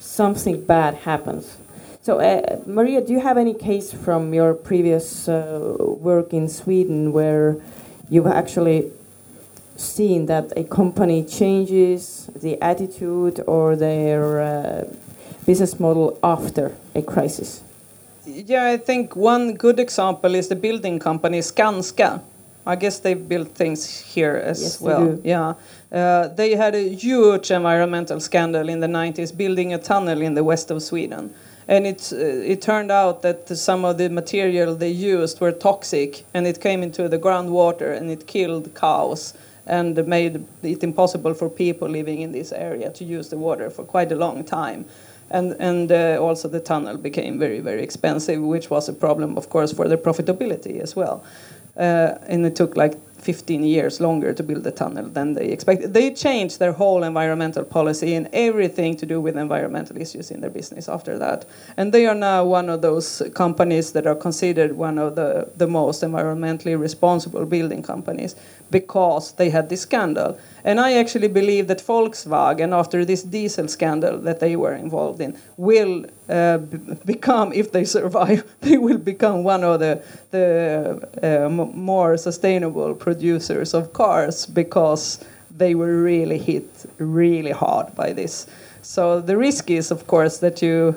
something 0.00 0.64
bad 0.64 0.94
happens. 0.94 1.56
So, 2.02 2.18
uh, 2.18 2.58
Maria, 2.66 3.00
do 3.00 3.12
you 3.12 3.20
have 3.20 3.38
any 3.38 3.54
case 3.54 3.92
from 3.92 4.34
your 4.34 4.54
previous 4.54 5.28
uh, 5.28 5.76
work 5.78 6.32
in 6.32 6.48
Sweden 6.48 7.12
where 7.12 7.58
you've 8.10 8.26
actually 8.26 8.90
seen 9.76 10.26
that 10.26 10.52
a 10.56 10.64
company 10.64 11.22
changes 11.22 12.28
the 12.34 12.60
attitude 12.60 13.40
or 13.46 13.76
their 13.76 14.40
uh, 14.40 14.84
business 15.46 15.78
model 15.78 16.18
after 16.24 16.74
a 16.96 17.02
crisis? 17.02 17.62
Yeah, 18.26 18.66
I 18.66 18.76
think 18.76 19.14
one 19.14 19.54
good 19.54 19.78
example 19.78 20.34
is 20.34 20.48
the 20.48 20.56
building 20.56 20.98
company 20.98 21.38
Skanska 21.38 22.20
I 22.66 22.76
guess 22.76 22.98
they 22.98 23.14
built 23.14 23.48
things 23.54 23.88
here 23.98 24.36
as 24.36 24.62
yes, 24.62 24.80
well. 24.80 25.18
Yeah, 25.24 25.54
uh, 25.90 26.28
they 26.28 26.54
had 26.54 26.74
a 26.74 26.88
huge 26.88 27.50
environmental 27.50 28.20
scandal 28.20 28.68
in 28.68 28.80
the 28.80 28.86
90s, 28.86 29.34
building 29.36 29.72
a 29.72 29.78
tunnel 29.78 30.20
in 30.20 30.34
the 30.34 30.44
west 30.44 30.70
of 30.70 30.82
Sweden, 30.82 31.34
and 31.66 31.86
it 31.86 32.12
uh, 32.12 32.52
it 32.52 32.60
turned 32.60 32.90
out 32.90 33.22
that 33.22 33.48
some 33.56 33.84
of 33.84 33.96
the 33.96 34.08
material 34.10 34.74
they 34.74 34.90
used 34.90 35.40
were 35.40 35.52
toxic, 35.52 36.24
and 36.34 36.46
it 36.46 36.60
came 36.60 36.82
into 36.82 37.08
the 37.08 37.18
groundwater 37.18 37.96
and 37.96 38.10
it 38.10 38.26
killed 38.26 38.74
cows 38.74 39.34
and 39.66 40.06
made 40.06 40.44
it 40.62 40.82
impossible 40.82 41.34
for 41.34 41.50
people 41.50 41.88
living 41.88 42.22
in 42.22 42.32
this 42.32 42.52
area 42.52 42.90
to 42.90 43.04
use 43.04 43.28
the 43.28 43.36
water 43.36 43.68
for 43.68 43.84
quite 43.84 44.10
a 44.10 44.16
long 44.16 44.42
time. 44.44 44.84
and 45.30 45.54
and 45.58 45.92
uh, 45.92 46.16
also 46.20 46.48
the 46.48 46.60
tunnel 46.60 46.96
became 46.96 47.38
very 47.38 47.60
very 47.60 47.82
expensive, 47.82 48.40
which 48.42 48.70
was 48.70 48.88
a 48.88 48.92
problem, 48.92 49.36
of 49.36 49.48
course, 49.48 49.72
for 49.72 49.88
their 49.88 49.98
profitability 49.98 50.80
as 50.80 50.96
well. 50.96 51.22
Uh, 51.78 52.18
and 52.26 52.44
it 52.44 52.56
took 52.56 52.76
like 52.76 53.00
15 53.18 53.62
years 53.64 54.00
longer 54.00 54.32
to 54.32 54.42
build 54.42 54.64
the 54.64 54.70
tunnel 54.70 55.08
than 55.08 55.34
they 55.34 55.46
expected. 55.48 55.92
They 55.94 56.10
changed 56.12 56.58
their 56.58 56.72
whole 56.72 57.02
environmental 57.02 57.64
policy 57.64 58.14
and 58.14 58.28
everything 58.32 58.96
to 58.96 59.06
do 59.06 59.20
with 59.20 59.36
environmental 59.36 59.96
issues 59.96 60.30
in 60.30 60.40
their 60.40 60.50
business 60.50 60.88
after 60.88 61.18
that. 61.18 61.44
And 61.76 61.92
they 61.92 62.06
are 62.06 62.14
now 62.14 62.44
one 62.44 62.68
of 62.68 62.82
those 62.82 63.22
companies 63.34 63.92
that 63.92 64.06
are 64.06 64.14
considered 64.14 64.72
one 64.72 64.98
of 64.98 65.16
the, 65.16 65.50
the 65.56 65.66
most 65.66 66.02
environmentally 66.02 66.78
responsible 66.78 67.44
building 67.44 67.82
companies 67.82 68.36
because 68.70 69.32
they 69.32 69.50
had 69.50 69.68
this 69.68 69.82
scandal. 69.82 70.38
And 70.64 70.78
I 70.80 70.94
actually 70.94 71.28
believe 71.28 71.66
that 71.68 71.78
Volkswagen, 71.78 72.72
after 72.72 73.04
this 73.04 73.22
diesel 73.22 73.68
scandal 73.68 74.18
that 74.18 74.40
they 74.40 74.56
were 74.56 74.74
involved 74.74 75.20
in, 75.20 75.38
will 75.56 76.04
uh, 76.28 76.58
become, 77.06 77.52
if 77.52 77.72
they 77.72 77.84
survive, 77.84 78.44
they 78.60 78.76
will 78.76 78.98
become 78.98 79.44
one 79.44 79.64
of 79.64 79.80
the, 79.80 80.02
the 80.30 81.08
uh, 81.22 81.48
more 81.48 82.16
sustainable 82.16 82.94
producers 83.08 83.74
of 83.74 83.92
cars 83.92 84.46
because 84.46 85.24
they 85.56 85.74
were 85.74 86.02
really 86.02 86.38
hit 86.38 86.68
really 86.98 87.54
hard 87.64 87.86
by 87.94 88.12
this. 88.12 88.46
So 88.82 89.20
the 89.20 89.36
risk 89.36 89.70
is, 89.70 89.90
of 89.90 90.06
course, 90.06 90.38
that 90.38 90.60
you 90.62 90.94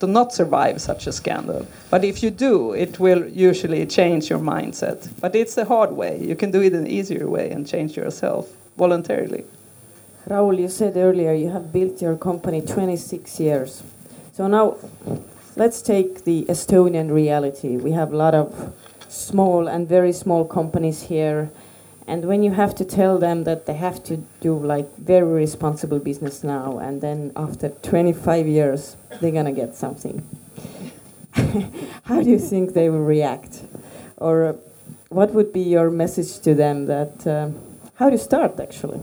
do 0.00 0.06
not 0.06 0.32
survive 0.32 0.80
such 0.80 1.06
a 1.06 1.12
scandal. 1.12 1.66
But 1.90 2.04
if 2.04 2.22
you 2.22 2.30
do, 2.30 2.72
it 2.72 2.98
will 2.98 3.22
usually 3.28 3.86
change 3.86 4.28
your 4.30 4.40
mindset. 4.40 5.08
But 5.20 5.36
it's 5.36 5.56
a 5.56 5.64
hard 5.64 5.92
way. 5.92 6.18
You 6.20 6.34
can 6.34 6.50
do 6.50 6.60
it 6.62 6.72
an 6.72 6.86
easier 6.86 7.28
way 7.28 7.50
and 7.52 7.64
change 7.74 7.96
yourself 7.96 8.44
voluntarily. 8.76 9.44
Raul, 10.28 10.58
you 10.58 10.68
said 10.68 10.96
earlier 10.96 11.32
you 11.32 11.50
have 11.50 11.72
built 11.72 12.02
your 12.02 12.16
company 12.16 12.60
26 12.60 13.40
years. 13.40 13.82
So 14.32 14.48
now 14.48 14.76
let's 15.54 15.80
take 15.82 16.24
the 16.24 16.44
Estonian 16.48 17.12
reality. 17.12 17.76
We 17.76 17.92
have 17.92 18.12
a 18.12 18.16
lot 18.16 18.34
of 18.34 18.74
small 19.12 19.68
and 19.68 19.88
very 19.88 20.12
small 20.12 20.44
companies 20.44 21.02
here. 21.02 21.50
And 22.06 22.24
when 22.24 22.42
you 22.42 22.52
have 22.52 22.74
to 22.76 22.84
tell 22.84 23.18
them 23.18 23.44
that 23.44 23.66
they 23.66 23.74
have 23.74 24.02
to 24.04 24.16
do 24.40 24.58
like 24.58 24.96
very 24.98 25.26
responsible 25.26 25.98
business 25.98 26.42
now, 26.42 26.78
and 26.78 27.00
then 27.00 27.32
after 27.36 27.68
25 27.68 28.46
years 28.46 28.96
they're 29.20 29.30
gonna 29.30 29.52
get 29.52 29.76
something, 29.76 30.26
how 32.04 32.22
do 32.22 32.30
you 32.30 32.38
think 32.38 32.74
they 32.74 32.88
will 32.88 33.04
react? 33.04 33.62
Or 34.16 34.44
uh, 34.44 34.52
what 35.10 35.32
would 35.32 35.52
be 35.52 35.60
your 35.60 35.90
message 35.90 36.40
to 36.40 36.54
them 36.54 36.86
that 36.86 37.26
uh, 37.26 37.50
how 37.94 38.06
do 38.06 38.12
you 38.12 38.18
start 38.18 38.58
actually? 38.58 39.00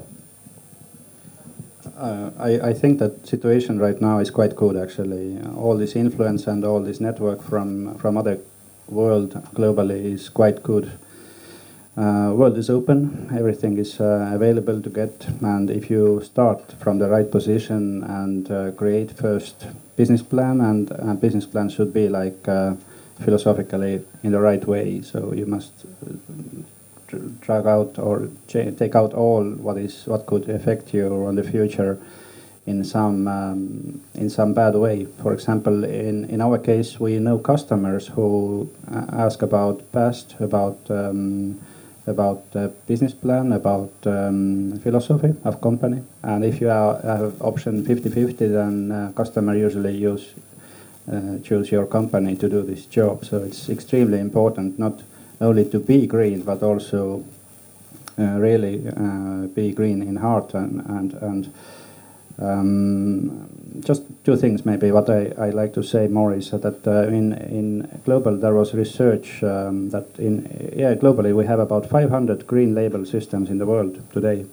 Uh, 1.97 2.31
I, 2.39 2.69
I, 2.69 2.73
think 2.73 2.99
that 2.99 3.27
situation 3.27 3.77
right 3.77 3.99
now 4.01 4.19
is 4.19 4.29
quite 4.29 4.55
good 4.55 4.77
actually. 4.77 5.37
All 5.57 5.77
this 5.77 5.97
influence 5.97 6.47
and 6.47 6.63
all 6.63 6.79
this 6.81 7.01
network 7.01 7.43
from 7.43 7.97
from 7.97 8.17
other 8.17 8.39
world 8.89 9.33
globally 9.53 10.13
is 10.13 10.29
quite 10.29 10.63
good. 10.63 10.91
Uh, 11.97 12.31
world 12.33 12.57
is 12.57 12.69
open, 12.69 13.29
everything 13.37 13.77
is 13.77 13.99
uh, 13.99 14.31
available 14.33 14.81
to 14.81 14.89
get, 14.89 15.27
and 15.41 15.69
if 15.69 15.89
you 15.89 16.21
start 16.23 16.61
from 16.79 16.97
the 16.97 17.09
right 17.09 17.29
position 17.29 18.03
and 18.03 18.49
uh, 18.49 18.71
create 18.71 19.11
first 19.11 19.67
business 19.97 20.21
plan, 20.21 20.61
and 20.61 20.91
uh, 20.91 21.13
business 21.15 21.45
plan 21.45 21.69
should 21.69 21.93
be 21.93 22.07
like 22.07 22.47
uh, 22.47 22.73
philosophically 23.25 24.01
in 24.23 24.31
the 24.31 24.39
right 24.39 24.65
way. 24.65 25.01
So 25.01 25.33
you 25.33 25.45
must 25.45 25.73
drag 27.41 27.65
out 27.65 27.97
or 27.97 28.29
take 28.47 28.95
out 28.95 29.13
all 29.13 29.43
what 29.43 29.77
is 29.77 30.05
what 30.05 30.25
could 30.25 30.49
affect 30.49 30.93
you 30.93 31.25
on 31.25 31.35
the 31.35 31.43
future 31.43 31.99
in 32.69 32.83
some 32.83 33.27
um, 33.27 34.01
in 34.13 34.29
some 34.29 34.53
bad 34.53 34.75
way. 34.75 35.07
For 35.21 35.33
example, 35.33 35.83
in 35.83 36.25
in 36.29 36.41
our 36.41 36.57
case, 36.59 36.99
we 36.99 37.19
know 37.19 37.39
customers 37.39 38.07
who 38.07 38.69
uh, 38.91 39.25
ask 39.25 39.41
about 39.41 39.81
past, 39.91 40.35
about 40.39 40.77
um, 40.89 41.59
about 42.07 42.43
uh, 42.55 42.67
business 42.87 43.13
plan, 43.13 43.51
about 43.53 43.91
um, 44.05 44.79
philosophy 44.83 45.33
of 45.43 45.61
company, 45.61 46.01
and 46.21 46.43
if 46.43 46.61
you 46.61 46.69
are, 46.69 46.99
have 47.01 47.33
option 47.41 47.85
50-50, 47.85 48.37
then 48.37 48.91
uh, 48.91 49.11
customer 49.15 49.55
usually 49.55 49.95
use 49.95 50.33
uh, 51.11 51.37
choose 51.43 51.71
your 51.71 51.85
company 51.87 52.35
to 52.35 52.49
do 52.49 52.61
this 52.61 52.85
job. 52.85 53.25
So 53.25 53.37
it's 53.37 53.69
extremely 53.69 54.19
important 54.19 54.79
not 54.79 55.01
only 55.41 55.65
to 55.69 55.79
be 55.79 56.07
green, 56.07 56.41
but 56.43 56.63
also 56.63 57.23
uh, 58.19 58.39
really 58.39 58.87
uh, 58.87 59.47
be 59.55 59.71
green 59.73 60.01
in 60.01 60.17
heart 60.17 60.53
and 60.53 60.85
and 60.85 61.13
and. 61.13 61.53
Um, 62.41 63.49
just 63.81 64.03
two 64.23 64.37
things 64.37 64.65
maybe. 64.65 64.91
What 64.91 65.09
I, 65.09 65.33
I 65.37 65.49
like 65.49 65.73
to 65.73 65.83
say 65.83 66.07
more 66.07 66.33
is 66.33 66.51
that 66.51 66.87
uh, 66.87 67.07
in 67.07 67.33
in 67.33 68.01
global 68.05 68.37
there 68.37 68.53
was 68.53 68.73
research 68.73 69.43
um, 69.43 69.89
that 69.89 70.05
in 70.17 70.73
yeah 70.75 70.95
globally 70.95 71.35
we 71.35 71.45
have 71.45 71.59
about 71.59 71.89
500 71.89 72.47
green 72.47 72.73
label 72.75 73.05
systems 73.05 73.49
in 73.49 73.57
the 73.57 73.65
world 73.65 74.01
today. 74.13 74.45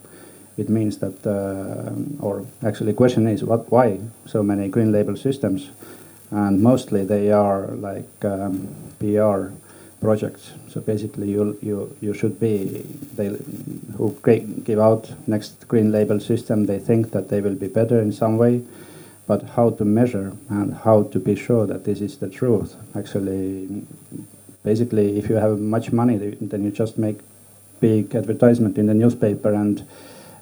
It 0.57 0.68
means 0.68 0.99
that 0.99 1.26
uh, 1.26 2.24
or 2.24 2.47
actually 2.62 2.93
question 2.93 3.28
is 3.28 3.45
what 3.45 3.70
why 3.70 4.01
so 4.24 4.43
many 4.43 4.68
green 4.68 4.93
label 4.93 5.16
systems? 5.16 5.70
And 6.30 6.61
mostly 6.61 7.05
they 7.05 7.30
are 7.30 7.68
like 7.68 8.24
um, 8.24 8.68
PR 8.99 9.53
projects. 10.01 10.53
So 10.68 10.80
basically, 10.80 11.30
you 11.30 11.59
you 11.62 11.97
you 12.01 12.14
should 12.14 12.38
be 12.38 12.84
they 13.14 13.28
who 13.97 14.16
give 14.64 14.78
out 14.78 15.12
next 15.26 15.66
green 15.68 15.92
label 15.92 16.20
system. 16.20 16.66
They 16.66 16.78
think 16.78 17.11
that 17.12 17.28
they 17.28 17.40
will 17.40 17.55
be 17.55 17.68
better 17.68 18.01
in 18.01 18.12
some 18.12 18.36
way, 18.36 18.62
but 19.26 19.42
how 19.57 19.70
to 19.70 19.84
measure 19.84 20.32
and 20.49 20.74
how 20.74 21.05
to 21.05 21.18
be 21.18 21.34
sure 21.34 21.66
that 21.66 21.84
this 21.84 22.01
is 22.01 22.18
the 22.18 22.28
truth. 22.28 22.76
Actually, 22.94 23.84
basically, 24.62 25.18
if 25.18 25.28
you 25.28 25.36
have 25.36 25.59
much 25.59 25.92
money, 25.92 26.16
then 26.40 26.64
you 26.64 26.70
just 26.70 26.99
make 26.99 27.18
big 27.80 28.14
advertisement 28.14 28.78
in 28.78 28.86
the 28.86 28.94
newspaper 28.94 29.53
and 29.53 29.84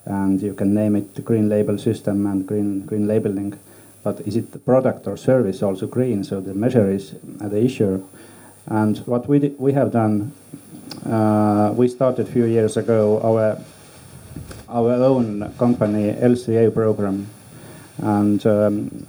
and 0.07 0.43
you 0.43 0.55
can 0.55 0.75
name 0.75 0.97
it 0.97 1.15
the 1.15 1.23
green 1.23 1.49
label 1.49 1.79
system 1.79 2.27
and 2.27 2.47
green 2.47 2.85
green 2.87 3.07
labeling. 3.07 3.59
But 4.03 4.21
is 4.21 4.37
it 4.37 4.53
the 4.53 4.59
product 4.59 5.07
or 5.07 5.17
service 5.17 5.63
also 5.63 5.87
green? 5.87 6.25
So 6.25 6.41
the 6.41 6.53
measure 6.53 6.91
is 6.91 7.15
uh, 7.41 7.49
the 7.49 7.65
issue 7.65 8.05
and 8.67 8.99
what 9.07 9.29
we, 9.29 9.39
we 9.59 9.73
have 9.73 9.93
done, 9.93 10.33
uh, 11.07 11.73
we 11.77 11.89
started 11.89 12.29
a 12.29 12.31
few 12.31 12.45
years 12.45 12.77
ago 12.77 13.21
our, 13.23 13.59
our 14.69 14.93
own 14.93 15.53
company 15.59 16.13
LCA 16.13 16.73
program. 16.73 17.27
And 17.99 18.45
um, 18.47 19.07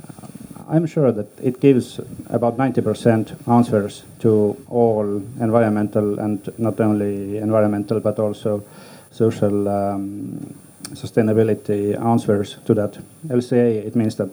I'm 0.67 0.85
sure 0.85 1.11
that 1.11 1.27
it 1.41 1.59
gives 1.59 1.99
about 2.29 2.57
90% 2.57 3.47
answers 3.47 4.03
to 4.19 4.57
all 4.67 5.17
environmental 5.39 6.19
and 6.19 6.51
not 6.57 6.79
only 6.79 7.37
environmental 7.37 7.99
but 7.99 8.19
also 8.19 8.63
social 9.11 9.69
um, 9.69 10.55
sustainability 10.91 11.99
answers 11.99 12.57
to 12.65 12.73
that. 12.73 12.97
LCA, 13.27 13.85
it 13.85 13.95
means 13.95 14.15
that 14.15 14.29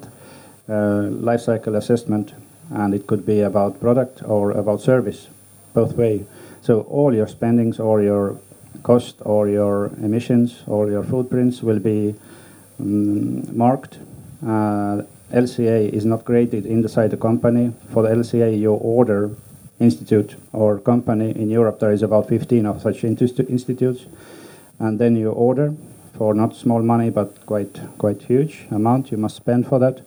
uh, 0.69 1.03
life 1.11 1.41
cycle 1.41 1.77
assessment 1.77 2.35
and 2.71 2.95
it 2.95 3.07
could 3.07 3.27
be 3.27 3.41
about 3.41 3.81
product 3.81 4.23
or 4.25 4.53
about 4.53 4.81
service, 4.81 5.29
both 5.75 5.95
way. 5.95 6.27
So 6.63 6.83
all 6.83 7.15
your 7.15 7.27
spendings 7.27 7.81
or 7.81 8.03
your 8.03 8.39
cost 8.83 9.17
or 9.21 9.49
your 9.49 9.87
emissions 10.03 10.63
or 10.67 10.91
your 10.91 11.03
footprints 11.03 11.63
will 11.63 11.81
be 11.81 12.15
um, 12.81 13.57
marked. 13.57 13.99
Uh, 14.43 15.03
LCA 15.33 15.89
is 15.91 16.05
not 16.05 16.25
created 16.25 16.67
inside 16.67 17.11
the 17.11 17.17
company. 17.17 17.73
For 17.91 18.03
the 18.03 18.11
LCA, 18.11 18.59
you 18.59 18.73
order 18.73 19.31
institute 19.81 20.37
or 20.53 20.79
company 20.79 21.31
in 21.31 21.51
Europe. 21.51 21.81
There 21.81 21.93
is 21.93 22.03
about 22.03 22.29
15 22.29 22.67
of 22.67 22.83
such 22.83 23.05
institutes, 23.05 24.07
and 24.79 24.99
then 24.99 25.17
you 25.17 25.31
order 25.31 25.75
for 26.15 26.35
not 26.35 26.55
small 26.55 26.83
money 26.83 27.11
but 27.11 27.47
quite 27.47 27.81
quite 27.99 28.23
huge 28.23 28.67
amount. 28.71 29.11
You 29.11 29.19
must 29.19 29.37
spend 29.37 29.67
for 29.67 29.79
that, 29.79 30.03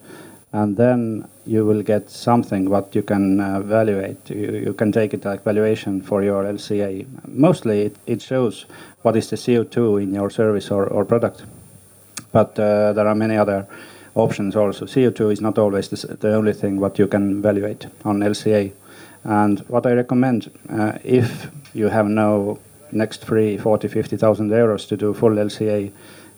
and 0.54 0.78
then 0.78 1.28
you 1.46 1.66
will 1.66 1.84
get 1.84 2.10
something 2.10 2.70
what 2.70 2.96
you 2.96 3.04
can 3.04 3.40
uh, 3.40 3.60
evaluate. 3.60 4.30
You, 4.30 4.52
you, 4.66 4.74
can 4.74 4.92
take 4.92 5.14
it 5.14 5.26
like 5.26 5.44
valuation 5.44 6.02
for 6.02 6.24
your 6.24 6.44
LCA. 6.44 7.06
Mostly 7.28 7.82
it, 7.82 7.96
it 8.06 8.22
shows 8.22 8.66
what 9.04 9.16
is 9.16 9.30
the 9.30 9.36
CO2 9.36 10.04
in 10.04 10.14
your 10.14 10.30
service 10.30 10.72
or, 10.72 10.88
or 10.88 11.06
product. 11.06 11.44
But 12.32 12.60
uh, 12.60 12.94
there 12.94 13.08
are 13.08 13.16
many 13.16 13.38
other 13.38 13.68
options 14.16 14.56
also. 14.56 14.86
CO2 14.86 15.34
is 15.34 15.42
not 15.42 15.58
always 15.58 15.90
the, 15.90 16.16
the, 16.16 16.34
only 16.34 16.54
thing 16.54 16.80
what 16.80 16.98
you 16.98 17.08
can 17.08 17.40
evaluate 17.40 17.88
on 18.04 18.20
LCA. 18.20 18.72
And 19.24 19.60
what 19.68 19.86
I 19.86 19.94
recommend, 19.94 20.52
uh, 20.70 20.94
if 21.04 21.50
you 21.74 21.90
have 21.90 22.08
no 22.08 22.60
next 22.92 23.26
free 23.26 23.58
40, 23.58 23.88
50,000 23.88 24.50
euros 24.50 24.88
to 24.88 24.98
do 24.98 25.14
full 25.14 25.32
LCA, 25.32 25.92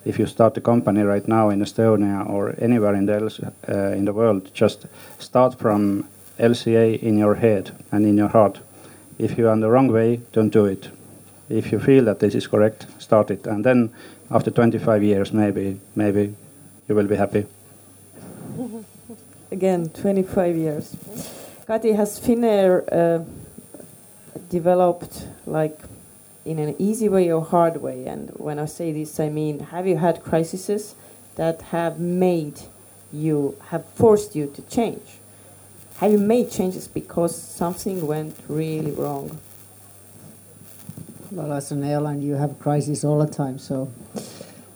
if 0.07 0.17
you 0.19 0.25
start 0.25 0.57
a 0.57 0.61
company 0.61 1.01
right 1.01 1.27
now 1.27 1.49
in 1.49 1.59
Estonia 1.59 2.27
or 2.29 2.55
anywhere 2.59 2.95
in 2.95 3.05
the 3.05 3.51
uh, 3.67 3.97
in 3.97 4.05
the 4.05 4.13
world, 4.13 4.49
just 4.53 4.85
start 5.19 5.59
from 5.59 6.07
LCA 6.39 6.99
in 7.01 7.17
your 7.17 7.35
head 7.35 7.71
and 7.91 8.05
in 8.05 8.17
your 8.17 8.29
heart. 8.29 8.59
If 9.19 9.37
you're 9.37 9.51
on 9.51 9.59
the 9.59 9.69
wrong 9.69 9.91
way, 9.91 10.21
don't 10.31 10.53
do 10.53 10.65
it. 10.65 10.89
If 11.49 11.71
you 11.71 11.79
feel 11.79 12.05
that 12.05 12.19
this 12.19 12.35
is 12.35 12.47
correct, 12.47 12.85
start 12.99 13.31
it, 13.31 13.47
and 13.47 13.63
then 13.65 13.89
after 14.29 14.51
25 14.51 15.03
years, 15.03 15.33
maybe 15.33 15.79
maybe 15.95 16.35
you 16.87 16.95
will 16.95 17.07
be 17.07 17.15
happy. 17.15 17.45
again, 19.51 19.89
25 19.89 20.55
years. 20.55 20.95
Kati, 21.67 21.95
has 21.95 22.19
Finnair 22.19 22.83
uh, 22.91 23.23
developed 24.49 25.27
like 25.45 25.79
in 26.47 26.59
an 26.59 26.75
easy 26.79 27.09
way 27.09 27.31
or 27.31 27.43
hard 27.43 27.81
way? 27.81 28.05
And 28.05 28.29
when 28.37 28.57
I 28.59 28.65
say 28.65 28.91
this, 28.91 29.19
I 29.19 29.29
mean, 29.29 29.59
have 29.59 29.85
you 29.85 29.97
had 29.97 30.23
crises 30.23 30.95
that 31.35 31.61
have 31.73 31.99
made 31.99 32.61
you, 33.11 33.57
have 33.69 33.85
forced 33.95 34.35
you 34.35 34.47
to 34.55 34.61
change? 34.63 35.19
Have 35.97 36.11
you 36.11 36.19
made 36.19 36.51
changes 36.51 36.87
because 36.87 37.35
something 37.35 38.05
went 38.05 38.35
really 38.47 38.91
wrong? 38.91 39.39
Well, 41.31 41.51
as 41.53 41.71
an 41.71 41.83
airline, 41.83 42.21
you 42.21 42.35
have 42.35 42.57
crises 42.59 43.03
all 43.03 43.19
the 43.19 43.31
time, 43.31 43.59
so 43.59 43.91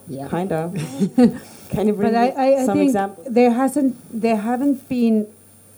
yeah. 0.08 0.28
Kind 0.28 0.52
of. 0.52 0.74
Can 1.70 1.88
you 1.88 1.94
bring 1.94 2.12
but 2.12 2.16
I, 2.16 2.28
I, 2.32 2.62
I 2.62 2.66
some 2.66 2.78
think 2.78 2.90
examples? 2.90 3.28
there 3.30 3.52
hasn't 3.52 4.22
there 4.22 4.36
haven't 4.36 4.90
been 4.90 5.28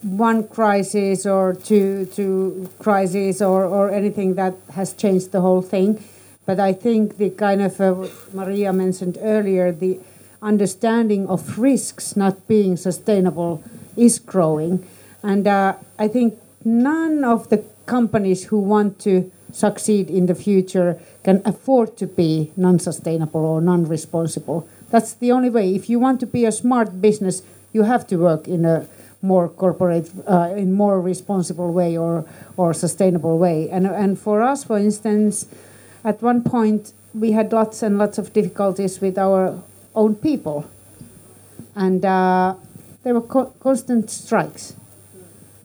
one 0.03 0.47
crisis 0.47 1.25
or 1.25 1.53
two 1.53 2.05
two 2.13 2.69
crises 2.79 3.41
or, 3.41 3.65
or 3.65 3.89
anything 3.91 4.35
that 4.35 4.53
has 4.73 4.93
changed 4.93 5.31
the 5.31 5.41
whole 5.41 5.61
thing. 5.61 6.03
But 6.45 6.59
I 6.59 6.73
think 6.73 7.17
the 7.17 7.29
kind 7.29 7.61
of 7.61 7.79
uh, 7.79 8.07
Maria 8.33 8.73
mentioned 8.73 9.17
earlier 9.21 9.71
the 9.71 9.99
understanding 10.41 11.27
of 11.27 11.57
risks 11.57 12.17
not 12.17 12.47
being 12.47 12.75
sustainable 12.75 13.63
is 13.95 14.19
growing, 14.19 14.85
and 15.23 15.47
uh, 15.47 15.75
I 15.97 16.07
think 16.09 16.37
none 16.65 17.23
of 17.23 17.49
the 17.49 17.63
companies 17.85 18.45
who 18.45 18.59
want 18.59 18.99
to 18.99 19.31
succeed 19.51 20.09
in 20.09 20.25
the 20.25 20.35
future 20.35 20.99
can 21.23 21.41
afford 21.45 21.95
to 21.97 22.07
be 22.07 22.51
non-sustainable 22.57 23.45
or 23.45 23.61
non-responsible. 23.61 24.67
That's 24.89 25.13
the 25.13 25.31
only 25.31 25.49
way. 25.49 25.75
If 25.75 25.89
you 25.89 25.99
want 25.99 26.19
to 26.21 26.25
be 26.25 26.45
a 26.45 26.51
smart 26.51 27.01
business, 27.01 27.43
you 27.71 27.83
have 27.83 28.05
to 28.07 28.17
work 28.17 28.47
in 28.47 28.65
a 28.65 28.87
more 29.23 29.47
corporate, 29.47 30.11
uh, 30.27 30.53
in 30.55 30.73
more 30.73 31.01
responsible 31.01 31.71
way 31.73 31.97
or 31.97 32.25
or 32.57 32.73
sustainable 32.73 33.39
way. 33.39 33.69
And 33.71 33.87
and 33.87 34.19
for 34.19 34.43
us, 34.43 34.63
for 34.63 34.77
instance, 34.77 35.47
at 36.03 36.21
one 36.21 36.43
point 36.43 36.93
we 37.15 37.31
had 37.31 37.51
lots 37.53 37.81
and 37.81 37.97
lots 37.97 38.19
of 38.19 38.33
difficulties 38.33 39.01
with 39.01 39.17
our 39.17 39.57
own 39.95 40.15
people, 40.15 40.65
and 41.73 42.05
uh, 42.05 42.53
there 43.03 43.13
were 43.13 43.21
co- 43.21 43.53
constant 43.59 44.11
strikes. 44.11 44.75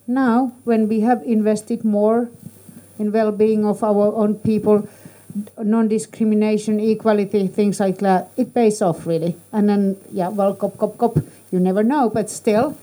Now, 0.06 0.52
when 0.64 0.88
we 0.88 1.00
have 1.00 1.22
invested 1.24 1.84
more 1.84 2.30
in 2.98 3.12
well-being 3.12 3.66
of 3.66 3.84
our 3.84 4.14
own 4.14 4.36
people, 4.36 4.88
non-discrimination, 5.60 6.80
equality, 6.80 7.46
things 7.46 7.78
like 7.78 7.98
that, 7.98 8.30
it 8.36 8.54
pays 8.54 8.80
off 8.82 9.06
really. 9.06 9.36
And 9.52 9.68
then, 9.68 9.96
yeah, 10.10 10.28
well, 10.28 10.54
cop, 10.54 10.78
cop, 10.78 10.96
cop, 10.96 11.18
you 11.52 11.60
never 11.60 11.82
know, 11.82 12.08
but 12.08 12.30
still, 12.30 12.76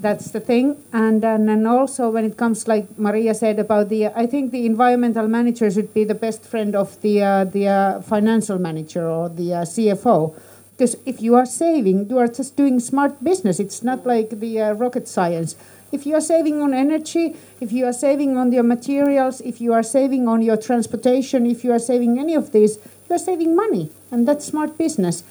that's 0.00 0.30
the 0.30 0.40
thing. 0.40 0.82
And, 0.92 1.24
and 1.24 1.48
then 1.48 1.66
also 1.66 2.10
when 2.10 2.24
it 2.24 2.36
comes, 2.36 2.66
like 2.66 2.98
Maria 2.98 3.34
said 3.34 3.58
about 3.58 3.88
the, 3.88 4.06
I 4.06 4.26
think 4.26 4.50
the 4.50 4.66
environmental 4.66 5.28
manager 5.28 5.70
should 5.70 5.92
be 5.94 6.04
the 6.04 6.14
best 6.14 6.44
friend 6.44 6.74
of 6.74 7.00
the 7.02 7.22
uh, 7.22 7.44
the 7.44 7.68
uh, 7.68 8.00
financial 8.00 8.58
manager 8.58 9.08
or 9.08 9.28
the 9.28 9.54
uh, 9.54 9.62
CFO. 9.62 10.34
Because 10.76 10.96
if 11.04 11.20
you 11.20 11.34
are 11.34 11.44
saving, 11.44 12.08
you 12.08 12.18
are 12.18 12.28
just 12.28 12.56
doing 12.56 12.80
smart 12.80 13.22
business. 13.22 13.60
It's 13.60 13.82
not 13.82 14.06
like 14.06 14.30
the 14.40 14.60
uh, 14.60 14.72
rocket 14.72 15.08
science. 15.08 15.54
If 15.92 16.06
you 16.06 16.14
are 16.14 16.20
saving 16.20 16.62
on 16.62 16.72
energy, 16.72 17.36
if 17.60 17.72
you 17.72 17.84
are 17.84 17.92
saving 17.92 18.36
on 18.36 18.52
your 18.52 18.62
materials, 18.62 19.40
if 19.40 19.60
you 19.60 19.72
are 19.72 19.82
saving 19.82 20.28
on 20.28 20.40
your 20.40 20.56
transportation, 20.56 21.46
if 21.46 21.64
you 21.64 21.72
are 21.72 21.80
saving 21.80 22.18
any 22.18 22.34
of 22.34 22.52
these, 22.52 22.78
you 23.08 23.16
are 23.16 23.18
saving 23.18 23.56
money, 23.56 23.90
and 24.10 24.26
that's 24.26 24.46
smart 24.46 24.78
business. 24.78 25.24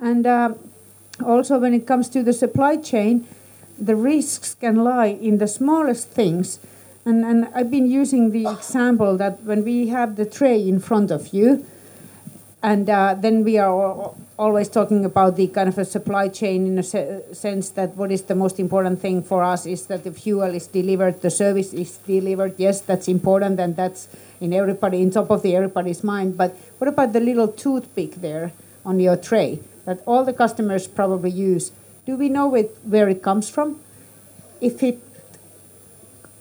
And 0.00 0.26
uh, 0.26 0.54
also, 1.24 1.58
when 1.58 1.74
it 1.74 1.86
comes 1.86 2.08
to 2.10 2.22
the 2.22 2.32
supply 2.32 2.76
chain, 2.78 3.28
the 3.78 3.96
risks 3.96 4.54
can 4.54 4.84
lie 4.84 5.06
in 5.06 5.38
the 5.38 5.48
smallest 5.48 6.08
things. 6.10 6.58
And, 7.04 7.24
and 7.24 7.48
I've 7.54 7.70
been 7.70 7.90
using 7.90 8.30
the 8.32 8.46
example 8.50 9.16
that 9.18 9.42
when 9.44 9.64
we 9.64 9.88
have 9.88 10.16
the 10.16 10.26
tray 10.26 10.66
in 10.66 10.80
front 10.80 11.10
of 11.10 11.32
you, 11.32 11.64
and 12.62 12.90
uh, 12.90 13.14
then 13.14 13.44
we 13.44 13.58
are 13.58 14.12
always 14.38 14.68
talking 14.68 15.04
about 15.04 15.36
the 15.36 15.46
kind 15.46 15.68
of 15.68 15.78
a 15.78 15.84
supply 15.84 16.28
chain 16.28 16.66
in 16.66 16.78
a 16.78 16.82
se- 16.82 17.22
sense 17.32 17.70
that 17.70 17.94
what 17.96 18.10
is 18.10 18.22
the 18.22 18.34
most 18.34 18.58
important 18.58 19.00
thing 19.00 19.22
for 19.22 19.44
us 19.44 19.66
is 19.66 19.86
that 19.86 20.02
the 20.02 20.10
fuel 20.10 20.52
is 20.54 20.66
delivered, 20.66 21.22
the 21.22 21.30
service 21.30 21.72
is 21.72 21.98
delivered. 21.98 22.54
Yes, 22.58 22.80
that's 22.80 23.06
important, 23.08 23.60
and 23.60 23.76
that's 23.76 24.08
in 24.40 24.52
everybody, 24.52 25.00
in 25.00 25.10
top 25.10 25.30
of 25.30 25.42
the 25.42 25.54
everybody's 25.54 26.02
mind. 26.02 26.36
But 26.36 26.56
what 26.78 26.88
about 26.88 27.12
the 27.12 27.20
little 27.20 27.48
toothpick 27.48 28.16
there 28.16 28.52
on 28.84 28.98
your 28.98 29.16
tray 29.16 29.60
that 29.84 30.02
all 30.06 30.24
the 30.24 30.32
customers 30.32 30.88
probably 30.88 31.30
use? 31.30 31.70
Do 32.06 32.16
we 32.16 32.28
know 32.28 32.46
where 32.46 33.08
it 33.08 33.20
comes 33.20 33.50
from? 33.50 33.80
If 34.60 34.80
it 34.82 35.02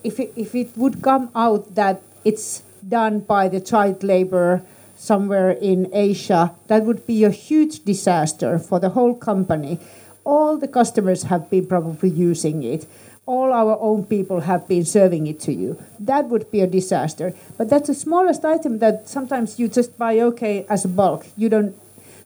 if 0.03 0.19
it, 0.19 0.31
if 0.35 0.53
it 0.53 0.77
would 0.77 1.01
come 1.01 1.31
out 1.33 1.73
that 1.73 2.03
it's 2.23 2.61
done 2.87 3.21
by 3.21 3.49
the 3.49 3.59
child 3.59 4.03
labor 4.03 4.61
somewhere 4.95 5.49
in 5.49 5.89
Asia, 5.91 6.53
that 6.67 6.83
would 6.83 7.07
be 7.07 7.23
a 7.23 7.31
huge 7.31 7.83
disaster 7.83 8.59
for 8.59 8.79
the 8.79 8.89
whole 8.89 9.15
company. 9.15 9.79
All 10.23 10.55
the 10.57 10.67
customers 10.67 11.23
have 11.23 11.49
been 11.49 11.65
probably 11.65 12.09
using 12.11 12.61
it. 12.61 12.85
All 13.25 13.51
our 13.51 13.75
own 13.81 14.05
people 14.05 14.41
have 14.41 14.67
been 14.67 14.85
serving 14.85 15.25
it 15.25 15.39
to 15.41 15.51
you. 15.51 15.81
That 15.99 16.25
would 16.25 16.51
be 16.51 16.61
a 16.61 16.67
disaster. 16.67 17.33
But 17.57 17.69
that's 17.69 17.87
the 17.87 17.95
smallest 17.95 18.45
item 18.45 18.77
that 18.79 19.09
sometimes 19.09 19.57
you 19.57 19.67
just 19.67 19.97
buy 19.97 20.19
okay 20.19 20.67
as 20.69 20.85
a 20.85 20.89
bulk. 20.89 21.25
You 21.35 21.49
don't. 21.49 21.75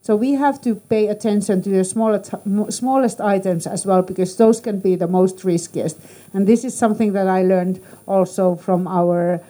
So 0.01 0.15
we 0.15 0.33
have 0.33 0.61
to 0.61 0.75
pay 0.75 1.07
attention 1.07 1.61
to 1.63 1.69
the 1.69 1.83
smallest 1.83 2.33
smallest 2.69 3.19
items 3.19 3.67
as 3.67 3.85
well 3.85 4.01
because 4.01 4.37
those 4.37 4.59
can 4.61 4.79
be 4.79 4.95
the 4.95 5.07
most 5.07 5.43
riskiest. 5.43 5.97
And 6.33 6.47
this 6.47 6.63
is 6.63 6.73
something 6.73 7.13
that 7.13 7.27
I 7.27 7.43
learned 7.43 7.81
also 8.07 8.55
from 8.55 8.87
our 8.87 9.41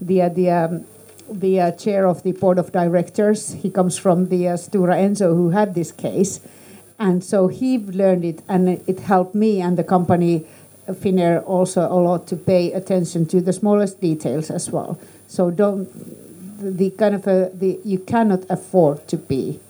the 0.00 0.28
the. 0.28 0.50
Um, 0.50 0.86
the 1.32 1.60
uh, 1.60 1.70
chair 1.72 2.06
of 2.06 2.24
the 2.24 2.32
board 2.32 2.58
of 2.58 2.72
directors. 2.72 3.52
He 3.52 3.70
comes 3.70 3.96
from 3.96 4.28
the 4.28 4.48
uh, 4.48 4.54
Stora 4.54 4.96
Enso 4.98 5.34
who 5.34 5.50
had 5.50 5.74
this 5.74 5.92
case. 5.92 6.40
And 6.98 7.24
so 7.24 7.48
he 7.48 7.78
learned 7.78 8.24
it, 8.24 8.42
and 8.48 8.68
it 8.68 9.00
helped 9.00 9.34
me 9.34 9.60
and 9.60 9.78
the 9.78 9.84
company 9.84 10.44
uh, 10.88 10.92
Finnair 10.92 11.42
also 11.46 11.82
a 11.82 11.94
lot 11.94 12.26
to 12.26 12.36
pay 12.36 12.72
attention 12.72 13.26
to 13.26 13.40
the 13.40 13.52
smallest 13.52 14.00
details 14.00 14.50
as 14.50 14.70
well. 14.70 14.98
So 15.28 15.50
don't 15.50 15.88
the 16.60 16.90
kind 16.90 17.14
of 17.14 17.26
a, 17.26 17.50
the 17.54 17.80
you 17.84 18.00
cannot 18.00 18.44
afford 18.50 19.06
to 19.08 19.16
be 19.16 19.60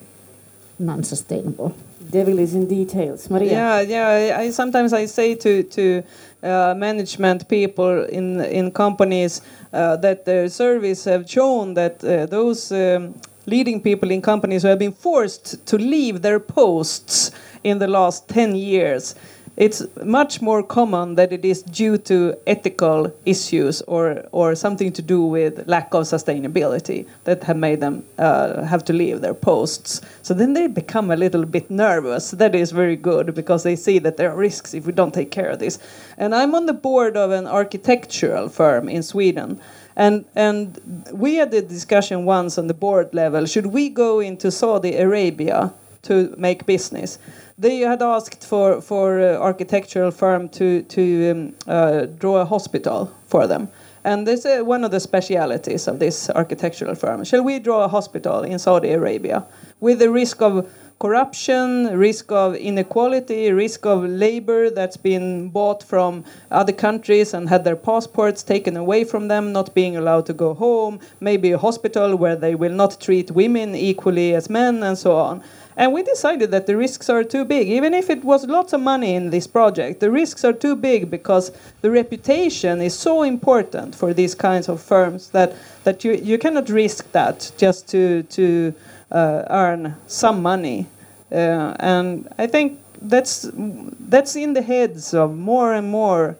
non-sustainable. 0.80 1.74
Devil 2.10 2.38
is 2.38 2.54
in 2.54 2.66
details, 2.66 3.30
Maria. 3.30 3.52
Yeah, 3.52 3.80
yeah. 3.80 4.08
I, 4.08 4.40
I 4.42 4.50
sometimes 4.50 4.92
I 4.92 5.06
say 5.06 5.34
to 5.36 5.62
to 5.62 6.02
uh, 6.42 6.74
management 6.76 7.48
people 7.48 8.04
in 8.04 8.40
in 8.40 8.70
companies 8.72 9.42
uh, 9.72 9.96
that 9.96 10.24
their 10.24 10.48
surveys 10.48 11.04
have 11.04 11.30
shown 11.30 11.74
that 11.74 12.02
uh, 12.02 12.26
those 12.26 12.72
um, 12.72 13.14
leading 13.46 13.80
people 13.80 14.10
in 14.10 14.22
companies 14.22 14.62
who 14.62 14.68
have 14.68 14.78
been 14.78 14.92
forced 14.92 15.66
to 15.66 15.76
leave 15.78 16.22
their 16.22 16.40
posts 16.40 17.30
in 17.64 17.78
the 17.78 17.86
last 17.86 18.28
10 18.28 18.56
years 18.56 19.14
it's 19.56 19.82
much 20.02 20.40
more 20.40 20.62
common 20.62 21.16
that 21.16 21.32
it 21.32 21.44
is 21.44 21.62
due 21.62 21.98
to 21.98 22.34
ethical 22.46 23.12
issues 23.26 23.82
or, 23.82 24.24
or 24.32 24.54
something 24.54 24.92
to 24.92 25.02
do 25.02 25.22
with 25.22 25.66
lack 25.68 25.92
of 25.92 26.04
sustainability 26.04 27.06
that 27.24 27.42
have 27.44 27.56
made 27.56 27.80
them 27.80 28.04
uh, 28.18 28.62
have 28.62 28.84
to 28.86 28.92
leave 28.92 29.20
their 29.20 29.34
posts. 29.34 30.00
So 30.22 30.34
then 30.34 30.54
they 30.54 30.66
become 30.66 31.10
a 31.10 31.16
little 31.16 31.44
bit 31.44 31.70
nervous. 31.70 32.30
That 32.30 32.54
is 32.54 32.70
very 32.70 32.96
good 32.96 33.34
because 33.34 33.62
they 33.62 33.76
see 33.76 33.98
that 33.98 34.16
there 34.16 34.30
are 34.30 34.36
risks 34.36 34.72
if 34.72 34.86
we 34.86 34.92
don't 34.92 35.12
take 35.12 35.30
care 35.30 35.50
of 35.50 35.58
this. 35.58 35.78
And 36.16 36.34
I'm 36.34 36.54
on 36.54 36.66
the 36.66 36.72
board 36.72 37.16
of 37.16 37.30
an 37.30 37.46
architectural 37.46 38.48
firm 38.48 38.88
in 38.88 39.02
Sweden. 39.02 39.60
And, 39.96 40.24
and 40.34 40.80
we 41.12 41.34
had 41.34 41.52
a 41.52 41.60
discussion 41.60 42.24
once 42.24 42.56
on 42.56 42.68
the 42.68 42.74
board 42.74 43.12
level 43.12 43.44
should 43.44 43.66
we 43.66 43.88
go 43.88 44.20
into 44.20 44.50
Saudi 44.50 44.96
Arabia 44.96 45.74
to 46.02 46.34
make 46.38 46.64
business? 46.64 47.18
They 47.60 47.80
had 47.80 48.02
asked 48.02 48.42
for 48.42 48.80
for 48.80 49.20
uh, 49.20 49.36
architectural 49.36 50.10
firm 50.10 50.48
to 50.48 50.82
to 50.82 51.30
um, 51.30 51.54
uh, 51.66 52.06
draw 52.18 52.40
a 52.40 52.44
hospital 52.44 53.12
for 53.26 53.46
them. 53.46 53.68
And 54.02 54.26
this 54.26 54.46
is 54.46 54.62
one 54.62 54.82
of 54.82 54.90
the 54.90 55.00
specialities 55.00 55.86
of 55.86 55.98
this 55.98 56.30
architectural 56.30 56.94
firm. 56.94 57.22
Shall 57.24 57.44
we 57.44 57.58
draw 57.58 57.84
a 57.84 57.88
hospital 57.88 58.42
in 58.42 58.58
Saudi 58.58 58.92
Arabia 58.92 59.44
with 59.80 59.98
the 59.98 60.10
risk 60.10 60.40
of 60.40 60.66
corruption, 61.00 61.98
risk 61.98 62.30
of 62.30 62.54
inequality, 62.54 63.50
risk 63.52 63.86
of 63.86 64.04
labor 64.04 64.68
that's 64.68 64.98
been 64.98 65.48
bought 65.48 65.82
from 65.82 66.24
other 66.50 66.72
countries 66.72 67.32
and 67.34 67.48
had 67.48 67.64
their 67.64 67.76
passports 67.76 68.42
taken 68.42 68.76
away 68.76 69.04
from 69.04 69.28
them, 69.28 69.50
not 69.50 69.74
being 69.74 69.96
allowed 69.96 70.26
to 70.26 70.34
go 70.34 70.52
home, 70.52 71.00
maybe 71.20 71.52
a 71.52 71.58
hospital 71.58 72.16
where 72.16 72.36
they 72.36 72.54
will 72.54 72.72
not 72.72 73.00
treat 73.00 73.30
women 73.30 73.74
equally 73.74 74.34
as 74.34 74.50
men, 74.50 74.82
and 74.82 74.98
so 74.98 75.16
on. 75.16 75.42
And 75.80 75.94
we 75.94 76.02
decided 76.02 76.50
that 76.50 76.66
the 76.66 76.76
risks 76.76 77.08
are 77.08 77.24
too 77.24 77.46
big. 77.46 77.66
Even 77.68 77.94
if 77.94 78.10
it 78.10 78.22
was 78.22 78.46
lots 78.46 78.74
of 78.74 78.82
money 78.82 79.14
in 79.14 79.30
this 79.30 79.46
project, 79.46 80.00
the 80.00 80.10
risks 80.10 80.44
are 80.44 80.52
too 80.52 80.76
big 80.76 81.10
because 81.10 81.52
the 81.80 81.90
reputation 81.90 82.82
is 82.82 82.94
so 82.94 83.22
important 83.22 83.94
for 83.94 84.12
these 84.12 84.34
kinds 84.34 84.68
of 84.68 84.82
firms 84.82 85.30
that, 85.30 85.56
that 85.84 86.04
you, 86.04 86.12
you 86.12 86.36
cannot 86.36 86.68
risk 86.68 87.10
that 87.12 87.50
just 87.56 87.88
to, 87.88 88.24
to 88.24 88.74
uh, 89.10 89.44
earn 89.48 89.96
some 90.06 90.42
money. 90.42 90.86
Uh, 91.32 91.74
and 91.80 92.28
I 92.36 92.46
think 92.46 92.78
that's 93.00 93.48
that's 93.54 94.36
in 94.36 94.52
the 94.52 94.60
heads 94.60 95.14
of 95.14 95.34
more 95.34 95.72
and 95.72 95.88
more 95.88 96.36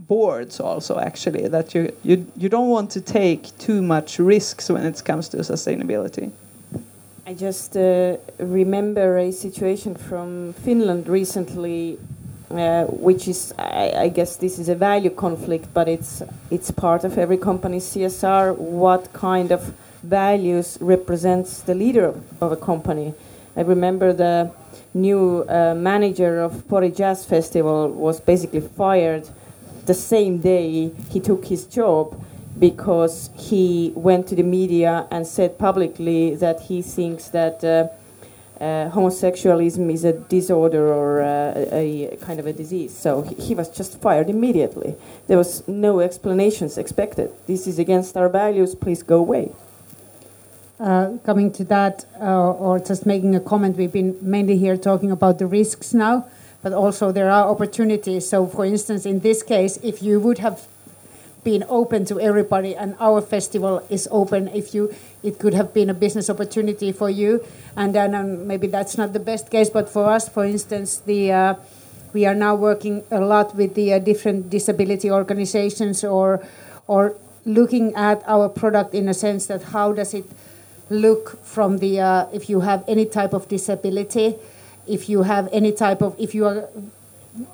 boards 0.00 0.60
also 0.60 0.98
actually 0.98 1.48
that 1.48 1.74
you, 1.74 1.90
you 2.02 2.30
you 2.36 2.50
don't 2.50 2.68
want 2.68 2.90
to 2.90 3.00
take 3.00 3.56
too 3.56 3.80
much 3.80 4.18
risks 4.18 4.68
when 4.68 4.84
it 4.84 5.02
comes 5.02 5.30
to 5.30 5.38
sustainability. 5.38 6.30
I 7.28 7.34
just 7.34 7.76
uh, 7.76 8.18
remember 8.38 9.18
a 9.18 9.32
situation 9.32 9.96
from 9.96 10.52
Finland 10.52 11.08
recently, 11.08 11.98
uh, 12.52 12.84
which 12.84 13.26
is, 13.26 13.52
I, 13.58 13.94
I, 13.96 14.08
guess, 14.10 14.36
this 14.36 14.60
is 14.60 14.68
a 14.68 14.76
value 14.76 15.10
conflict, 15.10 15.66
but 15.74 15.88
it's 15.88 16.22
it's 16.52 16.70
part 16.70 17.02
of 17.02 17.18
every 17.18 17.36
company's 17.36 17.82
CSR. 17.82 18.56
What 18.56 19.12
kind 19.12 19.50
of 19.50 19.74
values 20.04 20.78
represents 20.80 21.62
the 21.62 21.74
leader 21.74 22.04
of, 22.04 22.22
of 22.40 22.52
a 22.52 22.56
company? 22.56 23.12
I 23.56 23.62
remember 23.62 24.12
the 24.12 24.52
new 24.94 25.44
uh, 25.48 25.74
manager 25.74 26.40
of 26.40 26.52
Pori 26.68 26.96
Jazz 26.96 27.26
Festival 27.26 27.88
was 27.88 28.20
basically 28.20 28.60
fired 28.60 29.28
the 29.86 29.94
same 29.94 30.38
day 30.38 30.92
he 31.10 31.18
took 31.18 31.46
his 31.46 31.64
job 31.64 32.14
because 32.58 33.30
he 33.36 33.92
went 33.94 34.26
to 34.28 34.34
the 34.34 34.42
media 34.42 35.06
and 35.10 35.26
said 35.26 35.58
publicly 35.58 36.34
that 36.36 36.60
he 36.62 36.82
thinks 36.82 37.28
that 37.28 37.62
uh, 37.62 37.88
uh, 38.60 38.90
homosexualism 38.90 39.92
is 39.92 40.04
a 40.04 40.14
disorder 40.14 40.92
or 40.92 41.20
uh, 41.20 41.52
a, 41.72 42.06
a, 42.06 42.16
kind 42.16 42.40
of 42.40 42.46
a 42.46 42.52
disease. 42.52 42.96
So 42.96 43.22
he, 43.22 43.34
he, 43.34 43.54
was 43.54 43.68
just 43.68 44.00
fired 44.00 44.30
immediately. 44.30 44.94
There 45.26 45.36
was 45.36 45.66
no 45.68 46.00
explanations 46.00 46.78
expected. 46.78 47.30
This 47.46 47.66
is 47.66 47.78
against 47.78 48.16
our 48.16 48.30
values. 48.30 48.74
Please 48.74 49.02
go 49.02 49.18
away. 49.18 49.52
Uh, 50.80 51.18
coming 51.24 51.50
to 51.52 51.64
that, 51.64 52.06
uh, 52.20 52.52
or 52.52 52.78
just 52.78 53.04
making 53.06 53.34
a 53.34 53.40
comment, 53.40 53.76
we've 53.76 53.92
been 53.92 54.16
mainly 54.20 54.56
here 54.56 54.76
talking 54.76 55.10
about 55.10 55.38
the 55.38 55.46
risks 55.46 55.92
now, 55.92 56.26
but 56.62 56.72
also 56.72 57.12
there 57.12 57.30
are 57.30 57.48
opportunities. 57.48 58.28
So, 58.28 58.46
for 58.46 58.64
instance, 58.64 59.04
in 59.04 59.20
this 59.20 59.42
case, 59.42 59.78
if 59.82 60.02
you 60.02 60.20
would 60.20 60.38
have 60.38 60.66
been 61.46 61.64
open 61.68 62.04
to 62.04 62.18
everybody 62.18 62.74
and 62.74 62.96
our 62.98 63.20
festival 63.22 63.78
is 63.88 64.08
open. 64.10 64.48
If 64.48 64.74
you 64.74 64.92
it 65.22 65.38
could 65.38 65.54
have 65.54 65.72
been 65.72 65.88
a 65.88 65.94
business 65.94 66.28
opportunity 66.28 66.90
for 66.90 67.08
you 67.08 67.46
and 67.76 67.94
then 67.94 68.16
um, 68.16 68.48
maybe 68.50 68.66
that's 68.66 68.98
not 68.98 69.12
the 69.12 69.22
best 69.30 69.48
case 69.48 69.70
but 69.70 69.88
for 69.88 70.10
us 70.10 70.28
for 70.28 70.44
instance 70.44 70.98
the 71.06 71.30
uh, 71.30 71.54
we 72.12 72.26
are 72.26 72.34
now 72.34 72.54
working 72.54 73.04
a 73.12 73.20
lot 73.20 73.54
with 73.54 73.74
the 73.74 73.92
uh, 73.92 73.98
different 74.00 74.50
disability 74.50 75.08
organizations 75.08 76.02
or 76.02 76.42
or 76.88 77.14
looking 77.44 77.94
at 77.94 78.22
our 78.26 78.48
product 78.48 78.92
in 78.92 79.08
a 79.08 79.14
sense 79.14 79.46
that 79.46 79.62
how 79.70 79.92
does 79.92 80.14
it 80.14 80.26
look 80.90 81.38
from 81.44 81.78
the 81.78 82.00
uh, 82.00 82.26
if 82.32 82.50
you 82.50 82.60
have 82.66 82.82
any 82.88 83.06
type 83.06 83.32
of 83.32 83.46
disability 83.46 84.34
if 84.86 85.08
you 85.08 85.22
have 85.22 85.48
any 85.52 85.70
type 85.70 86.02
of 86.02 86.18
if 86.18 86.34
you 86.34 86.44
are 86.44 86.68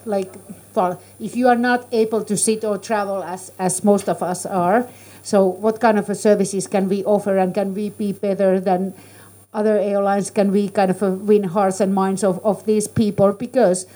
like 0.04 0.34
well, 0.74 1.00
if 1.20 1.36
you 1.36 1.48
are 1.48 1.56
not 1.56 1.86
able 1.92 2.24
to 2.24 2.36
sit 2.36 2.64
or 2.64 2.78
travel 2.78 3.22
as, 3.22 3.52
as 3.58 3.84
most 3.84 4.08
of 4.08 4.22
us 4.22 4.46
are, 4.46 4.88
so 5.22 5.44
what 5.46 5.80
kind 5.80 5.98
of 5.98 6.16
services 6.16 6.66
can 6.66 6.88
we 6.88 7.04
offer 7.04 7.38
and 7.38 7.54
can 7.54 7.74
we 7.74 7.90
be 7.90 8.12
better 8.12 8.58
than 8.58 8.94
other 9.52 9.78
airlines? 9.78 10.30
Can 10.30 10.50
we 10.50 10.68
kind 10.68 10.90
of 10.90 11.02
uh, 11.02 11.10
win 11.10 11.44
hearts 11.44 11.80
and 11.80 11.94
minds 11.94 12.24
of, 12.24 12.44
of 12.44 12.64
these 12.64 12.88
people? 12.88 13.32
Because 13.32 13.86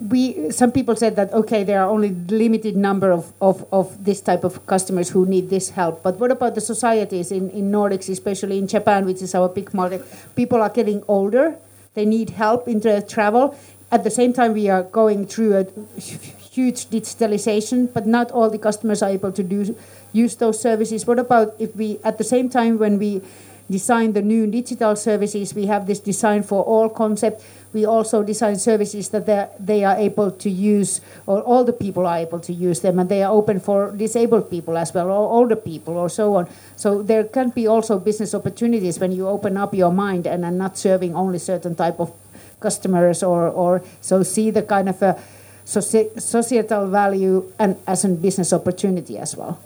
we 0.00 0.50
some 0.50 0.72
people 0.72 0.96
said 0.96 1.14
that 1.16 1.30
okay 1.34 1.62
there 1.62 1.82
are 1.82 1.90
only 1.90 2.08
limited 2.08 2.74
number 2.74 3.10
of, 3.10 3.34
of, 3.42 3.66
of 3.70 4.02
this 4.02 4.22
type 4.22 4.44
of 4.44 4.64
customers 4.66 5.10
who 5.10 5.26
need 5.26 5.50
this 5.50 5.68
help 5.70 6.02
but 6.02 6.16
what 6.16 6.30
about 6.30 6.54
the 6.54 6.60
societies 6.60 7.30
in, 7.30 7.50
in 7.50 7.70
nordics 7.70 8.08
especially 8.08 8.56
in 8.56 8.66
japan 8.66 9.04
which 9.04 9.20
is 9.20 9.34
our 9.34 9.46
big 9.46 9.74
market 9.74 10.02
people 10.34 10.62
are 10.62 10.70
getting 10.70 11.02
older 11.06 11.54
they 11.92 12.06
need 12.06 12.30
help 12.30 12.66
in 12.66 12.80
their 12.80 13.02
travel 13.02 13.54
at 13.90 14.04
the 14.04 14.10
same 14.10 14.32
time, 14.32 14.52
we 14.52 14.68
are 14.68 14.82
going 14.82 15.26
through 15.26 15.56
a 15.56 15.64
huge 15.98 16.86
digitalization, 16.86 17.92
but 17.92 18.06
not 18.06 18.30
all 18.30 18.50
the 18.50 18.58
customers 18.58 19.02
are 19.02 19.10
able 19.10 19.32
to 19.32 19.42
do 19.42 19.76
use 20.12 20.36
those 20.36 20.60
services. 20.60 21.06
What 21.06 21.18
about 21.18 21.54
if 21.58 21.74
we, 21.76 21.98
at 22.02 22.18
the 22.18 22.24
same 22.24 22.48
time, 22.48 22.78
when 22.78 22.98
we 22.98 23.22
design 23.70 24.12
the 24.12 24.22
new 24.22 24.50
digital 24.50 24.96
services, 24.96 25.54
we 25.54 25.66
have 25.66 25.86
this 25.86 26.00
design 26.00 26.42
for 26.42 26.64
all 26.64 26.88
concept. 26.88 27.44
We 27.72 27.84
also 27.84 28.24
design 28.24 28.58
services 28.58 29.10
that 29.10 29.64
they 29.64 29.84
are 29.84 29.96
able 29.96 30.32
to 30.32 30.50
use, 30.50 31.00
or 31.26 31.40
all 31.42 31.62
the 31.62 31.72
people 31.72 32.04
are 32.04 32.18
able 32.18 32.40
to 32.40 32.52
use 32.52 32.80
them, 32.80 32.98
and 32.98 33.08
they 33.08 33.22
are 33.22 33.32
open 33.32 33.60
for 33.60 33.92
disabled 33.92 34.50
people 34.50 34.76
as 34.76 34.92
well, 34.92 35.06
or 35.06 35.30
older 35.30 35.54
people, 35.54 35.96
or 35.96 36.08
so 36.08 36.34
on. 36.34 36.48
So 36.74 37.00
there 37.02 37.22
can 37.22 37.50
be 37.50 37.68
also 37.68 38.00
business 38.00 38.34
opportunities 38.34 38.98
when 38.98 39.12
you 39.12 39.28
open 39.28 39.56
up 39.56 39.72
your 39.72 39.92
mind 39.92 40.26
and 40.26 40.44
are 40.44 40.50
not 40.50 40.76
serving 40.76 41.14
only 41.14 41.38
certain 41.38 41.76
type 41.76 42.00
of 42.00 42.12
customers 42.60 43.22
or, 43.22 43.48
or 43.48 43.82
so 44.00 44.22
see 44.22 44.50
the 44.50 44.62
kind 44.62 44.88
of 44.88 45.02
a 45.02 45.18
societal 45.64 46.86
value 46.86 47.52
and 47.58 47.76
as 47.86 48.04
a 48.04 48.08
business 48.08 48.52
opportunity 48.52 49.18
as 49.18 49.36
well. 49.36 49.58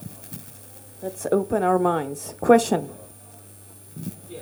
Let's 1.02 1.26
open 1.30 1.62
our 1.62 1.78
minds. 1.78 2.34
Question. 2.40 2.88
Yeah. 4.30 4.40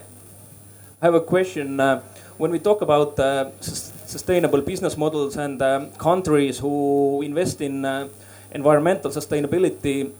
I 1.00 1.06
have 1.06 1.14
a 1.14 1.20
question. 1.20 1.80
Uh, 1.80 2.02
when 2.38 2.50
we 2.50 2.58
talk 2.58 2.82
about 2.82 3.18
uh, 3.18 3.50
sustainable 3.60 4.60
business 4.60 4.96
models 4.96 5.36
and 5.36 5.60
um, 5.62 5.90
countries 5.92 6.58
who 6.58 7.22
invest 7.22 7.60
in 7.60 7.84
uh, 7.84 8.08
environmental 8.50 9.10
sustainability, 9.10 10.10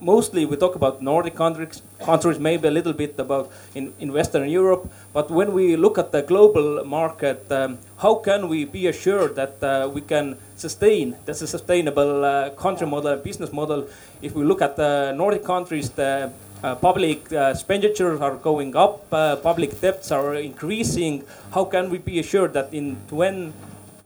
mostly 0.00 0.46
we 0.46 0.56
talk 0.56 0.74
about 0.74 1.02
Nordic 1.02 1.34
countries, 1.34 1.82
countries 2.00 2.38
maybe 2.38 2.68
a 2.68 2.70
little 2.70 2.92
bit 2.92 3.18
about 3.18 3.50
in, 3.74 3.92
in 3.98 4.12
Western 4.12 4.48
Europe. 4.48 4.90
But 5.12 5.30
when 5.30 5.52
we 5.52 5.76
look 5.76 5.98
at 5.98 6.12
the 6.12 6.22
global 6.22 6.84
market, 6.84 7.50
um, 7.50 7.78
how 7.98 8.16
can 8.16 8.48
we 8.48 8.64
be 8.64 8.86
assured 8.86 9.34
that 9.36 9.62
uh, 9.62 9.88
we 9.92 10.00
can 10.00 10.36
sustain 10.56 11.16
that's 11.24 11.42
a 11.42 11.46
sustainable 11.46 12.24
uh, 12.24 12.50
country 12.50 12.86
model, 12.86 13.16
business 13.16 13.52
model? 13.52 13.88
If 14.22 14.34
we 14.34 14.44
look 14.44 14.62
at 14.62 14.76
the 14.76 15.12
Nordic 15.16 15.44
countries, 15.44 15.90
the 15.90 16.32
uh, 16.62 16.74
public 16.74 17.32
uh, 17.32 17.52
expenditures 17.54 18.20
are 18.20 18.36
going 18.36 18.74
up, 18.76 19.12
uh, 19.12 19.36
public 19.36 19.80
debts 19.80 20.10
are 20.10 20.34
increasing. 20.34 21.24
How 21.52 21.64
can 21.64 21.90
we 21.90 21.98
be 21.98 22.18
assured 22.18 22.52
that 22.54 22.72
in 22.74 22.96
20, 23.08 23.52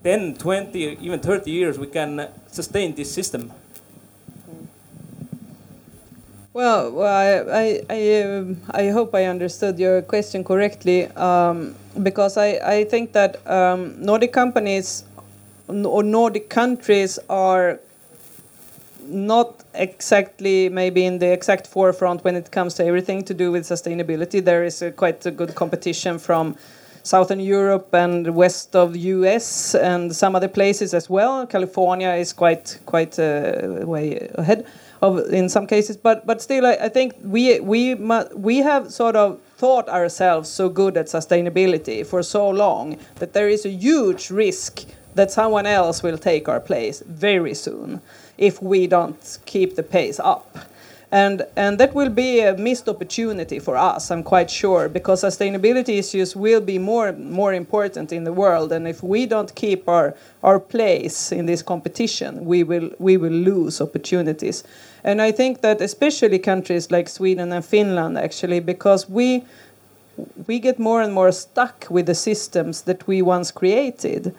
10, 0.04 0.34
20, 0.36 0.98
even 1.00 1.20
30 1.20 1.50
years 1.50 1.78
we 1.78 1.86
can 1.86 2.28
sustain 2.50 2.94
this 2.94 3.12
system? 3.12 3.52
Well, 6.54 6.92
well 6.92 7.48
I 7.50 7.80
I, 7.88 8.22
um, 8.22 8.60
I 8.70 8.88
hope 8.88 9.14
I 9.14 9.24
understood 9.24 9.78
your 9.78 10.02
question 10.02 10.44
correctly 10.44 11.06
um, 11.16 11.74
because 12.02 12.36
I, 12.36 12.60
I 12.62 12.84
think 12.84 13.12
that 13.12 13.40
um, 13.46 13.94
Nordic 13.98 14.32
companies 14.32 15.04
or 15.68 16.02
Nordic 16.02 16.50
countries 16.50 17.18
are 17.30 17.80
not 19.04 19.64
exactly 19.74 20.68
maybe 20.68 21.06
in 21.06 21.18
the 21.18 21.32
exact 21.32 21.66
forefront 21.66 22.22
when 22.22 22.36
it 22.36 22.50
comes 22.50 22.74
to 22.74 22.84
everything 22.84 23.24
to 23.24 23.34
do 23.34 23.50
with 23.50 23.64
sustainability. 23.64 24.44
There 24.44 24.62
is 24.62 24.82
a 24.82 24.90
quite 24.90 25.24
a 25.24 25.30
good 25.30 25.54
competition 25.54 26.18
from 26.18 26.56
Southern 27.02 27.40
Europe 27.40 27.94
and 27.94 28.34
west 28.34 28.76
of 28.76 28.92
the 28.92 29.00
US 29.00 29.74
and 29.74 30.14
some 30.14 30.36
other 30.36 30.48
places 30.48 30.92
as 30.92 31.08
well. 31.08 31.46
California 31.46 32.10
is 32.10 32.34
quite 32.34 32.78
quite 32.84 33.18
uh, 33.18 33.86
way 33.86 34.28
ahead 34.34 34.66
of 35.02 35.18
in 35.32 35.48
some 35.48 35.66
cases. 35.66 35.96
But 35.96 36.26
but 36.26 36.40
still, 36.40 36.64
I, 36.64 36.74
I 36.82 36.88
think 36.88 37.14
we 37.22 37.60
we 37.60 37.94
we 38.34 38.58
have 38.58 38.90
sort 38.90 39.16
of 39.16 39.38
thought 39.58 39.88
ourselves 39.88 40.48
so 40.48 40.68
good 40.68 40.96
at 40.96 41.06
sustainability 41.06 42.06
for 42.06 42.22
so 42.22 42.48
long 42.48 42.96
that 43.16 43.32
there 43.32 43.48
is 43.48 43.66
a 43.66 43.70
huge 43.70 44.30
risk 44.30 44.84
that 45.14 45.30
someone 45.30 45.66
else 45.66 46.02
will 46.02 46.18
take 46.18 46.48
our 46.48 46.60
place 46.60 47.02
very 47.06 47.54
soon 47.54 48.00
if 48.38 48.62
we 48.62 48.86
don't 48.86 49.38
keep 49.44 49.76
the 49.76 49.82
pace 49.82 50.18
up. 50.18 50.56
And, 51.12 51.42
and 51.56 51.78
that 51.78 51.94
will 51.94 52.08
be 52.08 52.40
a 52.40 52.56
missed 52.56 52.88
opportunity 52.88 53.58
for 53.58 53.76
us, 53.76 54.10
I'm 54.10 54.22
quite 54.22 54.50
sure, 54.50 54.88
because 54.88 55.22
sustainability 55.22 55.98
issues 55.98 56.34
will 56.34 56.62
be 56.62 56.78
more, 56.78 57.12
more 57.12 57.52
important 57.52 58.12
in 58.12 58.24
the 58.24 58.32
world. 58.32 58.72
And 58.72 58.88
if 58.88 59.02
we 59.02 59.26
don't 59.26 59.54
keep 59.54 59.86
our, 59.90 60.14
our 60.42 60.58
place 60.58 61.30
in 61.30 61.44
this 61.44 61.60
competition, 61.60 62.46
we 62.46 62.64
will, 62.64 62.90
we 62.98 63.18
will 63.18 63.30
lose 63.30 63.82
opportunities. 63.82 64.64
And 65.04 65.20
I 65.20 65.32
think 65.32 65.60
that 65.62 65.80
especially 65.80 66.38
countries 66.38 66.90
like 66.90 67.08
Sweden 67.08 67.52
and 67.52 67.64
Finland, 67.64 68.18
actually, 68.18 68.60
because 68.60 69.08
we, 69.08 69.44
we 70.46 70.58
get 70.58 70.78
more 70.78 71.02
and 71.02 71.12
more 71.12 71.32
stuck 71.32 71.86
with 71.90 72.06
the 72.06 72.14
systems 72.14 72.82
that 72.82 73.06
we 73.06 73.22
once 73.22 73.50
created. 73.50 74.34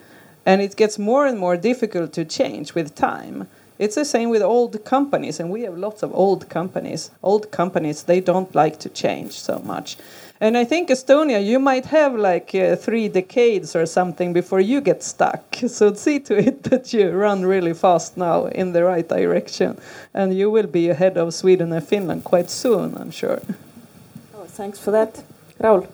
And 0.45 0.61
it 0.61 0.75
gets 0.75 0.97
more 0.99 1.25
and 1.25 1.37
more 1.39 1.57
difficult 1.57 2.13
to 2.13 2.25
change 2.25 2.75
with 2.75 2.95
time. 2.95 3.47
It's 3.79 3.95
the 3.95 4.05
same 4.05 4.29
with 4.29 4.41
old 4.41 4.85
companies, 4.85 5.39
and 5.39 5.49
we 5.49 5.63
have 5.63 5.77
lots 5.77 6.03
of 6.03 6.13
old 6.13 6.47
companies. 6.47 7.11
Old 7.23 7.51
companies, 7.51 8.03
they 8.03 8.21
don't 8.21 8.53
like 8.53 8.79
to 8.79 8.89
change 8.89 9.33
so 9.33 9.59
much. 9.59 9.97
And 10.43 10.57
I 10.57 10.65
think 10.65 10.89
Estonia, 10.89 11.39
you 11.41 11.57
might 11.57 11.85
have 11.85 12.15
like 12.15 12.53
uh, 12.53 12.75
three 12.75 13.07
decades 13.07 13.77
or 13.77 13.85
something 13.85 14.33
before 14.33 14.59
you 14.59 14.81
get 14.81 15.01
stuck. 15.01 15.55
So 15.69 15.93
see 15.93 16.19
to 16.19 16.35
it 16.35 16.63
that 16.69 16.93
you 16.93 17.11
run 17.11 17.45
really 17.45 17.73
fast 17.73 18.17
now 18.17 18.47
in 18.47 18.73
the 18.73 18.83
right 18.83 19.07
direction. 19.07 19.77
And 20.13 20.33
you 20.33 20.51
will 20.51 20.67
be 20.67 20.89
ahead 20.89 21.17
of 21.17 21.33
Sweden 21.33 21.71
and 21.71 21.87
Finland 21.87 22.25
quite 22.25 22.49
soon, 22.49 22.93
I'm 22.97 23.11
sure. 23.11 23.41
Oh, 24.35 24.45
thanks 24.57 24.79
for 24.79 24.91
that. 24.91 25.23
Raul. 25.61 25.87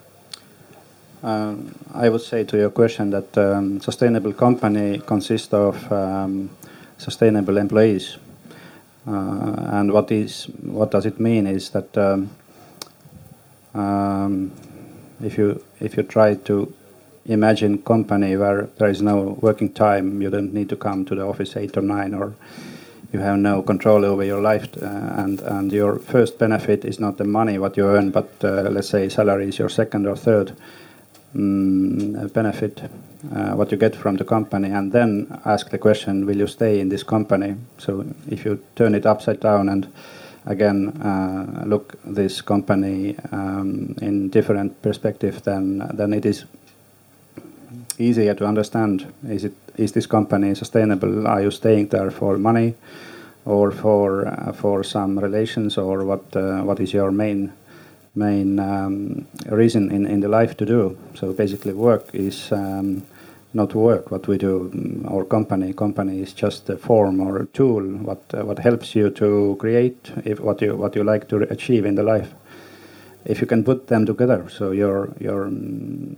Um, 1.22 1.72
I 1.94 2.08
would 2.08 2.22
say 2.22 2.44
to 2.44 2.56
your 2.56 2.70
question 2.70 3.10
that 3.10 3.38
um, 3.38 3.80
sustainable 3.80 4.32
company 4.32 4.98
consists 4.98 5.54
of 5.54 5.92
um, 5.92 6.50
sustainable 6.98 7.56
employees. 7.56 8.18
Uh, 9.06 9.78
and 9.78 9.92
what 9.92 10.10
is 10.10 10.48
what 10.62 10.90
does 10.90 11.06
it 11.06 11.20
mean 11.20 11.46
is 11.46 11.70
that 11.70 11.96
um, 13.74 14.52
if 15.22 15.38
you 15.38 15.62
if 15.80 15.96
you 15.96 16.02
try 16.02 16.34
to 16.34 16.72
imagine 17.26 17.78
company 17.82 18.36
where 18.36 18.68
there 18.78 18.90
is 18.90 19.02
no 19.02 19.38
working 19.40 19.72
time, 19.72 20.22
you 20.22 20.30
don't 20.30 20.52
need 20.52 20.68
to 20.68 20.76
come 20.76 21.04
to 21.04 21.14
the 21.14 21.22
office 21.26 21.56
eight 21.56 21.76
or 21.76 21.82
nine, 21.82 22.14
or 22.14 22.34
you 23.12 23.20
have 23.20 23.38
no 23.38 23.62
control 23.62 24.04
over 24.04 24.24
your 24.24 24.40
life, 24.40 24.68
uh, 24.82 24.86
and 25.22 25.40
and 25.40 25.72
your 25.72 25.98
first 25.98 26.38
benefit 26.38 26.84
is 26.84 26.98
not 26.98 27.16
the 27.16 27.24
money 27.24 27.58
what 27.58 27.76
you 27.76 27.86
earn, 27.86 28.10
but 28.10 28.28
uh, 28.42 28.70
let's 28.70 28.88
say 28.88 29.08
salary 29.08 29.48
is 29.48 29.58
your 29.58 29.68
second 29.68 30.06
or 30.06 30.16
third 30.16 30.52
um, 31.34 32.28
benefit, 32.28 32.82
uh, 33.34 33.52
what 33.52 33.70
you 33.70 33.76
get 33.76 33.94
from 33.94 34.16
the 34.16 34.24
company, 34.24 34.70
and 34.70 34.92
then 34.92 35.40
ask 35.44 35.70
the 35.70 35.78
question, 35.78 36.26
will 36.26 36.36
you 36.36 36.46
stay 36.46 36.80
in 36.80 36.88
this 36.88 37.02
company? 37.02 37.56
So 37.78 38.04
if 38.28 38.44
you 38.44 38.58
turn 38.74 38.94
it 38.94 39.06
upside 39.06 39.40
down 39.40 39.68
and 39.68 39.86
again 40.46 40.88
uh, 41.02 41.64
look 41.66 41.94
this 42.04 42.42
company 42.42 43.16
um, 43.32 43.94
in 44.00 44.28
different 44.30 44.82
perspective, 44.82 45.42
than 45.42 45.78
then 45.96 46.12
it 46.12 46.26
is 46.26 46.44
easier 47.98 48.34
to 48.34 48.46
understand. 48.46 49.12
Is 49.28 49.44
it 49.44 49.54
is 49.76 49.92
this 49.92 50.06
company 50.06 50.54
sustainable? 50.54 51.26
Are 51.26 51.42
you 51.42 51.50
staying 51.50 51.88
there 51.88 52.10
for 52.10 52.38
money, 52.38 52.74
or 53.44 53.70
for 53.70 54.26
uh, 54.26 54.52
for 54.52 54.84
some 54.84 55.18
relations, 55.18 55.78
or 55.78 56.04
what 56.04 56.36
uh, 56.36 56.62
what 56.62 56.80
is 56.80 56.92
your 56.92 57.10
main 57.10 57.52
main 58.14 58.58
um, 58.58 59.26
reason 59.46 59.90
in, 59.90 60.06
in 60.06 60.20
the 60.20 60.28
life 60.28 60.56
to 60.56 60.66
do. 60.66 60.98
So 61.14 61.32
basically, 61.32 61.72
work 61.72 62.10
is 62.12 62.52
um, 62.52 63.02
not 63.52 63.74
work. 63.74 64.10
What 64.10 64.28
we 64.28 64.38
do, 64.38 64.70
mm, 64.74 65.10
our 65.10 65.24
company 65.24 65.72
company 65.72 66.20
is 66.20 66.32
just 66.32 66.70
a 66.70 66.76
form 66.76 67.20
or 67.20 67.38
a 67.42 67.46
tool. 67.46 67.82
What 67.82 68.22
uh, 68.34 68.44
what 68.44 68.58
helps 68.58 68.94
you 68.94 69.10
to 69.10 69.56
create 69.58 70.12
if 70.24 70.40
what 70.40 70.62
you 70.62 70.76
what 70.76 70.94
you 70.96 71.04
like 71.04 71.28
to 71.28 71.36
achieve 71.52 71.84
in 71.84 71.94
the 71.94 72.02
life. 72.02 72.32
If 73.24 73.40
you 73.40 73.46
can 73.46 73.64
put 73.64 73.88
them 73.88 74.06
together, 74.06 74.48
so 74.48 74.70
your 74.70 75.10
your 75.18 75.46
mm, 75.46 76.14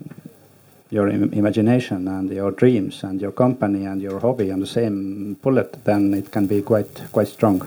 your 0.91 1.09
Im 1.09 1.33
imagination 1.33 2.07
and 2.09 2.31
your 2.31 2.51
dreams 2.51 3.03
and 3.05 3.21
your 3.21 3.33
company 3.33 3.87
and 3.87 4.03
your 4.03 4.21
hobby 4.21 4.53
on 4.53 4.61
the 4.61 4.67
same 4.67 5.35
bullet, 5.43 5.85
then 5.85 6.15
it 6.15 6.31
can 6.31 6.47
be 6.47 6.61
quite 6.63 7.03
quite 7.13 7.29
strong 7.29 7.63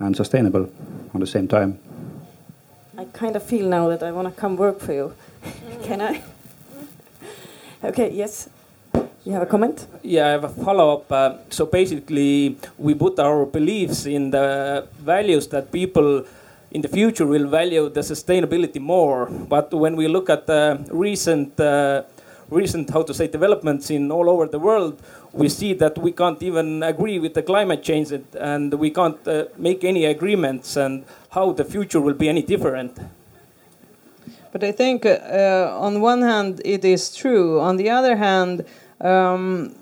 and 0.00 0.16
sustainable 0.16 0.68
on 1.14 1.20
the 1.20 1.26
same 1.26 1.46
time. 1.46 1.78
I 2.98 3.04
kind 3.12 3.36
of 3.36 3.42
feel 3.42 3.68
now 3.68 3.88
that 3.88 4.02
I 4.02 4.10
want 4.10 4.34
to 4.34 4.40
come 4.40 4.56
work 4.56 4.80
for 4.80 4.92
you. 4.92 5.14
Can 5.84 6.00
I? 6.00 6.22
Okay, 7.84 8.10
yes. 8.10 8.48
You 9.24 9.32
have 9.32 9.42
a 9.42 9.46
comment? 9.46 9.86
Yeah, 10.02 10.26
I 10.26 10.30
have 10.30 10.44
a 10.44 10.48
follow 10.48 10.94
up. 10.94 11.12
Uh, 11.12 11.34
so 11.50 11.66
basically, 11.66 12.56
we 12.78 12.94
put 12.94 13.18
our 13.18 13.44
beliefs 13.44 14.06
in 14.06 14.30
the 14.30 14.86
values 15.00 15.46
that 15.48 15.70
people 15.70 16.24
in 16.70 16.82
the 16.82 16.88
future 16.88 17.26
will 17.26 17.46
value 17.46 17.88
the 17.88 18.00
sustainability 18.00 18.80
more. 18.80 19.26
But 19.26 19.72
when 19.72 19.96
we 19.96 20.08
look 20.08 20.30
at 20.30 20.46
the 20.46 20.84
recent, 20.90 21.58
uh, 21.60 22.04
recent 22.50 22.90
how 22.90 23.02
to 23.02 23.12
say 23.12 23.26
developments 23.26 23.90
in 23.90 24.10
all 24.10 24.30
over 24.30 24.46
the 24.46 24.58
world, 24.58 25.02
we 25.32 25.48
see 25.48 25.74
that 25.74 25.98
we 25.98 26.12
can't 26.12 26.42
even 26.42 26.82
agree 26.82 27.18
with 27.18 27.34
the 27.34 27.42
climate 27.42 27.82
change 27.82 28.12
and 28.40 28.72
we 28.74 28.90
can't 28.90 29.26
uh, 29.28 29.44
make 29.56 29.84
any 29.84 30.06
agreements 30.06 30.76
and 30.76 31.04
how 31.30 31.52
the 31.52 31.64
future 31.64 32.00
will 32.00 32.14
be 32.14 32.28
any 32.28 32.42
different. 32.42 32.98
But 34.52 34.64
I 34.64 34.72
think 34.72 35.04
uh, 35.04 35.76
on 35.78 36.00
one 36.00 36.22
hand 36.22 36.60
it 36.64 36.84
is 36.84 37.14
true. 37.14 37.60
On 37.60 37.76
the 37.76 37.90
other 37.90 38.16
hand, 38.16 38.64
um, 39.00 39.74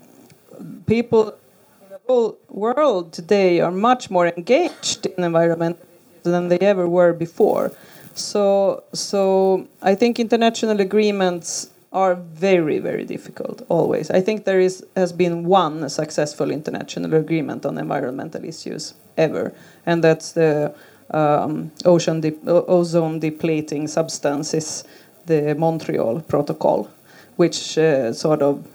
people 0.87 1.35
in 1.83 1.89
the 1.91 2.01
whole 2.07 2.39
world 2.49 3.13
today 3.13 3.61
are 3.61 3.71
much 3.71 4.11
more 4.11 4.27
engaged 4.29 5.07
in 5.07 5.25
environment 5.25 5.79
than 6.23 6.49
they 6.49 6.59
ever 6.59 6.89
were 6.89 7.13
before. 7.13 7.73
So, 8.15 8.83
so 8.93 9.69
I 9.83 9.95
think 9.95 10.19
international 10.19 10.81
agreements 10.81 11.71
are 11.93 12.15
very, 12.15 12.79
very 12.79 13.05
difficult 13.05 13.63
always. 13.69 14.11
I 14.11 14.21
think 14.21 14.45
there 14.45 14.61
is, 14.61 14.85
has 14.97 15.13
been 15.13 15.45
one 15.45 15.89
successful 15.89 16.51
international 16.51 17.15
agreement 17.15 17.65
on 17.65 17.79
environmental 17.79 18.45
issues 18.45 18.95
ever, 19.17 19.53
and 19.87 20.03
that's 20.03 20.33
the 20.33 20.75
um, 21.11 21.71
ocean 21.85 22.21
de 22.21 22.35
ozone 22.47 23.19
depleting 23.19 23.89
substances, 23.89 24.85
the 25.27 25.55
Montreal 25.55 26.21
Protocol, 26.21 26.89
which 27.37 27.79
uh, 27.79 28.13
sort 28.13 28.43
of 28.43 28.67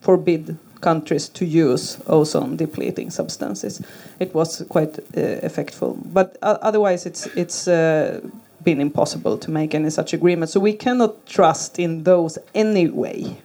forbid 0.00 0.56
countries 0.80 1.28
to 1.28 1.44
use 1.44 1.98
ozone 2.06 2.56
depleting 2.56 3.10
substances. 3.10 3.82
It 4.20 4.34
was 4.34 4.62
quite 4.68 4.98
uh, 4.98 5.46
effectful, 5.46 5.98
but 6.12 6.36
uh, 6.42 6.58
otherwise 6.62 7.06
it's 7.06 7.26
it's 7.36 7.68
uh, 7.68 8.20
been 8.64 8.80
impossible 8.80 9.38
to 9.38 9.50
make 9.50 9.74
any 9.74 9.90
such 9.90 10.12
agreement. 10.12 10.50
So 10.50 10.60
we 10.60 10.72
cannot 10.72 11.26
trust 11.26 11.78
in 11.78 12.04
those 12.04 12.38
anyway. 12.54 13.36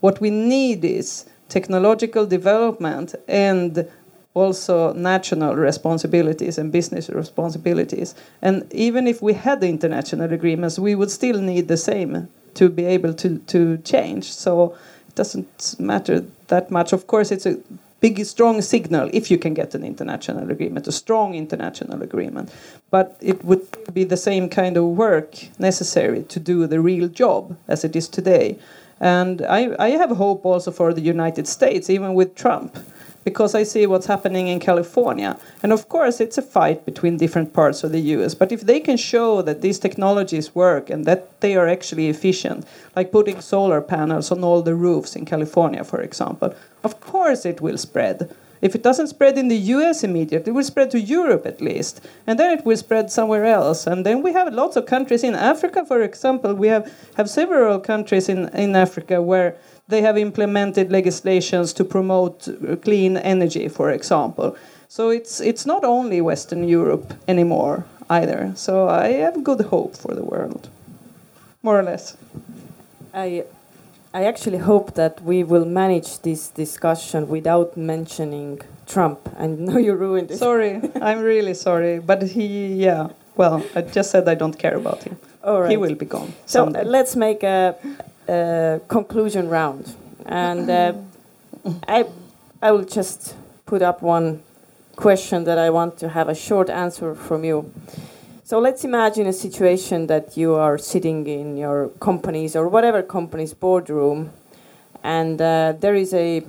What 0.00 0.20
we 0.20 0.30
need 0.30 0.84
is 0.84 1.24
technological 1.48 2.26
development 2.26 3.14
and 3.26 3.88
also 4.34 4.92
national 4.92 5.56
responsibilities 5.56 6.58
and 6.58 6.70
business 6.70 7.08
responsibilities. 7.08 8.14
And 8.42 8.72
even 8.72 9.06
if 9.06 9.22
we 9.22 9.34
had 9.34 9.60
the 9.60 9.68
international 9.68 10.32
agreements, 10.32 10.78
we 10.78 10.94
would 10.94 11.10
still 11.10 11.40
need 11.40 11.68
the 11.68 11.76
same 11.76 12.28
to 12.54 12.68
be 12.68 12.84
able 12.84 13.14
to, 13.14 13.38
to 13.38 13.78
change. 13.78 14.32
So 14.32 14.76
it 15.08 15.14
doesn't 15.14 15.76
matter 15.78 16.24
that 16.48 16.70
much. 16.70 16.92
Of 16.92 17.06
course, 17.06 17.30
it's 17.30 17.46
a 17.46 17.58
big, 18.00 18.24
strong 18.24 18.62
signal 18.62 19.10
if 19.12 19.30
you 19.30 19.38
can 19.38 19.54
get 19.54 19.74
an 19.74 19.84
international 19.84 20.50
agreement, 20.50 20.86
a 20.86 20.92
strong 20.92 21.34
international 21.34 22.02
agreement. 22.02 22.52
But 22.90 23.16
it 23.20 23.44
would 23.44 23.66
be 23.92 24.04
the 24.04 24.16
same 24.16 24.48
kind 24.48 24.76
of 24.76 24.84
work 24.84 25.34
necessary 25.58 26.22
to 26.24 26.40
do 26.40 26.66
the 26.66 26.80
real 26.80 27.08
job 27.08 27.56
as 27.66 27.84
it 27.84 27.96
is 27.96 28.08
today. 28.08 28.58
And 29.00 29.42
I, 29.42 29.74
I 29.78 29.90
have 29.90 30.10
hope 30.10 30.44
also 30.44 30.70
for 30.70 30.92
the 30.92 31.00
United 31.00 31.46
States, 31.46 31.88
even 31.88 32.14
with 32.14 32.34
Trump 32.34 32.76
because 33.28 33.54
I 33.54 33.62
see 33.62 33.86
what's 33.86 34.06
happening 34.14 34.48
in 34.48 34.58
California. 34.58 35.38
And 35.62 35.70
of 35.70 35.82
course, 35.94 36.18
it's 36.18 36.38
a 36.38 36.48
fight 36.56 36.86
between 36.86 37.18
different 37.18 37.52
parts 37.52 37.84
of 37.84 37.92
the 37.92 38.04
US. 38.14 38.34
But 38.34 38.52
if 38.52 38.62
they 38.62 38.80
can 38.80 38.96
show 38.96 39.42
that 39.42 39.60
these 39.60 39.78
technologies 39.78 40.54
work 40.54 40.88
and 40.88 41.04
that 41.04 41.22
they 41.42 41.54
are 41.54 41.68
actually 41.68 42.08
efficient, 42.08 42.64
like 42.96 43.12
putting 43.12 43.42
solar 43.42 43.82
panels 43.82 44.32
on 44.32 44.42
all 44.42 44.62
the 44.62 44.74
roofs 44.74 45.14
in 45.14 45.26
California, 45.26 45.84
for 45.84 46.00
example, 46.00 46.54
of 46.82 46.92
course 47.00 47.44
it 47.44 47.60
will 47.60 47.76
spread. 47.76 48.34
If 48.66 48.74
it 48.74 48.82
doesn't 48.82 49.12
spread 49.14 49.36
in 49.36 49.48
the 49.48 49.62
US 49.76 50.02
immediately, 50.02 50.50
it 50.50 50.54
will 50.54 50.72
spread 50.72 50.90
to 50.92 51.00
Europe 51.18 51.44
at 51.44 51.60
least. 51.60 51.94
And 52.26 52.38
then 52.38 52.50
it 52.56 52.64
will 52.64 52.78
spread 52.78 53.10
somewhere 53.10 53.44
else. 53.44 53.86
And 53.86 54.06
then 54.06 54.22
we 54.22 54.32
have 54.32 54.52
lots 54.54 54.76
of 54.76 54.86
countries 54.86 55.22
in 55.22 55.34
Africa, 55.34 55.84
for 55.84 56.00
example. 56.02 56.54
We 56.54 56.68
have, 56.68 56.84
have 57.18 57.28
several 57.28 57.78
countries 57.78 58.28
in, 58.28 58.48
in 58.64 58.74
Africa 58.74 59.20
where 59.20 59.54
they 59.88 60.02
have 60.02 60.18
implemented 60.18 60.92
legislations 60.92 61.72
to 61.72 61.84
promote 61.84 62.48
uh, 62.48 62.76
clean 62.76 63.16
energy, 63.16 63.68
for 63.68 63.90
example. 63.90 64.56
So 64.88 65.10
it's 65.10 65.40
it's 65.40 65.66
not 65.66 65.84
only 65.84 66.20
Western 66.20 66.68
Europe 66.68 67.14
anymore 67.26 67.84
either. 68.08 68.52
So 68.54 68.88
I 68.88 69.08
have 69.24 69.44
good 69.44 69.60
hope 69.60 69.96
for 69.96 70.14
the 70.14 70.24
world, 70.24 70.68
more 71.62 71.78
or 71.78 71.82
less. 71.82 72.16
I 73.14 73.44
I 74.14 74.24
actually 74.24 74.58
hope 74.58 74.94
that 74.94 75.20
we 75.22 75.44
will 75.44 75.66
manage 75.66 76.20
this 76.20 76.48
discussion 76.48 77.28
without 77.28 77.76
mentioning 77.76 78.60
Trump. 78.86 79.18
And 79.36 79.60
now 79.60 79.76
you 79.76 79.94
ruined 79.94 80.30
it. 80.30 80.38
Sorry, 80.38 80.80
I'm 81.02 81.20
really 81.20 81.54
sorry, 81.54 81.98
but 81.98 82.22
he 82.22 82.74
yeah. 82.74 83.08
Well, 83.36 83.62
I 83.76 83.82
just 83.82 84.10
said 84.10 84.28
I 84.28 84.34
don't 84.34 84.58
care 84.58 84.76
about 84.76 85.04
him. 85.04 85.16
All 85.44 85.60
right. 85.60 85.70
He 85.70 85.76
will 85.76 85.94
be 85.94 86.06
gone. 86.06 86.32
So 86.46 86.64
someday. 86.64 86.84
let's 86.84 87.14
make 87.14 87.42
a 87.42 87.76
uh, 88.28 88.78
conclusion 88.88 89.48
round, 89.48 89.94
and 90.26 90.68
uh, 90.68 90.92
I 91.88 92.04
I 92.60 92.72
will 92.72 92.84
just 92.84 93.34
put 93.66 93.82
up 93.82 94.02
one 94.02 94.42
question 94.96 95.44
that 95.44 95.58
I 95.58 95.70
want 95.70 95.96
to 95.98 96.08
have 96.08 96.28
a 96.28 96.34
short 96.34 96.68
answer 96.68 97.14
from 97.14 97.44
you. 97.44 97.72
So 98.44 98.58
let's 98.58 98.84
imagine 98.84 99.26
a 99.26 99.32
situation 99.32 100.08
that 100.08 100.36
you 100.36 100.54
are 100.54 100.76
sitting 100.76 101.26
in 101.26 101.56
your 101.56 101.88
company's 102.00 102.56
or 102.56 102.68
whatever 102.68 103.02
company's 103.02 103.54
boardroom, 103.54 104.30
and 105.02 105.40
uh, 105.40 105.74
there 105.80 105.94
is 105.94 106.12
a 106.12 106.42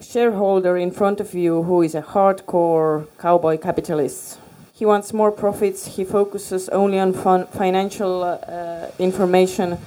shareholder 0.00 0.76
in 0.76 0.90
front 0.90 1.20
of 1.20 1.34
you 1.34 1.62
who 1.62 1.82
is 1.82 1.94
a 1.94 2.02
hardcore 2.02 3.06
cowboy 3.18 3.58
capitalist. 3.58 4.38
He 4.74 4.84
wants 4.84 5.12
more 5.12 5.30
profits. 5.30 5.96
He 5.96 6.04
focuses 6.04 6.68
only 6.70 6.98
on 6.98 7.12
financial 7.12 8.24
uh, 8.24 8.88
information 8.98 9.78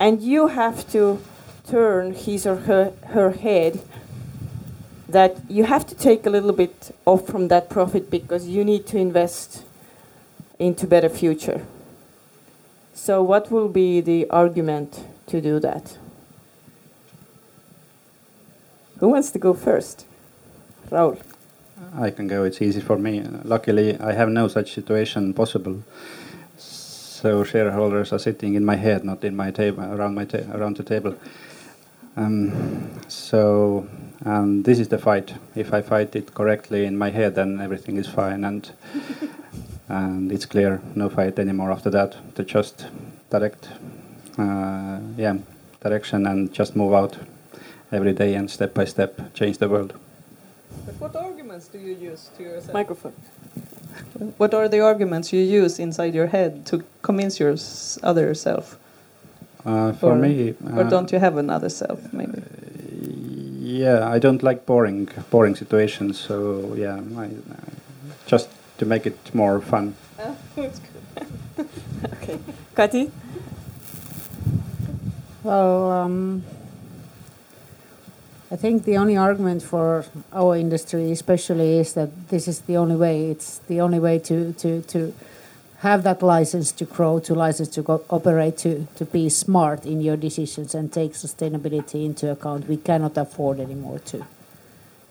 and 0.00 0.22
you 0.22 0.48
have 0.48 0.90
to 0.92 1.20
turn 1.68 2.14
his 2.14 2.46
or 2.46 2.56
her, 2.56 2.92
her 3.08 3.32
head 3.32 3.80
that 5.08 5.36
you 5.48 5.64
have 5.64 5.86
to 5.86 5.94
take 5.94 6.26
a 6.26 6.30
little 6.30 6.52
bit 6.52 6.94
off 7.06 7.26
from 7.26 7.48
that 7.48 7.70
profit 7.70 8.10
because 8.10 8.46
you 8.46 8.64
need 8.64 8.86
to 8.86 8.98
invest 8.98 9.64
into 10.58 10.86
better 10.86 11.08
future 11.08 11.62
So, 12.94 13.22
what 13.22 13.50
will 13.50 13.68
be 13.68 14.00
the 14.00 14.28
argument 14.28 15.04
to 15.28 15.40
do 15.40 15.60
that? 15.60 15.96
Who 18.98 19.10
wants 19.10 19.30
to 19.30 19.38
go 19.38 19.54
first? 19.54 20.04
Raul. 20.90 21.20
I 21.94 22.10
can 22.10 22.26
go. 22.26 22.42
It's 22.42 22.60
easy 22.60 22.80
for 22.80 22.98
me. 22.98 23.22
Luckily, 23.44 23.96
I 24.00 24.12
have 24.12 24.28
no 24.28 24.48
such 24.48 24.74
situation 24.74 25.32
possible. 25.32 25.84
So 27.20 27.42
shareholders 27.42 28.12
are 28.12 28.20
sitting 28.20 28.54
in 28.54 28.64
my 28.64 28.76
head, 28.76 29.04
not 29.04 29.24
in 29.24 29.34
my 29.34 29.50
table, 29.50 29.82
around 29.82 30.14
my 30.14 30.24
ta- 30.24 30.52
around 30.54 30.76
the 30.76 30.84
table. 30.84 31.16
Um, 32.16 32.52
so, 33.08 33.88
and 34.24 34.64
this 34.64 34.78
is 34.78 34.86
the 34.86 34.98
fight. 34.98 35.34
If 35.56 35.74
I 35.74 35.82
fight 35.82 36.14
it 36.14 36.32
correctly 36.32 36.84
in 36.84 36.96
my 36.96 37.10
head, 37.10 37.34
then 37.34 37.60
everything 37.60 37.96
is 37.96 38.06
fine, 38.06 38.44
and 38.44 38.70
and 39.88 40.30
it's 40.30 40.46
clear. 40.46 40.80
No 40.94 41.08
fight 41.08 41.40
anymore 41.40 41.72
after 41.72 41.90
that. 41.90 42.14
To 42.36 42.44
just 42.44 42.86
direct, 43.30 43.68
uh, 44.38 45.00
yeah, 45.16 45.38
direction 45.80 46.24
and 46.24 46.52
just 46.52 46.76
move 46.76 46.94
out 46.94 47.18
every 47.90 48.12
day 48.12 48.34
and 48.34 48.48
step 48.48 48.74
by 48.74 48.84
step 48.84 49.34
change 49.34 49.58
the 49.58 49.68
world. 49.68 49.92
But 50.86 50.94
what 51.00 51.16
arguments 51.16 51.66
do 51.66 51.78
you 51.78 51.96
use 51.96 52.30
to 52.36 52.44
yourself? 52.44 52.74
Microphone. 52.74 53.14
What 54.36 54.54
are 54.54 54.68
the 54.68 54.80
arguments 54.80 55.32
you 55.32 55.40
use 55.40 55.78
inside 55.78 56.14
your 56.14 56.26
head 56.26 56.66
to 56.66 56.84
convince 57.02 57.40
your 57.40 57.56
other 58.02 58.34
self? 58.34 58.78
Uh, 59.64 59.92
for 59.92 60.12
or, 60.12 60.16
me, 60.16 60.54
or 60.74 60.82
uh, 60.82 60.88
don't 60.88 61.12
you 61.12 61.18
have 61.18 61.36
another 61.36 61.68
self, 61.68 62.12
maybe? 62.12 62.42
Yeah, 63.60 64.08
I 64.08 64.18
don't 64.18 64.42
like 64.42 64.64
boring 64.66 65.08
boring 65.30 65.56
situations. 65.56 66.18
So 66.18 66.74
yeah, 66.74 67.00
I, 67.16 67.26
uh, 67.26 67.30
just 68.26 68.48
to 68.78 68.86
make 68.86 69.06
it 69.06 69.18
more 69.34 69.60
fun. 69.60 69.94
okay. 70.58 72.38
Kati? 72.74 73.10
Well, 75.42 75.90
um, 75.90 76.44
I 78.50 78.56
think 78.56 78.84
the 78.84 78.96
only 78.96 79.16
argument 79.16 79.62
for 79.62 80.06
our 80.32 80.56
industry, 80.56 81.10
especially, 81.12 81.78
is 81.78 81.92
that 81.92 82.28
this 82.28 82.48
is 82.48 82.60
the 82.60 82.78
only 82.78 82.96
way. 82.96 83.30
It's 83.30 83.58
the 83.68 83.80
only 83.82 84.00
way 84.00 84.18
to 84.20 84.54
to 84.54 84.80
to 84.82 85.12
have 85.80 86.02
that 86.04 86.22
license 86.22 86.72
to 86.72 86.86
grow, 86.86 87.20
to 87.20 87.34
license 87.34 87.68
to 87.68 87.82
operate, 88.08 88.56
to 88.58 88.86
to 88.96 89.04
be 89.04 89.28
smart 89.28 89.84
in 89.84 90.00
your 90.00 90.16
decisions 90.16 90.74
and 90.74 90.90
take 90.90 91.12
sustainability 91.12 92.06
into 92.06 92.30
account. 92.30 92.68
We 92.68 92.78
cannot 92.78 93.18
afford 93.18 93.60
anymore 93.60 93.98
to 94.06 94.24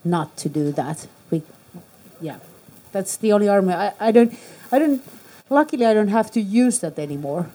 not 0.04 0.36
to 0.38 0.48
do 0.48 0.72
that. 0.72 1.06
We, 1.30 1.42
yeah, 2.20 2.38
that's 2.90 3.16
the 3.16 3.32
only 3.32 3.48
argument. 3.48 3.78
I, 3.78 4.08
I 4.08 4.10
don't, 4.10 4.34
I 4.72 4.80
don't. 4.80 5.02
Luckily, 5.48 5.86
I 5.86 5.94
don't 5.94 6.08
have 6.08 6.30
to 6.32 6.40
use 6.40 6.80
that 6.80 6.98
anymore. 6.98 7.50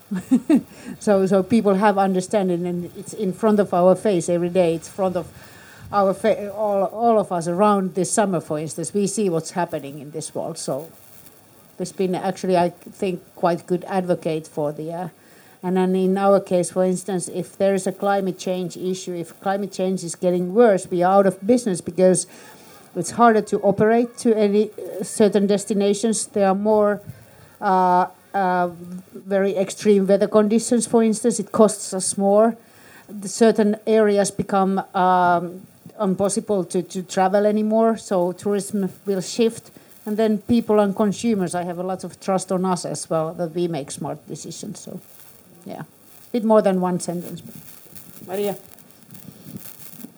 so 0.99 1.27
so 1.27 1.43
people 1.43 1.73
have 1.73 1.97
understanding, 1.97 2.65
and 2.65 2.89
it's 2.95 3.11
in 3.11 3.33
front 3.33 3.59
of 3.59 3.73
our 3.73 3.95
face 3.95 4.29
every 4.29 4.49
day. 4.49 4.75
It's 4.75 4.87
front 4.87 5.17
of 5.17 5.27
our 5.93 6.15
all 6.49 6.83
all 6.85 7.19
of 7.19 7.31
us 7.31 7.47
around 7.47 7.93
this 7.93 8.11
summer, 8.11 8.41
for 8.41 8.59
instance. 8.59 8.93
We 8.93 9.07
see 9.07 9.29
what's 9.29 9.51
happening 9.51 9.99
in 9.99 10.11
this 10.11 10.33
world. 10.33 10.57
So 10.57 10.91
there's 11.77 11.91
been 11.91 12.15
actually, 12.15 12.57
I 12.57 12.69
think, 12.69 13.21
quite 13.35 13.67
good 13.67 13.83
advocate 13.85 14.47
for 14.47 14.71
the. 14.71 14.91
Uh, 14.91 15.09
and 15.61 15.77
then 15.77 15.95
in 15.95 16.17
our 16.17 16.41
case, 16.41 16.71
for 16.71 16.83
instance, 16.83 17.29
if 17.29 17.57
there 17.57 17.73
is 17.73 17.87
a 17.87 17.93
climate 17.93 18.37
change 18.37 18.75
issue, 18.75 19.13
if 19.13 19.39
climate 19.39 19.71
change 19.71 20.03
is 20.03 20.15
getting 20.15 20.53
worse, 20.53 20.87
we 20.91 21.03
are 21.03 21.19
out 21.19 21.25
of 21.25 21.45
business 21.45 21.79
because 21.79 22.27
it's 22.95 23.11
harder 23.11 23.41
to 23.41 23.59
operate 23.61 24.17
to 24.17 24.35
any 24.35 24.71
uh, 24.71 25.03
certain 25.03 25.47
destinations. 25.47 26.27
There 26.27 26.47
are 26.47 26.55
more 26.55 27.01
uh, 27.61 28.07
uh, 28.33 28.71
very 29.13 29.55
extreme 29.55 30.05
weather 30.05 30.27
conditions, 30.27 30.85
for 30.85 31.01
instance. 31.01 31.39
It 31.39 31.51
costs 31.51 31.93
us 31.93 32.17
more. 32.17 32.57
The 33.07 33.29
certain 33.29 33.77
areas 33.87 34.31
become 34.31 34.79
um, 34.93 35.61
impossible 36.03 36.63
to, 36.65 36.81
to 36.83 37.03
travel 37.03 37.45
anymore, 37.45 37.97
so 37.97 38.31
tourism 38.31 38.89
will 39.05 39.21
shift. 39.21 39.71
And 40.05 40.17
then 40.17 40.39
people 40.39 40.79
and 40.79 40.95
consumers, 40.95 41.55
I 41.55 41.63
have 41.63 41.79
a 41.79 41.83
lot 41.83 42.03
of 42.03 42.19
trust 42.19 42.51
on 42.51 42.65
us 42.65 42.85
as 42.85 43.09
well 43.09 43.33
that 43.35 43.55
we 43.55 43.67
make 43.67 43.89
smart 43.91 44.25
decisions. 44.27 44.79
So, 44.79 44.99
yeah, 45.65 45.81
a 45.81 46.31
bit 46.31 46.43
more 46.43 46.61
than 46.61 46.81
one 46.81 46.99
sentence. 46.99 47.41
Maria. 48.27 48.57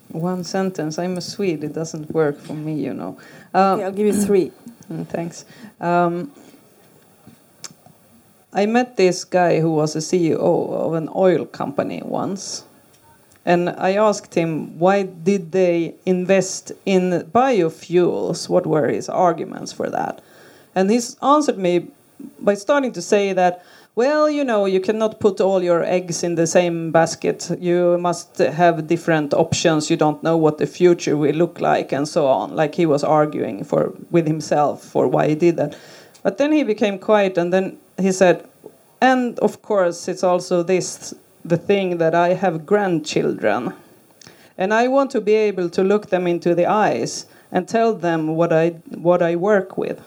One 0.09 0.43
sentence. 0.43 0.97
I'm 0.97 1.17
a 1.17 1.21
Swede. 1.21 1.63
It 1.63 1.73
doesn't 1.73 2.11
work 2.11 2.39
for 2.39 2.53
me, 2.53 2.73
you 2.73 2.93
know. 2.93 3.17
Uh, 3.53 3.73
okay, 3.73 3.83
I'll 3.83 3.91
give 3.91 4.07
you 4.07 4.13
three. 4.13 4.51
Mm, 4.85 5.07
Thanks. 5.07 5.45
Um, 5.81 6.31
I 8.53 8.67
met 8.67 8.97
this 8.97 9.25
guy 9.25 9.59
who 9.59 9.71
was 9.71 9.95
a 9.95 9.99
CEO 9.99 10.37
of 10.39 10.93
an 10.93 11.09
oil 11.15 11.43
company 11.43 12.03
once. 12.05 12.63
And 13.45 13.69
I 13.69 13.93
asked 13.93 14.33
him, 14.33 14.79
why 14.79 15.03
did 15.03 15.51
they 15.51 15.93
invest 16.05 16.71
in 16.85 17.29
biofuels? 17.31 18.49
What 18.49 18.65
were 18.65 18.87
his 18.87 19.07
arguments 19.07 19.71
for 19.71 19.89
that? 19.89 20.21
And 20.73 20.89
he 20.89 20.99
answered 21.21 21.57
me 21.57 21.87
by 22.39 22.55
starting 22.55 22.91
to 22.93 23.01
say 23.01 23.33
that, 23.33 23.63
well, 23.95 24.29
you 24.29 24.43
know, 24.43 24.65
you 24.65 24.81
cannot 24.81 25.21
put 25.21 25.39
all 25.39 25.63
your 25.63 25.83
eggs 25.83 26.23
in 26.23 26.35
the 26.35 26.47
same 26.47 26.91
basket. 26.91 27.49
You 27.61 27.97
must 27.97 28.39
have 28.39 28.87
different 28.87 29.33
options. 29.33 29.89
You 29.89 29.95
don't 29.95 30.21
know 30.21 30.35
what 30.35 30.57
the 30.57 30.67
future 30.67 31.15
will 31.15 31.35
look 31.35 31.61
like, 31.61 31.93
and 31.93 32.05
so 32.05 32.27
on. 32.27 32.55
Like 32.55 32.75
he 32.75 32.85
was 32.85 33.05
arguing 33.05 33.63
for 33.63 33.93
with 34.11 34.27
himself 34.27 34.83
for 34.83 35.07
why 35.07 35.29
he 35.29 35.35
did 35.35 35.55
that. 35.55 35.77
But 36.23 36.37
then 36.37 36.51
he 36.51 36.63
became 36.63 36.99
quiet, 36.99 37.37
and 37.37 37.53
then 37.53 37.77
he 37.97 38.11
said, 38.11 38.45
and 38.99 39.39
of 39.39 39.61
course, 39.61 40.09
it's 40.09 40.23
also 40.23 40.61
this 40.61 41.13
the 41.45 41.57
thing 41.57 41.99
that 41.99 42.15
I 42.15 42.29
have 42.33 42.65
grandchildren, 42.65 43.73
and 44.57 44.73
I 44.73 44.87
want 44.87 45.11
to 45.11 45.21
be 45.21 45.35
able 45.35 45.69
to 45.69 45.83
look 45.83 46.09
them 46.09 46.25
into 46.25 46.55
the 46.55 46.65
eyes 46.65 47.27
and 47.51 47.67
tell 47.67 47.93
them 47.93 48.35
what 48.35 48.51
I 48.51 48.69
what 49.09 49.21
I 49.21 49.35
work 49.35 49.77
with. 49.77 50.01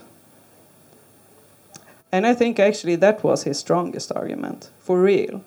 And 2.10 2.26
I 2.26 2.34
think 2.34 2.58
actually 2.58 2.96
that 2.96 3.22
was 3.22 3.44
his 3.44 3.58
strongest 3.58 4.10
argument, 4.12 4.70
for 4.80 5.00
real. 5.00 5.44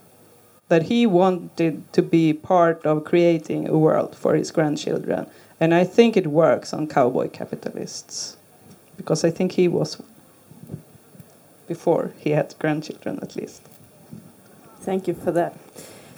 That 0.70 0.84
he 0.84 1.06
wanted 1.06 1.92
to 1.94 2.02
be 2.02 2.34
part 2.34 2.86
of 2.86 3.04
creating 3.04 3.68
a 3.68 3.78
world 3.78 4.16
for 4.16 4.36
his 4.36 4.52
grandchildren. 4.52 5.28
And 5.60 5.74
I 5.74 5.84
think 5.84 6.16
it 6.16 6.28
works 6.28 6.74
on 6.74 6.88
cowboy 6.88 7.30
capitalists. 7.30 8.38
Because 8.96 9.24
I 9.24 9.32
think 9.32 9.54
he 9.54 9.68
was 9.68 10.02
before 11.68 12.14
he 12.18 12.32
had 12.32 12.56
grandchildren 12.60 13.20
at 13.22 13.36
least. 13.36 13.62
Thank 14.82 15.08
you 15.08 15.14
for 15.14 15.32
that. 15.32 15.58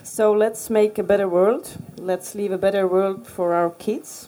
So 0.04 0.34
let's 0.34 0.70
make 0.70 0.98
a 0.98 1.04
better 1.04 1.30
world. 1.30 1.78
Let's 1.98 2.36
leave 2.36 2.52
a 2.52 2.58
better 2.58 2.86
world 2.86 3.26
for 3.26 3.54
our 3.54 3.70
kids. 3.70 4.28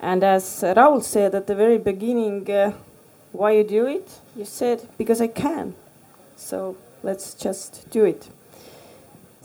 And 0.00 0.22
as 0.22 0.44
Raul 0.62 1.02
said 1.02 1.34
at 1.34 1.48
the 1.48 1.56
very 1.56 1.78
beginning, 1.78 2.48
uh, 2.48 2.72
why 3.32 3.52
you 3.52 3.64
do 3.64 3.86
it? 3.86 4.20
You 4.36 4.44
said 4.44 4.88
because 4.96 5.20
I 5.20 5.26
can. 5.26 5.74
So 6.36 6.76
let's 7.02 7.34
just 7.34 7.90
do 7.90 8.04
it. 8.04 8.28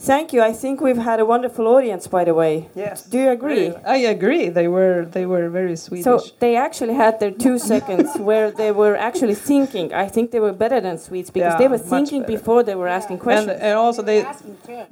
Thank 0.00 0.32
you. 0.32 0.40
I 0.42 0.52
think 0.52 0.80
we've 0.80 0.96
had 1.10 1.18
a 1.18 1.24
wonderful 1.24 1.66
audience, 1.66 2.06
by 2.06 2.24
the 2.24 2.32
way. 2.32 2.68
Yes. 2.74 3.02
Do 3.02 3.18
you 3.18 3.30
agree? 3.30 3.72
I 3.84 3.96
agree. 3.96 4.48
They 4.48 4.68
were 4.68 5.04
they 5.04 5.26
were 5.26 5.48
very 5.50 5.74
Swedish. 5.76 6.04
So 6.04 6.20
they 6.38 6.54
actually 6.56 6.94
had 6.94 7.18
their 7.18 7.32
two 7.32 7.58
seconds 7.72 8.08
where 8.16 8.50
they 8.52 8.70
were 8.70 8.96
actually 8.96 9.34
thinking. 9.34 9.92
I 9.92 10.06
think 10.08 10.30
they 10.30 10.38
were 10.40 10.52
better 10.52 10.80
than 10.80 10.98
Swedes 10.98 11.30
because 11.30 11.54
Yeah, 11.54 11.58
they 11.58 11.68
were 11.68 11.78
thinking 11.78 12.22
better. 12.22 12.32
before 12.38 12.62
they 12.62 12.76
were 12.76 12.86
asking 12.88 13.18
questions. 13.18 13.58
and 13.60 13.74
also 13.76 14.02
they 14.02 14.24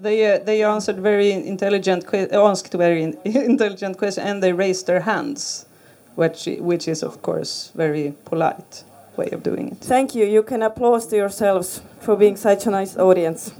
they 0.00 0.16
uh, 0.34 0.38
they 0.44 0.64
answered 0.64 0.98
very 0.98 1.30
intelligent 1.30 2.04
asked 2.32 2.72
very 2.74 3.02
in- 3.04 3.18
intelligent 3.24 3.96
questions 3.98 4.26
and 4.26 4.42
they 4.42 4.52
raised 4.52 4.86
their 4.86 5.00
hands, 5.00 5.66
which 6.16 6.48
which 6.58 6.88
is 6.88 7.02
of 7.04 7.22
course 7.22 7.70
very 7.76 8.12
polite 8.24 8.84
way 9.16 9.28
of 9.32 9.42
doing 9.42 9.68
it. 9.72 9.78
Thank 9.78 10.14
you. 10.16 10.24
You 10.26 10.42
can 10.42 10.62
applaud 10.62 11.02
to 11.10 11.16
yourselves 11.16 11.80
for 12.00 12.16
being 12.16 12.36
such 12.36 12.66
a 12.66 12.70
nice 12.70 12.96
audience. 12.98 13.52